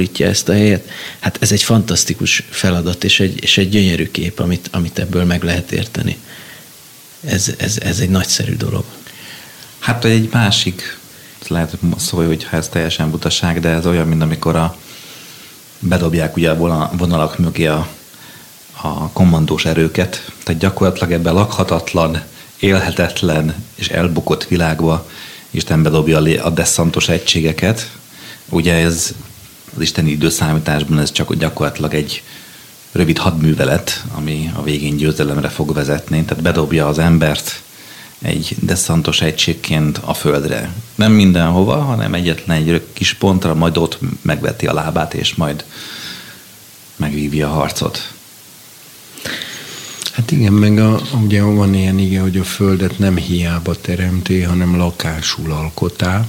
visszaszólítja 0.01 0.27
ezt 0.27 0.49
a 0.49 0.53
helyet. 0.53 0.89
Hát 1.19 1.37
ez 1.41 1.51
egy 1.51 1.63
fantasztikus 1.63 2.43
feladat, 2.49 3.03
és 3.03 3.19
egy, 3.19 3.43
és 3.43 3.57
egy 3.57 3.69
gyönyörű 3.69 4.11
kép, 4.11 4.39
amit, 4.39 4.69
amit 4.71 4.99
ebből 4.99 5.25
meg 5.25 5.43
lehet 5.43 5.71
érteni. 5.71 6.17
Ez, 7.23 7.53
ez, 7.57 7.77
ez 7.79 7.99
egy 7.99 8.09
nagyszerű 8.09 8.55
dolog. 8.55 8.83
Hát 9.79 10.05
egy 10.05 10.29
másik, 10.31 10.99
lehet 11.47 11.77
szólj, 11.97 12.27
hogy 12.27 12.47
ez 12.51 12.67
teljesen 12.67 13.09
butaság, 13.09 13.59
de 13.59 13.69
ez 13.69 13.85
olyan, 13.85 14.07
mint 14.07 14.21
amikor 14.21 14.55
a, 14.55 14.75
bedobják 15.79 16.35
ugye 16.35 16.49
a 16.49 16.89
vonalak 16.97 17.37
mögé 17.37 17.65
a, 17.65 17.87
a 18.81 19.09
kommandós 19.09 19.65
erőket, 19.65 20.31
tehát 20.43 20.61
gyakorlatilag 20.61 21.11
ebben 21.11 21.33
lakhatatlan, 21.33 22.21
élhetetlen 22.59 23.55
és 23.75 23.89
elbukott 23.89 24.47
világba 24.47 25.09
Isten 25.53 25.83
bedobja 25.83 26.43
a 26.43 26.49
desszantos 26.49 27.09
egységeket. 27.09 27.89
Ugye 28.49 28.73
ez 28.73 29.13
az 29.75 29.81
isteni 29.81 30.11
időszámításban 30.11 30.99
ez 30.99 31.11
csak 31.11 31.35
gyakorlatilag 31.35 31.93
egy 31.93 32.23
rövid 32.91 33.17
hadművelet, 33.17 34.03
ami 34.13 34.51
a 34.55 34.63
végén 34.63 34.97
győzelemre 34.97 35.49
fog 35.49 35.73
vezetni. 35.73 36.23
Tehát 36.23 36.43
bedobja 36.43 36.87
az 36.87 36.99
embert 36.99 37.61
egy 38.21 38.55
desszantos 38.59 39.21
egységként 39.21 39.97
a 39.97 40.13
földre. 40.13 40.73
Nem 40.95 41.11
mindenhova, 41.11 41.75
hanem 41.81 42.13
egyetlen 42.13 42.57
egy 42.57 42.83
kis 42.93 43.13
pontra, 43.13 43.53
majd 43.53 43.77
ott 43.77 43.99
megveti 44.21 44.67
a 44.67 44.73
lábát, 44.73 45.13
és 45.13 45.35
majd 45.35 45.65
megvívja 46.95 47.49
a 47.49 47.53
harcot. 47.53 48.13
Hát 50.11 50.31
igen, 50.31 50.53
meg 50.53 50.79
a, 50.79 51.01
ugye 51.23 51.41
van 51.41 51.73
ilyen 51.73 51.99
ige, 51.99 52.19
hogy 52.19 52.37
a 52.37 52.43
földet 52.43 52.99
nem 52.99 53.17
hiába 53.17 53.75
teremté, 53.75 54.41
hanem 54.41 54.77
lakásul 54.77 55.51
alkotá. 55.51 56.25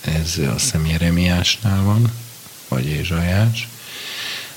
Ez 0.00 0.38
a 0.72 0.78
Jeremiásnál 0.86 1.82
van, 1.82 2.12
vagy 2.68 2.86
Ézsajás. 2.86 3.68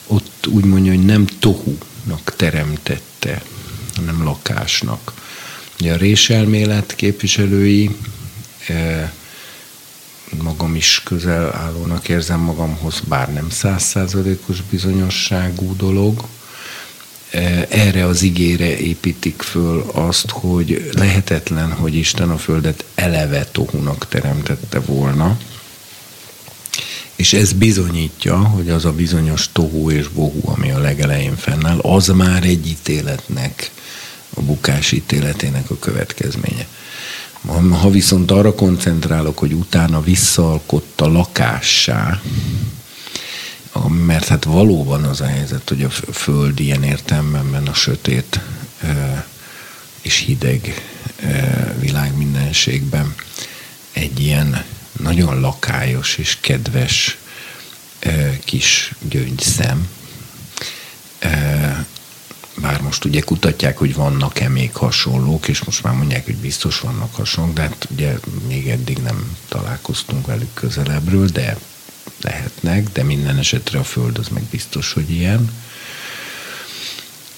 Ott 0.08 0.48
úgy 0.48 0.66
mondja, 0.66 0.92
hogy 0.92 1.06
nem 1.06 1.26
tohunak 1.26 2.34
teremtette, 2.36 3.42
hanem 3.96 4.24
lakásnak. 4.24 5.14
Ugye 5.80 5.94
a 5.94 5.98
réselmélet 5.98 6.96
képviselői 6.96 7.96
eh, 8.68 9.10
magam 10.44 10.76
is 10.76 11.02
közel 11.04 11.56
állónak 11.56 12.10
érzem 12.10 12.40
magamhoz, 12.40 13.00
bár 13.08 13.34
nem 13.34 13.50
százszázalékos 13.50 14.62
bizonyosságú 14.62 15.76
dolog, 15.76 16.28
E, 17.32 17.68
erre 17.70 18.06
az 18.06 18.22
igére 18.22 18.78
építik 18.78 19.42
föl 19.42 19.86
azt, 19.94 20.30
hogy 20.30 20.90
lehetetlen, 20.94 21.72
hogy 21.72 21.96
Isten 21.96 22.30
a 22.30 22.38
Földet 22.38 22.86
eleve 22.96 23.46
tohunak 23.46 24.08
teremtette 24.08 24.80
volna, 24.80 25.38
és 27.16 27.34
ez 27.34 27.54
bizonyítja, 27.54 28.38
hogy 28.38 28.70
az 28.70 28.86
a 28.86 28.92
bizonyos 28.92 29.50
tohu 29.52 29.92
és 29.92 30.08
bohu, 30.08 30.42
ami 30.44 30.72
a 30.72 30.80
legelején 30.80 31.36
fennáll, 31.36 31.80
az 31.80 32.08
már 32.08 32.44
egy 32.44 32.68
ítéletnek, 32.68 33.72
a 34.34 34.42
bukás 34.42 34.92
ítéletének 34.92 35.70
a 35.70 35.80
következménye. 35.80 36.68
Ha 37.70 37.90
viszont 37.90 38.32
arra 38.32 38.56
koncentrálok, 38.56 39.38
hogy 39.38 39.54
utána 39.54 40.02
visszaalkotta 40.02 41.08
lakássá, 41.08 42.22
mert 44.06 44.28
hát 44.28 44.44
valóban 44.44 45.04
az 45.04 45.22
a 45.22 45.26
helyzet, 45.26 45.70
hogy 45.70 45.84
a 45.84 45.90
Föld 45.90 46.60
ilyen 46.60 46.84
értelmemben 46.84 47.68
a 47.68 47.74
sötét 47.74 48.40
és 50.02 50.18
hideg 50.18 50.86
világ 51.80 52.18
mindenségben 52.18 53.16
egy 53.92 54.20
ilyen 54.20 54.64
nagyon 55.00 55.40
lakályos 55.40 56.18
és 56.18 56.38
kedves 56.42 57.18
kis 58.44 58.94
gyöngyszem. 59.10 59.88
Bár 62.62 62.82
most 62.82 63.06
ugye 63.06 63.20
kutatják, 63.20 63.78
hogy 63.78 63.96
vannak-e 63.96 64.50
még 64.50 64.76
hasonlók, 64.76 65.48
és 65.48 65.64
most 65.64 65.84
már 65.84 65.94
mondják, 65.94 66.26
hogy 66.26 66.36
biztos 66.36 66.80
vannak 66.80 67.16
hasonlók, 67.16 67.54
de 67.54 67.62
hát 67.62 67.88
ugye 67.92 68.14
még 68.48 68.70
eddig 68.70 68.98
nem 68.98 69.38
találkoztunk 69.48 70.26
velük 70.26 70.54
közelebbről, 70.54 71.28
de 71.28 71.58
lehetnek, 72.22 72.90
de 72.92 73.04
minden 73.04 73.38
esetre 73.38 73.80
a 73.80 73.84
Föld 73.84 74.18
az 74.18 74.28
meg 74.28 74.44
biztos, 74.44 74.94
hogy 74.94 75.12
ilyen. 75.12 75.52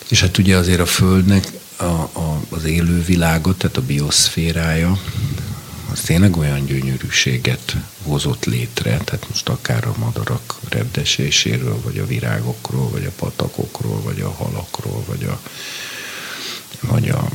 És 0.07 0.21
hát 0.21 0.37
ugye 0.37 0.57
azért 0.57 0.79
a 0.79 0.85
Földnek 0.85 1.47
a, 1.75 1.83
a, 1.83 2.41
az 2.49 2.63
élő 2.63 3.03
világot, 3.03 3.57
tehát 3.57 3.77
a 3.77 3.81
bioszférája, 3.81 4.99
az 5.91 5.99
tényleg 5.99 6.37
olyan 6.37 6.65
gyönyörűséget 6.65 7.75
hozott 8.03 8.45
létre, 8.45 8.97
tehát 8.97 9.29
most 9.29 9.49
akár 9.49 9.87
a 9.87 9.95
madarak 9.97 10.59
reddeséséről, 10.69 11.81
vagy 11.83 11.97
a 11.97 12.05
virágokról, 12.05 12.89
vagy 12.89 13.05
a 13.05 13.11
patakokról, 13.15 14.01
vagy 14.01 14.21
a 14.21 14.31
halakról, 14.31 15.03
vagy 15.07 15.23
a, 15.23 15.39
vagy 16.79 17.09
a 17.09 17.29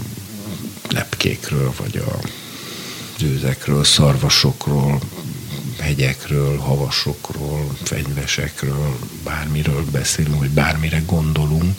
lepkékről, 0.89 1.73
vagy 1.77 1.97
a 1.97 2.19
zőzekről, 3.19 3.85
szarvasokról, 3.85 5.01
hegyekről, 5.79 6.57
havasokról, 6.57 7.77
fenyvesekről, 7.83 8.99
bármiről 9.25 9.85
beszélünk, 9.91 10.39
vagy 10.39 10.51
bármire 10.51 11.03
gondolunk. 11.07 11.77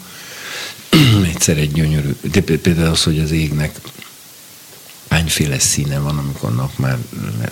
Egyszer 1.34 1.58
egy 1.58 1.72
gyönyörű, 1.72 2.16
de 2.22 2.42
például 2.42 2.92
az, 2.92 3.04
hogy 3.04 3.20
az 3.20 3.32
égnek 3.32 3.80
hányféle 5.16 5.60
színe 5.60 6.00
van, 6.00 6.18
amikor 6.18 6.56
nap 6.56 6.78
már 6.78 6.98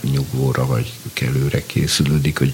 nyugvóra 0.02 0.66
vagy 0.66 0.94
kelőre 1.14 1.66
készülődik, 1.66 2.38
hogy 2.38 2.54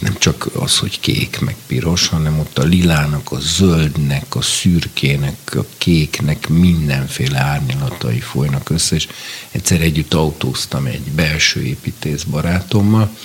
nem 0.00 0.16
csak 0.18 0.48
az, 0.54 0.78
hogy 0.78 1.00
kék 1.00 1.40
meg 1.40 1.56
piros, 1.66 2.06
hanem 2.06 2.38
ott 2.38 2.58
a 2.58 2.62
lilának, 2.62 3.32
a 3.32 3.40
zöldnek, 3.40 4.34
a 4.34 4.42
szürkének, 4.42 5.54
a 5.54 5.66
kéknek 5.78 6.48
mindenféle 6.48 7.38
árnyalatai 7.38 8.20
folynak 8.20 8.70
össze, 8.70 8.94
és 8.94 9.08
egyszer 9.50 9.80
együtt 9.80 10.14
autóztam 10.14 10.86
egy 10.86 11.10
belső 11.14 11.62
építész 11.62 12.22
barátommal, 12.22 13.16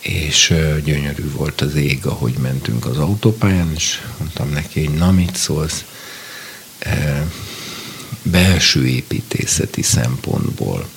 és 0.00 0.54
gyönyörű 0.84 1.30
volt 1.30 1.60
az 1.60 1.74
ég, 1.74 2.06
ahogy 2.06 2.34
mentünk 2.38 2.86
az 2.86 2.96
autópályán, 2.96 3.72
és 3.74 4.00
mondtam 4.18 4.50
neki, 4.50 4.84
hogy 4.84 4.94
na 4.94 5.10
mit 5.10 5.36
szólsz, 5.36 5.84
belső 8.30 8.86
építészeti 8.86 9.82
szempontból 9.82 10.88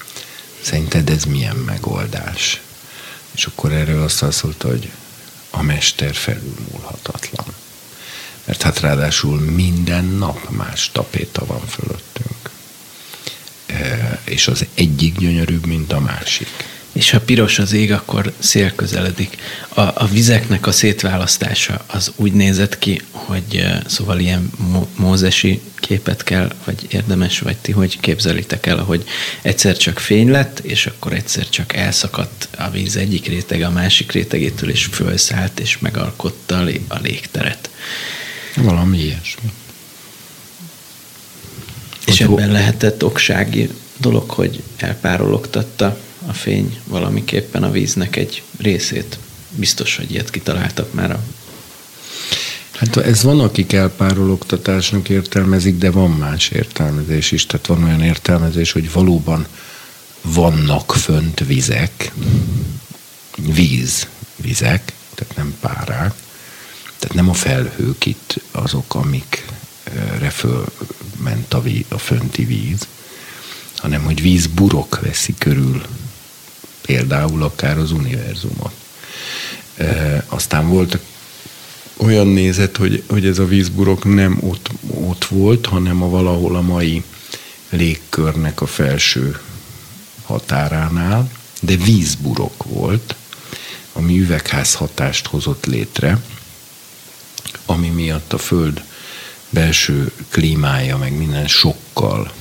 szerinted 0.61 1.09
ez 1.09 1.23
milyen 1.23 1.55
megoldás? 1.55 2.61
És 3.31 3.45
akkor 3.45 3.71
erről 3.71 4.03
azt 4.03 4.43
mondta, 4.43 4.67
hogy 4.67 4.91
a 5.49 5.61
mester 5.61 6.15
felülmúlhatatlan. 6.15 7.45
Mert 8.45 8.61
hát 8.61 8.79
ráadásul 8.79 9.39
minden 9.39 10.05
nap 10.05 10.49
más 10.49 10.89
tapéta 10.91 11.45
van 11.45 11.67
fölöttünk. 11.67 12.49
És 14.23 14.47
az 14.47 14.65
egyik 14.73 15.17
gyönyörűbb, 15.17 15.65
mint 15.65 15.93
a 15.93 15.99
másik. 15.99 16.47
És 16.99 17.09
ha 17.09 17.19
piros 17.19 17.59
az 17.59 17.73
ég, 17.73 17.91
akkor 17.91 18.33
szél 18.39 18.71
közeledik. 18.75 19.37
A, 19.69 19.81
a 19.81 20.07
vizeknek 20.11 20.67
a 20.67 20.71
szétválasztása 20.71 21.81
az 21.87 22.11
úgy 22.15 22.33
nézett 22.33 22.79
ki, 22.79 23.01
hogy 23.11 23.65
szóval 23.85 24.19
ilyen 24.19 24.51
mózesi 24.95 25.61
képet 25.75 26.23
kell, 26.23 26.51
vagy 26.65 26.87
érdemes, 26.89 27.39
vagy 27.39 27.57
ti 27.57 27.71
hogy 27.71 27.99
képzelitek 27.99 28.65
el, 28.65 28.77
hogy 28.77 29.03
egyszer 29.41 29.77
csak 29.77 29.99
fény 29.99 30.29
lett, 30.29 30.59
és 30.59 30.85
akkor 30.85 31.13
egyszer 31.13 31.49
csak 31.49 31.75
elszakadt 31.75 32.47
a 32.57 32.69
víz 32.69 32.95
egyik 32.95 33.27
réteg 33.27 33.61
a 33.61 33.69
másik 33.69 34.11
rétegétől, 34.11 34.69
és 34.69 34.85
fölszállt, 34.85 35.59
és 35.59 35.77
megalkotta 35.79 36.65
a 36.87 36.99
légteret. 37.01 37.69
Valami 38.55 38.97
ilyesmi. 38.97 39.51
És 42.05 42.21
hogy 42.21 42.31
ebben 42.31 42.51
lehetett 42.51 43.03
oksági 43.03 43.69
dolog, 43.97 44.29
hogy 44.29 44.63
elpárologtatta 44.77 46.07
a 46.27 46.33
fény 46.33 46.79
valamiképpen 46.85 47.63
a 47.63 47.71
víznek 47.71 48.15
egy 48.15 48.43
részét. 48.57 49.17
Biztos, 49.49 49.95
hogy 49.95 50.11
ilyet 50.11 50.29
kitaláltak 50.29 50.93
már 50.93 51.11
a 51.11 51.23
Hát 52.79 52.97
ez 52.97 53.23
van, 53.23 53.39
akik 53.39 53.73
elpárologtatásnak 53.73 55.09
értelmezik, 55.09 55.77
de 55.77 55.91
van 55.91 56.11
más 56.11 56.49
értelmezés 56.49 57.31
is. 57.31 57.45
Tehát 57.45 57.65
van 57.65 57.83
olyan 57.83 58.01
értelmezés, 58.01 58.71
hogy 58.71 58.91
valóban 58.91 59.47
vannak 60.21 60.93
fönt 60.93 61.39
vizek, 61.39 62.11
víz, 63.37 64.07
vizek, 64.35 64.93
tehát 65.15 65.35
nem 65.35 65.55
párák. 65.59 66.13
Tehát 66.99 67.15
nem 67.15 67.29
a 67.29 67.33
felhők 67.33 68.05
itt 68.05 68.41
azok, 68.51 68.95
amik 68.95 69.45
fölment 70.31 71.53
a, 71.53 71.61
víz, 71.61 71.85
a 71.89 71.97
fönti 71.97 72.45
víz, 72.45 72.87
hanem 73.75 74.03
hogy 74.03 74.21
vízburok 74.21 74.99
veszi 75.01 75.33
körül 75.37 75.81
például 76.89 77.43
akár 77.43 77.77
az 77.77 77.91
univerzumot. 77.91 78.73
E, 79.77 80.23
aztán 80.27 80.67
volt 80.67 80.99
olyan 81.97 82.27
nézet, 82.27 82.77
hogy, 82.77 83.03
hogy 83.07 83.25
ez 83.25 83.39
a 83.39 83.45
vízburok 83.45 84.13
nem 84.13 84.37
ott, 84.41 84.69
ott 84.93 85.25
volt, 85.25 85.65
hanem 85.65 86.03
a 86.03 86.09
valahol 86.09 86.55
a 86.55 86.61
mai 86.61 87.03
légkörnek 87.69 88.61
a 88.61 88.65
felső 88.65 89.39
határánál, 90.25 91.31
de 91.61 91.75
vízburok 91.75 92.63
volt, 92.63 93.15
ami 93.93 94.19
üvegház 94.19 94.73
hatást 94.73 95.27
hozott 95.27 95.65
létre, 95.65 96.21
ami 97.65 97.87
miatt 97.87 98.33
a 98.33 98.37
Föld 98.37 98.83
belső 99.49 100.11
klímája, 100.29 100.97
meg 100.97 101.17
minden 101.17 101.47
sokkal 101.47 102.31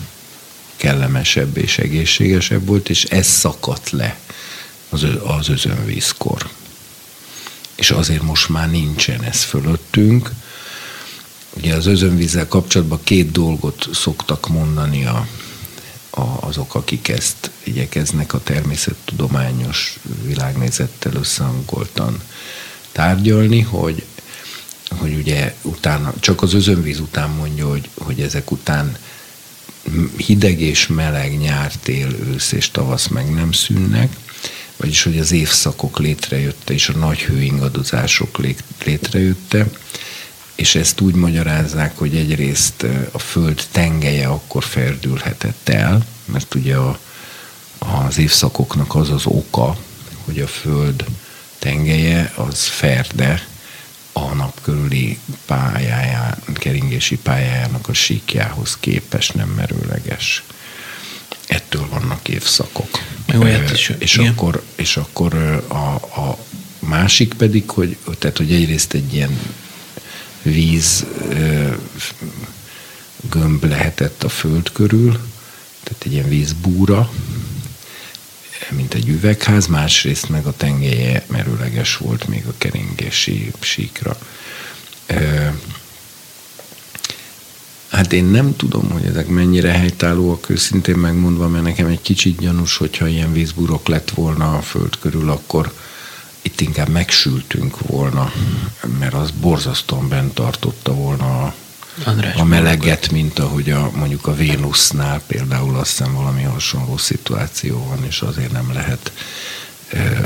kellemesebb 0.78 1.56
és 1.56 1.78
egészségesebb 1.78 2.66
volt, 2.66 2.88
és 2.88 3.04
ez 3.04 3.26
szakadt 3.26 3.90
le 3.90 4.18
az, 4.88 5.06
az 5.24 5.48
özönvízkor. 5.48 6.48
És 7.74 7.90
azért 7.90 8.22
most 8.22 8.48
már 8.48 8.70
nincsen 8.70 9.22
ez 9.22 9.42
fölöttünk. 9.42 10.30
Ugye 11.56 11.74
az 11.74 11.86
özönvízzel 11.86 12.48
kapcsolatban 12.48 13.00
két 13.02 13.32
dolgot 13.32 13.88
szoktak 13.92 14.48
mondani 14.48 15.06
a, 15.06 15.26
a, 16.10 16.20
azok, 16.40 16.74
akik 16.74 17.08
ezt 17.08 17.50
igyekeznek 17.62 18.34
a 18.34 18.42
természettudományos 18.42 19.98
világnézettel 20.22 21.12
összehangoltan 21.14 22.22
tárgyalni, 22.92 23.60
hogy 23.60 24.04
hogy 24.96 25.14
ugye 25.14 25.54
utána, 25.62 26.12
csak 26.20 26.42
az 26.42 26.54
özönvíz 26.54 27.00
után 27.00 27.30
mondja, 27.30 27.68
hogy, 27.68 27.88
hogy 27.98 28.20
ezek 28.20 28.50
után 28.50 28.96
hideg 30.16 30.60
és 30.60 30.86
meleg 30.86 31.38
nyár, 31.38 31.72
tél, 31.82 32.08
ősz 32.32 32.52
és 32.52 32.70
tavasz 32.70 33.06
meg 33.06 33.34
nem 33.34 33.52
szűnnek, 33.52 34.16
vagyis 34.76 35.02
hogy 35.02 35.18
az 35.18 35.32
évszakok 35.32 35.98
létrejötte 35.98 36.72
és 36.72 36.88
a 36.88 36.98
nagy 36.98 37.18
hőingadozások 37.18 38.40
létrejötte, 38.84 39.66
és 40.54 40.74
ezt 40.74 41.00
úgy 41.00 41.14
magyarázzák, 41.14 41.98
hogy 41.98 42.16
egyrészt 42.16 42.86
a 43.12 43.18
föld 43.18 43.66
tengelye 43.72 44.26
akkor 44.26 44.64
ferdülhetett 44.64 45.68
el, 45.68 46.06
mert 46.24 46.54
ugye 46.54 46.76
a, 46.76 46.98
az 47.78 48.18
évszakoknak 48.18 48.94
az 48.94 49.10
az 49.10 49.26
oka, 49.26 49.76
hogy 50.24 50.40
a 50.40 50.46
föld 50.46 51.04
tengelye 51.58 52.32
az 52.36 52.64
ferde, 52.64 53.46
a 54.26 54.34
nap 54.34 54.60
körüli 54.62 55.18
pályáján, 55.46 56.38
keringési 56.54 57.16
pályájának 57.16 57.88
a 57.88 57.92
síkjához 57.92 58.76
képes 58.80 59.28
nem 59.28 59.48
merőleges. 59.48 60.44
Ettől 61.46 61.88
vannak 61.88 62.28
évszakok. 62.28 63.02
Olyat 63.38 63.70
is, 63.70 63.92
és, 63.98 64.16
igen. 64.16 64.32
akkor, 64.32 64.62
és 64.74 64.96
akkor 64.96 65.34
a, 65.68 65.94
a 66.20 66.38
másik 66.78 67.34
pedig, 67.34 67.70
hogy, 67.70 67.96
tehát, 68.18 68.36
hogy 68.36 68.52
egyrészt 68.52 68.92
egy 68.94 69.14
ilyen 69.14 69.38
víz 70.42 71.06
gömb 73.30 73.64
lehetett 73.64 74.22
a 74.22 74.28
föld 74.28 74.72
körül, 74.72 75.12
tehát 75.82 76.02
egy 76.04 76.12
ilyen 76.12 76.28
vízbúra, 76.28 77.10
mint 78.70 78.94
egy 78.94 79.08
üvegház, 79.08 79.66
másrészt 79.66 80.28
meg 80.28 80.46
a 80.46 80.56
tengelye 80.56 81.24
merőleges 81.26 81.96
volt 81.96 82.28
még 82.28 82.46
a 82.46 82.54
keringési 82.58 83.52
síkra. 83.60 84.18
Hát 87.88 88.12
én 88.12 88.24
nem 88.24 88.56
tudom, 88.56 88.90
hogy 88.90 89.04
ezek 89.04 89.26
mennyire 89.26 89.70
helytállóak, 89.70 90.48
őszintén 90.50 90.96
megmondva, 90.96 91.48
mert 91.48 91.64
nekem 91.64 91.86
egy 91.86 92.02
kicsit 92.02 92.38
gyanús, 92.38 92.76
hogyha 92.76 93.06
ilyen 93.06 93.32
vízburok 93.32 93.88
lett 93.88 94.10
volna 94.10 94.56
a 94.56 94.62
föld 94.62 94.98
körül, 94.98 95.30
akkor 95.30 95.72
itt 96.42 96.60
inkább 96.60 96.88
megsültünk 96.88 97.80
volna, 97.80 98.32
mert 98.98 99.14
az 99.14 99.30
borzasztóan 99.30 100.08
bent 100.08 100.34
tartotta 100.34 100.94
volna 100.94 101.42
a 101.44 101.54
András 102.04 102.34
a 102.34 102.44
meleget, 102.44 103.10
mint 103.10 103.38
ahogy 103.38 103.70
a, 103.70 103.90
mondjuk 103.94 104.26
a 104.26 104.34
Vénusznál 104.34 105.20
például 105.26 105.76
azt 105.76 105.98
hiszem 105.98 106.14
valami 106.14 106.42
hasonló 106.42 106.96
szituáció 106.96 107.86
van, 107.88 108.04
és 108.04 108.20
azért 108.20 108.52
nem 108.52 108.72
lehet 108.72 109.12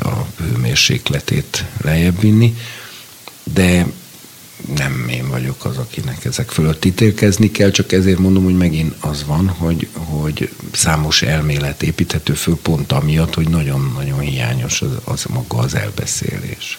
a 0.02 0.42
hőmérsékletét 0.42 1.64
lejjebb 1.82 2.20
vinni. 2.20 2.56
De 3.52 3.86
nem 4.76 5.08
én 5.08 5.28
vagyok 5.28 5.64
az, 5.64 5.76
akinek 5.76 6.24
ezek 6.24 6.50
fölött 6.50 6.84
ítélkezni 6.84 7.50
kell, 7.50 7.70
csak 7.70 7.92
ezért 7.92 8.18
mondom, 8.18 8.44
hogy 8.44 8.56
megint 8.56 8.94
az 9.00 9.24
van, 9.26 9.48
hogy, 9.48 9.88
hogy 9.92 10.52
számos 10.72 11.22
elmélet 11.22 11.82
építhető 11.82 12.34
föl 12.34 12.58
pont 12.62 12.92
amiatt, 12.92 13.34
hogy 13.34 13.48
nagyon-nagyon 13.48 14.18
hiányos 14.18 14.82
az, 14.82 14.90
az 15.04 15.24
maga 15.24 15.58
az 15.58 15.74
elbeszélés. 15.74 16.78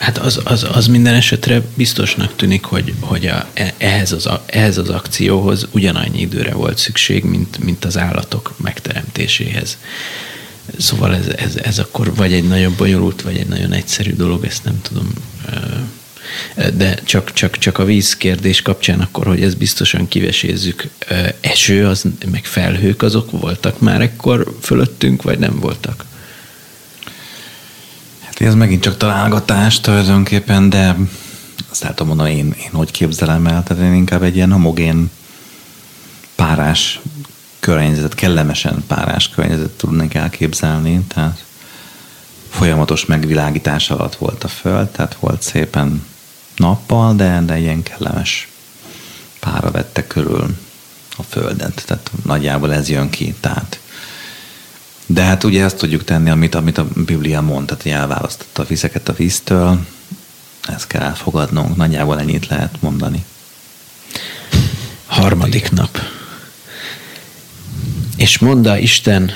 Hát 0.00 0.18
az, 0.18 0.40
az, 0.44 0.66
az 0.72 0.86
minden 0.86 1.14
esetre 1.14 1.62
biztosnak 1.74 2.36
tűnik, 2.36 2.64
hogy, 2.64 2.94
hogy 3.00 3.26
a, 3.26 3.48
e, 3.54 3.74
ehhez, 3.78 4.12
az, 4.12 4.28
ehhez 4.46 4.78
az 4.78 4.88
akcióhoz 4.88 5.68
ugyanannyi 5.70 6.20
időre 6.20 6.52
volt 6.52 6.78
szükség, 6.78 7.24
mint, 7.24 7.64
mint 7.64 7.84
az 7.84 7.98
állatok 7.98 8.54
megteremtéséhez. 8.56 9.78
Szóval 10.78 11.14
ez, 11.14 11.26
ez, 11.26 11.56
ez 11.56 11.78
akkor 11.78 12.14
vagy 12.14 12.32
egy 12.32 12.48
nagyon 12.48 12.74
bonyolult, 12.76 13.22
vagy 13.22 13.36
egy 13.36 13.46
nagyon 13.46 13.72
egyszerű 13.72 14.14
dolog, 14.14 14.44
ezt 14.44 14.64
nem 14.64 14.80
tudom. 14.82 15.12
De 16.76 16.94
csak, 17.04 17.32
csak, 17.32 17.58
csak 17.58 17.78
a 17.78 17.84
víz 17.84 18.16
kérdés 18.16 18.62
kapcsán 18.62 19.00
akkor, 19.00 19.26
hogy 19.26 19.42
ezt 19.42 19.58
biztosan 19.58 20.08
kivesézzük. 20.08 20.88
Eső, 21.40 21.86
az, 21.86 22.04
meg 22.30 22.44
felhők 22.44 23.02
azok 23.02 23.30
voltak 23.30 23.80
már 23.80 24.00
ekkor 24.00 24.56
fölöttünk, 24.60 25.22
vagy 25.22 25.38
nem 25.38 25.60
voltak? 25.60 26.04
Ez 28.40 28.54
megint 28.54 28.82
csak 28.82 28.96
találgatás 28.96 29.80
tulajdonképpen, 29.80 30.68
de 30.70 30.96
azt 31.70 31.82
látom 31.82 32.06
mondani, 32.06 32.36
én, 32.36 32.54
én 32.58 32.70
hogy 32.72 32.90
képzelem 32.90 33.46
el, 33.46 33.62
tehát 33.62 33.82
én 33.82 33.94
inkább 33.94 34.22
egy 34.22 34.36
ilyen 34.36 34.52
homogén 34.52 35.10
párás 36.34 37.00
környezetet, 37.58 38.14
kellemesen 38.14 38.84
párás 38.86 39.28
környezetet 39.28 39.70
tudnék 39.70 40.14
elképzelni, 40.14 41.00
tehát 41.08 41.44
folyamatos 42.50 43.06
megvilágítás 43.06 43.90
alatt 43.90 44.14
volt 44.14 44.44
a 44.44 44.48
föld, 44.48 44.88
tehát 44.88 45.16
volt 45.20 45.42
szépen 45.42 46.06
nappal, 46.56 47.14
de, 47.14 47.42
de 47.46 47.58
ilyen 47.58 47.82
kellemes 47.82 48.48
pára 49.40 49.70
vette 49.70 50.06
körül 50.06 50.56
a 51.16 51.22
földet, 51.22 51.82
tehát 51.86 52.10
nagyjából 52.24 52.72
ez 52.72 52.88
jön 52.88 53.10
ki, 53.10 53.34
tehát 53.40 53.80
de 55.12 55.22
hát 55.22 55.44
ugye 55.44 55.64
ezt 55.64 55.76
tudjuk 55.76 56.04
tenni, 56.04 56.30
amit, 56.30 56.54
amit 56.54 56.78
a 56.78 56.86
Biblia 57.06 57.40
mond, 57.40 57.66
tehát 57.66 57.82
hogy 57.82 57.92
elválasztotta 57.92 58.62
a 58.62 58.66
vizeket 58.66 59.08
a 59.08 59.12
víztől, 59.12 59.86
ezt 60.68 60.86
kell 60.86 61.02
elfogadnunk, 61.02 61.76
nagyjából 61.76 62.20
ennyit 62.20 62.46
lehet 62.46 62.76
mondani. 62.80 63.24
Harmadik 65.06 65.70
nap. 65.70 65.98
És 68.16 68.38
mondta 68.38 68.78
Isten, 68.78 69.32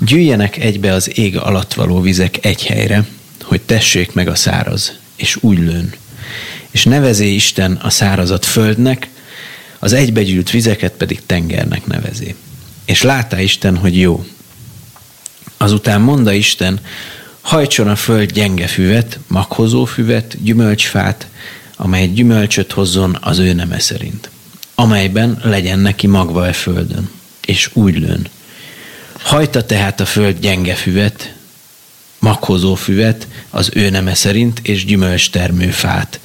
gyűjjenek 0.00 0.56
egybe 0.56 0.92
az 0.92 1.18
ég 1.18 1.36
alatt 1.36 1.74
való 1.74 2.00
vizek 2.00 2.44
egy 2.44 2.66
helyre, 2.66 3.06
hogy 3.42 3.60
tessék 3.60 4.12
meg 4.12 4.28
a 4.28 4.34
száraz, 4.34 4.92
és 5.16 5.38
úgy 5.40 5.58
lőn. 5.58 5.94
És 6.70 6.84
nevezé 6.84 7.34
Isten 7.34 7.72
a 7.72 7.90
szárazat 7.90 8.44
földnek, 8.44 9.08
az 9.78 9.92
egybegyűlt 9.92 10.50
vizeket 10.50 10.92
pedig 10.92 11.20
tengernek 11.26 11.86
nevezé. 11.86 12.34
És 12.84 13.02
látá 13.02 13.40
Isten, 13.40 13.76
hogy 13.76 13.98
jó, 13.98 14.24
Azután 15.62 16.00
mondta 16.00 16.32
Isten, 16.32 16.80
hajtson 17.40 17.88
a 17.88 17.96
föld 17.96 18.32
gyenge 18.32 18.66
füvet, 18.66 19.18
maghozó 19.26 19.84
füvet, 19.84 20.42
gyümölcsfát, 20.42 21.26
amely 21.76 22.06
gyümölcsöt 22.06 22.72
hozzon 22.72 23.18
az 23.20 23.38
ő 23.38 23.52
neme 23.52 23.78
szerint, 23.78 24.30
amelyben 24.74 25.40
legyen 25.42 25.78
neki 25.78 26.06
magva 26.06 26.46
e 26.46 26.52
földön, 26.52 27.10
és 27.46 27.70
úgy 27.72 27.98
lőn. 27.98 28.26
Hajta 29.18 29.64
tehát 29.64 30.00
a 30.00 30.04
föld 30.04 30.38
gyenge 30.38 30.74
füvet, 30.74 31.34
maghozó 32.18 32.74
füvet 32.74 33.28
az 33.50 33.70
ő 33.74 33.90
neme 33.90 34.14
szerint, 34.14 34.58
és 34.62 34.84
gyümölcstermő 34.84 35.70
fát, 35.70 36.20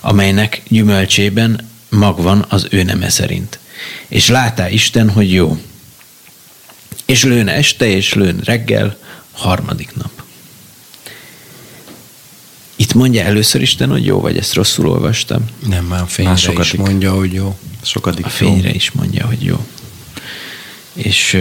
amelynek 0.00 0.62
gyümölcsében 0.68 1.68
mag 1.88 2.22
van 2.22 2.44
az 2.48 2.66
ő 2.70 2.82
neme 2.82 3.08
szerint. 3.08 3.58
És 4.08 4.28
látá 4.28 4.68
Isten, 4.68 5.10
hogy 5.10 5.32
jó. 5.32 5.58
És 7.06 7.24
lőn 7.24 7.48
este, 7.48 7.86
és 7.86 8.14
lőn 8.14 8.40
reggel, 8.44 8.96
harmadik 9.32 9.96
nap. 9.96 10.10
Itt 12.76 12.94
mondja 12.94 13.22
először 13.22 13.62
Isten, 13.62 13.90
hogy 13.90 14.04
jó, 14.04 14.20
vagy 14.20 14.36
ezt 14.36 14.54
rosszul 14.54 14.88
olvastam? 14.88 15.44
Nem, 15.68 15.84
már 15.84 16.02
a 16.02 16.06
fényre 16.06 16.30
már 16.30 16.58
is 16.60 16.72
mondja, 16.72 17.12
hogy 17.12 17.32
jó. 17.32 17.58
Sokadik 17.82 18.24
a 18.24 18.28
fényre 18.28 18.68
jó. 18.68 18.74
is 18.74 18.90
mondja, 18.90 19.26
hogy 19.26 19.42
jó. 19.42 19.66
És 20.92 21.38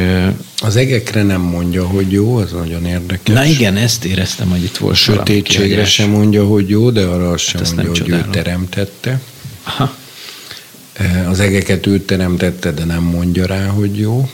az 0.57 0.75
egekre 0.75 1.23
nem 1.23 1.41
mondja, 1.41 1.87
hogy 1.87 2.11
jó, 2.11 2.35
az 2.35 2.51
nagyon 2.51 2.85
érdekes. 2.85 3.35
Na 3.35 3.45
igen, 3.45 3.75
ezt 3.75 4.05
éreztem, 4.05 4.49
hogy 4.49 4.63
itt 4.63 4.77
volt 4.77 4.95
Sötétségre 4.95 5.85
sem 5.85 6.09
mondja, 6.09 6.45
hogy 6.45 6.69
jó, 6.69 6.89
de 6.89 7.05
arra 7.05 7.31
azt 7.31 7.51
hát 7.51 7.65
sem 7.65 7.75
mondja, 7.75 7.91
hogy 7.91 8.01
csodálom. 8.01 8.27
ő 8.27 8.31
teremtette. 8.31 9.21
Aha. 9.63 9.95
Az 11.27 11.39
egeket 11.39 11.87
ő 11.87 11.99
teremtette, 11.99 12.71
de 12.71 12.83
nem 12.83 13.03
mondja 13.03 13.45
rá, 13.45 13.65
hogy 13.67 13.97
jó. 13.97 14.29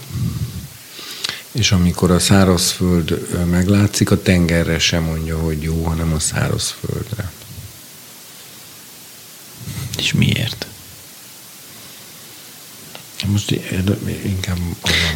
És 1.51 1.71
amikor 1.71 2.11
a 2.11 2.19
szárazföld 2.19 3.27
meglátszik, 3.49 4.11
a 4.11 4.21
tengerre 4.21 4.79
sem 4.79 5.03
mondja, 5.03 5.39
hogy 5.39 5.61
jó, 5.61 5.83
hanem 5.83 6.13
a 6.13 6.19
szárazföldre. 6.19 7.31
És 9.97 10.13
miért? 10.13 10.65
Most 13.25 13.51
inkább 14.25 14.57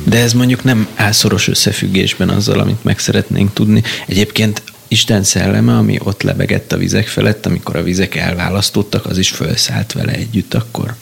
De 0.03 0.20
ez 0.20 0.34
mondjuk 0.34 0.64
nem 0.64 0.88
álszoros 0.95 1.48
összefüggésben 1.48 2.30
azzal, 2.30 2.60
amit 2.60 2.84
meg 2.84 2.99
szeretnénk 2.99 3.53
tudni. 3.53 3.84
Egyébként 4.07 4.64
Isten 4.88 5.24
szelleme, 5.24 5.78
ami 5.78 5.99
ott 6.03 6.22
lebegett 6.22 6.72
a 6.72 6.78
vizek 6.78 7.07
felett, 7.07 7.45
amikor 7.45 7.76
a 7.76 7.84
vizek 7.84 8.16
elválasztottak, 8.16 9.06
az 9.06 9.18
is 9.18 9.30
felszállt 9.30 9.91
vele 9.91 10.12
együtt 10.12 10.53
akkor. 10.53 10.95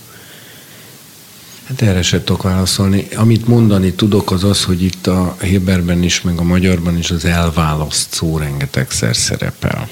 Hát 1.63 1.81
erre 1.81 2.01
se 2.01 2.23
tudok 2.23 2.43
válaszolni. 2.43 3.07
Amit 3.15 3.47
mondani 3.47 3.93
tudok, 3.93 4.31
az 4.31 4.43
az, 4.43 4.63
hogy 4.63 4.83
itt 4.83 5.07
a 5.07 5.37
Héberben 5.41 6.03
is, 6.03 6.21
meg 6.21 6.39
a 6.39 6.43
magyarban 6.43 6.97
is 6.97 7.11
az 7.11 7.25
elválaszt 7.25 8.13
szó 8.13 8.37
rengetegszer 8.37 9.15
szerepel. 9.15 9.89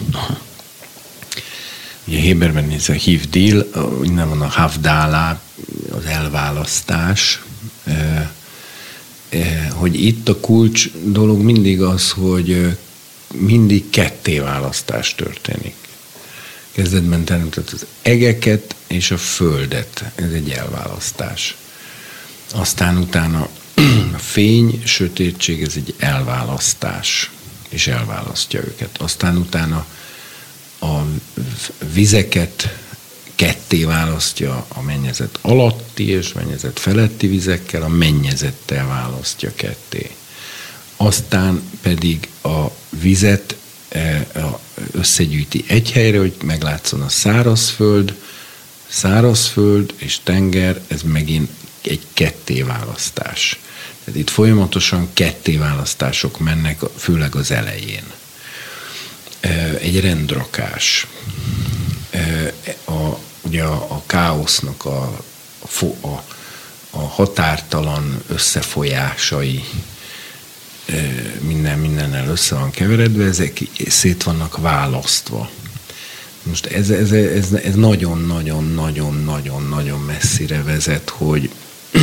Ugye 2.08 2.20
Héberben 2.20 2.70
ez 2.70 2.90
a 2.90 2.94
hívdil, 2.94 3.72
innen 4.04 4.30
van 4.30 4.42
a 4.42 4.48
havdálá, 4.48 5.42
az 5.92 6.06
elválasztás, 6.06 7.42
hogy 9.70 10.04
itt 10.06 10.30
a 10.30 10.40
kulcs 10.40 10.90
dolog 11.04 11.42
mindig 11.42 11.82
az, 11.82 12.10
hogy 12.10 12.78
mindig 13.34 13.90
ketté 13.90 14.40
választás 14.40 15.16
történik. 15.16 15.76
Kezdetben 16.72 17.24
teremtett 17.24 17.70
az 17.70 17.86
egeket 18.02 18.76
és 18.88 19.12
a 19.12 19.18
földet. 19.18 20.04
Ez 20.16 20.32
egy 20.32 20.50
elválasztás. 20.50 21.56
Aztán 22.54 22.98
utána 22.98 23.50
a 24.14 24.18
fény, 24.18 24.82
sötétség, 24.86 25.62
ez 25.64 25.74
egy 25.76 25.96
elválasztás, 25.98 27.32
és 27.70 27.88
elválasztja 27.88 28.60
őket. 28.60 28.98
Aztán 28.98 29.38
utána 29.38 29.86
a 30.80 31.02
vizeket 31.94 32.76
ketté 33.36 33.84
választja 33.84 34.66
a 34.68 34.82
mennyezet 34.82 35.40
alatti 35.42 36.10
és 36.10 36.34
mennyezet 36.34 36.80
feletti 36.80 37.28
vizekkel, 37.28 37.82
a 37.82 37.88
mennyezettel 37.88 38.88
választja 38.88 39.52
ketté. 39.56 40.10
Aztán 40.98 41.62
pedig 41.82 42.30
a 42.44 42.66
vizet 42.90 43.56
összegyűjti 44.92 45.64
egy 45.68 45.92
helyre, 45.92 46.20
hogy 46.20 46.36
meglátszon 46.44 47.02
a 47.02 47.10
szárazföld, 47.10 48.16
szárazföld 48.88 49.94
és 49.98 50.20
tenger, 50.24 50.82
ez 50.88 51.02
megint 51.02 51.50
egy 51.82 52.02
kettéválasztás. 52.14 53.60
Tehát 54.04 54.20
itt 54.20 54.30
folyamatosan 54.30 55.10
kettéválasztások 55.14 56.40
mennek, 56.40 56.80
főleg 56.98 57.36
az 57.36 57.52
elején. 57.52 58.04
Egy 59.80 60.00
rendrakás. 60.00 61.08
A, 62.86 63.18
ugye 63.42 63.64
a, 63.64 63.86
a 63.90 64.04
káosznak 64.06 64.86
a, 64.86 65.24
a, 66.02 66.24
a 66.90 67.00
határtalan 67.00 68.24
összefolyásai 68.28 69.64
minden 71.40 71.80
mindennel 71.80 72.28
össze 72.28 72.56
van 72.56 72.72
keveredve, 72.72 73.26
ezek 73.26 73.60
szét 73.88 74.24
vannak 74.24 74.58
választva. 74.58 75.50
Most 76.44 76.66
ez, 76.66 76.90
ez, 76.90 77.12
ez, 77.12 77.54
ez 77.54 77.76
nagyon-nagyon-nagyon-nagyon-nagyon 77.76 80.00
messzire 80.00 80.64
vezet, 80.64 81.10
hogy 81.10 81.50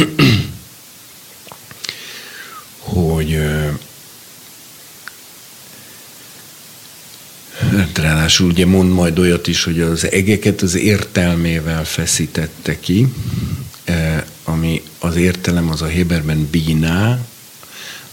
hogy 2.78 3.38
hát 7.70 7.98
ráadásul 7.98 8.48
ugye 8.48 8.66
mond 8.66 8.92
majd 8.92 9.18
olyat 9.18 9.46
is, 9.46 9.64
hogy 9.64 9.80
az 9.80 10.10
egeket 10.10 10.62
az 10.62 10.74
értelmével 10.74 11.84
feszítette 11.84 12.80
ki, 12.80 13.12
ami 14.44 14.82
az 14.98 15.16
értelem 15.16 15.70
az 15.70 15.82
a 15.82 15.86
Héberben 15.86 16.48
bíná, 16.50 17.18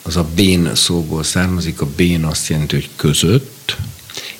az 0.07 0.15
a 0.15 0.27
bén 0.35 0.75
szóból 0.75 1.23
származik, 1.23 1.81
a 1.81 1.87
bén 1.95 2.23
azt 2.23 2.47
jelenti, 2.47 2.75
hogy 2.75 2.89
között. 2.95 3.77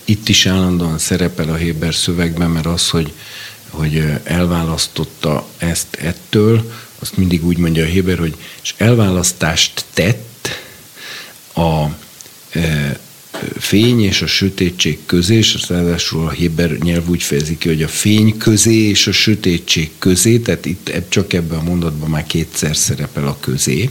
Itt 0.06 0.30
is 0.30 0.46
állandóan 0.46 0.98
szerepel 0.98 1.50
a 1.50 1.56
Héber 1.56 1.96
szövegben, 1.96 2.50
mert 2.50 2.66
az, 2.66 2.90
hogy, 2.90 3.14
hogy 3.70 4.04
elválasztotta 4.24 5.48
ezt 5.58 5.96
ettől, 5.96 6.72
azt 7.00 7.18
mindig 7.18 7.46
úgy 7.46 7.58
mondja 7.58 7.84
a 7.84 7.88
Héber, 7.88 8.18
hogy 8.18 8.36
és 8.64 8.74
elválasztást 8.78 9.86
tett 9.94 10.50
a 11.56 11.86
e, 12.50 13.00
fény 13.58 14.04
és 14.04 14.22
a 14.22 14.28
sötétség 14.28 15.00
közé, 15.06 15.36
és 15.36 15.70
ráadásul 15.70 16.26
a 16.26 16.32
Héber 16.32 16.72
nyelv 16.72 17.10
úgy 17.10 17.24
fejezi 17.24 17.58
ki, 17.58 17.68
hogy 17.68 17.84
a 17.84 17.88
fény 17.88 18.38
közé 18.38 18.76
és 18.76 19.08
a 19.08 19.12
sötétség 19.12 19.92
közé, 20.00 20.38
tehát 20.38 20.66
itt 20.66 20.92
csak 21.10 21.34
ebben 21.34 21.60
a 21.60 21.64
mondatban 21.64 22.10
már 22.10 22.26
kétszer 22.26 22.76
szerepel 22.76 23.28
a 23.28 23.38
közé. 23.40 23.90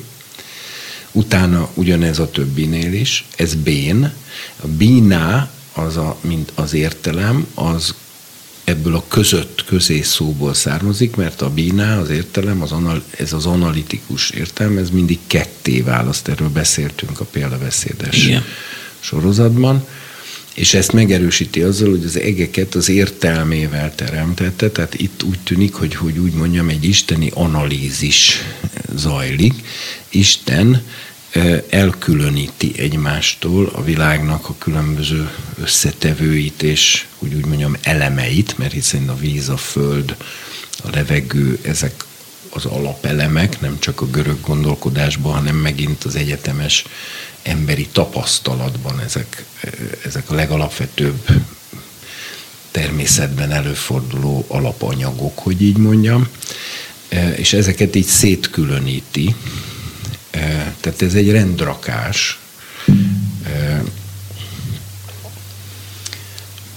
Utána 1.16 1.68
ugyanez 1.74 2.18
a 2.18 2.30
többinél 2.30 2.92
is, 2.92 3.24
ez 3.36 3.54
bén. 3.54 4.12
A 4.60 4.66
bíná, 4.66 5.50
az 5.72 5.96
a, 5.96 6.16
mint 6.20 6.52
az 6.54 6.74
értelem, 6.74 7.46
az 7.54 7.94
ebből 8.64 8.94
a 8.94 9.04
között 9.08 9.64
közé 9.64 10.00
szóból 10.02 10.54
származik, 10.54 11.16
mert 11.16 11.42
a 11.42 11.50
bíná, 11.50 11.98
az 11.98 12.10
értelem, 12.10 12.62
az 12.62 12.72
anal, 12.72 13.02
ez 13.18 13.32
az 13.32 13.46
analitikus 13.46 14.30
értelem, 14.30 14.78
ez 14.78 14.90
mindig 14.90 15.18
ketté 15.26 15.80
választ, 15.80 16.28
erről 16.28 16.48
beszéltünk 16.48 17.20
a 17.20 17.24
példabeszédes 17.24 18.26
Igen. 18.26 18.42
sorozatban, 19.00 19.86
és 20.54 20.74
ezt 20.74 20.92
megerősíti 20.92 21.62
azzal, 21.62 21.90
hogy 21.90 22.04
az 22.04 22.18
egeket 22.18 22.74
az 22.74 22.88
értelmével 22.88 23.94
teremtette, 23.94 24.70
tehát 24.70 24.94
itt 24.94 25.22
úgy 25.22 25.38
tűnik, 25.44 25.74
hogy, 25.74 25.94
hogy 25.94 26.18
úgy 26.18 26.32
mondjam, 26.32 26.68
egy 26.68 26.84
isteni 26.84 27.30
analízis 27.34 28.42
zajlik. 28.94 29.54
Isten 30.08 30.82
elkülöníti 31.68 32.72
egymástól 32.76 33.70
a 33.74 33.84
világnak 33.84 34.48
a 34.48 34.54
különböző 34.58 35.30
összetevőit 35.62 36.62
és 36.62 37.06
úgy, 37.18 37.34
úgy 37.34 37.46
mondjam 37.46 37.76
elemeit, 37.82 38.58
mert 38.58 38.72
hiszen 38.72 39.08
a 39.08 39.16
víz, 39.16 39.48
a 39.48 39.56
föld, 39.56 40.16
a 40.84 40.88
levegő, 40.92 41.58
ezek 41.62 42.04
az 42.50 42.64
alapelemek, 42.64 43.60
nem 43.60 43.78
csak 43.78 44.00
a 44.00 44.06
görög 44.06 44.40
gondolkodásban, 44.40 45.32
hanem 45.32 45.56
megint 45.56 46.04
az 46.04 46.16
egyetemes 46.16 46.84
emberi 47.44 47.88
tapasztalatban 47.92 49.00
ezek, 49.00 49.44
ezek 50.04 50.30
a 50.30 50.34
legalapvetőbb 50.34 51.28
természetben 52.70 53.50
előforduló 53.50 54.44
alapanyagok, 54.48 55.38
hogy 55.38 55.62
így 55.62 55.76
mondjam, 55.76 56.28
és 57.36 57.52
ezeket 57.52 57.96
így 57.96 58.06
szétkülöníti, 58.06 59.34
tehát 60.80 61.02
ez 61.02 61.14
egy 61.14 61.30
rendrakás. 61.30 62.38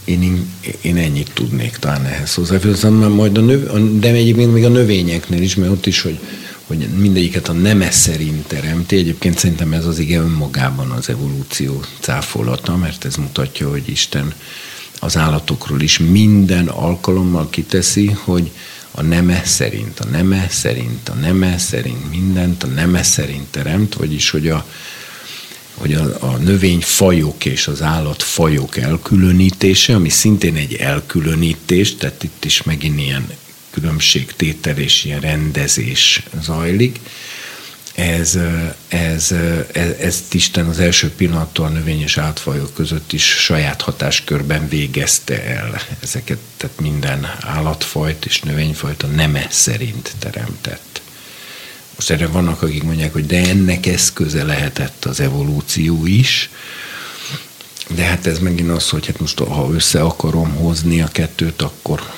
Én, 0.03 0.53
én 0.81 0.97
ennyit 0.97 1.31
tudnék 1.33 1.77
talán 1.77 2.05
ehhez 2.05 2.33
hozzáfűzni, 2.33 2.89
majd 2.89 3.37
a 3.37 3.41
növ, 3.41 3.99
de 3.99 4.07
egyébként 4.11 4.53
még 4.53 4.65
a 4.65 4.69
növényeknél 4.69 5.41
is, 5.41 5.55
mert 5.55 5.71
ott 5.71 5.85
is, 5.85 6.01
hogy, 6.01 6.19
hogy 6.67 6.77
mindegyiket 6.77 7.47
a 7.47 7.53
neme 7.53 7.91
szerint 7.91 8.47
teremti. 8.47 8.97
Egyébként 8.97 9.37
szerintem 9.37 9.73
ez 9.73 9.85
az 9.85 9.99
igen 9.99 10.21
önmagában 10.21 10.91
az 10.91 11.09
evolúció 11.09 11.81
cáfolata, 11.99 12.75
mert 12.75 13.05
ez 13.05 13.15
mutatja, 13.15 13.69
hogy 13.69 13.89
Isten 13.89 14.33
az 14.99 15.17
állatokról 15.17 15.81
is 15.81 15.97
minden 15.97 16.67
alkalommal 16.67 17.49
kiteszi, 17.49 18.07
hogy 18.07 18.51
a 18.91 19.01
neme 19.01 19.41
szerint, 19.45 19.99
a 19.99 20.05
neme 20.05 20.47
szerint, 20.49 21.09
a 21.09 21.13
neme 21.13 21.57
szerint, 21.57 22.09
mindent 22.09 22.63
a 22.63 22.67
neme 22.67 23.03
szerint 23.03 23.47
teremt, 23.47 23.93
vagyis 23.93 24.29
hogy 24.29 24.49
a, 24.49 24.65
hogy 25.73 25.93
a, 25.93 26.17
a 26.19 26.37
növényfajok 26.37 27.45
és 27.45 27.67
az 27.67 27.81
állatfajok 27.81 28.77
elkülönítése, 28.77 29.95
ami 29.95 30.09
szintén 30.09 30.55
egy 30.55 30.73
elkülönítés, 30.73 31.95
tehát 31.95 32.23
itt 32.23 32.45
is 32.45 32.63
megint 32.63 32.99
ilyen 32.99 33.27
különbségtétel 33.79 34.77
és 34.77 35.03
ilyen 35.03 35.19
rendezés 35.19 36.23
zajlik, 36.41 36.99
ez, 37.95 38.37
ez, 38.87 39.31
ez, 39.71 39.89
ezt 39.99 40.33
Isten 40.33 40.65
az 40.65 40.79
első 40.79 41.11
pillanattól 41.11 41.65
a 41.65 41.69
növény 41.69 42.01
és 42.01 42.19
között 42.75 43.13
is 43.13 43.23
saját 43.23 43.81
hatáskörben 43.81 44.69
végezte 44.69 45.43
el 45.43 45.81
ezeket, 46.03 46.37
tehát 46.57 46.79
minden 46.79 47.27
állatfajt 47.41 48.25
és 48.25 48.41
növényfajt 48.41 49.03
a 49.03 49.07
neme 49.07 49.47
szerint 49.49 50.15
teremtett. 50.19 51.01
Most 51.95 52.09
erre 52.09 52.27
vannak, 52.27 52.61
akik 52.61 52.83
mondják, 52.83 53.13
hogy 53.13 53.25
de 53.25 53.47
ennek 53.47 53.85
eszköze 53.85 54.43
lehetett 54.43 55.05
az 55.05 55.19
evolúció 55.19 56.05
is, 56.05 56.49
de 57.95 58.03
hát 58.03 58.27
ez 58.27 58.39
megint 58.39 58.69
az, 58.69 58.89
hogy 58.89 59.05
hát 59.05 59.19
most 59.19 59.39
ha 59.39 59.69
össze 59.73 60.01
akarom 60.01 60.49
hozni 60.53 61.01
a 61.01 61.07
kettőt, 61.07 61.61
akkor 61.61 62.13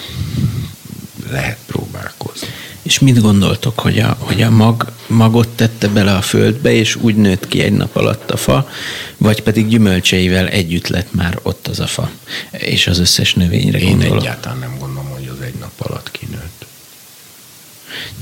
lehet 1.29 1.57
próbálkozni. 1.65 2.47
És 2.81 2.99
mit 2.99 3.21
gondoltok, 3.21 3.79
hogy 3.79 3.99
a, 3.99 4.17
hogy 4.19 4.41
a 4.41 4.49
mag, 4.49 4.91
magot 5.07 5.47
tette 5.47 5.87
bele 5.87 6.15
a 6.15 6.21
földbe, 6.21 6.71
és 6.71 6.95
úgy 6.95 7.15
nőtt 7.15 7.47
ki 7.47 7.61
egy 7.61 7.73
nap 7.73 7.95
alatt 7.95 8.31
a 8.31 8.37
fa, 8.37 8.69
vagy 9.17 9.41
pedig 9.43 9.67
gyümölcseivel 9.67 10.47
együtt 10.47 10.87
lett 10.87 11.13
már 11.13 11.39
ott 11.43 11.67
az 11.67 11.79
a 11.79 11.87
fa, 11.87 12.09
és 12.51 12.87
az 12.87 12.99
összes 12.99 13.33
növényre 13.33 13.79
Én 13.79 13.89
gondolok. 13.89 14.21
egyáltalán 14.21 14.57
nem 14.57 14.75
gondolom, 14.79 15.09
hogy 15.09 15.31
az 15.37 15.45
egy 15.45 15.53
nap 15.59 15.71
alatt 15.77 16.11
kinőtt. 16.11 16.65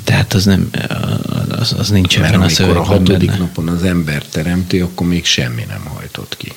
Tehát 0.03 0.33
az 0.33 0.45
nem, 0.45 0.69
az, 1.49 1.75
az 1.77 1.89
nincs 1.89 2.19
Mert 2.19 2.33
ebben 2.33 2.41
a 2.41 2.43
amikor 2.43 2.77
a 2.77 2.83
szövegben 2.83 2.85
hatodik 2.85 3.29
benne. 3.29 3.39
napon 3.39 3.67
az 3.67 3.83
ember 3.83 4.23
teremti, 4.23 4.79
akkor 4.79 5.07
még 5.07 5.25
semmi 5.25 5.63
nem 5.67 5.85
hajtott 5.85 6.37
ki. 6.37 6.53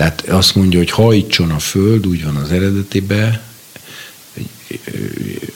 Tehát 0.00 0.28
azt 0.28 0.54
mondja, 0.54 0.78
hogy 0.78 0.90
hajtson 0.90 1.50
a 1.50 1.58
föld, 1.58 2.06
úgy 2.06 2.24
van 2.24 2.36
az 2.36 2.50
eredetiben, 2.50 3.40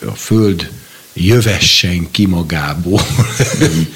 a 0.07 0.15
föld 0.15 0.71
jövessen 1.13 2.11
ki 2.11 2.27
magából. 2.27 3.01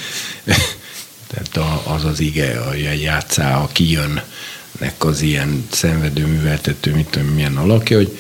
Tehát 1.29 1.83
az 1.87 2.05
az 2.05 2.21
ige, 2.21 2.61
a 2.61 2.75
játszá, 2.75 3.57
a 3.63 3.69
kijönnek 3.73 4.95
az 4.99 5.21
ilyen 5.21 5.67
szenvedő 5.71 6.27
műveltető, 6.27 6.95
mit 6.95 7.07
tudom, 7.07 7.29
milyen 7.29 7.57
alakja, 7.57 7.97
hogy, 7.97 8.19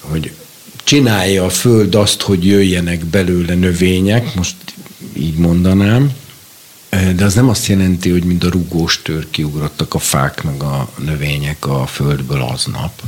hogy 0.00 0.32
csinálja 0.84 1.44
a 1.44 1.50
föld 1.50 1.94
azt, 1.94 2.20
hogy 2.20 2.46
jöjjenek 2.46 3.04
belőle 3.04 3.54
növények, 3.54 4.34
most 4.34 4.56
így 5.12 5.34
mondanám, 5.34 6.12
de 6.90 7.24
az 7.24 7.34
nem 7.34 7.48
azt 7.48 7.66
jelenti, 7.66 8.10
hogy 8.10 8.24
mind 8.24 8.44
a 8.44 8.50
rugós 8.50 9.02
tör 9.02 9.26
kiugrottak 9.30 9.94
a 9.94 9.98
fák 9.98 10.42
meg 10.42 10.62
a 10.62 10.88
növények 10.98 11.66
a 11.66 11.86
földből 11.86 12.42
aznap, 12.42 13.02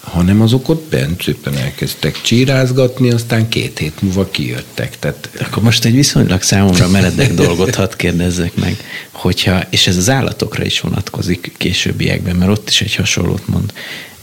hanem 0.00 0.40
azok 0.40 0.68
ott 0.68 0.88
bent 0.88 1.22
szépen 1.22 1.56
elkezdtek 1.56 2.20
csírázgatni, 2.20 3.10
aztán 3.10 3.48
két 3.48 3.78
hét 3.78 4.02
múlva 4.02 4.30
kijöttek. 4.30 4.98
Tehát 4.98 5.30
Akkor 5.40 5.62
most 5.62 5.84
egy 5.84 5.94
viszonylag 5.94 6.42
számomra 6.42 6.88
meredek 6.88 7.34
dolgot 7.44 7.74
hadd 7.74 7.96
kérdezzek 7.96 8.54
meg, 8.54 8.76
hogyha, 9.10 9.60
és 9.70 9.86
ez 9.86 9.96
az 9.96 10.10
állatokra 10.10 10.64
is 10.64 10.80
vonatkozik 10.80 11.52
későbbiekben, 11.56 12.36
mert 12.36 12.50
ott 12.50 12.68
is 12.68 12.80
egy 12.80 12.94
hasonlót 12.94 13.48
mond. 13.48 13.72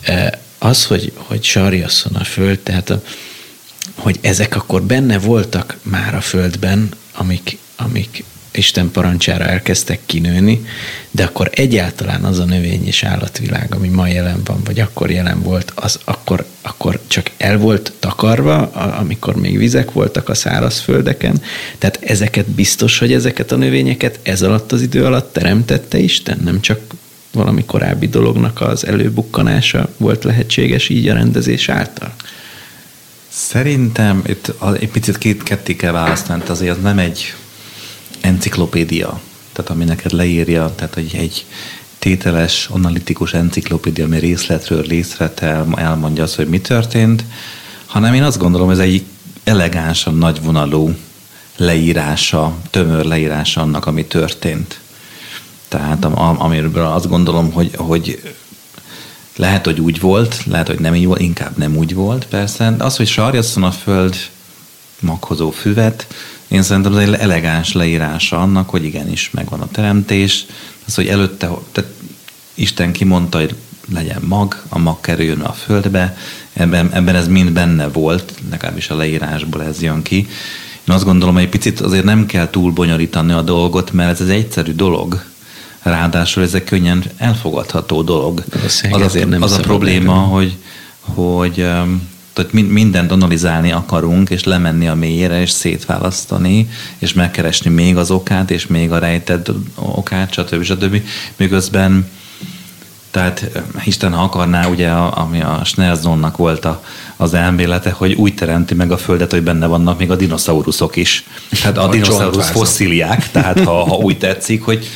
Eh, 0.01 0.27
Az, 0.57 0.85
hogy, 0.85 1.11
hogy 1.15 1.43
sarjasszon 1.43 2.15
a 2.15 2.23
föld, 2.23 2.59
tehát 2.59 2.89
a, 2.89 3.01
hogy 3.95 4.19
ezek 4.21 4.55
akkor 4.55 4.83
benne 4.83 5.19
voltak 5.19 5.77
már 5.81 6.15
a 6.15 6.21
földben, 6.21 6.89
amik, 7.11 7.57
amik 7.75 8.23
Isten 8.55 8.91
parancsára 8.91 9.43
elkezdtek 9.43 9.99
kinőni, 10.05 10.65
de 11.11 11.23
akkor 11.23 11.49
egyáltalán 11.53 12.23
az 12.23 12.39
a 12.39 12.45
növény 12.45 12.87
és 12.87 13.03
állatvilág, 13.03 13.75
ami 13.75 13.87
ma 13.87 14.07
jelen 14.07 14.41
van, 14.45 14.61
vagy 14.63 14.79
akkor 14.79 15.11
jelen 15.11 15.41
volt, 15.41 15.71
az 15.75 15.99
akkor, 16.03 16.45
akkor 16.61 16.99
csak 17.07 17.31
el 17.37 17.57
volt 17.57 17.93
takarva, 17.99 18.57
amikor 18.71 19.35
még 19.35 19.57
vizek 19.57 19.91
voltak 19.91 20.29
a 20.29 20.33
szárazföldeken. 20.33 21.41
Tehát 21.77 21.99
ezeket 22.01 22.49
biztos, 22.49 22.99
hogy 22.99 23.13
ezeket 23.13 23.51
a 23.51 23.55
növényeket 23.55 24.19
ez 24.23 24.41
alatt 24.41 24.71
az 24.71 24.81
idő 24.81 25.05
alatt 25.05 25.33
teremtette 25.33 25.97
Isten, 25.97 26.39
nem 26.43 26.61
csak 26.61 26.79
valami 27.31 27.65
korábbi 27.65 28.07
dolognak 28.07 28.61
az 28.61 28.85
előbukkanása 28.85 29.89
volt 29.97 30.23
lehetséges 30.23 30.89
így 30.89 31.07
a 31.07 31.13
rendezés 31.13 31.69
által? 31.69 32.13
Szerintem 33.29 34.21
itt 34.25 34.53
egy 34.79 34.89
picit 34.89 35.17
két 35.17 35.43
ketté 35.43 35.75
kell 35.75 35.91
választani, 35.91 36.43
azért 36.47 36.77
az 36.77 36.83
nem 36.83 36.99
egy 36.99 37.33
enciklopédia, 38.23 39.21
tehát 39.51 39.71
ami 39.71 39.83
neked 39.83 40.11
leírja, 40.11 40.73
tehát 40.75 40.97
egy, 40.97 41.15
egy 41.15 41.45
tételes, 41.99 42.67
analitikus 42.71 43.33
enciklopédia, 43.33 44.05
ami 44.05 44.19
részletről 44.19 44.81
részletre 44.81 45.47
el- 45.47 45.73
elmondja 45.75 46.23
azt, 46.23 46.35
hogy 46.35 46.47
mi 46.47 46.59
történt, 46.61 47.23
hanem 47.85 48.13
én 48.13 48.23
azt 48.23 48.37
gondolom, 48.37 48.69
ez 48.69 48.79
egy 48.79 49.03
elegánsan 49.43 50.17
nagyvonalú 50.17 50.95
leírása, 51.57 52.55
tömör 52.69 53.05
leírása 53.05 53.61
annak, 53.61 53.85
ami 53.85 54.05
történt. 54.05 54.79
Tehát 55.67 56.05
am- 56.05 56.19
am- 56.19 56.41
amiről 56.41 56.85
azt 56.85 57.07
gondolom, 57.07 57.51
hogy, 57.51 57.71
hogy 57.75 58.33
lehet, 59.35 59.65
hogy 59.65 59.79
úgy 59.79 59.99
volt, 59.99 60.41
lehet, 60.45 60.67
hogy 60.67 60.79
nem 60.79 60.95
így 60.95 61.05
volt, 61.05 61.19
inkább 61.19 61.57
nem 61.57 61.77
úgy 61.77 61.93
volt, 61.93 62.25
persze. 62.25 62.75
Az, 62.79 62.95
hogy 62.97 63.07
sarjasszon 63.07 63.63
a 63.63 63.71
föld 63.71 64.15
maghozó 64.99 65.51
füvet, 65.51 66.07
én 66.53 66.61
szerintem 66.61 66.97
ez 66.97 67.07
egy 67.07 67.13
elegáns 67.13 67.73
leírása 67.73 68.41
annak, 68.41 68.69
hogy 68.69 68.83
igenis 68.83 69.31
megvan 69.31 69.59
a 69.61 69.67
teremtés, 69.71 70.45
az, 70.85 70.95
hogy 70.95 71.07
előtte, 71.07 71.49
tehát 71.71 71.91
Isten 72.53 72.91
kimondta, 72.91 73.37
hogy 73.37 73.55
legyen 73.93 74.21
mag, 74.27 74.63
a 74.69 74.79
mag 74.79 75.01
kerüljön 75.01 75.39
a 75.39 75.51
földbe, 75.51 76.17
ebben, 76.53 76.89
ebben 76.93 77.15
ez 77.15 77.27
mind 77.27 77.51
benne 77.51 77.87
volt, 77.87 78.33
legalábbis 78.49 78.89
a 78.89 78.95
leírásból 78.95 79.63
ez 79.63 79.81
jön 79.81 80.01
ki. 80.01 80.15
Én 80.87 80.95
azt 80.95 81.03
gondolom, 81.03 81.33
hogy 81.33 81.43
egy 81.43 81.49
picit 81.49 81.79
azért 81.79 82.03
nem 82.03 82.25
kell 82.25 82.49
túl 82.49 82.71
bonyolítani 82.71 83.31
a 83.31 83.41
dolgot, 83.41 83.91
mert 83.91 84.19
ez 84.19 84.27
egy 84.27 84.37
egyszerű 84.37 84.71
dolog. 84.71 85.23
Ráadásul 85.81 86.43
ez 86.43 86.53
egy 86.53 86.63
könnyen 86.63 87.03
elfogadható 87.17 88.01
dolog. 88.01 88.43
Az, 88.65 88.83
ezért 88.91 89.25
a, 89.25 89.29
nem 89.29 89.41
az 89.41 89.51
a 89.51 89.59
probléma, 89.59 90.13
hogy, 90.13 90.57
hogy 90.99 91.59
öm, 91.59 92.11
tehát 92.33 92.51
min- 92.51 92.71
mindent 92.71 93.11
analizálni 93.11 93.71
akarunk, 93.71 94.29
és 94.29 94.43
lemenni 94.43 94.87
a 94.87 94.95
mélyére, 94.95 95.41
és 95.41 95.49
szétválasztani, 95.49 96.69
és 96.97 97.13
megkeresni 97.13 97.69
még 97.69 97.97
az 97.97 98.11
okát, 98.11 98.51
és 98.51 98.67
még 98.67 98.91
a 98.91 98.99
rejtett 98.99 99.51
okát, 99.75 100.33
stb. 100.33 100.63
stb. 100.63 101.01
Miközben 101.35 102.07
tehát 103.11 103.49
öm, 103.53 103.63
Isten, 103.85 104.13
ha 104.13 104.23
akarná, 104.23 104.67
ugye, 104.67 104.89
ami 104.89 105.41
a 105.41 105.61
Schneerzonnak 105.63 106.37
volt 106.37 106.65
a, 106.65 106.83
az 107.17 107.33
elmélete, 107.33 107.91
hogy 107.91 108.13
úgy 108.13 108.33
teremti 108.35 108.73
meg 108.73 108.91
a 108.91 108.97
Földet, 108.97 109.31
hogy 109.31 109.43
benne 109.43 109.65
vannak 109.65 109.99
még 109.99 110.11
a 110.11 110.15
dinoszauruszok 110.15 110.95
is. 110.95 111.23
Tehát 111.61 111.77
a, 111.77 111.83
A 111.83 111.89
dinoszaurusz 111.89 112.49
fosszíliák, 112.49 113.31
tehát 113.31 113.59
ha, 113.59 113.83
ha 113.83 113.95
úgy 113.95 114.17
tetszik, 114.17 114.63
hogy 114.63 114.87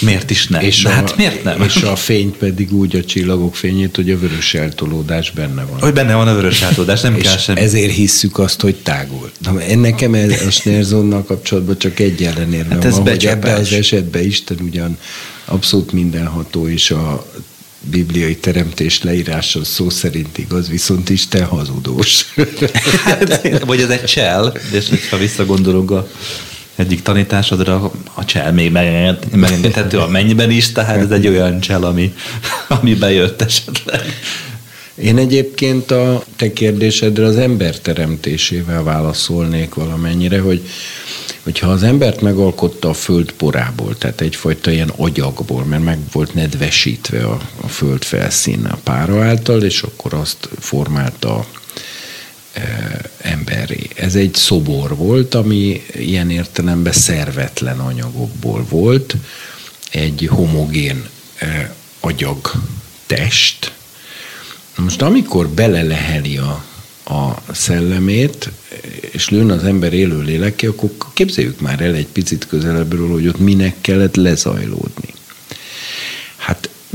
miért 0.00 0.30
is 0.30 0.46
nem? 0.46 0.60
És 0.60 0.82
De 0.82 0.88
a, 0.88 0.92
hát 0.92 1.16
miért 1.16 1.44
nem? 1.44 1.62
És 1.62 1.76
a 1.76 1.96
fény 1.96 2.36
pedig 2.38 2.72
úgy 2.72 2.96
a 2.96 3.04
csillagok 3.04 3.56
fényét, 3.56 3.96
hogy 3.96 4.10
a 4.10 4.18
vörös 4.18 4.54
eltolódás 4.54 5.30
benne 5.30 5.64
van. 5.64 5.80
Hogy 5.80 5.92
benne 5.92 6.14
van 6.14 6.28
a 6.28 6.34
vörös 6.34 6.62
átolódás, 6.62 7.00
nem 7.00 7.16
kell 7.18 7.36
semmi. 7.36 7.60
ezért 7.60 7.92
hisszük 7.92 8.38
azt, 8.38 8.60
hogy 8.60 8.74
tágul. 8.74 9.30
Na, 9.38 9.52
nekem 9.76 10.14
ez 10.14 10.42
a 10.46 10.50
Schneerzonnal 10.50 11.24
kapcsolatban 11.24 11.78
csak 11.78 11.98
egy 12.00 12.22
ellenérve 12.22 12.74
Hát 12.74 12.84
ez 12.84 12.96
van, 12.96 13.08
hogy 13.08 13.26
ebben 13.26 13.56
az 13.56 13.72
esetben 13.72 14.24
Isten 14.24 14.58
ugyan 14.60 14.98
abszolút 15.44 15.92
mindenható, 15.92 16.68
és 16.68 16.90
a 16.90 17.26
bibliai 17.90 18.36
teremtés 18.36 19.02
leírása 19.02 19.64
szó 19.64 19.90
szerint 19.90 20.38
igaz, 20.38 20.68
viszont 20.68 21.10
Isten 21.10 21.44
hazudós. 21.44 22.24
Hát, 23.04 23.64
vagy 23.64 23.80
ez 23.80 23.88
egy 23.88 24.04
csel, 24.04 24.56
és 24.72 25.08
ha 25.10 25.16
visszagondolunk 25.16 25.90
a 25.90 26.08
egyik 26.74 27.02
tanításodra, 27.02 27.90
a 28.14 28.24
csel 28.24 28.52
még 28.52 28.70
megenged- 28.70 29.34
megengedhető 29.34 29.98
a 29.98 30.08
mennyben 30.08 30.50
is, 30.50 30.72
tehát 30.72 30.96
ez 30.96 31.10
egy 31.10 31.26
olyan 31.26 31.60
csel, 31.60 31.84
ami, 31.84 32.14
ami 32.68 32.94
bejött 32.94 33.42
esetleg. 33.42 34.00
Én 34.94 35.18
egyébként 35.18 35.90
a 35.90 36.24
te 36.36 36.52
kérdésedre 36.52 37.24
az 37.24 37.36
ember 37.36 37.78
teremtésével 37.78 38.82
válaszolnék 38.82 39.74
valamennyire, 39.74 40.40
hogy 40.40 40.62
hogyha 41.42 41.68
az 41.68 41.82
embert 41.82 42.20
megalkotta 42.20 42.88
a 42.88 42.94
föld 42.94 43.32
porából, 43.32 43.98
tehát 43.98 44.20
egyfajta 44.20 44.70
ilyen 44.70 44.92
agyagból, 44.96 45.64
mert 45.64 45.84
meg 45.84 45.98
volt 46.12 46.34
nedvesítve 46.34 47.24
a, 47.24 47.40
a 47.60 47.68
föld 47.68 48.02
felszíne 48.02 48.68
a 48.68 48.78
pára 48.82 49.24
által, 49.24 49.62
és 49.62 49.82
akkor 49.82 50.14
azt 50.14 50.48
formálta 50.58 51.46
emberré. 53.18 53.88
Ez 53.94 54.14
egy 54.14 54.34
szobor 54.34 54.96
volt, 54.96 55.34
ami 55.34 55.82
ilyen 55.94 56.30
értelemben 56.30 56.92
szervetlen 56.92 57.78
anyagokból 57.78 58.66
volt, 58.68 59.16
egy 59.90 60.28
homogén 60.30 61.08
e, 61.38 61.74
agyag 62.00 62.52
test, 63.06 63.72
Most 64.76 65.02
amikor 65.02 65.48
beleleheli 65.48 66.36
a, 66.36 66.64
a 67.04 67.52
szellemét, 67.52 68.50
és 69.10 69.28
lőn 69.28 69.50
az 69.50 69.64
ember 69.64 69.92
élő 69.92 70.20
léleke, 70.20 70.68
akkor 70.68 70.90
képzeljük 71.12 71.60
már 71.60 71.80
el 71.80 71.94
egy 71.94 72.06
picit 72.06 72.46
közelebbről, 72.46 73.08
hogy 73.08 73.28
ott 73.28 73.38
minek 73.38 73.74
kellett 73.80 74.16
lezajlódni. 74.16 75.14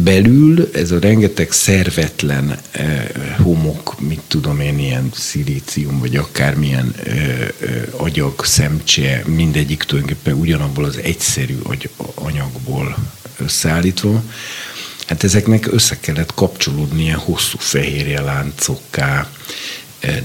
Belül 0.04 0.70
ez 0.74 0.92
a 0.92 1.00
rengeteg 1.00 1.52
szervetlen 1.52 2.60
eh, 2.72 3.08
homok, 3.38 4.00
mit 4.00 4.22
tudom 4.28 4.60
én, 4.60 4.80
ilyen 4.80 5.10
szilícium, 5.14 6.00
vagy 6.00 6.16
akármilyen 6.16 6.94
eh, 7.04 7.48
agyag, 7.98 8.46
szemcse, 8.46 9.24
mindegyik 9.26 9.84
tulajdonképpen 9.84 10.34
ugyanabból 10.34 10.86
az 10.86 10.98
egyszerű 10.98 11.58
anyagból 12.16 12.98
összeállítva, 13.38 14.24
Hát 15.10 15.24
ezeknek 15.24 15.72
össze 15.72 16.00
kellett 16.00 16.34
ilyen 16.98 17.18
hosszú 17.18 17.58
fehérje 17.58 18.22
láncokká, 18.22 19.30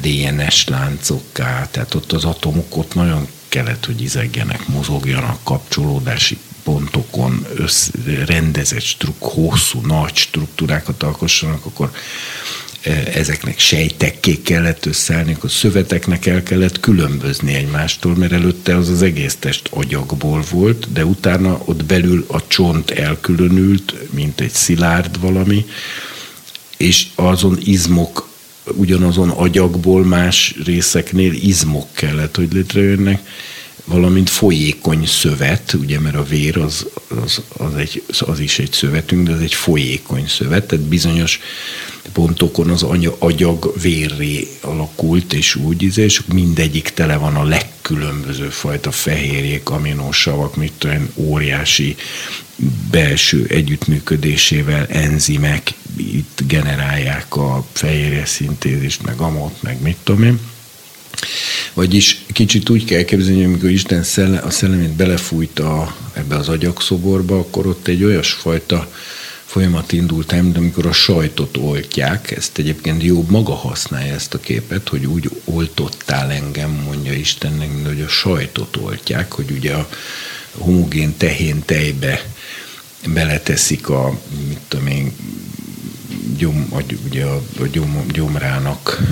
DNS 0.01 0.69
láncokká, 0.69 1.69
tehát 1.71 1.95
ott 1.95 2.13
az 2.13 2.25
atomok 2.25 2.77
ott 2.77 2.95
nagyon 2.95 3.29
kellett, 3.49 3.85
hogy 3.85 4.03
izegjenek, 4.03 4.67
mozogjanak, 4.67 5.39
kapcsolódási 5.45 6.39
pontokon 6.65 7.47
össz, 7.55 7.89
rendezett 8.27 8.83
struk, 8.83 9.23
hosszú, 9.23 9.81
nagy 9.87 10.17
struktúrákat 10.17 11.03
alkossanak, 11.03 11.65
akkor 11.65 11.91
e, 12.83 12.91
ezeknek 13.15 13.59
sejtekké 13.59 14.43
kellett 14.43 14.87
összeállni, 14.87 15.33
akkor 15.33 15.51
szöveteknek 15.51 16.27
el 16.27 16.43
kellett 16.43 16.81
különbözni 16.81 17.55
egymástól, 17.55 18.15
mert 18.15 18.33
előtte 18.33 18.77
az 18.77 18.89
az 18.89 19.03
egész 19.03 19.37
test 19.39 19.69
agyagból 19.71 20.45
volt, 20.51 20.93
de 20.93 21.05
utána 21.05 21.63
ott 21.65 21.85
belül 21.85 22.25
a 22.29 22.47
csont 22.47 22.91
elkülönült, 22.91 23.95
mint 24.11 24.41
egy 24.41 24.53
szilárd 24.53 25.21
valami, 25.21 25.67
és 26.77 27.07
azon 27.15 27.59
izmok 27.65 28.29
ugyanazon 28.73 29.29
agyagból 29.29 30.05
más 30.05 30.55
részeknél 30.65 31.33
izmok 31.33 31.93
kellett, 31.93 32.37
hogy 32.37 32.53
létrejönnek, 32.53 33.29
valamint 33.85 34.31
folyékony 34.31 35.07
szövet, 35.07 35.73
ugye, 35.73 36.01
mert 36.01 36.17
a 36.17 36.25
vér 36.25 36.59
az, 36.59 36.87
az, 37.25 37.43
az, 37.57 37.75
egy, 37.75 38.03
az 38.19 38.41
is 38.41 38.59
egy 38.59 38.73
szövetünk, 38.73 39.27
de 39.27 39.35
az 39.35 39.41
egy 39.41 39.55
folyékony 39.55 40.27
szövet, 40.29 40.67
tehát 40.67 40.85
bizonyos 40.85 41.41
pontokon 42.13 42.71
az 42.71 42.83
agyag 43.19 43.73
vérré 43.81 44.49
alakult, 44.61 45.33
és 45.33 45.55
úgy, 45.55 45.99
és 45.99 46.23
mindegyik 46.33 46.89
tele 46.89 47.17
van 47.17 47.35
a 47.35 47.45
legkülönböző 47.45 48.49
fajta 48.49 48.91
fehérjék, 48.91 49.71
aminósavak, 49.71 50.57
mit 50.57 50.73
tudom, 50.79 51.09
óriási 51.15 51.97
belső 52.91 53.47
együttműködésével 53.49 54.87
enzimek 54.87 55.73
itt 55.97 56.43
generálják 56.47 57.37
a 57.37 57.65
fehérje 57.73 58.25
szintézist, 58.25 59.03
meg 59.03 59.19
amot, 59.19 59.63
meg 59.63 59.83
mit 59.83 59.97
tudom 60.03 60.23
én 60.23 60.41
vagyis 61.75 62.25
kicsit 62.33 62.69
úgy 62.69 62.85
kell 62.85 63.03
képzelni, 63.03 63.37
hogy 63.37 63.45
amikor 63.45 63.71
Isten 63.71 64.03
szelle, 64.03 64.39
a 64.39 64.51
szellemét 64.51 64.93
belefújta 64.93 65.97
ebbe 66.13 66.37
az 66.37 66.49
agyakszoborba, 66.49 67.39
akkor 67.39 67.67
ott 67.67 67.87
egy 67.87 68.05
olyasfajta 68.05 68.89
folyamat 69.45 69.93
indult 69.93 70.33
el, 70.33 70.43
mint 70.43 70.57
amikor 70.57 70.87
a 70.87 70.93
sajtot 70.93 71.57
oltják, 71.57 72.31
ezt 72.31 72.59
egyébként 72.59 73.03
jobb 73.03 73.31
maga 73.31 73.55
használja 73.55 74.15
ezt 74.15 74.35
a 74.35 74.41
képet, 74.41 74.89
hogy 74.89 75.07
úgy 75.07 75.31
oltottál 75.45 76.31
engem, 76.31 76.71
mondja 76.71 77.13
Istennek, 77.13 77.73
mint 77.73 77.87
hogy 77.87 78.01
a 78.01 78.09
sajtot 78.09 78.77
oltják, 78.77 79.33
hogy 79.33 79.51
ugye 79.51 79.73
a 79.73 79.89
homogén 80.59 81.17
tehén 81.17 81.63
tejbe 81.65 82.27
beleteszik 83.07 83.89
a, 83.89 84.21
mit 84.49 84.59
tudom 84.69 84.87
én, 84.87 85.13
gyom, 86.37 86.69
ugye 87.05 87.25
a, 87.25 87.43
a 87.61 87.67
gyom, 87.67 88.07
gyomrának 88.13 89.03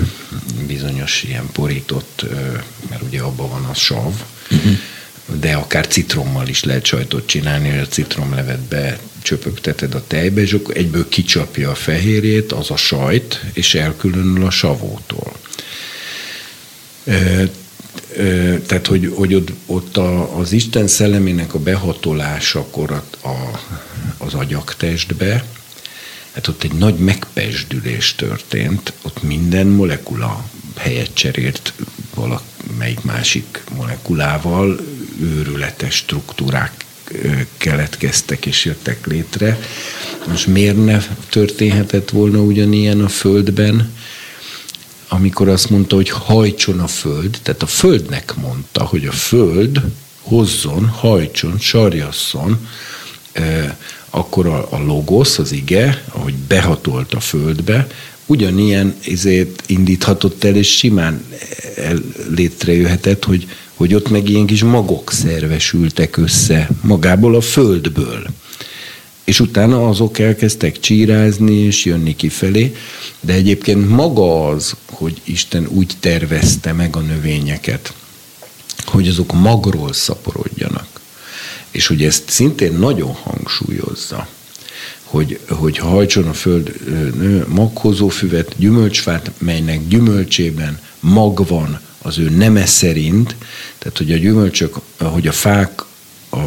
bizonyos 0.67 1.23
ilyen 1.23 1.49
porított, 1.51 2.25
mert 2.89 3.01
ugye 3.01 3.21
abban 3.21 3.49
van 3.49 3.65
a 3.65 3.73
sav, 3.73 4.13
uh-huh. 4.51 4.77
de 5.39 5.53
akár 5.53 5.87
citrommal 5.87 6.47
is 6.47 6.63
lehet 6.63 6.85
sajtot 6.85 7.27
csinálni, 7.27 7.69
hogy 7.69 7.79
a 7.79 7.87
citromlevet 7.87 8.99
csöpögteted 9.21 9.95
a 9.95 10.07
tejbe, 10.07 10.41
és 10.41 10.53
akkor 10.53 10.77
egyből 10.77 11.09
kicsapja 11.09 11.69
a 11.69 11.75
fehérjét, 11.75 12.51
az 12.51 12.71
a 12.71 12.77
sajt, 12.77 13.43
és 13.53 13.75
elkülönül 13.75 14.45
a 14.45 14.49
savótól. 14.49 15.33
Tehát, 18.67 18.87
hogy, 18.87 19.11
hogy 19.15 19.33
ott, 19.33 19.51
ott 19.65 19.97
a, 19.97 20.37
az 20.37 20.51
Isten 20.51 20.87
szellemének 20.87 21.53
a 21.53 21.59
behatolásakor 21.59 22.91
a, 22.91 23.27
a, 23.27 23.61
az 24.17 24.33
agyaktestbe, 24.33 25.45
hát 26.33 26.47
ott 26.47 26.63
egy 26.63 26.73
nagy 26.73 26.95
megpesdülés 26.95 28.15
történt, 28.15 28.93
ott 29.01 29.23
minden 29.23 29.67
molekula 29.67 30.49
helyet 30.77 31.13
cserélt 31.13 31.73
valamelyik 32.15 33.01
másik 33.01 33.63
molekulával, 33.75 34.79
őrületes 35.21 35.95
struktúrák 35.95 36.85
keletkeztek 37.57 38.45
és 38.45 38.65
jöttek 38.65 39.07
létre. 39.07 39.59
Most 40.27 40.47
miért 40.47 40.85
ne 40.85 40.99
történhetett 41.29 42.09
volna 42.09 42.39
ugyanilyen 42.39 43.01
a 43.01 43.09
Földben, 43.09 43.93
amikor 45.07 45.49
azt 45.49 45.69
mondta, 45.69 45.95
hogy 45.95 46.09
hajtson 46.09 46.79
a 46.79 46.87
Föld, 46.87 47.39
tehát 47.43 47.63
a 47.63 47.67
Földnek 47.67 48.35
mondta, 48.35 48.83
hogy 48.83 49.05
a 49.05 49.11
Föld 49.11 49.81
hozzon, 50.21 50.85
hajtson, 50.85 51.59
sarjasszon 51.59 52.67
akkor 54.15 54.47
a, 54.47 54.67
a 54.69 54.83
logosz, 54.83 55.37
az 55.37 55.51
ige, 55.51 56.03
ahogy 56.11 56.33
behatolt 56.47 57.13
a 57.13 57.19
földbe, 57.19 57.87
ugyanilyen 58.25 58.95
izét 59.05 59.63
indíthatott 59.65 60.43
el, 60.43 60.55
és 60.55 60.77
simán 60.77 61.25
el, 61.75 61.97
létrejöhetett, 62.35 63.23
hogy, 63.23 63.47
hogy 63.73 63.93
ott 63.93 64.09
meg 64.09 64.29
ilyen 64.29 64.45
kis 64.45 64.63
magok 64.63 65.11
szervesültek 65.11 66.17
össze 66.17 66.69
magából 66.81 67.35
a 67.35 67.41
földből. 67.41 68.25
És 69.23 69.39
utána 69.39 69.87
azok 69.87 70.19
elkezdtek 70.19 70.79
csírázni 70.79 71.55
és 71.55 71.85
jönni 71.85 72.15
kifelé, 72.15 72.75
de 73.19 73.33
egyébként 73.33 73.89
maga 73.89 74.47
az, 74.47 74.75
hogy 74.85 75.21
Isten 75.23 75.67
úgy 75.69 75.93
tervezte 75.99 76.73
meg 76.73 76.95
a 76.95 76.99
növényeket, 76.99 77.93
hogy 78.85 79.07
azok 79.07 79.33
magról 79.33 79.93
szaporodjanak, 79.93 80.92
és 81.73 81.87
hogy 81.87 82.03
ezt 82.03 82.29
szintén 82.29 82.73
nagyon 82.73 83.13
hangsúlyozza, 83.13 84.27
hogy, 85.03 85.39
hogy 85.49 85.77
hajtson 85.77 86.27
a 86.27 86.33
föld 86.33 86.73
nő, 87.15 87.45
maghozó 87.47 88.07
füvet, 88.07 88.55
gyümölcsfát, 88.57 89.31
melynek 89.37 89.87
gyümölcsében 89.87 90.79
mag 90.99 91.47
van 91.47 91.79
az 92.01 92.17
ő 92.17 92.29
neme 92.29 92.65
szerint, 92.65 93.35
tehát 93.77 93.97
hogy 93.97 94.11
a 94.11 94.17
gyümölcsök, 94.17 94.75
hogy 94.97 95.27
a 95.27 95.31
fák, 95.31 95.83
a, 96.29 96.37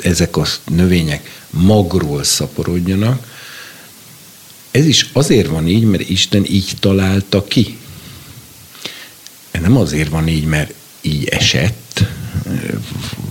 ezek 0.00 0.36
a 0.36 0.46
növények 0.68 1.44
magról 1.50 2.22
szaporodjanak, 2.22 3.32
ez 4.70 4.86
is 4.86 5.10
azért 5.12 5.48
van 5.48 5.68
így, 5.68 5.84
mert 5.84 6.08
Isten 6.08 6.44
így 6.44 6.72
találta 6.80 7.44
ki. 7.44 7.78
Nem 9.52 9.76
azért 9.76 10.08
van 10.08 10.28
így, 10.28 10.44
mert 10.44 10.74
így 11.00 11.24
esett, 11.24 12.04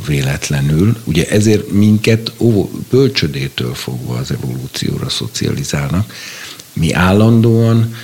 véletlenül. 0.05 0.97
Ugye 1.03 1.27
ezért 1.29 1.71
minket 1.71 2.31
bölcsödétől 2.89 3.73
fogva 3.73 4.15
az 4.15 4.31
evolúcióra 4.31 5.09
szocializálnak. 5.09 6.13
Mi 6.73 6.93
állandóan 6.93 7.95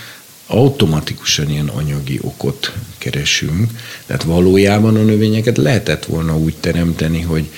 automatikusan 0.47 1.49
ilyen 1.49 1.67
anyagi 1.67 2.19
okot 2.21 2.73
keresünk, 2.97 3.71
tehát 4.05 4.23
valójában 4.23 4.95
a 4.95 5.03
növényeket 5.03 5.57
lehetett 5.57 6.05
volna 6.05 6.37
úgy 6.37 6.55
teremteni, 6.59 7.21
hogy 7.21 7.49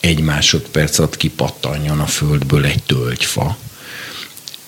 egy 0.00 0.20
másodperc 0.20 0.98
alatt 0.98 1.16
kipattanjon 1.16 2.00
a 2.00 2.06
földből 2.06 2.64
egy 2.64 2.82
tölgyfa. 2.82 3.56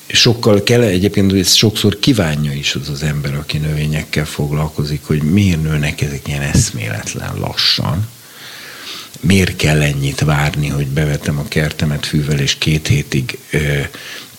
Sokkal 0.07 0.63
kell, 0.63 0.83
egyébként 0.83 1.33
ezt 1.33 1.55
sokszor 1.55 1.99
kívánja 1.99 2.53
is 2.53 2.75
az 2.75 2.89
az 2.89 3.03
ember, 3.03 3.35
aki 3.35 3.59
növényekkel 3.59 4.25
foglalkozik, 4.25 5.01
hogy 5.05 5.23
miért 5.23 5.63
nőnek 5.63 6.01
ezek 6.01 6.29
ilyen 6.29 6.43
eszméletlen 6.43 7.39
lassan 7.39 8.09
miért 9.21 9.57
kell 9.57 9.83
ennyit 9.83 10.21
várni, 10.21 10.69
hogy 10.69 10.87
bevetem 10.87 11.39
a 11.39 11.49
kertemet 11.49 12.07
fűvel, 12.07 12.39
és 12.39 12.59
két 12.59 12.87
hétig 12.87 13.39
ö, 13.51 13.81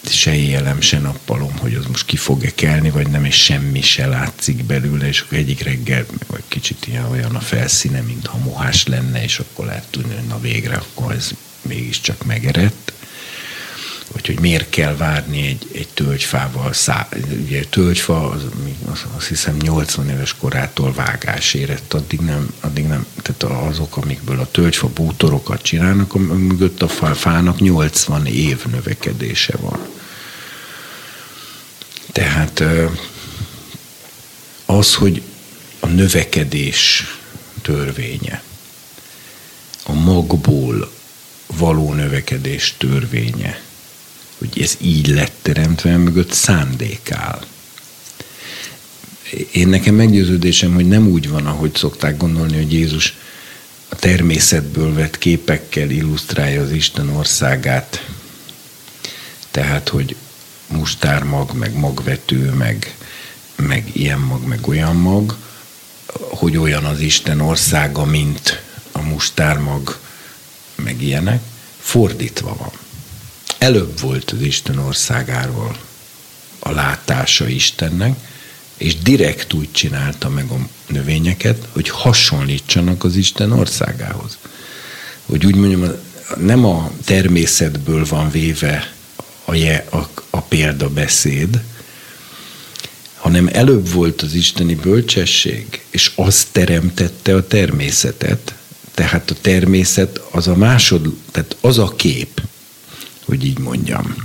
se 0.05 0.35
éjjelem, 0.35 0.81
se 0.81 0.99
nappalom, 0.99 1.57
hogy 1.57 1.73
az 1.73 1.85
most 1.85 2.05
ki 2.05 2.17
fog-e 2.17 2.51
kelni, 2.55 2.89
vagy 2.89 3.09
nem, 3.09 3.25
és 3.25 3.43
semmi 3.43 3.81
se 3.81 4.07
látszik 4.07 4.63
belőle, 4.63 5.07
és 5.07 5.19
akkor 5.19 5.37
egyik 5.37 5.63
reggel 5.63 6.05
vagy 6.27 6.43
kicsit 6.47 6.87
ilyen 6.87 7.05
olyan 7.05 7.35
a 7.35 7.39
felszíne, 7.39 8.01
mintha 8.01 8.37
mohás 8.37 8.87
lenne, 8.87 9.23
és 9.23 9.39
akkor 9.39 9.65
lehet 9.65 9.87
tudni, 9.89 10.13
hogy 10.13 10.27
na 10.27 10.39
végre, 10.39 10.75
akkor 10.75 11.11
ez 11.11 11.31
mégiscsak 11.61 12.25
megerett 12.25 12.93
vagy 14.11 14.25
hogy 14.25 14.39
miért 14.39 14.69
kell 14.69 14.95
várni 14.95 15.47
egy, 15.47 15.67
egy 15.73 15.87
tölgyfával. 15.93 16.73
Szá, 16.73 17.07
ugye 17.41 17.63
tölgyfa, 17.69 18.29
az, 18.29 18.41
az, 18.91 19.05
azt 19.17 19.27
hiszem 19.27 19.57
80 19.57 20.09
éves 20.09 20.35
korától 20.39 20.93
vágás 20.93 21.53
érett, 21.53 21.93
addig 21.93 22.19
nem, 22.19 22.53
addig 22.59 22.87
nem, 22.87 23.05
tehát 23.21 23.67
azok, 23.67 23.97
amikből 23.97 24.39
a 24.39 24.51
tölgyfa 24.51 24.87
bútorokat 24.87 25.61
csinálnak, 25.61 26.13
mögött 26.17 26.81
a 26.81 26.87
fának 27.15 27.59
80 27.59 28.25
év 28.25 28.65
növekedése 28.65 29.57
van. 29.57 29.79
Tehát 32.11 32.63
az, 34.65 34.95
hogy 34.95 35.21
a 35.79 35.87
növekedés 35.87 37.03
törvénye, 37.61 38.43
a 39.83 39.93
magból 39.93 40.91
való 41.47 41.93
növekedés 41.93 42.75
törvénye, 42.77 43.61
hogy 44.39 44.61
ez 44.61 44.77
így 44.81 45.07
lett 45.07 45.33
teremtve, 45.41 45.97
mögött 45.97 46.33
szándék 46.33 47.11
áll. 47.11 47.45
Én 49.51 49.67
nekem 49.67 49.95
meggyőződésem, 49.95 50.73
hogy 50.73 50.87
nem 50.87 51.07
úgy 51.07 51.29
van, 51.29 51.45
ahogy 51.45 51.75
szokták 51.75 52.17
gondolni, 52.17 52.55
hogy 52.55 52.73
Jézus 52.73 53.17
a 53.89 53.95
természetből 53.95 54.93
vett 54.93 55.17
képekkel 55.17 55.89
illusztrálja 55.89 56.61
az 56.61 56.71
Isten 56.71 57.09
országát. 57.09 58.05
Tehát, 59.51 59.89
hogy 59.89 60.15
mustármag, 60.67 61.53
meg 61.53 61.73
magvető, 61.73 62.51
meg 62.51 62.93
meg 63.59 63.89
ilyen 63.93 64.19
mag, 64.19 64.47
meg 64.47 64.67
olyan 64.67 64.95
mag, 64.95 65.37
hogy 66.13 66.57
olyan 66.57 66.85
az 66.85 66.99
Isten 66.99 67.41
országa, 67.41 68.05
mint 68.05 68.61
a 68.91 69.01
mustármag, 69.01 69.99
meg 70.75 71.01
ilyenek, 71.01 71.41
fordítva 71.79 72.55
van. 72.55 72.71
Előbb 73.59 73.99
volt 73.99 74.31
az 74.31 74.41
Isten 74.41 74.77
országáról 74.77 75.77
a 76.59 76.71
látása 76.71 77.47
Istennek, 77.47 78.15
és 78.77 78.97
direkt 78.97 79.53
úgy 79.53 79.71
csinálta 79.71 80.29
meg 80.29 80.49
a 80.49 80.67
növényeket, 80.87 81.67
hogy 81.71 81.89
hasonlítsanak 81.89 83.03
az 83.03 83.15
Isten 83.15 83.51
országához. 83.51 84.37
Hogy 85.25 85.45
úgy 85.45 85.55
mondjam, 85.55 85.91
nem 86.37 86.65
a 86.65 86.91
természetből 87.05 88.05
van 88.05 88.31
véve 88.31 88.93
a, 89.45 89.53
je, 89.53 89.85
a, 89.91 90.09
a 90.29 90.41
példabeszéd, 90.41 91.61
hanem 93.15 93.49
előbb 93.53 93.91
volt 93.91 94.21
az 94.21 94.33
isteni 94.33 94.75
bölcsesség, 94.75 95.83
és 95.89 96.11
az 96.15 96.47
teremtette 96.51 97.35
a 97.35 97.47
természetet, 97.47 98.53
tehát 98.93 99.31
a 99.31 99.35
természet 99.41 100.21
az 100.31 100.47
a 100.47 100.55
másod, 100.55 101.15
tehát 101.31 101.55
az 101.61 101.77
a 101.77 101.93
kép, 101.95 102.41
hogy 103.29 103.45
így 103.45 103.59
mondjam. 103.59 104.15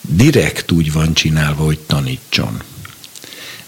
Direkt 0.00 0.70
úgy 0.70 0.92
van 0.92 1.14
csinálva, 1.14 1.64
hogy 1.64 1.78
tanítson. 1.78 2.62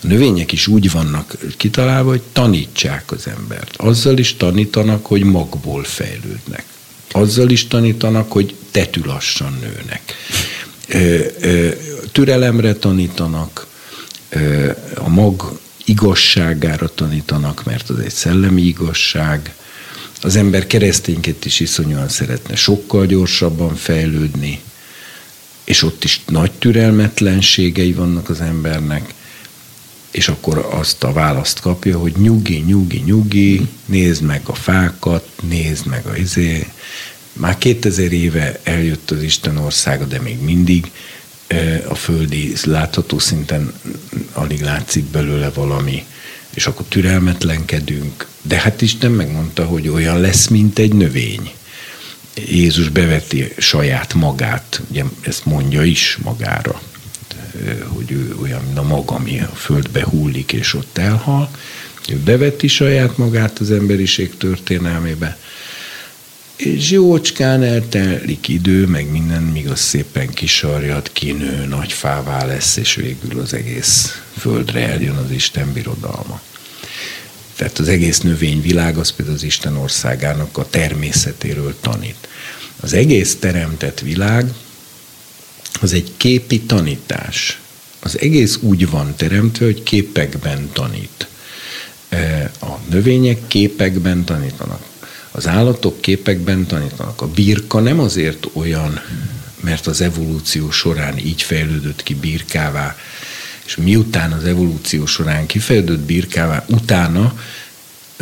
A 0.03 0.07
növények 0.07 0.53
is 0.53 0.67
úgy 0.67 0.91
vannak 0.91 1.37
kitalálva, 1.57 2.11
hogy 2.11 2.23
tanítsák 2.33 3.13
az 3.13 3.27
embert. 3.27 3.77
Azzal 3.77 4.19
is 4.19 4.37
tanítanak, 4.37 5.07
hogy 5.07 5.23
magból 5.23 5.85
fejlődnek. 5.85 6.65
Azzal 7.11 7.51
is 7.51 7.67
tanítanak, 7.67 8.33
hogy 8.33 8.55
tetülassan 8.71 9.59
nőnek. 9.61 10.15
Türelemre 12.13 12.75
tanítanak, 12.75 13.67
a 14.95 15.09
mag 15.09 15.59
igazságára 15.85 16.95
tanítanak, 16.95 17.65
mert 17.65 17.91
az 17.91 17.99
egy 17.99 18.13
szellemi 18.13 18.63
igazság. 18.63 19.55
Az 20.25 20.37
ember 20.37 20.67
keresztényként 20.67 21.45
is 21.45 21.61
iszonyúan 21.61 22.09
szeretne 22.09 22.57
sokkal 22.57 23.07
gyorsabban 23.07 23.75
fejlődni, 23.75 24.61
és 25.65 25.83
ott 25.83 26.05
is 26.05 26.21
nagy 26.27 26.51
türelmetlenségei 26.53 27.93
vannak 27.93 28.29
az 28.29 28.41
embernek, 28.41 29.15
és 30.11 30.29
akkor 30.29 30.69
azt 30.71 31.05
a 31.05 31.13
választ 31.13 31.61
kapja, 31.61 31.99
hogy 31.99 32.13
nyugi, 32.17 32.59
nyugi, 32.67 33.03
nyugi, 33.05 33.69
nézd 33.85 34.23
meg 34.23 34.41
a 34.45 34.55
fákat, 34.55 35.29
nézd 35.43 35.87
meg 35.87 36.07
a 36.07 36.17
izé. 36.17 36.67
Már 37.33 37.59
2000 37.59 38.13
éve 38.13 38.61
eljött 38.63 39.11
az 39.11 39.23
Isten 39.23 39.57
országa, 39.57 40.05
de 40.05 40.21
még 40.21 40.41
mindig 40.41 40.91
a 41.89 41.95
földi 41.95 42.53
látható 42.65 43.19
szinten 43.19 43.73
alig 44.33 44.61
látszik 44.61 45.05
belőle 45.05 45.51
valami, 45.51 46.05
és 46.55 46.67
akkor 46.67 46.87
türelmetlenkedünk. 46.89 48.27
De 48.43 48.57
hát 48.57 48.83
Isten 48.83 49.11
megmondta, 49.11 49.65
hogy 49.65 49.89
olyan 49.89 50.21
lesz, 50.21 50.47
mint 50.47 50.79
egy 50.79 50.93
növény. 50.93 51.51
Jézus 52.49 52.89
beveti 52.89 53.53
saját 53.59 54.15
magát, 54.15 54.81
ugye 54.91 55.05
ezt 55.21 55.45
mondja 55.45 55.83
is 55.83 56.19
magára, 56.23 56.81
hogy 57.87 58.11
ő 58.11 58.35
olyan, 58.43 58.63
mint 58.65 58.79
a 58.79 58.83
mag, 58.83 59.11
ami 59.11 59.41
a 59.41 59.55
földbe 59.55 60.05
hullik 60.05 60.53
és 60.53 60.75
ott 60.75 60.99
elhal. 60.99 61.51
Ő 62.09 62.17
beveti 62.17 62.69
saját 62.69 63.17
magát 63.17 63.59
az 63.59 63.71
emberiség 63.71 64.37
történelmébe, 64.37 65.39
és 66.57 66.91
jócskán 66.91 67.63
eltelik 67.63 68.49
idő, 68.49 68.87
meg 68.87 69.11
minden, 69.11 69.43
míg 69.43 69.69
az 69.69 69.81
szépen 69.81 70.29
kisarjad, 70.29 71.13
kinő, 71.13 71.65
nagy 71.65 71.93
fává 71.93 72.45
lesz, 72.45 72.77
és 72.77 72.95
végül 72.95 73.41
az 73.41 73.55
egész 73.55 74.23
földre 74.39 74.89
eljön 74.89 75.17
az 75.17 75.31
Isten 75.31 75.73
birodalma. 75.73 76.41
Tehát 77.57 77.79
az 77.79 77.89
egész 77.89 78.21
növényvilág 78.21 78.99
az 78.99 79.11
például 79.11 79.37
az 79.37 79.43
Isten 79.43 79.77
országának 79.77 80.59
a 80.59 80.67
természetéről 80.71 81.77
tanít. 81.81 82.29
Az 82.81 82.93
egész 82.93 83.37
teremtett 83.37 84.01
világ 84.01 84.53
az 85.81 85.93
egy 85.93 86.13
képi 86.17 86.61
tanítás. 86.61 87.61
Az 88.01 88.19
egész 88.21 88.59
úgy 88.61 88.91
van 88.91 89.15
teremtve, 89.17 89.65
hogy 89.65 89.83
képekben 89.83 90.71
tanít. 90.73 91.29
E, 92.09 92.51
a 92.61 92.79
növények 92.89 93.47
képekben 93.47 94.25
tanítanak 94.25 94.83
az 95.37 95.47
állatok 95.47 96.01
képekben 96.01 96.67
tanítanak. 96.67 97.23
A 97.23 97.27
birka 97.27 97.81
nem 97.81 98.01
azért 98.01 98.47
olyan, 98.53 99.01
mert 99.61 99.87
az 99.87 100.01
evolúció 100.01 100.71
során 100.71 101.19
így 101.19 101.43
fejlődött 101.43 102.03
ki 102.03 102.15
birkává, 102.15 102.97
és 103.67 103.77
miután 103.77 104.33
az 104.33 104.45
evolúció 104.45 105.07
során 105.07 105.47
kifejlődött 105.47 106.01
birkává, 106.01 106.65
utána 106.69 107.39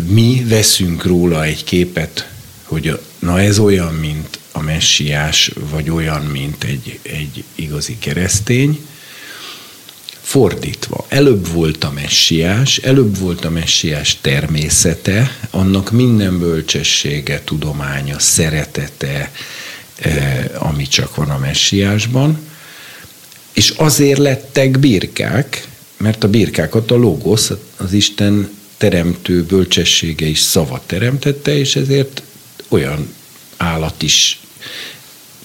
mi 0.08 0.44
veszünk 0.48 1.04
róla 1.04 1.44
egy 1.44 1.64
képet, 1.64 2.28
hogy 2.62 3.00
na 3.18 3.40
ez 3.40 3.58
olyan, 3.58 3.94
mint 3.94 4.38
a 4.52 4.60
messiás, 4.60 5.52
vagy 5.70 5.90
olyan, 5.90 6.22
mint 6.22 6.64
egy, 6.64 6.98
egy 7.02 7.44
igazi 7.54 7.98
keresztény, 7.98 8.86
fordítva. 10.20 11.06
Előbb 11.08 11.48
volt 11.48 11.84
a 11.84 11.90
messiás, 11.90 12.76
előbb 12.76 13.18
volt 13.18 13.44
a 13.44 13.50
messiás 13.50 14.18
természete, 14.20 15.36
annak 15.50 15.90
minden 15.90 16.38
bölcsessége, 16.38 17.40
tudománya, 17.44 18.18
szeretete, 18.18 19.32
eh, 19.96 20.44
ami 20.58 20.86
csak 20.86 21.14
van 21.14 21.30
a 21.30 21.38
messiásban, 21.38 22.38
és 23.52 23.70
azért 23.70 24.18
lettek 24.18 24.78
birkák, 24.78 25.68
mert 25.96 26.24
a 26.24 26.28
birkákat 26.28 26.90
a 26.90 26.96
logosz, 26.96 27.52
az 27.76 27.92
Isten 27.92 28.50
teremtő 28.76 29.42
bölcsessége 29.42 30.26
is 30.26 30.38
szava 30.38 30.82
teremtette, 30.86 31.58
és 31.58 31.76
ezért 31.76 32.22
olyan 32.68 33.14
állat 33.56 34.02
is 34.02 34.40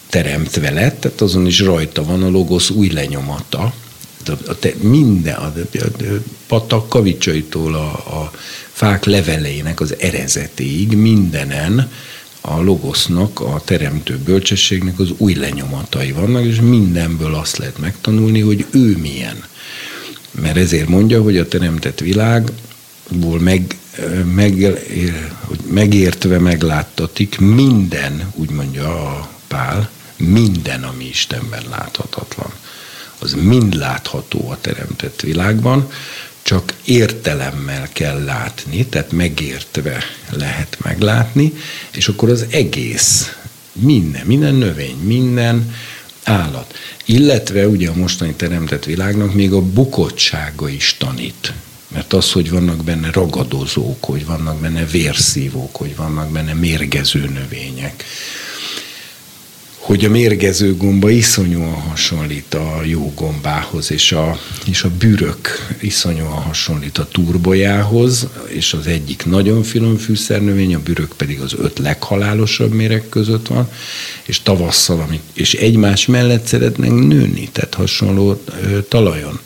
teremtve 0.10 0.72
lett, 0.72 1.00
tehát 1.00 1.22
azon 1.22 1.46
is 1.46 1.60
rajta 1.60 2.04
van 2.04 2.24
a 2.24 2.30
logosz 2.30 2.70
új 2.70 2.90
lenyomata, 2.90 3.74
a, 4.26 4.32
a 4.48 4.60
te, 4.60 4.74
minden, 4.82 5.36
a, 5.36 5.54
a, 5.74 5.84
a 5.84 6.22
patak 6.48 6.90
kavicsaitól 6.90 7.76
a, 7.76 8.20
a 8.22 8.32
fák 8.72 9.06
leveleinek 9.06 9.80
az 9.80 9.96
erezetéig, 10.00 10.96
mindenen 10.96 11.92
a 12.42 12.62
logosznak, 12.62 13.40
a 13.40 13.62
teremtő 13.66 14.18
bölcsességnek 14.18 15.00
az 15.00 15.14
új 15.18 15.34
lenyomatai 15.34 16.12
vannak, 16.12 16.46
és 16.46 16.62
mindenből 16.62 17.34
azt 17.34 17.58
lehet 17.58 17.78
megtanulni, 17.78 18.40
hogy 18.40 18.66
ő 18.72 18.98
milyen. 18.98 19.44
Mert 20.32 20.58
ezért 20.58 20.88
mondja, 20.88 21.22
hogy 21.22 21.38
a 21.38 21.48
teremtett 21.48 22.00
világból 22.00 23.40
meg, 23.40 23.78
meg, 24.34 24.80
megértve 25.70 26.40
megláttatik 26.40 27.40
minden, 27.40 28.32
úgy 28.36 28.50
mondja 28.50 28.88
a 28.88 29.30
Pál, 29.48 29.90
minden, 30.18 30.84
ami 30.84 31.06
Istenben 31.06 31.64
láthatatlan 31.70 32.52
az 33.20 33.34
mind 33.34 33.76
látható 33.76 34.50
a 34.50 34.58
teremtett 34.62 35.22
világban, 35.22 35.92
csak 36.48 36.74
értelemmel 36.86 37.88
kell 37.94 38.24
látni, 38.24 38.86
tehát 38.86 39.12
megértve 39.12 40.04
lehet 40.30 40.78
meglátni, 40.84 41.54
és 41.92 42.08
akkor 42.08 42.30
az 42.30 42.46
egész, 42.50 43.36
minden, 43.74 44.26
minden 44.26 44.54
növény, 44.54 44.98
minden 44.98 45.76
állat, 46.24 46.74
illetve 47.06 47.68
ugye 47.68 47.90
a 47.90 47.96
mostani 47.96 48.34
teremtett 48.34 48.86
világnak 48.86 49.34
még 49.34 49.54
a 49.54 49.62
bukottsága 49.62 50.70
is 50.70 50.96
tanít. 50.98 51.54
Mert 51.88 52.14
az, 52.14 52.32
hogy 52.32 52.50
vannak 52.50 52.84
benne 52.84 53.12
ragadozók, 53.12 54.04
hogy 54.04 54.26
vannak 54.26 54.60
benne 54.60 54.86
vérszívók, 54.86 55.76
hogy 55.76 55.96
vannak 55.96 56.30
benne 56.32 56.54
mérgező 56.54 57.30
növények, 57.30 58.04
hogy 59.88 60.06
a 60.06 60.10
mérgező 60.10 60.76
gomba 60.76 61.10
iszonyúan 61.10 61.74
hasonlít 61.74 62.54
a 62.54 62.82
jó 62.84 63.14
gombához, 63.16 63.92
és 63.92 64.12
a, 64.12 64.40
és 64.66 64.84
a 64.84 64.90
bürök 65.00 65.76
iszonyúan 65.82 66.42
hasonlít 66.42 66.98
a 66.98 67.08
turbojához, 67.12 68.28
és 68.48 68.74
az 68.74 68.88
egyik 68.88 69.26
nagyon 69.26 69.64
finom 69.64 69.98
fűszernövény, 69.98 70.76
a 70.76 70.80
bürök 70.80 71.14
pedig 71.18 71.40
az 71.40 71.54
öt 71.60 71.80
leghalálosabb 71.80 72.74
méreg 72.74 73.04
között 73.10 73.48
van, 73.48 73.70
és 74.24 74.42
tavasszal, 74.42 75.00
amit, 75.00 75.22
és 75.34 75.54
egymás 75.54 76.06
mellett 76.06 76.46
szeretnek 76.46 76.90
nőni, 76.90 77.50
tehát 77.52 77.74
hasonló 77.74 78.42
ö, 78.64 78.82
talajon. 78.82 79.40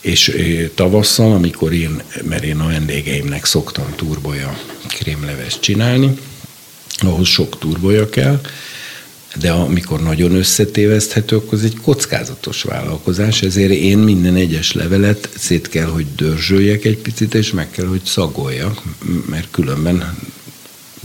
És 0.00 0.28
ö, 0.28 0.66
tavasszal, 0.74 1.32
amikor 1.32 1.72
én, 1.72 2.02
mert 2.24 2.44
én 2.44 2.58
a 2.58 2.66
vendégeimnek 2.66 3.44
szoktam 3.44 3.92
turboja 3.96 4.58
krémleves 4.88 5.60
csinálni, 5.60 6.18
ahhoz 6.98 7.28
sok 7.28 7.58
turboja 7.58 8.08
kell, 8.08 8.40
de 9.34 9.50
amikor 9.50 10.02
nagyon 10.02 10.34
összetéveszthető, 10.34 11.36
akkor 11.36 11.58
ez 11.58 11.64
egy 11.64 11.76
kockázatos 11.82 12.62
vállalkozás, 12.62 13.42
ezért 13.42 13.72
én 13.72 13.98
minden 13.98 14.34
egyes 14.34 14.72
levelet 14.72 15.28
szét 15.38 15.68
kell, 15.68 15.86
hogy 15.86 16.06
dörzsöljek 16.16 16.84
egy 16.84 16.98
picit, 16.98 17.34
és 17.34 17.50
meg 17.50 17.70
kell, 17.70 17.86
hogy 17.86 18.00
szagoljak, 18.04 18.82
mert 19.28 19.48
különben 19.50 20.18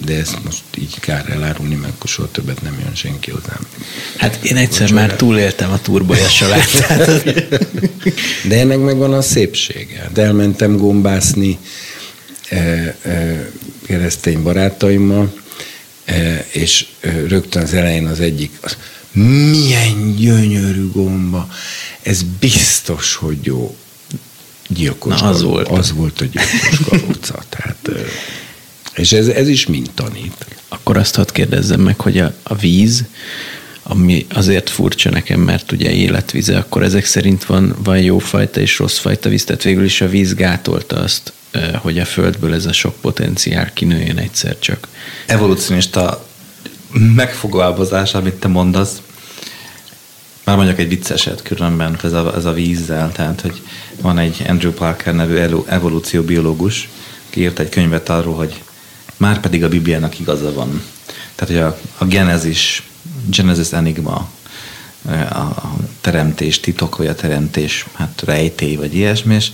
de 0.06 0.16
ezt 0.16 0.44
most 0.44 0.64
így 0.78 1.00
kár 1.00 1.30
elárulni, 1.30 1.76
mert 1.76 1.94
akkor 1.94 2.10
soha 2.10 2.32
többet 2.32 2.62
nem 2.62 2.80
jön 2.84 2.96
senki 2.96 3.32
hozzám. 3.32 3.68
Hát 4.18 4.44
én 4.44 4.56
egyszer 4.56 4.82
Bocsánat. 4.82 5.08
már 5.08 5.16
túléltem 5.16 5.72
a 5.72 5.82
turbolyas 5.82 6.44
De 8.48 8.60
ennek 8.60 8.80
megvan 8.80 9.14
a 9.14 9.22
szépsége. 9.22 10.10
De 10.14 10.22
elmentem 10.22 10.78
gombászni 10.78 11.58
e, 12.50 12.58
e, 13.02 13.50
keresztény 13.86 14.44
barátaimmal, 14.44 15.34
és 16.52 16.86
e, 17.00 17.10
rögtön 17.28 17.64
az 17.64 17.74
elején 17.74 18.08
az 18.08 18.20
egyik, 18.20 18.52
az, 18.62 18.78
milyen 19.12 20.16
gyönyörű 20.16 20.92
gomba, 20.92 21.50
ez 22.02 22.22
biztos, 22.40 23.16
hogy 23.16 23.38
jó 23.42 23.76
gyilkos 24.68 25.20
Na, 25.20 25.28
az 25.28 25.42
volt. 25.42 25.68
Az 25.68 25.92
volt 25.92 26.22
a 26.22 26.26
gyilkos 26.26 26.80
kalóca. 26.90 27.44
Tehát, 27.58 27.90
és 28.96 29.12
ez, 29.12 29.28
ez 29.28 29.48
is 29.48 29.66
mind 29.66 29.90
tanít. 29.94 30.46
Akkor 30.68 30.98
azt 30.98 31.16
hadd 31.16 31.32
kérdezzem 31.32 31.80
meg, 31.80 32.00
hogy 32.00 32.20
a, 32.20 32.34
a 32.44 32.56
víz, 32.56 33.04
ami 33.84 34.26
azért 34.30 34.70
furcsa 34.70 35.10
nekem, 35.10 35.40
mert 35.40 35.72
ugye 35.72 35.92
életvize, 35.92 36.58
akkor 36.58 36.84
ezek 36.84 37.06
szerint 37.06 37.46
van, 37.46 37.76
van 37.84 38.02
jó 38.02 38.20
fajta 38.20 38.60
és 38.60 38.78
rossz 38.80 38.98
fajta 38.98 39.30
víz, 39.30 39.44
tehát 39.44 39.64
végül 39.64 39.84
is 39.84 40.02
a 40.02 40.08
víz 40.08 40.34
gátolta 40.34 40.96
azt, 40.96 41.34
hogy 41.82 42.00
a 42.00 42.06
Földből 42.06 42.54
ez 42.54 42.66
a 42.66 42.74
sok 42.74 42.96
potenciál 43.02 43.74
kinőjön 43.74 44.18
egyszer 44.18 44.60
csak. 44.60 44.88
Evolucionista 45.26 46.26
megfogalmazás, 47.16 48.14
amit 48.14 48.34
te 48.34 48.48
mondasz, 48.48 49.02
már 50.44 50.56
mondjuk 50.56 50.80
egy 50.80 50.88
vicceset 50.88 51.42
különben 51.42 52.00
ez 52.04 52.14
a, 52.14 52.34
ez 52.36 52.46
a 52.46 52.54
vízzel, 52.54 53.12
tehát 53.12 53.42
hogy 53.42 53.62
van 54.02 54.18
egy 54.18 54.44
Andrew 54.48 54.72
Parker 54.72 55.16
nevű 55.16 55.38
evolúcióbiológus, 55.68 56.90
ki 57.30 57.42
írt 57.42 57.60
egy 57.60 57.70
könyvet 57.70 58.10
arról, 58.10 58.36
hogy 58.36 58.64
már 59.18 59.40
pedig 59.40 59.64
a 59.64 59.70
Bibliának 59.70 60.20
igaza 60.20 60.54
van. 60.54 60.82
Tehát, 61.36 61.54
hogy 61.54 61.64
a, 61.64 61.80
a 61.98 62.06
Genesis, 62.06 62.84
Genesis 63.30 63.72
Enigma, 63.72 64.30
a 65.30 65.76
teremtés 66.02 66.60
titok, 66.60 66.98
vagy 66.98 67.08
a 67.08 67.16
teremtés 67.16 67.86
hát 67.94 68.22
rejtély, 68.26 68.76
vagy 68.76 68.96
ilyesmi, 68.96 69.36
és 69.36 69.52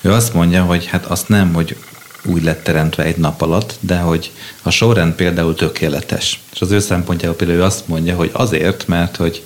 ő 0.00 0.12
azt 0.12 0.34
mondja, 0.34 0.64
hogy 0.64 0.86
hát 0.86 1.04
azt 1.06 1.28
nem, 1.28 1.52
hogy 1.52 1.76
úgy 2.24 2.42
lett 2.42 2.62
teremtve 2.62 3.02
egy 3.02 3.16
nap 3.16 3.42
alatt, 3.42 3.74
de 3.80 3.98
hogy 3.98 4.32
a 4.62 4.70
sorrend 4.70 5.12
például 5.12 5.54
tökéletes. 5.54 6.40
És 6.52 6.60
az 6.60 6.70
ő 6.70 6.78
szempontjából 6.78 7.36
például 7.36 7.58
ő 7.58 7.62
azt 7.62 7.88
mondja, 7.88 8.14
hogy 8.14 8.30
azért, 8.32 8.86
mert 8.86 9.16
hogy 9.16 9.42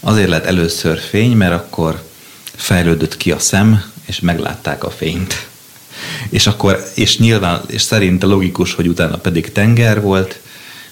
azért 0.00 0.28
lett 0.28 0.44
először 0.44 0.98
fény, 0.98 1.36
mert 1.36 1.52
akkor 1.52 2.02
fejlődött 2.54 3.16
ki 3.16 3.32
a 3.32 3.38
szem, 3.38 3.82
és 4.06 4.20
meglátták 4.20 4.84
a 4.84 4.90
fényt. 4.90 5.48
És 6.30 6.46
akkor, 6.46 6.84
és 6.94 7.18
nyilván, 7.18 7.62
és 7.66 7.82
szerinte 7.82 8.26
logikus, 8.26 8.74
hogy 8.74 8.88
utána 8.88 9.16
pedig 9.16 9.52
tenger 9.52 10.00
volt, 10.00 10.40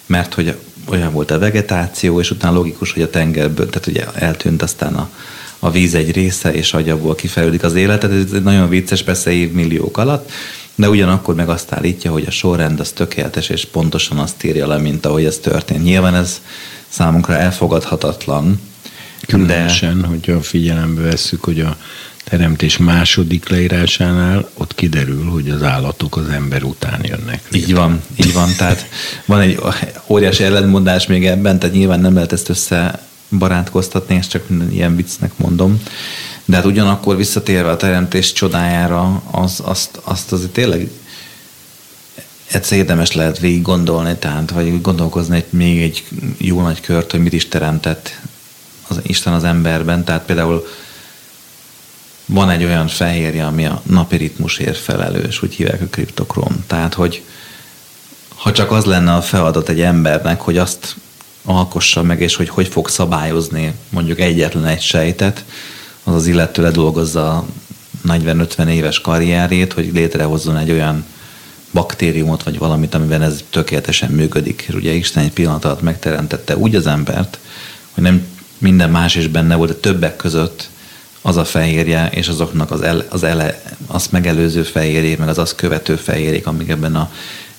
mert 0.07 0.35
hogy 0.35 0.57
olyan 0.87 1.13
volt 1.13 1.31
a 1.31 1.39
vegetáció, 1.39 2.21
és 2.21 2.31
utána 2.31 2.57
logikus, 2.57 2.93
hogy 2.93 3.03
a 3.03 3.11
tengerből, 3.11 3.71
tehát 3.71 3.87
ugye 3.87 4.05
eltűnt 4.15 4.63
aztán 4.63 4.95
a, 4.95 5.11
a 5.65 5.71
víz 5.71 5.95
egy 5.95 6.13
része, 6.13 6.55
és 6.55 6.75
agyabból 6.75 7.15
kifejlődik 7.15 7.63
az 7.63 7.75
élet. 7.75 8.05
Ez 8.05 8.33
egy 8.33 8.43
nagyon 8.43 8.69
vicces, 8.69 9.03
persze 9.03 9.31
évmilliók 9.31 9.99
alatt, 9.99 10.31
de 10.75 10.89
ugyanakkor 10.89 11.35
meg 11.35 11.49
azt 11.49 11.73
állítja, 11.73 12.11
hogy 12.11 12.25
a 12.27 12.31
sorrend 12.31 12.81
az 12.81 12.91
tökéletes, 12.91 13.49
és 13.49 13.65
pontosan 13.65 14.19
azt 14.19 14.45
írja 14.45 14.67
le, 14.67 14.77
mint 14.77 15.07
ahogy 15.07 15.25
ez 15.25 15.39
történt. 15.39 15.83
Nyilván 15.83 16.15
ez 16.15 16.41
számunkra 16.89 17.37
elfogadhatatlan, 17.37 18.61
Különösen, 19.27 20.01
de... 20.01 20.07
hogyha 20.07 20.43
figyelembe 20.43 21.01
vesszük, 21.01 21.45
hogy 21.45 21.61
a 21.61 21.77
teremtés 22.25 22.77
második 22.77 23.49
leírásánál 23.49 24.49
ott 24.55 24.75
kiderül, 24.75 25.25
hogy 25.25 25.51
az 25.51 25.63
állatok 25.63 26.17
az 26.17 26.29
ember 26.29 26.63
után 26.63 27.01
jönnek. 27.03 27.43
Így 27.53 27.75
van, 27.75 28.03
így 28.17 28.33
van. 28.33 28.49
Tehát 28.57 28.89
van 29.27 29.41
egy 29.41 29.59
óriási 30.07 30.45
ellentmondás 30.45 31.07
még 31.07 31.27
ebben, 31.27 31.59
tehát 31.59 31.75
nyilván 31.75 32.01
nem 32.01 32.15
lehet 32.15 32.33
ezt 32.33 32.49
össze 32.49 33.07
barátkoztatni, 33.29 34.17
ezt 34.17 34.31
csak 34.31 34.49
minden 34.49 34.73
ilyen 34.73 34.97
viccnek 34.97 35.33
mondom. 35.37 35.83
De 36.45 36.57
hát 36.57 36.65
ugyanakkor 36.65 37.17
visszatérve 37.17 37.71
a 37.71 37.77
teremtés 37.77 38.33
csodájára, 38.33 39.23
az, 39.31 39.61
azt, 39.65 40.01
azt 40.05 40.33
azért 40.33 40.51
tényleg 40.51 40.91
egyszer 42.51 42.79
érdemes 42.79 43.13
lehet 43.13 43.39
végig 43.39 43.63
gondolni, 43.63 44.17
tehát 44.17 44.51
vagy 44.51 44.81
gondolkozni 44.81 45.37
egy, 45.37 45.47
még 45.51 45.83
egy 45.83 46.05
jó 46.39 46.61
nagy 46.61 46.81
kört, 46.81 47.11
hogy 47.11 47.21
mit 47.21 47.33
is 47.33 47.49
teremtett 47.49 48.21
az 48.89 49.01
Isten 49.03 49.33
az 49.33 49.45
emberben, 49.45 50.05
tehát 50.05 50.25
például 50.25 50.67
van 52.27 52.51
egy 52.51 52.65
olyan 52.65 52.89
fehérje, 52.89 53.47
ami 53.47 53.67
a 53.67 53.83
napi 53.83 54.17
ritmusért 54.17 54.79
felelős, 54.79 55.43
úgy 55.43 55.55
hívják 55.55 55.81
a 55.81 55.87
kriptokrom. 55.91 56.65
Tehát, 56.67 56.95
hogy 56.95 57.23
ha 58.35 58.53
csak 58.53 58.71
az 58.71 58.85
lenne 58.85 59.15
a 59.15 59.23
feladat 59.23 59.69
egy 59.69 59.81
embernek, 59.81 60.41
hogy 60.41 60.59
azt 60.59 60.97
alkossa 61.45 62.03
meg, 62.03 62.21
és 62.21 62.35
hogy 62.35 62.49
hogy 62.49 62.69
fog 62.69 62.89
szabályozni 62.89 63.75
mondjuk 63.89 64.21
egyetlen 64.21 64.67
egy 64.67 64.81
sejtet, 64.81 65.45
az 66.05 66.15
az 66.15 66.27
illető 66.27 66.63
ledolgozza 66.63 67.47
40-50 68.09 68.69
éves 68.69 69.01
karrierét, 69.01 69.73
hogy 69.73 69.91
létrehozzon 69.93 70.57
egy 70.57 70.71
olyan 70.71 71.05
baktériumot, 71.73 72.43
vagy 72.43 72.59
valamit, 72.59 72.95
amiben 72.95 73.23
ez 73.23 73.45
tökéletesen 73.51 74.11
működik. 74.11 74.65
És 74.69 74.75
ugye 74.75 74.93
Isten 74.93 75.25
egy 75.25 75.33
pillanat 75.33 75.65
alatt 75.65 75.83
megteremtette 75.83 76.57
úgy 76.57 76.75
az 76.75 76.87
embert, 76.87 77.39
hogy 77.91 78.03
nem 78.03 78.27
minden 78.59 78.91
más 78.91 79.15
is 79.15 79.27
benne 79.27 79.55
volt, 79.55 79.71
de 79.71 79.77
többek 79.77 80.17
között 80.17 80.69
az 81.23 81.37
a 81.37 81.45
fehérje, 81.45 82.09
és 82.11 82.29
azoknak 82.29 82.71
az, 82.71 82.81
ele, 82.81 83.07
az 83.09 83.23
ele, 83.23 83.63
azt 83.87 84.13
megelőző 84.13 84.63
fehérjék, 84.63 85.19
meg 85.19 85.29
az 85.29 85.39
azt 85.39 85.55
követő 85.55 85.97
fehérjék, 85.97 86.47
amik 86.47 86.69
ebben 86.69 86.97
a 86.97 87.11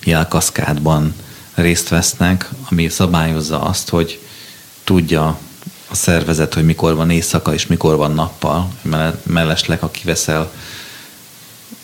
jelkaszkádban 0.03 1.13
részt 1.55 1.89
vesznek, 1.89 2.49
ami 2.69 2.89
szabályozza 2.89 3.61
azt, 3.61 3.89
hogy 3.89 4.19
tudja 4.83 5.39
a 5.89 5.95
szervezet, 5.95 6.53
hogy 6.53 6.65
mikor 6.65 6.95
van 6.95 7.09
éjszaka 7.09 7.53
és 7.53 7.67
mikor 7.67 7.95
van 7.95 8.11
nappal. 8.11 8.69
Mellesleg, 9.23 9.79
ha 9.79 9.91
kiveszel 9.91 10.51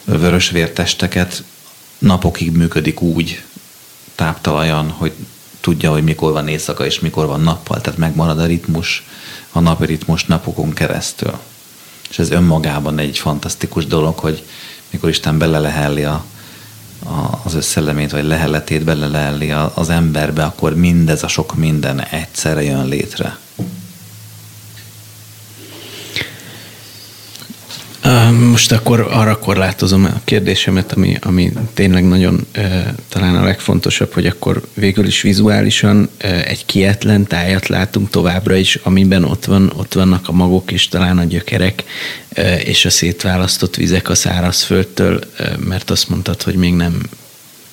vörösvértesteket, 0.04 1.44
napokig 1.98 2.52
működik 2.52 3.02
úgy 3.02 3.44
táptalajan, 4.16 4.90
hogy 4.90 5.14
tudja, 5.60 5.92
hogy 5.92 6.04
mikor 6.04 6.32
van 6.32 6.48
éjszaka 6.48 6.86
és 6.86 7.00
mikor 7.00 7.26
van 7.26 7.42
nappal, 7.42 7.82
tehát 7.82 8.00
megmarad 8.00 8.40
a 8.40 8.46
ritmus, 8.46 9.06
a 9.52 9.60
napi 9.60 9.86
ritmus 9.86 10.26
napokon 10.26 10.74
keresztül. 10.74 11.40
És 12.10 12.20
ez 12.20 12.32
önmagában 12.32 13.00
egy 13.00 13.18
fantasztikus 13.18 13.86
dolog, 13.86 14.20
hogy 14.20 14.44
mikor 14.90 15.10
Isten 15.10 15.38
belelehelli 15.38 16.04
a, 16.04 16.26
az 17.44 17.54
összelemét, 17.54 18.12
vagy 18.12 18.26
leheletét 18.26 18.84
belelehelli 18.84 19.52
az 19.74 19.90
emberbe, 19.90 20.44
akkor 20.44 20.76
mindez 20.76 21.24
a 21.24 21.28
sok 21.28 21.56
minden 21.56 22.02
egyszerre 22.02 22.64
jön 22.64 22.88
létre. 22.88 23.38
Most 28.50 28.72
akkor 28.72 29.08
arra 29.12 29.38
korlátozom 29.38 30.06
a 30.06 30.22
kérdésemet, 30.24 30.92
ami, 30.92 31.18
ami 31.22 31.52
tényleg 31.74 32.08
nagyon 32.08 32.46
talán 33.10 33.36
a 33.36 33.44
legfontosabb, 33.44 34.14
hogy 34.14 34.26
akkor 34.26 34.62
végül 34.74 35.06
is 35.06 35.22
vizuálisan 35.22 36.10
egy 36.46 36.66
kietlen 36.66 37.28
tájat 37.28 37.68
látunk 37.68 38.10
továbbra 38.10 38.56
is, 38.56 38.76
amiben 38.76 39.24
ott, 39.24 39.46
van, 39.46 39.74
ott 39.76 39.94
vannak 39.94 40.28
a 40.28 40.32
magok 40.32 40.72
és 40.72 40.88
talán 40.88 41.18
a 41.18 41.24
gyökerek 41.24 41.84
és 42.64 42.86
a 42.86 42.90
szétválasztott 42.90 43.76
vizek 43.76 44.10
a 44.10 44.16
szárazföldtől, 44.16 45.20
mert 45.58 45.90
azt 45.90 46.10
mondtad, 46.10 46.42
hogy 46.42 46.56
még 46.56 46.74
nem 46.74 47.02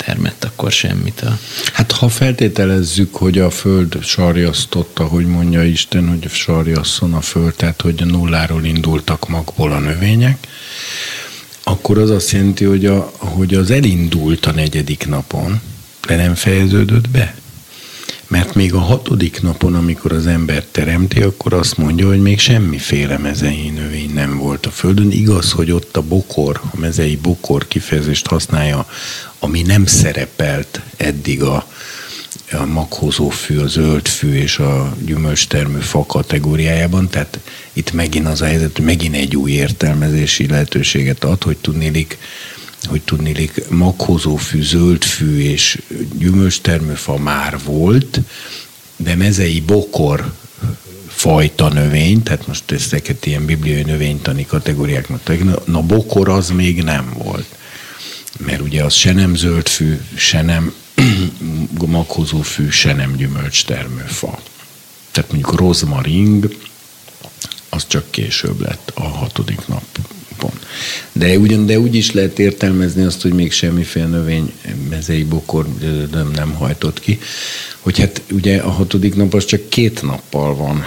termett 0.08 0.44
akkor 0.44 0.72
semmit. 0.72 1.20
A... 1.20 1.38
Hát 1.72 1.92
ha 1.92 2.08
feltételezzük, 2.08 3.14
hogy 3.14 3.38
a 3.38 3.50
föld 3.50 4.02
sarjasztotta, 4.02 5.04
hogy 5.04 5.26
mondja 5.26 5.64
Isten, 5.64 6.08
hogy 6.08 6.30
sarjasszon 6.30 7.14
a 7.14 7.20
föld, 7.20 7.54
tehát 7.54 7.80
hogy 7.80 8.06
nulláról 8.06 8.64
indultak 8.64 9.28
magból 9.28 9.72
a 9.72 9.78
növények, 9.78 10.46
akkor 11.62 11.98
az 11.98 12.10
azt 12.10 12.30
jelenti, 12.30 12.64
hogy, 12.64 12.86
a, 12.86 13.12
hogy 13.16 13.54
az 13.54 13.70
elindult 13.70 14.46
a 14.46 14.52
negyedik 14.52 15.06
napon, 15.06 15.60
de 16.06 16.16
nem 16.16 16.34
fejeződött 16.34 17.08
be. 17.08 17.34
Mert 18.28 18.54
még 18.54 18.74
a 18.74 18.78
hatodik 18.78 19.42
napon, 19.42 19.74
amikor 19.74 20.12
az 20.12 20.26
ember 20.26 20.64
teremti, 20.70 21.22
akkor 21.22 21.52
azt 21.52 21.76
mondja, 21.76 22.06
hogy 22.06 22.20
még 22.20 22.38
semmiféle 22.38 23.18
mezei 23.18 23.68
növény 23.68 24.12
nem 24.14 24.38
volt 24.38 24.66
a 24.66 24.70
Földön. 24.70 25.10
Igaz, 25.10 25.52
hogy 25.52 25.70
ott 25.70 25.96
a 25.96 26.02
bokor, 26.02 26.60
a 26.70 26.76
mezei 26.76 27.16
bokor 27.16 27.68
kifejezést 27.68 28.26
használja, 28.26 28.86
ami 29.38 29.62
nem 29.62 29.86
szerepelt 29.86 30.80
eddig 30.96 31.42
a, 31.42 31.66
a 32.52 32.64
maghozó 32.64 33.28
fű, 33.28 33.58
a 33.58 33.66
zöld 33.66 34.08
fű 34.08 34.34
és 34.34 34.58
a 34.58 34.96
gyümölcstermő 35.04 35.80
fa 35.80 36.06
kategóriájában, 36.06 37.08
tehát 37.08 37.38
itt 37.72 37.92
megint 37.92 38.26
az 38.26 38.40
a 38.40 38.46
helyzet, 38.46 38.78
megint 38.78 39.14
egy 39.14 39.36
új 39.36 39.50
értelmezési 39.50 40.46
lehetőséget 40.46 41.24
ad, 41.24 41.42
hogy 41.42 41.56
tudnélik 41.56 42.18
hogy 42.86 43.02
tudnélik 43.02 43.68
maghozófű, 43.68 44.62
zöldfű 44.62 45.40
és 45.40 45.82
gyümölcstermőfa 46.18 47.16
már 47.16 47.58
volt, 47.64 48.20
de 48.96 49.14
mezei 49.14 49.60
bokor 49.60 50.32
fajta 51.08 51.68
növény, 51.68 52.22
tehát 52.22 52.46
most 52.46 52.70
ezeket 52.70 53.26
ilyen 53.26 53.44
bibliai 53.44 53.82
növénytani 53.82 54.46
kategóriáknak, 54.46 55.66
na 55.66 55.82
bokor 55.82 56.28
az 56.28 56.50
még 56.50 56.82
nem 56.82 57.12
volt. 57.14 57.46
Mert 58.38 58.60
ugye 58.60 58.84
az 58.84 58.94
se 58.94 59.12
nem 59.12 59.34
zöldfű, 59.34 60.00
se 60.14 60.42
nem 60.42 60.74
maghozó 61.86 62.40
fű, 62.40 62.68
se 62.68 62.92
nem 62.92 63.16
gyümölcs 63.16 63.64
termőfa. 63.64 64.40
Tehát 65.10 65.32
mondjuk 65.32 65.60
rozmaring, 65.60 66.56
az 67.68 67.86
csak 67.86 68.10
később 68.10 68.60
lett 68.60 68.92
a 68.94 69.02
hatodik 69.02 69.66
napon. 70.38 70.58
De, 71.12 71.38
ugyan, 71.38 71.66
de 71.66 71.78
úgy 71.78 71.94
is 71.94 72.12
lehet 72.12 72.38
értelmezni 72.38 73.02
azt, 73.02 73.22
hogy 73.22 73.32
még 73.32 73.52
semmiféle 73.52 74.06
növény 74.06 74.52
mezei 74.88 75.24
bokor 75.24 75.66
nem, 76.12 76.30
nem 76.34 76.52
hajtott 76.52 77.00
ki, 77.00 77.18
hogy 77.80 77.98
hát 77.98 78.22
ugye 78.30 78.58
a 78.58 78.70
hatodik 78.70 79.14
nap 79.14 79.34
az 79.34 79.44
csak 79.44 79.68
két 79.68 80.02
nappal 80.02 80.54
van 80.54 80.86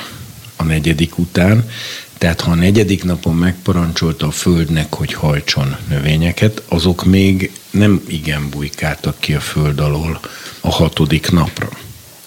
a 0.55 0.63
negyedik 0.63 1.17
után, 1.17 1.69
tehát 2.17 2.41
ha 2.41 2.51
a 2.51 2.55
negyedik 2.55 3.03
napon 3.03 3.35
megparancsolta 3.35 4.27
a 4.27 4.31
Földnek, 4.31 4.93
hogy 4.93 5.13
hajtson 5.13 5.75
növényeket, 5.89 6.61
azok 6.67 7.05
még 7.05 7.51
nem 7.71 8.01
igen 8.07 8.49
bujkáltak 8.49 9.19
ki 9.19 9.33
a 9.33 9.39
Föld 9.39 9.79
alól 9.79 10.19
a 10.59 10.71
hatodik 10.71 11.31
napra. 11.31 11.69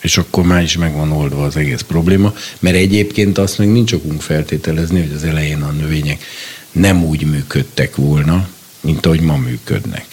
És 0.01 0.17
akkor 0.17 0.45
már 0.45 0.63
is 0.63 0.77
megvan 0.77 1.13
oldva 1.13 1.45
az 1.45 1.57
egész 1.57 1.81
probléma, 1.81 2.35
mert 2.59 2.77
egyébként 2.77 3.39
azt 3.39 3.59
meg 3.59 3.73
nincs 3.73 3.93
okunk 3.93 4.23
feltételezni, 4.23 5.01
hogy 5.01 5.13
az 5.13 5.25
elején 5.25 5.63
a 5.63 5.71
növények 5.71 6.25
nem 6.75 7.05
úgy 7.05 7.25
működtek 7.25 7.97
volna, 7.97 8.49
mint 8.81 9.07
ahogy 9.07 9.21
ma 9.21 9.37
működnek. 9.37 10.07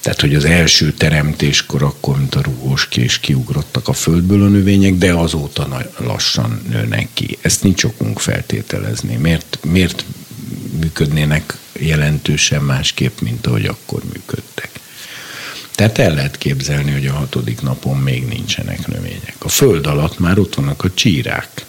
Tehát, 0.00 0.20
hogy 0.20 0.34
az 0.34 0.44
első 0.44 0.92
teremtéskor 0.92 1.82
akkor, 1.82 2.18
mint 2.18 2.34
a 2.34 2.42
rúgós 2.42 2.88
kés 2.88 3.18
kiugrottak 3.18 3.88
a 3.88 3.92
földből 3.92 4.42
a 4.42 4.48
növények, 4.48 4.94
de 4.94 5.12
azóta 5.12 5.88
lassan 5.98 6.62
nőnek 6.68 7.08
ki. 7.14 7.38
Ezt 7.40 7.62
nincs 7.62 7.84
okunk 7.84 8.18
feltételezni. 8.18 9.16
Miért, 9.16 9.58
miért 9.62 10.04
működnének 10.80 11.56
jelentősen 11.72 12.62
másképp, 12.62 13.20
mint 13.20 13.46
ahogy 13.46 13.64
akkor 13.64 14.02
működtek? 14.12 14.70
Tehát 15.74 15.98
el 15.98 16.14
lehet 16.14 16.38
képzelni, 16.38 16.92
hogy 16.92 17.06
a 17.06 17.12
hatodik 17.12 17.60
napon 17.60 17.96
még 17.96 18.26
nincsenek 18.26 18.86
növények. 18.86 19.36
A 19.38 19.48
föld 19.48 19.86
alatt 19.86 20.18
már 20.18 20.38
ott 20.38 20.54
vannak 20.54 20.84
a 20.84 20.94
csírák 20.94 21.64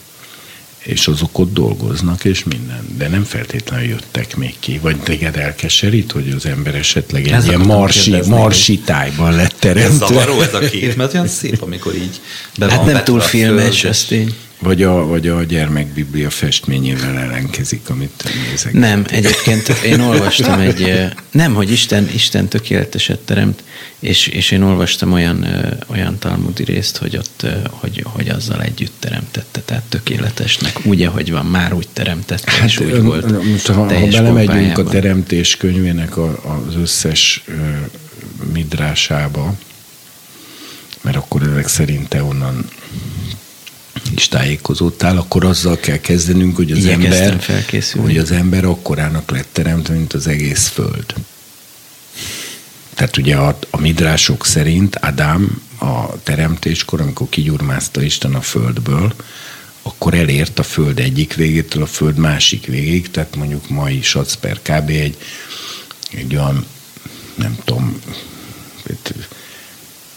és 0.82 1.06
azok 1.06 1.38
ott 1.38 1.52
dolgoznak, 1.52 2.24
és 2.24 2.44
minden. 2.44 2.86
De 2.98 3.08
nem 3.08 3.24
feltétlenül 3.24 3.86
jöttek 3.86 4.36
még 4.36 4.54
ki. 4.58 4.78
Vagy 4.78 4.96
téged 4.96 5.36
elkeserít, 5.36 6.12
hogy 6.12 6.32
az 6.36 6.46
ember 6.46 6.74
esetleg 6.74 7.28
egy 7.28 7.46
ilyen 7.46 7.60
marsi, 7.60 8.16
marsi 8.26 8.78
tájban 8.78 9.34
lett 9.34 9.54
teremtve. 9.58 10.04
Ez 10.04 10.10
zavaró 10.10 10.40
ez 10.40 10.54
a 10.54 10.58
kép, 10.58 10.96
mert 10.96 11.14
olyan 11.14 11.28
szép, 11.28 11.62
amikor 11.62 11.94
így 11.94 12.20
be 12.58 12.70
Hát 12.70 12.84
nem 12.84 13.04
túl 13.04 13.20
filmes, 13.20 13.84
ez 13.84 14.04
tény. 14.04 14.34
Vagy 14.62 14.82
a, 14.82 15.06
vagy 15.06 15.28
a 15.28 15.42
gyermekbiblia 15.42 16.30
festményével 16.30 17.18
ellenkezik, 17.18 17.90
amit 17.90 18.24
nézek. 18.50 18.72
Nem, 18.72 19.04
egyébként 19.08 19.68
én 19.68 20.00
olvastam 20.00 20.60
egy, 20.60 21.08
nem, 21.30 21.54
hogy 21.54 21.70
Isten, 21.70 22.08
Isten 22.14 22.48
tökéleteset 22.48 23.18
teremt, 23.18 23.62
és, 23.98 24.26
és 24.26 24.50
én 24.50 24.62
olvastam 24.62 25.12
olyan, 25.12 25.46
olyan 25.86 26.18
talmudi 26.18 26.64
részt, 26.64 26.96
hogy 26.96 27.16
ott, 27.16 27.46
hogy, 27.70 28.04
hogy 28.04 28.28
azzal 28.28 28.62
együtt 28.62 28.92
teremtette, 28.98 29.60
tehát 29.60 29.82
tökéletesnek, 29.88 30.80
úgy, 30.84 31.02
ahogy 31.02 31.30
van, 31.30 31.46
már 31.46 31.72
úgy 31.72 31.88
teremtette, 31.92 32.50
hát, 32.50 32.68
és 32.68 32.80
úgy 32.80 33.02
volt. 33.02 33.44
Most, 33.50 33.66
ha, 33.66 33.74
ha 33.74 34.06
belemegyünk 34.06 34.78
a 34.78 34.84
teremtés 34.84 35.56
könyvének 35.56 36.16
a, 36.16 36.28
az 36.66 36.74
összes 36.76 37.44
midrásába, 38.52 39.54
mert 41.00 41.16
akkor 41.16 41.42
ezek 41.42 41.68
szerint 41.68 42.08
te 42.08 42.22
onnan 42.22 42.68
is 44.14 44.28
tájékozódtál, 44.28 45.16
akkor 45.16 45.44
azzal 45.44 45.76
kell 45.76 45.98
kezdenünk, 45.98 46.56
hogy 46.56 46.70
az 46.70 46.84
ember, 46.86 47.38
hogy 47.96 48.18
az 48.18 48.30
ember 48.30 48.64
akkorának 48.64 49.30
lett 49.30 49.48
teremtve, 49.52 49.94
mint 49.94 50.12
az 50.12 50.26
egész 50.26 50.68
föld. 50.68 51.14
Tehát 52.94 53.16
ugye 53.16 53.36
a, 53.36 53.58
a 53.70 53.80
midrások 53.80 54.46
szerint 54.46 54.96
Adám 54.96 55.62
a 55.78 56.22
teremtéskor, 56.22 57.00
amikor 57.00 57.28
kigyurmázta 57.28 58.02
Isten 58.02 58.34
a 58.34 58.40
földből, 58.40 59.14
akkor 59.82 60.14
elért 60.14 60.58
a 60.58 60.62
föld 60.62 60.98
egyik 60.98 61.34
végétől 61.34 61.82
a 61.82 61.86
föld 61.86 62.16
másik 62.16 62.66
végéig, 62.66 63.10
tehát 63.10 63.36
mondjuk 63.36 63.68
mai 63.68 64.00
per 64.40 64.60
kb. 64.62 64.88
egy, 64.88 65.16
egy 66.10 66.34
olyan, 66.34 66.66
nem 67.34 67.58
tudom, 67.64 68.00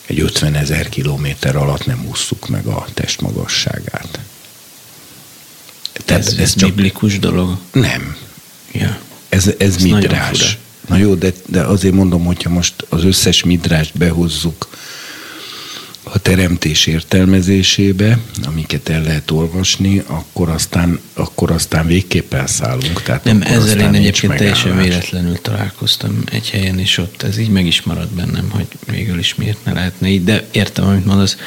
egy 0.05 0.19
50 0.19 0.55
ezer 0.55 0.89
kilométer 0.89 1.55
alatt 1.55 1.85
nem 1.85 2.05
ússzuk 2.09 2.47
meg 2.47 2.65
a 2.65 2.85
testmagasságát. 2.93 4.19
Tehát 6.05 6.25
ez, 6.25 6.33
ez 6.37 6.55
csak... 6.55 6.69
biblikus 6.69 7.19
dolog? 7.19 7.57
Nem. 7.71 8.17
Ja. 8.71 8.99
Ez, 9.29 9.47
ez, 9.47 9.53
ez 9.57 9.77
midrás. 9.77 10.57
Na 10.87 10.97
jó, 10.97 11.13
de, 11.15 11.33
de 11.45 11.61
azért 11.61 11.93
mondom, 11.93 12.25
hogyha 12.25 12.49
most 12.49 12.73
az 12.89 13.03
összes 13.03 13.43
midrást 13.43 13.97
behozzuk 13.97 14.67
a 16.07 16.19
teremtés 16.19 16.87
értelmezésébe, 16.87 18.19
amiket 18.45 18.89
el 18.89 19.01
lehet 19.01 19.31
olvasni, 19.31 20.03
akkor 20.07 20.49
aztán, 20.49 20.99
akkor 21.13 21.51
aztán 21.51 21.87
végképp 21.87 22.33
elszállunk. 22.33 23.01
Tehát 23.01 23.23
Nem, 23.23 23.41
ezzel 23.41 23.79
én 23.79 23.93
egyébként 23.93 24.35
teljesen 24.35 24.77
véletlenül 24.77 25.41
találkoztam 25.41 26.23
egy 26.31 26.49
helyen, 26.49 26.79
és 26.79 26.97
ott 26.97 27.23
ez 27.23 27.37
így 27.37 27.49
meg 27.49 27.65
is 27.65 27.81
maradt 27.81 28.13
bennem, 28.13 28.49
hogy 28.49 28.67
végül 28.91 29.19
is 29.19 29.35
miért 29.35 29.65
ne 29.65 29.73
lehetne 29.73 30.07
így, 30.07 30.23
de 30.23 30.47
értem, 30.51 30.87
amit 30.87 31.05
mondasz. 31.05 31.37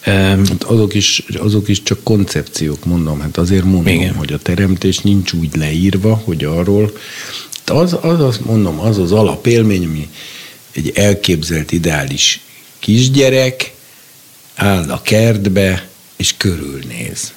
Hát 0.00 0.62
azok, 0.62 0.94
is, 0.94 1.22
azok 1.38 1.68
is 1.68 1.82
csak 1.82 2.02
koncepciók, 2.02 2.84
mondom. 2.84 3.20
Hát 3.20 3.36
azért 3.36 3.64
mondom, 3.64 3.94
Igen. 3.94 4.14
hogy 4.14 4.32
a 4.32 4.38
teremtés 4.38 4.98
nincs 4.98 5.32
úgy 5.32 5.56
leírva, 5.56 6.14
hogy 6.24 6.44
arról, 6.44 6.92
az, 7.66 7.96
az, 8.00 8.20
az 8.20 8.38
mondom, 8.44 8.80
az 8.80 8.98
az 8.98 9.12
alapélmény, 9.12 9.84
ami 9.84 10.08
egy 10.72 10.92
elképzelt 10.94 11.72
ideális 11.72 12.40
kisgyerek, 12.78 13.74
áll 14.56 14.90
a 14.90 15.02
kertbe, 15.02 15.88
és 16.16 16.34
körülnéz. 16.36 17.32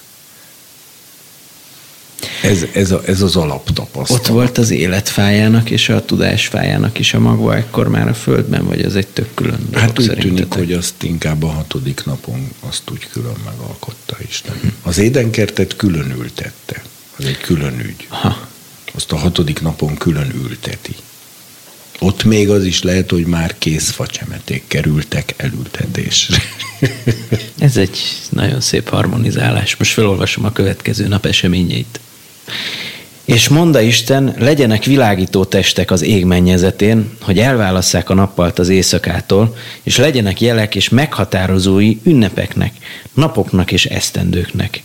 Ez, 2.42 2.66
ez, 2.74 2.92
a, 2.92 3.02
ez 3.06 3.22
az 3.22 3.36
alaptapasztalat. 3.36 4.22
Ott 4.22 4.28
volt 4.28 4.58
az 4.58 4.70
életfájának 4.70 5.70
és 5.70 5.90
a 5.90 6.06
tudásfájának 6.06 7.00
is 7.00 7.14
a 7.14 7.20
magva 7.20 7.56
ekkor 7.56 7.88
már 7.88 8.08
a 8.08 8.14
Földben, 8.14 8.66
vagy 8.66 8.82
az 8.82 8.96
egy 8.96 9.08
tök 9.08 9.34
külön 9.34 9.60
dolog 9.70 9.80
Hát 9.80 10.00
úgy 10.00 10.18
tűnik, 10.20 10.54
hogy 10.54 10.74
azt 10.74 11.04
inkább 11.04 11.44
a 11.44 11.48
hatodik 11.48 12.06
napon 12.06 12.52
azt 12.60 12.82
úgy 12.92 13.08
külön 13.12 13.36
megalkotta 13.46 14.18
Isten. 14.28 14.56
Hm. 14.62 14.68
Az 14.84 14.98
édenkertet 14.98 15.76
külön 15.76 16.12
ültette. 16.12 16.82
Az 17.18 17.26
egy 17.26 17.38
külön 17.38 17.80
ügy. 17.80 18.06
Ha. 18.08 18.48
Azt 18.94 19.12
a 19.12 19.18
hatodik 19.18 19.62
napon 19.62 19.98
külön 19.98 20.32
ülteti. 20.36 20.96
Ott 22.00 22.24
még 22.24 22.50
az 22.50 22.66
is 22.66 22.84
lehet, 22.84 23.12
hogy 23.12 23.26
már 23.26 23.56
kész 23.58 23.90
facsemeték 23.90 24.64
kerültek 24.68 25.34
elültetésre. 25.38 26.38
Ez 27.58 27.78
egy 27.78 28.00
nagyon 28.30 28.62
szép 28.62 28.90
harmonizálás. 28.90 29.76
Most 29.76 29.94
felolvasom 29.94 30.46
a 30.46 30.52
következő 30.52 31.08
nap 31.08 31.26
eseményeit. 31.26 32.00
És 33.26 33.48
monda 33.48 33.82
Isten, 33.82 34.36
legyenek 34.38 34.84
világító 34.84 35.46
testek 35.46 35.92
az 35.92 36.02
ég 36.02 36.26
mennyezetén, 36.26 37.10
hogy 37.22 37.40
elválasszák 37.40 38.10
a 38.10 38.14
nappalt 38.14 38.60
az 38.60 38.70
éjszakától, 38.70 39.56
és 39.84 39.98
legyenek 39.98 40.42
jelek 40.42 40.76
és 40.76 40.90
meghatározói 40.90 41.98
ünnepeknek, 42.04 42.74
napoknak 43.14 43.72
és 43.72 43.86
esztendőknek. 43.86 44.84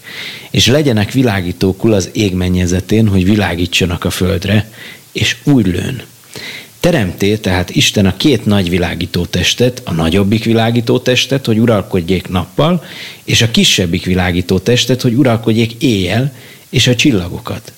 És 0.51 0.67
legyenek 0.67 1.13
világítókul 1.13 1.93
az 1.93 2.11
ég 2.13 2.35
mennyezetén, 2.35 3.09
hogy 3.09 3.25
világítsanak 3.25 4.05
a 4.05 4.11
földre, 4.11 4.71
és 5.13 5.37
új 5.45 5.63
lőn. 5.63 6.03
Teremté 6.85 7.37
tehát 7.37 7.71
Isten 7.71 8.07
a 8.07 8.17
két 8.17 8.45
nagy 8.45 8.71
világító 8.71 9.25
testet, 9.25 9.83
a 9.85 9.93
nagyobbik 9.93 10.45
világító 10.45 10.99
testet, 10.99 11.47
hogy 11.47 11.59
uralkodjék 11.59 12.29
nappal, 12.29 12.85
és 13.25 13.43
a 13.43 13.51
kisebbik 13.51 14.05
világító 14.05 14.59
testet, 14.59 15.03
hogy 15.03 15.15
uralkodjék 15.15 15.83
éjjel, 15.83 16.35
és 16.69 16.87
a 16.87 16.95
csillagokat. 16.95 17.73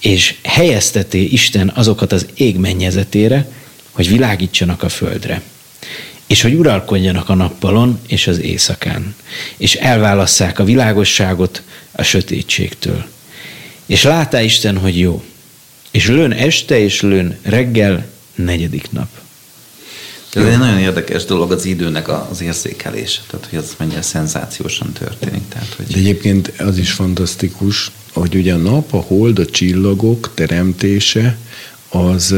És 0.00 0.34
helyezteté 0.42 1.22
Isten 1.22 1.72
azokat 1.74 2.12
az 2.12 2.26
ég 2.34 2.56
mennyezetére, 2.56 3.48
hogy 3.90 4.08
világítsanak 4.08 4.82
a 4.82 4.88
földre, 4.88 5.42
és 6.26 6.42
hogy 6.42 6.54
uralkodjanak 6.54 7.28
a 7.28 7.34
nappalon 7.34 7.98
és 8.06 8.26
az 8.26 8.40
éjszakán, 8.40 9.14
és 9.56 9.74
elválasszák 9.74 10.58
a 10.58 10.64
világosságot 10.64 11.62
a 11.92 12.02
sötétségtől. 12.02 13.04
És 13.86 14.02
látá 14.02 14.42
Isten, 14.42 14.78
hogy 14.78 14.98
jó, 14.98 15.22
és 15.90 16.08
lőn 16.08 16.32
este 16.32 16.78
és 16.78 17.00
lőn 17.00 17.38
reggel 17.42 18.10
negyedik 18.34 18.90
nap. 18.90 19.08
Ez 20.32 20.44
egy 20.44 20.58
nagyon 20.58 20.78
érdekes 20.78 21.24
dolog 21.24 21.52
az 21.52 21.64
időnek 21.64 22.08
az 22.30 22.40
érzékelése, 22.40 23.20
tehát 23.30 23.46
hogy 23.50 23.58
az 23.58 23.74
mennyire 23.78 24.02
szenzációsan 24.02 24.92
történik. 24.92 25.48
Tehát, 25.48 25.74
hogy... 25.76 25.86
De 25.86 25.98
egyébként 25.98 26.52
az 26.58 26.78
is 26.78 26.92
fantasztikus, 26.92 27.90
hogy 28.12 28.34
ugye 28.34 28.54
a 28.54 28.56
nap, 28.56 28.92
a 28.92 29.00
hold, 29.00 29.38
a 29.38 29.46
csillagok 29.46 30.30
teremtése 30.34 31.38
az 31.88 32.34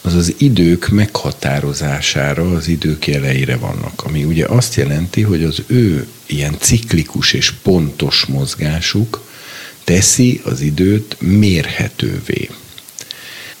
az 0.00 0.14
az 0.14 0.34
idők 0.38 0.88
meghatározására, 0.88 2.50
az 2.50 2.68
idők 2.68 3.06
jeleire 3.06 3.56
vannak, 3.56 4.02
ami 4.04 4.24
ugye 4.24 4.46
azt 4.46 4.74
jelenti, 4.74 5.22
hogy 5.22 5.44
az 5.44 5.62
ő 5.66 6.06
ilyen 6.26 6.56
ciklikus 6.58 7.32
és 7.32 7.50
pontos 7.50 8.24
mozgásuk 8.24 9.22
teszi 9.84 10.40
az 10.44 10.60
időt 10.60 11.16
mérhetővé. 11.20 12.50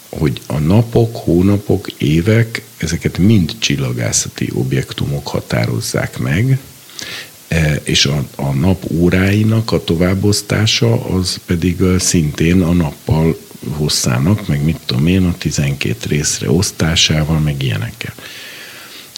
Hogy 0.08 0.40
a 0.46 0.58
napok, 0.58 1.16
hónapok, 1.16 1.88
évek, 1.98 2.62
ezeket 2.76 3.18
mind 3.18 3.52
csillagászati 3.58 4.50
objektumok 4.54 5.28
határozzák 5.28 6.18
meg, 6.18 6.58
e, 7.48 7.80
és 7.84 8.06
a, 8.06 8.24
a 8.36 8.52
nap 8.52 8.84
óráinak 8.90 9.72
a 9.72 9.84
továbbosztása 9.84 11.04
az 11.04 11.38
pedig 11.46 11.82
szintén 11.98 12.62
a 12.62 12.72
nappal 12.72 13.38
hosszának, 13.70 14.46
meg 14.46 14.64
mit 14.64 14.78
tudom 14.86 15.06
én, 15.06 15.24
a 15.24 15.34
12 15.38 15.96
részre 16.08 16.50
osztásával, 16.50 17.38
meg 17.38 17.62
ilyenekkel. 17.62 18.14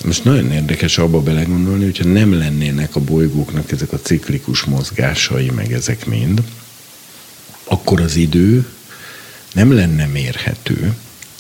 Most 0.05 0.25
nagyon 0.25 0.53
érdekes 0.53 0.99
abba 0.99 1.21
belegondolni, 1.21 1.85
hogyha 1.85 2.05
nem 2.05 2.39
lennének 2.39 2.97
a 2.97 3.01
bolygóknak 3.01 3.73
ezek 3.73 3.93
a 3.93 4.01
ciklikus 4.01 4.65
mozgásai, 4.65 5.51
meg 5.51 5.73
ezek 5.73 6.07
mind, 6.07 6.43
akkor 7.65 8.01
az 8.01 8.17
idő 8.17 8.67
nem 9.53 9.73
lenne 9.73 10.07
mérhető, 10.07 10.95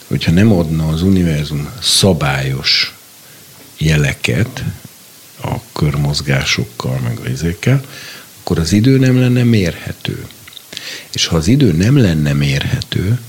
hogyha 0.06 0.32
nem 0.32 0.52
adna 0.52 0.88
az 0.88 1.02
univerzum 1.02 1.70
szabályos 1.82 2.94
jeleket 3.78 4.64
a 5.42 5.54
körmozgásokkal, 5.72 6.98
meg 6.98 7.18
a 7.18 7.28
izékkel, 7.28 7.84
akkor 8.40 8.58
az 8.58 8.72
idő 8.72 8.98
nem 8.98 9.18
lenne 9.18 9.42
mérhető. 9.42 10.26
És 11.12 11.26
ha 11.26 11.36
az 11.36 11.48
idő 11.48 11.72
nem 11.72 11.98
lenne 11.98 12.32
mérhető, 12.32 13.20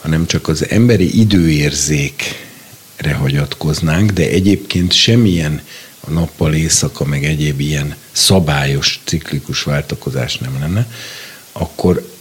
hanem 0.00 0.26
csak 0.26 0.48
az 0.48 0.68
emberi 0.68 1.20
időérzékre 1.20 3.14
hagyatkoznánk, 3.14 4.10
de 4.10 4.22
egyébként 4.22 4.92
semmilyen 4.92 5.62
a 6.00 6.10
nappal 6.10 6.54
éjszaka, 6.54 7.04
meg 7.04 7.24
egyéb 7.24 7.60
ilyen 7.60 7.94
szabályos, 8.12 9.00
ciklikus 9.04 9.62
váltakozás 9.62 10.38
nem 10.38 10.56
lenne, 10.60 10.86
akkor, 11.52 12.12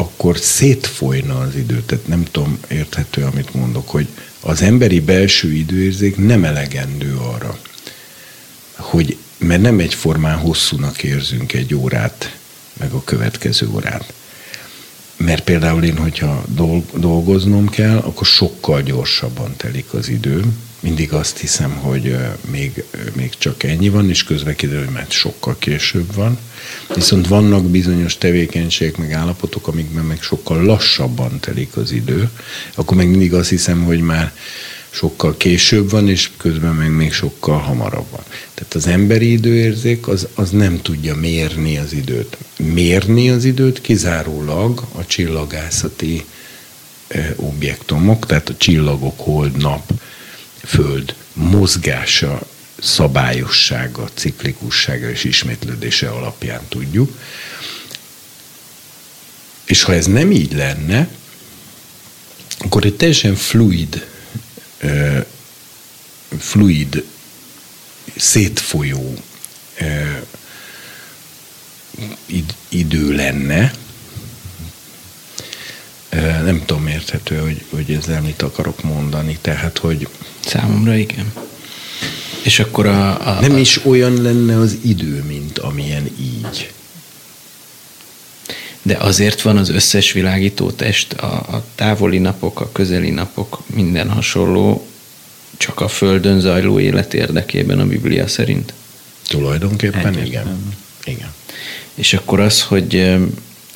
akkor 0.00 0.38
szétfolyna 0.38 1.38
az 1.38 1.56
idő. 1.56 1.82
Tehát 1.86 2.06
nem 2.06 2.24
tudom, 2.24 2.58
érthető, 2.68 3.24
amit 3.24 3.54
mondok, 3.54 3.88
hogy 3.88 4.08
az 4.40 4.62
emberi 4.62 5.00
belső 5.00 5.52
időérzék 5.52 6.16
nem 6.16 6.44
elegendő 6.44 7.16
arra, 7.16 7.58
hogy 8.76 9.16
mert 9.38 9.62
nem 9.62 9.78
egyformán 9.78 10.38
hosszúnak 10.38 11.02
érzünk 11.02 11.52
egy 11.52 11.74
órát, 11.74 12.36
meg 12.72 12.92
a 12.92 13.04
következő 13.04 13.68
órát. 13.68 14.12
Mert 15.16 15.44
például 15.44 15.84
én, 15.84 15.96
hogyha 15.96 16.44
dolgoznom 16.94 17.68
kell, 17.68 17.96
akkor 17.96 18.26
sokkal 18.26 18.82
gyorsabban 18.82 19.56
telik 19.56 19.94
az 19.94 20.08
idő. 20.08 20.44
Mindig 20.80 21.12
azt 21.12 21.38
hiszem, 21.38 21.70
hogy 21.70 22.16
még, 22.50 22.84
még 23.12 23.30
csak 23.38 23.62
ennyi 23.62 23.88
van, 23.88 24.08
és 24.08 24.24
közben 24.24 24.56
kiderül, 24.56 24.84
hogy 24.84 24.94
mert 24.94 25.10
sokkal 25.10 25.56
később 25.58 26.14
van. 26.14 26.38
Viszont 26.94 27.28
vannak 27.28 27.64
bizonyos 27.64 28.18
tevékenységek, 28.18 28.96
meg 28.96 29.12
állapotok, 29.12 29.68
amikben 29.68 30.04
meg 30.04 30.22
sokkal 30.22 30.62
lassabban 30.62 31.40
telik 31.40 31.76
az 31.76 31.92
idő. 31.92 32.30
Akkor 32.74 32.96
meg 32.96 33.08
mindig 33.08 33.34
azt 33.34 33.48
hiszem, 33.48 33.84
hogy 33.84 34.00
már 34.00 34.32
sokkal 34.90 35.36
később 35.36 35.90
van, 35.90 36.08
és 36.08 36.30
közben 36.36 36.74
meg 36.74 36.90
még 36.90 37.12
sokkal 37.12 37.58
hamarabb 37.58 38.10
van. 38.10 38.24
Tehát 38.54 38.74
az 38.74 38.86
emberi 38.86 39.32
időérzék 39.32 40.08
az, 40.08 40.28
az 40.34 40.50
nem 40.50 40.82
tudja 40.82 41.14
mérni 41.14 41.78
az 41.78 41.92
időt. 41.92 42.36
Mérni 42.56 43.30
az 43.30 43.44
időt 43.44 43.80
kizárólag 43.80 44.86
a 44.92 45.06
csillagászati 45.06 46.24
objektumok, 47.36 48.26
tehát 48.26 48.48
a 48.48 48.56
csillagok, 48.56 49.20
hold, 49.20 49.56
nap, 49.56 49.92
föld 50.64 51.14
mozgása, 51.32 52.40
szabályossága, 52.82 54.10
ciklikussága 54.14 55.10
és 55.10 55.24
ismétlődése 55.24 56.08
alapján 56.08 56.60
tudjuk. 56.68 57.18
És 59.64 59.82
ha 59.82 59.94
ez 59.94 60.06
nem 60.06 60.32
így 60.32 60.52
lenne, 60.52 61.08
akkor 62.58 62.84
egy 62.84 62.96
teljesen 62.96 63.34
fluid 63.34 64.06
fluid, 66.38 67.04
szétfolyó 68.16 69.14
idő 72.68 73.12
lenne. 73.12 73.72
Nem 76.44 76.62
tudom 76.66 76.86
érthető, 76.86 77.36
hogy, 77.36 77.64
hogy 77.70 77.92
ezzel 77.92 78.20
mit 78.20 78.42
akarok 78.42 78.82
mondani. 78.82 79.38
Tehát, 79.40 79.78
hogy... 79.78 80.08
Számomra 80.40 80.96
igen. 80.96 81.32
És 82.42 82.58
akkor 82.58 82.86
a, 82.86 83.28
a... 83.28 83.40
Nem 83.40 83.56
is 83.56 83.84
olyan 83.84 84.22
lenne 84.22 84.56
az 84.56 84.78
idő, 84.84 85.24
mint 85.28 85.58
amilyen 85.58 86.10
így. 86.20 86.72
De 88.82 88.96
azért 88.96 89.42
van 89.42 89.56
az 89.56 89.68
összes 89.68 90.12
világító 90.12 90.70
test, 90.70 91.12
a, 91.12 91.34
a 91.34 91.64
távoli 91.74 92.18
napok, 92.18 92.60
a 92.60 92.72
közeli 92.72 93.10
napok, 93.10 93.62
minden 93.66 94.10
hasonló, 94.10 94.86
csak 95.56 95.80
a 95.80 95.88
Földön 95.88 96.40
zajló 96.40 96.80
élet 96.80 97.14
érdekében 97.14 97.80
a 97.80 97.86
Biblia 97.86 98.28
szerint. 98.28 98.72
Tulajdonképpen 99.26 100.06
Egyetlen. 100.06 100.26
igen. 100.26 100.58
igen. 101.04 101.32
És 101.94 102.12
akkor 102.12 102.40
az, 102.40 102.62
hogy 102.62 103.16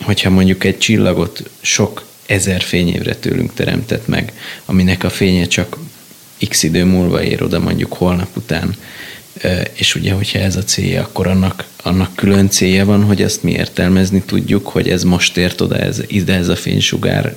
hogyha 0.01 0.31
mondjuk 0.31 0.65
egy 0.65 0.79
csillagot 0.79 1.51
sok 1.61 2.05
ezer 2.27 2.63
fényévre 2.63 3.15
tőlünk 3.15 3.55
teremtett 3.55 4.07
meg, 4.07 4.33
aminek 4.65 5.05
a 5.05 5.11
fénye 5.11 5.47
csak 5.47 5.77
x 6.49 6.63
idő 6.63 6.85
múlva 6.85 7.23
ér 7.23 7.43
oda 7.43 7.59
mondjuk 7.59 7.93
holnap 7.93 8.37
után, 8.37 8.77
és 9.73 9.95
ugye, 9.95 10.13
hogyha 10.13 10.39
ez 10.39 10.57
a 10.57 10.65
célja, 10.65 11.03
akkor 11.03 11.27
annak, 11.27 11.65
annak 11.83 12.17
külön 12.17 12.49
célja 12.49 12.85
van, 12.85 13.05
hogy 13.05 13.23
ezt 13.23 13.43
mi 13.43 13.51
értelmezni 13.51 14.23
tudjuk, 14.23 14.69
hogy 14.69 14.89
ez 14.89 15.03
most 15.03 15.37
ért 15.37 15.61
oda, 15.61 15.77
ez, 15.77 16.01
ide 16.07 16.35
ez 16.35 16.49
a 16.49 16.57
fénysugár, 16.57 17.35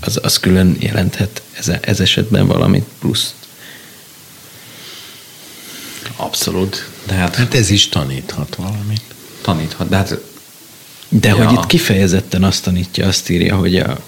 az, 0.00 0.18
az 0.22 0.38
külön 0.38 0.76
jelenthet 0.78 1.42
ez, 1.52 1.70
ez 1.80 2.00
esetben 2.00 2.46
valamit 2.46 2.84
plusz. 2.98 3.34
Abszolút. 6.16 6.88
hát, 7.08 7.34
hát 7.34 7.54
ez 7.54 7.70
is 7.70 7.88
taníthat 7.88 8.54
valamit. 8.54 9.02
Taníthat, 9.42 9.88
de 9.88 9.96
hát... 9.96 10.18
De 11.20 11.28
ja. 11.28 11.44
hogy 11.46 11.52
itt 11.52 11.66
kifejezetten 11.66 12.44
azt 12.44 12.64
tanítja, 12.64 13.06
azt 13.06 13.30
írja, 13.30 13.56
hogy 13.56 13.76
a, 13.76 13.98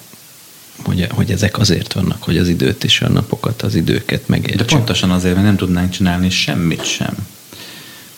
hogy, 0.85 1.07
hogy 1.11 1.31
ezek 1.31 1.59
azért 1.59 1.93
vannak, 1.93 2.23
hogy 2.23 2.39
az 2.39 2.49
időt 2.49 2.85
és 2.85 3.01
a 3.01 3.09
napokat, 3.09 3.63
az 3.63 3.75
időket 3.75 4.29
megértsük. 4.29 4.67
De 4.69 4.77
pontosan 4.77 5.11
azért, 5.11 5.35
mert 5.35 5.47
nem 5.47 5.57
tudnánk 5.57 5.91
csinálni 5.91 6.31
semmit 6.31 6.85
sem. 6.85 7.15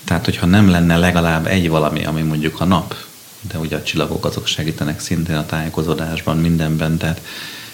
Tehát, 0.04 0.24
hogyha 0.24 0.46
nem 0.46 0.70
lenne 0.70 0.96
legalább 0.96 1.46
egy 1.46 1.68
valami, 1.68 2.04
ami 2.04 2.22
mondjuk 2.22 2.60
a 2.60 2.64
nap, 2.64 2.94
de 3.40 3.58
ugye 3.58 3.76
a 3.76 3.82
csillagok 3.82 4.24
azok 4.24 4.46
segítenek 4.46 5.00
szintén 5.00 5.36
a 5.36 5.46
tájékozódásban, 5.46 6.36
mindenben, 6.36 6.96
tehát 6.96 7.20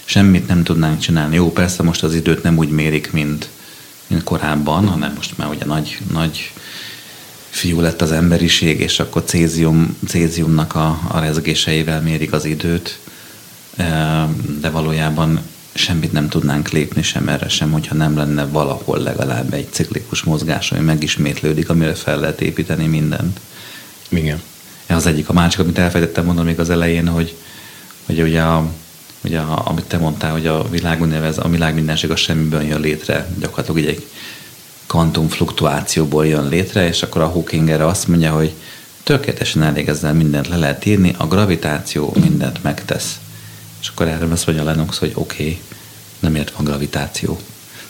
semmit 0.04 0.46
nem 0.46 0.62
tudnánk 0.62 0.98
csinálni. 0.98 1.34
Jó, 1.34 1.52
persze 1.52 1.82
most 1.82 2.02
az 2.02 2.14
időt 2.14 2.42
nem 2.42 2.58
úgy 2.58 2.70
mérik, 2.70 3.12
mint, 3.12 3.48
mint 4.06 4.24
korábban, 4.24 4.88
hanem 4.88 5.12
most 5.16 5.38
már 5.38 5.48
ugye 5.48 5.64
nagy, 5.64 5.98
nagy 6.12 6.52
fiú 7.54 7.80
lett 7.80 8.02
az 8.02 8.12
emberiség, 8.12 8.80
és 8.80 9.00
akkor 9.00 9.22
cézium, 9.24 9.96
céziumnak 10.08 10.74
a, 10.74 11.00
a 11.08 11.18
rezgéseivel 11.18 12.00
mérik 12.00 12.32
az 12.32 12.44
időt, 12.44 12.98
de 14.60 14.70
valójában 14.70 15.40
semmit 15.74 16.12
nem 16.12 16.28
tudnánk 16.28 16.68
lépni 16.68 17.02
sem 17.02 17.28
erre 17.28 17.48
sem, 17.48 17.70
hogyha 17.70 17.94
nem 17.94 18.16
lenne 18.16 18.44
valahol 18.44 18.98
legalább 18.98 19.52
egy 19.52 19.72
ciklikus 19.72 20.22
mozgás, 20.22 20.72
ami 20.72 20.84
megismétlődik, 20.84 21.68
amire 21.68 21.94
fel 21.94 22.20
lehet 22.20 22.40
építeni 22.40 22.86
mindent. 22.86 23.40
Igen. 24.08 24.42
Az 24.88 25.06
egyik. 25.06 25.28
A 25.28 25.32
másik, 25.32 25.60
amit 25.60 25.78
elfejtettem 25.78 26.24
mondani 26.24 26.48
még 26.48 26.60
az 26.60 26.70
elején, 26.70 27.08
hogy, 27.08 27.34
hogy 28.06 28.22
ugye, 28.22 28.42
a, 28.42 28.70
ugye 29.24 29.38
a, 29.38 29.68
amit 29.68 29.84
te 29.84 29.98
mondtál, 29.98 30.32
hogy 30.32 30.46
a 30.46 30.68
világ 30.68 31.00
nevez, 31.00 31.38
a 31.38 31.48
világ 31.48 31.74
mindenség 31.74 32.10
a 32.10 32.16
semmiből 32.16 32.62
jön 32.62 32.80
létre, 32.80 33.28
gyakorlatilag 33.38 33.88
egy 33.88 34.06
kvantum 34.94 35.28
fluktuációból 35.28 36.26
jön 36.26 36.48
létre, 36.48 36.86
és 36.86 37.02
akkor 37.02 37.22
a 37.22 37.28
Hawking 37.28 37.70
erre 37.70 37.86
azt 37.86 38.08
mondja, 38.08 38.32
hogy 38.32 38.52
tökéletesen 39.02 39.62
elég 39.62 39.88
ezzel 39.88 40.14
mindent 40.14 40.48
le 40.48 40.56
lehet 40.56 40.86
írni, 40.86 41.14
a 41.18 41.26
gravitáció 41.26 42.16
mindent 42.20 42.62
megtesz. 42.62 43.18
És 43.80 43.88
akkor 43.88 44.08
erre 44.08 44.26
azt 44.30 44.46
mondja 44.46 44.64
Lennox, 44.64 44.98
hogy 44.98 45.12
oké, 45.14 45.42
okay, 45.42 45.60
nem 46.18 46.34
ért 46.34 46.50
van 46.56 46.64
gravitáció. 46.64 47.38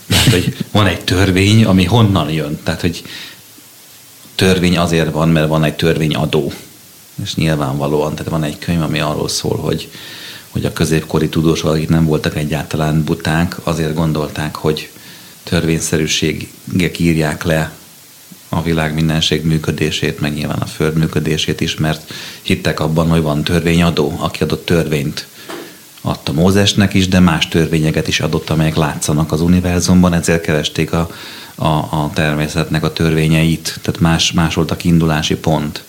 Tehát, 0.08 0.30
hogy 0.30 0.56
van 0.70 0.86
egy 0.86 1.04
törvény, 1.04 1.64
ami 1.64 1.84
honnan 1.84 2.30
jön. 2.30 2.60
Tehát, 2.62 2.80
hogy 2.80 3.04
törvény 4.34 4.78
azért 4.78 5.12
van, 5.12 5.28
mert 5.28 5.48
van 5.48 5.64
egy 5.64 5.76
törvényadó. 5.76 6.52
És 7.22 7.34
nyilvánvalóan, 7.34 8.14
tehát 8.14 8.30
van 8.30 8.44
egy 8.44 8.58
könyv, 8.58 8.82
ami 8.82 9.00
arról 9.00 9.28
szól, 9.28 9.56
hogy, 9.56 9.90
hogy 10.50 10.64
a 10.64 10.72
középkori 10.72 11.28
tudósok, 11.28 11.70
akik 11.70 11.88
nem 11.88 12.04
voltak 12.04 12.36
egyáltalán 12.36 13.04
buták, 13.04 13.56
azért 13.62 13.94
gondolták, 13.94 14.56
hogy 14.56 14.88
törvényszerűségek 15.44 16.98
írják 16.98 17.42
le 17.42 17.72
a 18.48 18.62
világ 18.62 18.94
mindenség 18.94 19.44
működését, 19.44 20.20
meg 20.20 20.34
nyilván 20.34 20.58
a 20.58 20.66
föld 20.66 20.96
működését 20.96 21.60
is, 21.60 21.74
mert 21.76 22.12
hittek 22.42 22.80
abban, 22.80 23.08
hogy 23.08 23.22
van 23.22 23.44
törvényadó, 23.44 24.16
aki 24.18 24.42
adott 24.42 24.64
törvényt 24.64 25.26
adta 26.00 26.32
Mózesnek 26.32 26.94
is, 26.94 27.08
de 27.08 27.20
más 27.20 27.48
törvényeket 27.48 28.08
is 28.08 28.20
adott, 28.20 28.50
amelyek 28.50 28.76
látszanak 28.76 29.32
az 29.32 29.40
univerzumban, 29.40 30.12
ezért 30.12 30.42
keresték 30.42 30.92
a, 30.92 31.10
a, 31.54 31.66
a 31.66 32.10
természetnek 32.14 32.84
a 32.84 32.92
törvényeit, 32.92 33.78
tehát 33.82 34.00
más, 34.00 34.32
más 34.32 34.54
volt 34.54 34.70
a 34.70 34.76
kiindulási 34.76 35.34
pont. 35.34 35.84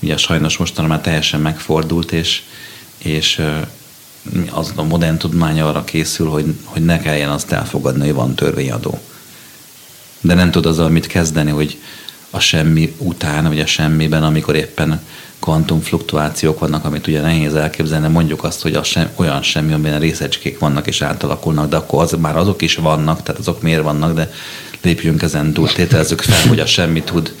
Ugye 0.00 0.16
sajnos 0.16 0.56
mostanra 0.56 0.90
már 0.90 1.00
teljesen 1.00 1.40
megfordult, 1.40 2.12
és, 2.12 2.42
és 2.98 3.40
az 4.50 4.72
a 4.74 4.82
modern 4.82 5.18
tudomány 5.18 5.60
arra 5.60 5.84
készül, 5.84 6.28
hogy, 6.28 6.54
hogy 6.64 6.84
ne 6.84 7.00
kelljen 7.00 7.30
azt 7.30 7.52
elfogadni, 7.52 8.04
hogy 8.04 8.14
van 8.14 8.34
törvényadó. 8.34 8.98
De 10.20 10.34
nem 10.34 10.50
tud 10.50 10.66
azzal 10.66 10.88
mit 10.88 11.06
kezdeni, 11.06 11.50
hogy 11.50 11.78
a 12.30 12.40
semmi 12.40 12.94
után, 12.98 13.44
vagy 13.44 13.60
a 13.60 13.66
semmiben, 13.66 14.22
amikor 14.22 14.54
éppen 14.56 15.00
kvantumfluktuációk 15.40 16.58
vannak, 16.58 16.84
amit 16.84 17.06
ugye 17.06 17.20
nehéz 17.20 17.54
elképzelni, 17.54 18.08
mondjuk 18.08 18.44
azt, 18.44 18.62
hogy 18.62 18.74
a 18.74 18.82
sem, 18.82 19.08
olyan 19.14 19.42
semmi, 19.42 19.72
amiben 19.72 20.00
részecskék 20.00 20.58
vannak 20.58 20.86
és 20.86 21.02
átalakulnak, 21.02 21.68
de 21.68 21.76
akkor 21.76 22.02
az, 22.02 22.16
már 22.18 22.36
azok 22.36 22.62
is 22.62 22.74
vannak, 22.74 23.22
tehát 23.22 23.40
azok 23.40 23.62
miért 23.62 23.82
vannak, 23.82 24.14
de 24.14 24.32
lépjünk 24.82 25.22
ezen 25.22 25.52
túl, 25.52 25.72
tételezzük 25.72 26.20
fel, 26.20 26.48
hogy 26.48 26.60
a 26.60 26.66
semmi 26.66 27.02
tud, 27.02 27.34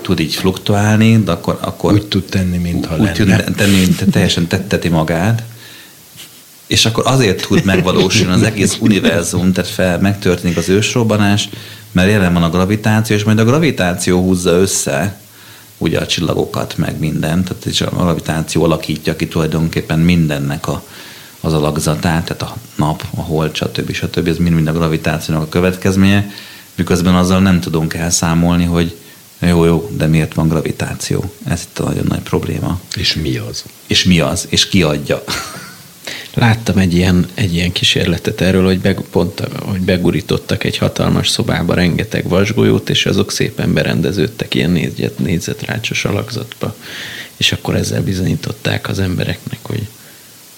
tud 0.00 0.20
így 0.20 0.34
fluktuálni, 0.34 1.22
de 1.22 1.32
akkor... 1.32 1.58
akkor 1.60 1.92
úgy 1.92 2.06
tud 2.06 2.24
tenni, 2.24 2.56
mintha 2.56 2.94
úgy 2.94 3.00
lenne. 3.00 3.44
tud 3.44 3.54
tenni, 3.54 3.78
mint 3.78 4.10
teljesen 4.10 4.46
tetteti 4.46 4.88
magát, 4.88 5.42
és 6.72 6.86
akkor 6.86 7.06
azért 7.06 7.46
tud 7.46 7.64
megvalósulni 7.64 8.32
az 8.32 8.42
egész 8.42 8.76
univerzum, 8.80 9.52
tehát 9.52 9.70
fel, 9.70 9.98
megtörténik 9.98 10.56
az 10.56 10.68
ősrobbanás, 10.68 11.48
mert 11.90 12.10
jelen 12.10 12.32
van 12.32 12.42
a 12.42 12.50
gravitáció, 12.50 13.16
és 13.16 13.24
majd 13.24 13.38
a 13.38 13.44
gravitáció 13.44 14.20
húzza 14.20 14.50
össze 14.50 15.20
ugye 15.78 15.98
a 15.98 16.06
csillagokat, 16.06 16.76
meg 16.76 16.98
mindent, 16.98 17.44
tehát 17.48 17.64
és 17.64 17.80
a 17.80 17.90
gravitáció 17.90 18.64
alakítja 18.64 19.16
ki 19.16 19.28
tulajdonképpen 19.28 19.98
mindennek 19.98 20.68
a, 20.68 20.82
az 21.40 21.52
alakzatát, 21.52 22.24
tehát 22.24 22.42
a 22.42 22.56
nap, 22.74 23.04
a 23.16 23.20
hold, 23.20 23.54
stb. 23.54 23.92
stb. 23.92 24.28
Ez 24.28 24.36
mind-mind 24.36 24.68
a 24.68 24.72
gravitációnak 24.72 25.42
a 25.42 25.48
következménye, 25.48 26.30
miközben 26.74 27.14
azzal 27.14 27.40
nem 27.40 27.60
tudunk 27.60 27.94
elszámolni, 27.94 28.64
hogy 28.64 28.96
jó, 29.38 29.64
jó, 29.64 29.90
de 29.96 30.06
miért 30.06 30.34
van 30.34 30.48
gravitáció? 30.48 31.32
Ez 31.44 31.66
itt 31.70 31.78
a 31.78 31.84
nagyon 31.84 32.04
nagy 32.08 32.22
probléma. 32.22 32.80
És 32.94 33.14
mi 33.14 33.36
az? 33.36 33.64
És 33.86 34.04
mi 34.04 34.20
az? 34.20 34.46
És 34.48 34.68
ki 34.68 34.82
adja? 34.82 35.24
Láttam 36.34 36.78
egy 36.78 36.94
ilyen, 36.94 37.26
egy 37.34 37.54
ilyen 37.54 37.72
kísérletet 37.72 38.40
erről, 38.40 38.64
hogy, 38.64 38.80
be, 38.80 38.94
pont, 38.94 39.40
hogy 39.60 39.80
begurítottak 39.80 40.64
egy 40.64 40.78
hatalmas 40.78 41.28
szobába 41.28 41.74
rengeteg 41.74 42.28
vasgolyót, 42.28 42.90
és 42.90 43.06
azok 43.06 43.32
szépen 43.32 43.72
berendeződtek 43.72 44.54
ilyen 44.54 44.70
négyzet, 44.70 45.18
négyzetrácsos 45.18 46.04
alakzatba, 46.04 46.76
és 47.36 47.52
akkor 47.52 47.76
ezzel 47.76 48.02
bizonyították 48.02 48.88
az 48.88 48.98
embereknek, 48.98 49.58
hogy 49.62 49.88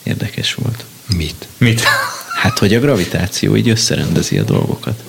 érdekes 0.03 0.55
volt. 0.55 0.85
Mit? 1.17 1.49
Mit? 1.59 1.83
Hát, 2.41 2.59
hogy 2.59 2.75
a 2.75 2.81
gravitáció 2.81 3.57
így 3.57 3.69
összerendezi 3.69 4.39
a 4.39 4.43
dolgokat. 4.43 5.03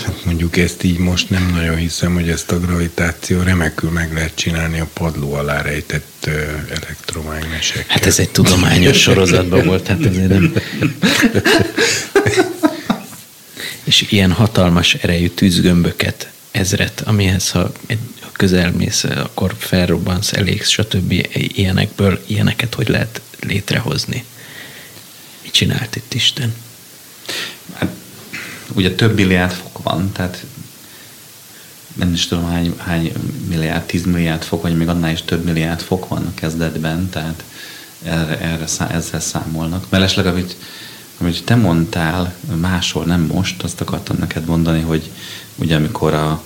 Hát 0.00 0.24
mondjuk 0.24 0.56
ezt 0.56 0.82
így 0.82 0.98
most 0.98 1.30
nem 1.30 1.50
nagyon 1.54 1.76
hiszem, 1.76 2.14
hogy 2.14 2.28
ezt 2.28 2.50
a 2.52 2.60
gravitáció 2.60 3.42
remekül 3.42 3.90
meg 3.90 4.12
lehet 4.12 4.34
csinálni 4.34 4.80
a 4.80 4.88
padló 4.92 5.34
alá 5.34 5.62
rejtett 5.62 6.28
elektromágnesekkel. 6.70 7.84
Hát 7.88 8.06
ez 8.06 8.18
egy 8.18 8.30
tudományos 8.30 9.00
sorozatban 9.06 9.66
volt, 9.66 9.86
hát 9.86 10.06
ezért 10.06 10.28
nem... 10.28 10.54
És 13.84 14.06
ilyen 14.08 14.32
hatalmas 14.32 14.94
erejű 14.94 15.28
tűzgömböket, 15.28 16.30
ezret, 16.50 17.00
amihez 17.00 17.50
ha 17.50 17.72
egy 17.86 17.98
közelmész, 18.32 19.04
akkor 19.04 19.54
felrobbansz 19.58 20.32
elég, 20.32 20.62
stb. 20.62 21.26
ilyenekből, 21.32 22.24
ilyeneket 22.26 22.74
hogy 22.74 22.88
lehet 22.88 23.20
létrehozni. 23.40 24.24
Mit 25.42 25.52
csinált 25.52 25.96
itt 25.96 26.14
Isten? 26.14 26.54
Hát 27.72 27.90
ugye 28.74 28.94
több 28.94 29.14
milliárd 29.14 29.52
fok 29.52 29.82
van, 29.82 30.12
tehát 30.12 30.44
nem 31.94 32.12
is 32.12 32.26
tudom 32.26 32.46
hány, 32.46 32.74
hány 32.78 33.12
milliárd, 33.48 33.82
tíz 33.82 34.04
milliárd 34.04 34.42
fok, 34.42 34.62
vagy 34.62 34.76
még 34.76 34.88
annál 34.88 35.12
is 35.12 35.22
több 35.22 35.44
milliárd 35.44 35.80
fok 35.80 36.08
van 36.08 36.26
a 36.26 36.34
kezdetben, 36.34 37.08
tehát 37.10 37.44
erre, 38.02 38.40
erre 38.40 38.64
ezzel 38.90 39.20
számolnak. 39.20 39.86
Mellesleg, 39.88 40.26
amit, 40.26 40.56
amit 41.18 41.44
te 41.44 41.54
mondtál 41.54 42.34
máshol, 42.60 43.04
nem 43.04 43.20
most, 43.20 43.62
azt 43.62 43.80
akartam 43.80 44.16
neked 44.18 44.44
mondani, 44.44 44.80
hogy 44.80 45.10
ugye 45.54 45.76
amikor 45.76 46.14
a, 46.14 46.42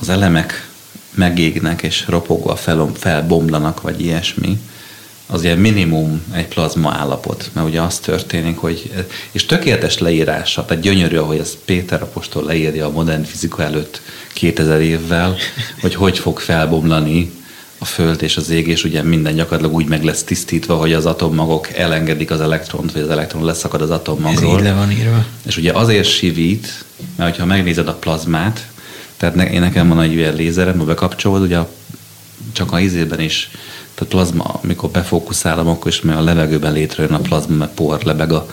az 0.00 0.08
elemek 0.08 0.70
megégnek 1.14 1.82
és 1.82 2.04
ropogva 2.08 2.56
fel, 2.56 2.90
felbomlanak, 2.94 3.80
vagy 3.80 4.00
ilyesmi, 4.00 4.60
az 5.32 5.44
ilyen 5.44 5.58
minimum 5.58 6.22
egy 6.32 6.48
plazma 6.48 6.90
állapot, 6.90 7.50
mert 7.52 7.66
ugye 7.66 7.80
az 7.80 7.98
történik, 7.98 8.56
hogy, 8.56 9.06
és 9.32 9.46
tökéletes 9.46 9.98
leírása, 9.98 10.64
tehát 10.64 10.82
gyönyörű, 10.82 11.16
ahogy 11.16 11.38
ez 11.38 11.56
Péter 11.64 12.02
apostol 12.02 12.44
leírja 12.44 12.86
a 12.86 12.90
modern 12.90 13.22
fizika 13.22 13.62
előtt 13.62 14.00
2000 14.32 14.80
évvel, 14.80 15.36
hogy 15.80 15.94
hogy 15.94 16.18
fog 16.18 16.38
felbomlani 16.38 17.30
a 17.78 17.84
Föld 17.84 18.22
és 18.22 18.36
az 18.36 18.50
ég, 18.50 18.68
és 18.68 18.84
ugye 18.84 19.02
minden 19.02 19.34
gyakorlatilag 19.34 19.74
úgy 19.74 19.86
meg 19.86 20.04
lesz 20.04 20.22
tisztítva, 20.22 20.74
hogy 20.74 20.92
az 20.92 21.06
atommagok 21.06 21.72
elengedik 21.72 22.30
az 22.30 22.40
elektront, 22.40 22.92
vagy 22.92 23.02
az 23.02 23.10
elektron 23.10 23.44
leszakad 23.44 23.80
az 23.80 23.90
atommagról. 23.90 24.52
Ez 24.52 24.58
így 24.58 24.64
le 24.64 24.72
van 24.74 24.90
írva. 24.90 25.24
És 25.46 25.56
ugye 25.56 25.72
azért 25.72 26.08
sivít, 26.08 26.84
mert 27.16 27.38
ha 27.38 27.44
megnézed 27.44 27.88
a 27.88 27.94
plazmát, 27.94 28.66
tehát 29.16 29.34
ne, 29.34 29.50
én 29.50 29.60
nekem 29.60 29.88
van 29.88 30.00
egy 30.00 30.12
ilyen 30.12 30.34
lézerem, 30.34 30.78
ha 30.78 30.84
bekapcsolod, 30.84 31.42
ugye 31.42 31.58
csak 32.52 32.72
a 32.72 32.80
izében 32.80 33.20
is 33.20 33.50
tehát 34.02 34.26
plazma, 34.26 34.60
amikor 34.62 34.90
befókuszálom, 34.90 35.68
akkor 35.68 35.90
is 35.90 36.00
mert 36.00 36.18
a 36.18 36.22
levegőben 36.22 36.72
létrejön 36.72 37.12
a 37.12 37.18
plazma, 37.18 37.56
mert 37.56 37.74
por 37.74 38.02
lebeg 38.02 38.32
a 38.32 38.46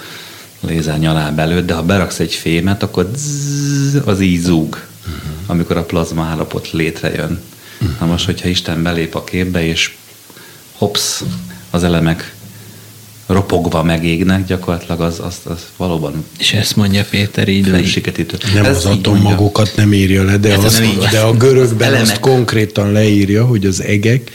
lézer 0.60 1.00
nyaláb 1.00 1.40
előtt, 1.40 1.66
de 1.66 1.74
ha 1.74 1.84
beraksz 1.84 2.20
egy 2.20 2.34
fémet, 2.34 2.84
akkor 2.84 3.12
zzz, 3.16 3.98
az 4.06 4.20
így 4.20 4.42
zúg, 4.42 4.68
uh-huh. 4.68 5.22
amikor 5.48 5.78
a 5.78 5.84
plazma 5.84 6.24
állapot 6.24 6.72
létrejön. 6.72 7.42
Uh-huh. 7.82 8.00
Na 8.00 8.06
most, 8.06 8.26
hogyha 8.26 8.48
Isten 8.48 8.84
belép 8.84 9.16
a 9.16 9.24
képbe, 9.24 9.66
és 9.66 9.96
hops, 10.78 11.24
az 11.70 11.84
elemek 11.84 12.34
ropogva 13.26 13.84
megégnek, 13.84 14.46
gyakorlatilag 14.46 15.02
az, 15.02 15.20
az, 15.20 15.36
az 15.44 15.66
valóban... 15.78 16.26
És 16.40 16.54
ezt 16.54 16.76
mondja 16.76 17.06
Péter 17.10 17.48
így 17.48 17.68
le. 17.68 17.82
Nem 18.54 18.66
Ez 18.66 18.78
az 18.78 18.86
atommagokat 18.86 19.72
nem 19.76 19.94
írja 19.94 20.24
le, 20.24 20.38
de, 20.38 20.54
az, 20.54 20.82
de 21.12 21.20
a 21.20 21.34
görögben 21.34 21.94
azt 21.94 22.20
konkrétan 22.20 22.92
leírja, 22.92 23.46
hogy 23.46 23.66
az 23.66 23.84
egek 23.84 24.32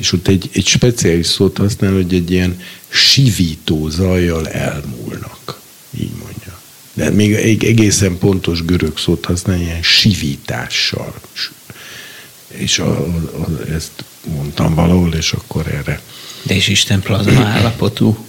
és 0.00 0.12
ott 0.12 0.28
egy, 0.28 0.50
egy 0.52 0.66
speciális 0.66 1.26
szót 1.26 1.56
használ, 1.56 1.92
hogy 1.92 2.14
egy 2.14 2.30
ilyen 2.30 2.60
sivító 2.88 3.88
zajjal 3.88 4.48
elmúlnak. 4.48 5.60
Így 6.00 6.12
mondja. 6.22 6.58
De 6.92 7.10
még 7.10 7.32
egy 7.32 7.64
egészen 7.64 8.18
pontos 8.18 8.64
görög 8.64 8.98
szót 8.98 9.24
használ, 9.24 9.60
ilyen 9.60 9.82
sivítással. 9.82 11.14
És 12.48 12.78
a, 12.78 12.90
a, 13.06 13.70
ezt 13.74 14.04
mondtam 14.36 14.74
valahol, 14.74 15.12
és 15.12 15.32
akkor 15.32 15.66
erre. 15.66 16.00
De 16.42 16.54
és 16.54 16.68
Isten 16.68 17.00
plazma 17.00 17.44
állapotú. 17.44 18.26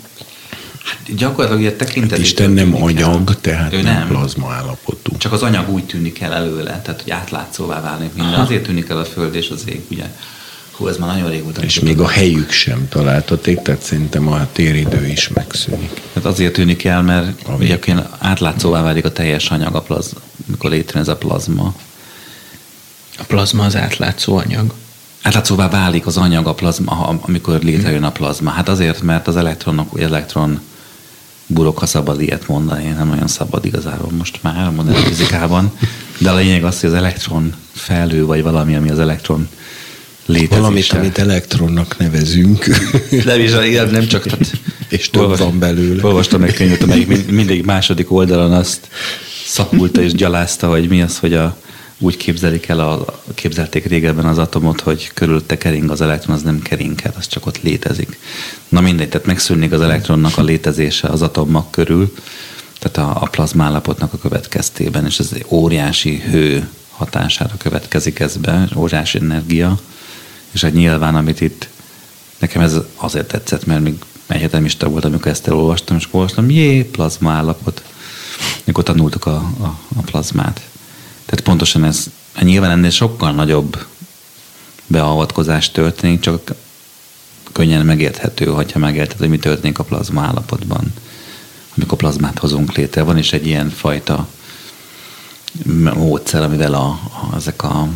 Hát 0.84 1.16
gyakorlatilag 1.16 1.60
ugye 1.60 1.76
tekintet. 1.76 2.12
Hát 2.12 2.20
Isten 2.20 2.52
nem 2.52 2.76
anyag, 2.84 3.30
el. 3.30 3.42
tehát 3.42 3.74
ő 3.74 3.82
nem, 3.82 3.98
nem 3.98 4.08
plazma 4.08 4.52
állapotú. 4.52 5.18
Csak 5.18 5.32
az 5.32 5.42
anyag 5.42 5.70
úgy 5.70 5.86
tűnik 5.86 6.20
el 6.20 6.34
előle, 6.34 6.82
tehát 6.82 7.02
hogy 7.02 7.12
átlátszóvá 7.12 7.82
válik 7.82 8.14
minden. 8.14 8.34
Aha. 8.34 8.42
Azért 8.42 8.64
tűnik 8.64 8.90
el 8.90 8.98
a 8.98 9.06
föld 9.06 9.36
és 9.36 9.50
az 9.50 9.64
ég, 9.68 9.82
ugye 9.90 10.06
Hú, 10.82 10.88
ez 10.88 10.98
már 10.98 11.14
nagyon 11.14 11.30
régóta. 11.30 11.62
És 11.62 11.80
még 11.80 12.00
a 12.00 12.08
helyük 12.08 12.52
sem 12.52 12.88
találtaték, 12.90 13.62
tehát 13.62 13.82
szerintem 13.82 14.28
a 14.28 14.48
téridő 14.52 15.08
is 15.08 15.28
megszűnik. 15.28 16.02
Hát 16.14 16.26
azért 16.26 16.54
tűnik 16.54 16.84
el, 16.84 17.02
mert 17.02 17.48
ugye 17.60 17.80
átlátszóvá 18.20 18.82
válik 18.82 19.06
a 19.06 19.12
teljes 19.12 19.50
anyag, 19.50 19.76
a 19.76 19.82
plaz, 19.82 20.14
mikor 20.46 20.70
létrejön 20.70 21.08
ez 21.08 21.14
a 21.14 21.18
plazma. 21.18 21.74
A 23.18 23.24
plazma 23.28 23.64
az 23.64 23.76
átlátszó 23.76 24.38
anyag. 24.38 24.74
Átlátszóvá 25.22 25.70
válik 25.70 26.06
az 26.06 26.18
anyag, 26.18 26.48
a 26.48 26.54
plazma, 26.54 27.20
amikor 27.22 27.60
létrejön 27.64 28.04
a 28.04 28.12
plazma. 28.12 28.50
Hát 28.50 28.70
azért, 28.70 29.02
mert 29.02 29.28
az 29.28 29.36
elektronok, 29.36 30.00
elektron 30.00 30.62
burok, 31.48 31.80
ha 31.80 31.86
szabad 31.86 32.22
ilyet 32.22 32.48
mondani, 32.48 32.90
nem 32.90 33.08
nagyon 33.08 33.28
szabad 33.28 33.66
igazából 33.66 34.12
most 34.18 34.40
már 34.42 34.68
a 34.68 34.72
modern 34.72 35.04
fizikában, 35.04 35.72
de 36.18 36.32
a 36.32 36.36
lényeg 36.36 36.64
az, 36.64 36.80
hogy 36.80 36.90
az 36.90 36.96
elektron 36.96 37.54
felhő, 37.72 38.26
vagy 38.26 38.44
valami, 38.44 38.76
ami 38.76 38.90
az 38.90 39.00
elektron 39.00 39.48
létezése. 40.32 40.60
Valamit, 40.60 40.92
amit 40.92 41.18
elektronnak 41.18 41.98
nevezünk. 41.98 42.66
Nem 43.26 43.40
is, 43.40 43.52
nem 43.92 44.08
csak... 44.08 44.24
Tehát, 44.24 44.52
és 44.90 45.10
több 45.10 45.22
olvas, 45.22 45.40
van 45.40 45.60
belőle. 45.60 46.04
Olvastam 46.06 46.44
egy 46.44 46.54
könyvet, 46.54 46.82
amelyik 46.84 47.32
mindig 47.32 47.66
második 47.66 48.12
oldalon 48.12 48.54
azt 48.54 48.88
szapulta 49.46 50.02
és 50.02 50.14
gyalázta, 50.14 50.70
hogy 50.70 50.88
mi 50.88 51.02
az, 51.02 51.18
hogy 51.18 51.34
a, 51.34 51.58
úgy 51.98 52.18
képzelik 52.18 52.68
el, 52.68 52.80
a, 52.80 53.22
képzelték 53.36 53.86
régebben 53.86 54.26
az 54.26 54.38
atomot, 54.38 54.82
hogy 54.82 55.12
körülötte 55.14 55.58
kering 55.58 55.90
az 55.90 56.02
elektron, 56.02 56.36
az 56.36 56.42
nem 56.42 56.62
keringhet, 56.62 57.16
az 57.16 57.28
csak 57.28 57.46
ott 57.46 57.62
létezik. 57.62 58.20
Na 58.70 58.82
mindegy, 58.82 59.10
tehát 59.10 59.28
megszűnik 59.28 59.72
az 59.72 59.82
elektronnak 59.82 60.38
a 60.38 60.44
létezése 60.44 61.08
az 61.08 61.22
atommag 61.22 61.70
körül, 61.70 62.14
tehát 62.80 63.10
a, 63.10 63.22
a 63.22 63.28
plazmállapotnak 63.30 64.14
a 64.14 64.18
következtében, 64.18 65.06
és 65.06 65.20
ez 65.20 65.30
egy 65.34 65.46
óriási 65.48 66.22
hő 66.30 66.68
hatására 66.92 67.54
következik 67.58 68.20
ez 68.20 68.38
be, 68.38 68.68
óriási 68.76 69.18
energia, 69.18 69.80
és 70.52 70.62
hát 70.62 70.74
nyilván, 70.74 71.16
amit 71.16 71.42
itt 71.42 71.68
nekem 72.40 72.62
ez 72.62 72.76
azért 72.96 73.28
tetszett, 73.28 73.66
mert 73.66 73.82
még 73.82 73.96
egyetemista 74.28 74.90
volt, 74.90 75.06
amikor 75.06 75.32
ezt 75.32 75.48
elolvastam, 75.48 75.98
és 75.98 76.08
olvastam, 76.12 76.50
jé, 76.50 76.84
plazma 76.84 77.32
állapot. 77.32 77.84
Mikor 78.64 78.84
tanultuk 78.84 79.26
a, 79.26 79.36
a, 79.36 79.78
a 79.96 80.02
plazmát. 80.02 80.62
Tehát 81.26 81.42
pontosan 81.44 81.84
ez, 81.84 82.06
nyilván 82.42 82.72
ennél 82.72 82.90
sokkal 82.90 83.32
nagyobb 83.32 83.86
beavatkozás 84.88 85.72
történik, 85.72 86.20
csak 86.20 86.54
könnyen 87.52 87.86
megérthető, 87.86 88.46
hogyha 88.46 88.80
megérted, 88.80 89.18
hogy 89.18 89.30
mi 89.30 89.38
történik 89.38 89.80
a 89.80 89.84
plazma 89.84 90.22
állapotban, 90.22 90.94
amikor 91.78 91.98
plazmát 91.98 92.40
hozunk 92.40 92.76
létre. 92.76 93.02
Van 93.02 93.18
is 93.18 93.34
egy 93.34 93.48
ilyen 93.48 93.70
fajta 93.70 94.28
módszer, 95.94 96.44
amivel 96.44 96.74
a, 96.74 96.88
a, 96.88 97.36
ezek 97.36 97.64
a 97.64 97.88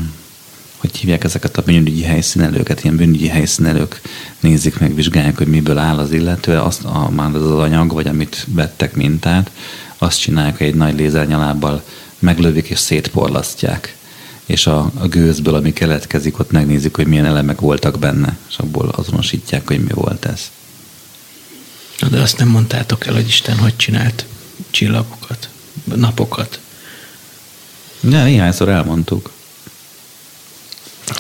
hogy 0.86 0.99
hívják 0.99 1.24
ezeket 1.24 1.57
a 1.57 1.62
bűnügyi 1.62 2.03
helyszínelőket, 2.03 2.84
ilyen 2.84 2.95
bűnügyi 2.95 3.28
helyszínelők 3.28 4.02
nézik 4.40 4.80
meg, 4.80 4.95
vizsgálják, 4.95 5.38
hogy 5.38 5.48
miből 5.48 5.78
áll 5.78 5.98
az 5.98 6.12
illető, 6.12 6.57
azt 6.57 6.84
a, 6.84 7.10
már 7.10 7.36
az 7.36 7.52
az 7.52 7.60
anyag, 7.60 7.94
vagy 7.94 8.07
amit 8.07 8.45
vettek 8.49 8.95
mintát, 8.95 9.52
azt 9.98 10.20
csinálják, 10.20 10.57
hogy 10.57 10.68
egy 10.68 10.76
nagy 10.76 10.95
lézernyalábbal 10.95 11.84
meglövik 12.20 12.70
és 12.70 12.80
szétporlasztják. 12.80 13.95
És 14.45 14.68
a, 14.68 14.91
a 14.99 15.07
gőzből, 15.07 15.56
ami 15.56 15.74
keletkezik, 15.74 16.40
ott 16.40 16.52
megnézik, 16.52 16.95
hogy 16.95 17.07
milyen 17.07 17.26
elemek 17.26 17.60
voltak 17.60 17.99
benne, 17.99 18.38
és 18.49 18.57
abból 18.57 18.90
azonosítják, 18.90 19.68
hogy 19.68 19.84
mi 19.84 19.94
volt 19.94 20.26
ez. 20.26 20.52
De 22.10 22.22
azt 22.22 22.38
nem 22.38 22.48
mondtátok 22.48 23.06
el, 23.06 23.14
hogy 23.14 23.28
Isten 23.28 23.57
hogy 23.57 23.76
csinált 23.76 24.26
csillagokat, 24.70 25.49
napokat. 25.84 26.60
Ja, 28.02 28.24
néhányszor 28.24 28.70
elmondtuk. 28.70 29.35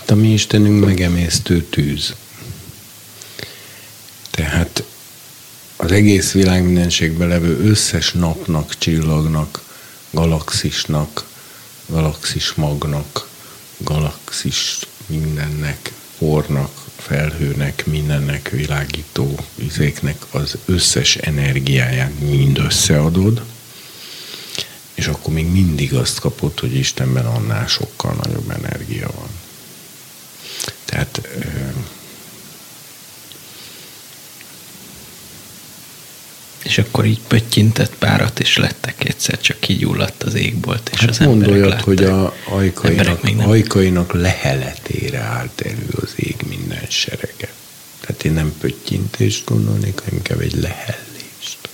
A 0.07 0.13
mi 0.13 0.33
Istenünk 0.33 0.85
megemésztő 0.85 1.63
tűz. 1.63 2.15
Tehát 4.31 4.83
az 5.75 5.91
egész 5.91 6.31
világ 6.31 6.63
mindenségben 6.63 7.27
levő 7.27 7.59
összes 7.59 8.11
napnak, 8.11 8.77
csillagnak, 8.77 9.63
galaxisnak, 10.11 11.25
galaxis 11.85 12.53
magnak, 12.53 13.27
galaxis 13.77 14.79
mindennek, 15.05 15.91
pornak, 16.17 16.83
felhőnek, 16.95 17.85
mindennek, 17.85 18.49
világító 18.49 19.39
izéknek 19.55 20.25
az 20.31 20.57
összes 20.65 21.15
energiáját 21.15 22.19
mind 22.19 22.57
összeadod, 22.57 23.43
és 24.93 25.07
akkor 25.07 25.33
még 25.33 25.47
mindig 25.47 25.93
azt 25.93 26.19
kapod, 26.19 26.59
hogy 26.59 26.75
Istenben 26.75 27.25
annál 27.25 27.67
sokkal 27.67 28.15
nagyobb 28.23 28.49
energia 28.49 29.09
van. 29.15 29.29
Tehát 30.85 31.21
És 36.65 36.77
akkor 36.77 37.05
így 37.05 37.19
pöttyintett 37.27 37.95
párat, 37.95 38.39
és 38.39 38.57
lettek 38.57 39.03
egyszer 39.03 39.41
csak 39.41 39.59
kigyulladt 39.59 40.23
az 40.23 40.33
égbolt, 40.33 40.89
és 40.93 40.99
hát 40.99 41.09
az 41.09 41.19
emberek 41.19 41.53
olyat, 41.53 41.69
látták. 41.69 41.83
hogy 41.83 42.03
a 42.03 42.35
ajkainak, 42.43 43.21
nem. 43.21 43.49
ajkainak 43.49 44.13
leheletére 44.13 45.19
állt 45.19 45.61
elő 45.61 45.87
az 46.01 46.13
ég 46.15 46.35
minden 46.47 46.85
serege. 46.89 47.53
Tehát 47.99 48.23
én 48.23 48.33
nem 48.33 48.53
pöttyintést 48.59 49.45
gondolnék, 49.45 49.99
hanem 49.99 50.15
inkább 50.15 50.39
egy 50.39 50.55
lehellést. 50.61 51.69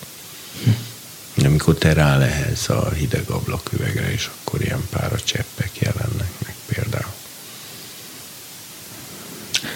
Hm. 0.63 1.45
Amikor 1.45 1.75
te 1.75 1.93
rálehelsz 1.93 2.69
a 2.69 2.89
hideg 2.89 3.29
ablaküvegre, 3.29 4.11
és 4.11 4.29
akkor 4.41 4.61
ilyen 4.61 4.87
pára 4.89 5.19
cseppek 5.23 5.71
jelennek 5.79 6.31
meg 6.45 6.55
például. 6.65 7.20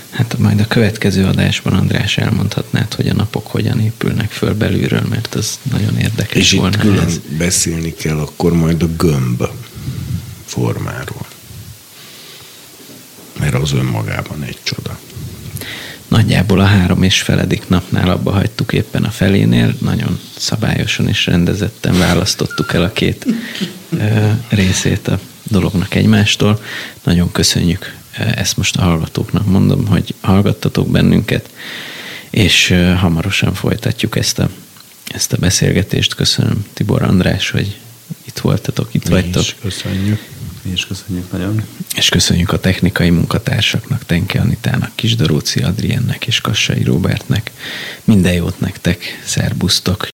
Hát 0.09 0.37
majd 0.37 0.59
a 0.59 0.67
következő 0.67 1.25
adásban, 1.25 1.73
András, 1.73 2.17
elmondhatnád, 2.17 2.93
hogy 2.93 3.07
a 3.07 3.13
napok 3.13 3.47
hogyan 3.47 3.79
épülnek 3.79 4.31
föl 4.31 4.53
belülről, 4.53 5.03
mert 5.09 5.35
az 5.35 5.59
nagyon 5.71 5.97
érdekes 5.97 6.37
És 6.41 6.51
itt 6.51 6.59
volna. 6.59 6.77
külön 6.77 7.05
ez. 7.05 7.19
beszélni 7.37 7.93
kell 7.93 8.17
akkor 8.17 8.53
majd 8.53 8.83
a 8.83 8.87
gömb 8.97 9.43
formáról. 10.45 11.25
Mert 13.39 13.53
az 13.53 13.73
önmagában 13.73 14.43
egy 14.43 14.57
csoda. 14.63 14.99
Nagyjából 16.07 16.59
a 16.59 16.65
három 16.65 17.03
és 17.03 17.21
feledik 17.21 17.67
napnál 17.67 18.09
abba 18.09 18.31
hagytuk 18.31 18.73
éppen 18.73 19.03
a 19.03 19.09
felénél, 19.09 19.75
nagyon 19.81 20.19
szabályosan 20.37 21.07
és 21.07 21.25
rendezetten 21.25 21.97
választottuk 21.97 22.73
el 22.73 22.83
a 22.83 22.91
két 22.91 23.25
ö, 23.99 24.29
részét 24.49 25.07
a 25.07 25.19
dolognak 25.43 25.95
egymástól. 25.95 26.61
Nagyon 27.03 27.31
köszönjük 27.31 27.95
ezt 28.17 28.57
most 28.57 28.75
a 28.77 28.81
hallgatóknak 28.81 29.45
mondom, 29.45 29.87
hogy 29.87 30.13
hallgattatok 30.21 30.89
bennünket, 30.89 31.49
és 32.29 32.73
hamarosan 32.99 33.53
folytatjuk 33.53 34.15
ezt 34.17 34.39
a, 34.39 34.49
ezt 35.07 35.33
a 35.33 35.37
beszélgetést. 35.37 36.15
Köszönöm 36.15 36.65
Tibor 36.73 37.03
András, 37.03 37.49
hogy 37.49 37.77
itt 38.23 38.39
voltatok, 38.39 38.93
itt 38.93 39.03
Mi 39.03 39.09
vagytok. 39.09 39.41
is 39.41 39.55
köszönjük. 39.61 40.19
Mi 40.61 40.71
is 40.71 40.85
köszönjük 40.85 41.31
nagyon. 41.31 41.63
És 41.95 42.09
köszönjük 42.09 42.51
a 42.51 42.59
technikai 42.59 43.09
munkatársaknak, 43.09 44.05
Tenke 44.05 44.39
Anitának, 44.39 44.91
Kisdaróci 44.95 45.59
Adriennek 45.59 46.27
és 46.27 46.41
Kassai 46.41 46.83
Robertnek. 46.83 47.51
Minden 48.03 48.33
jót 48.33 48.59
nektek, 48.59 49.21
szerbusztok! 49.25 50.07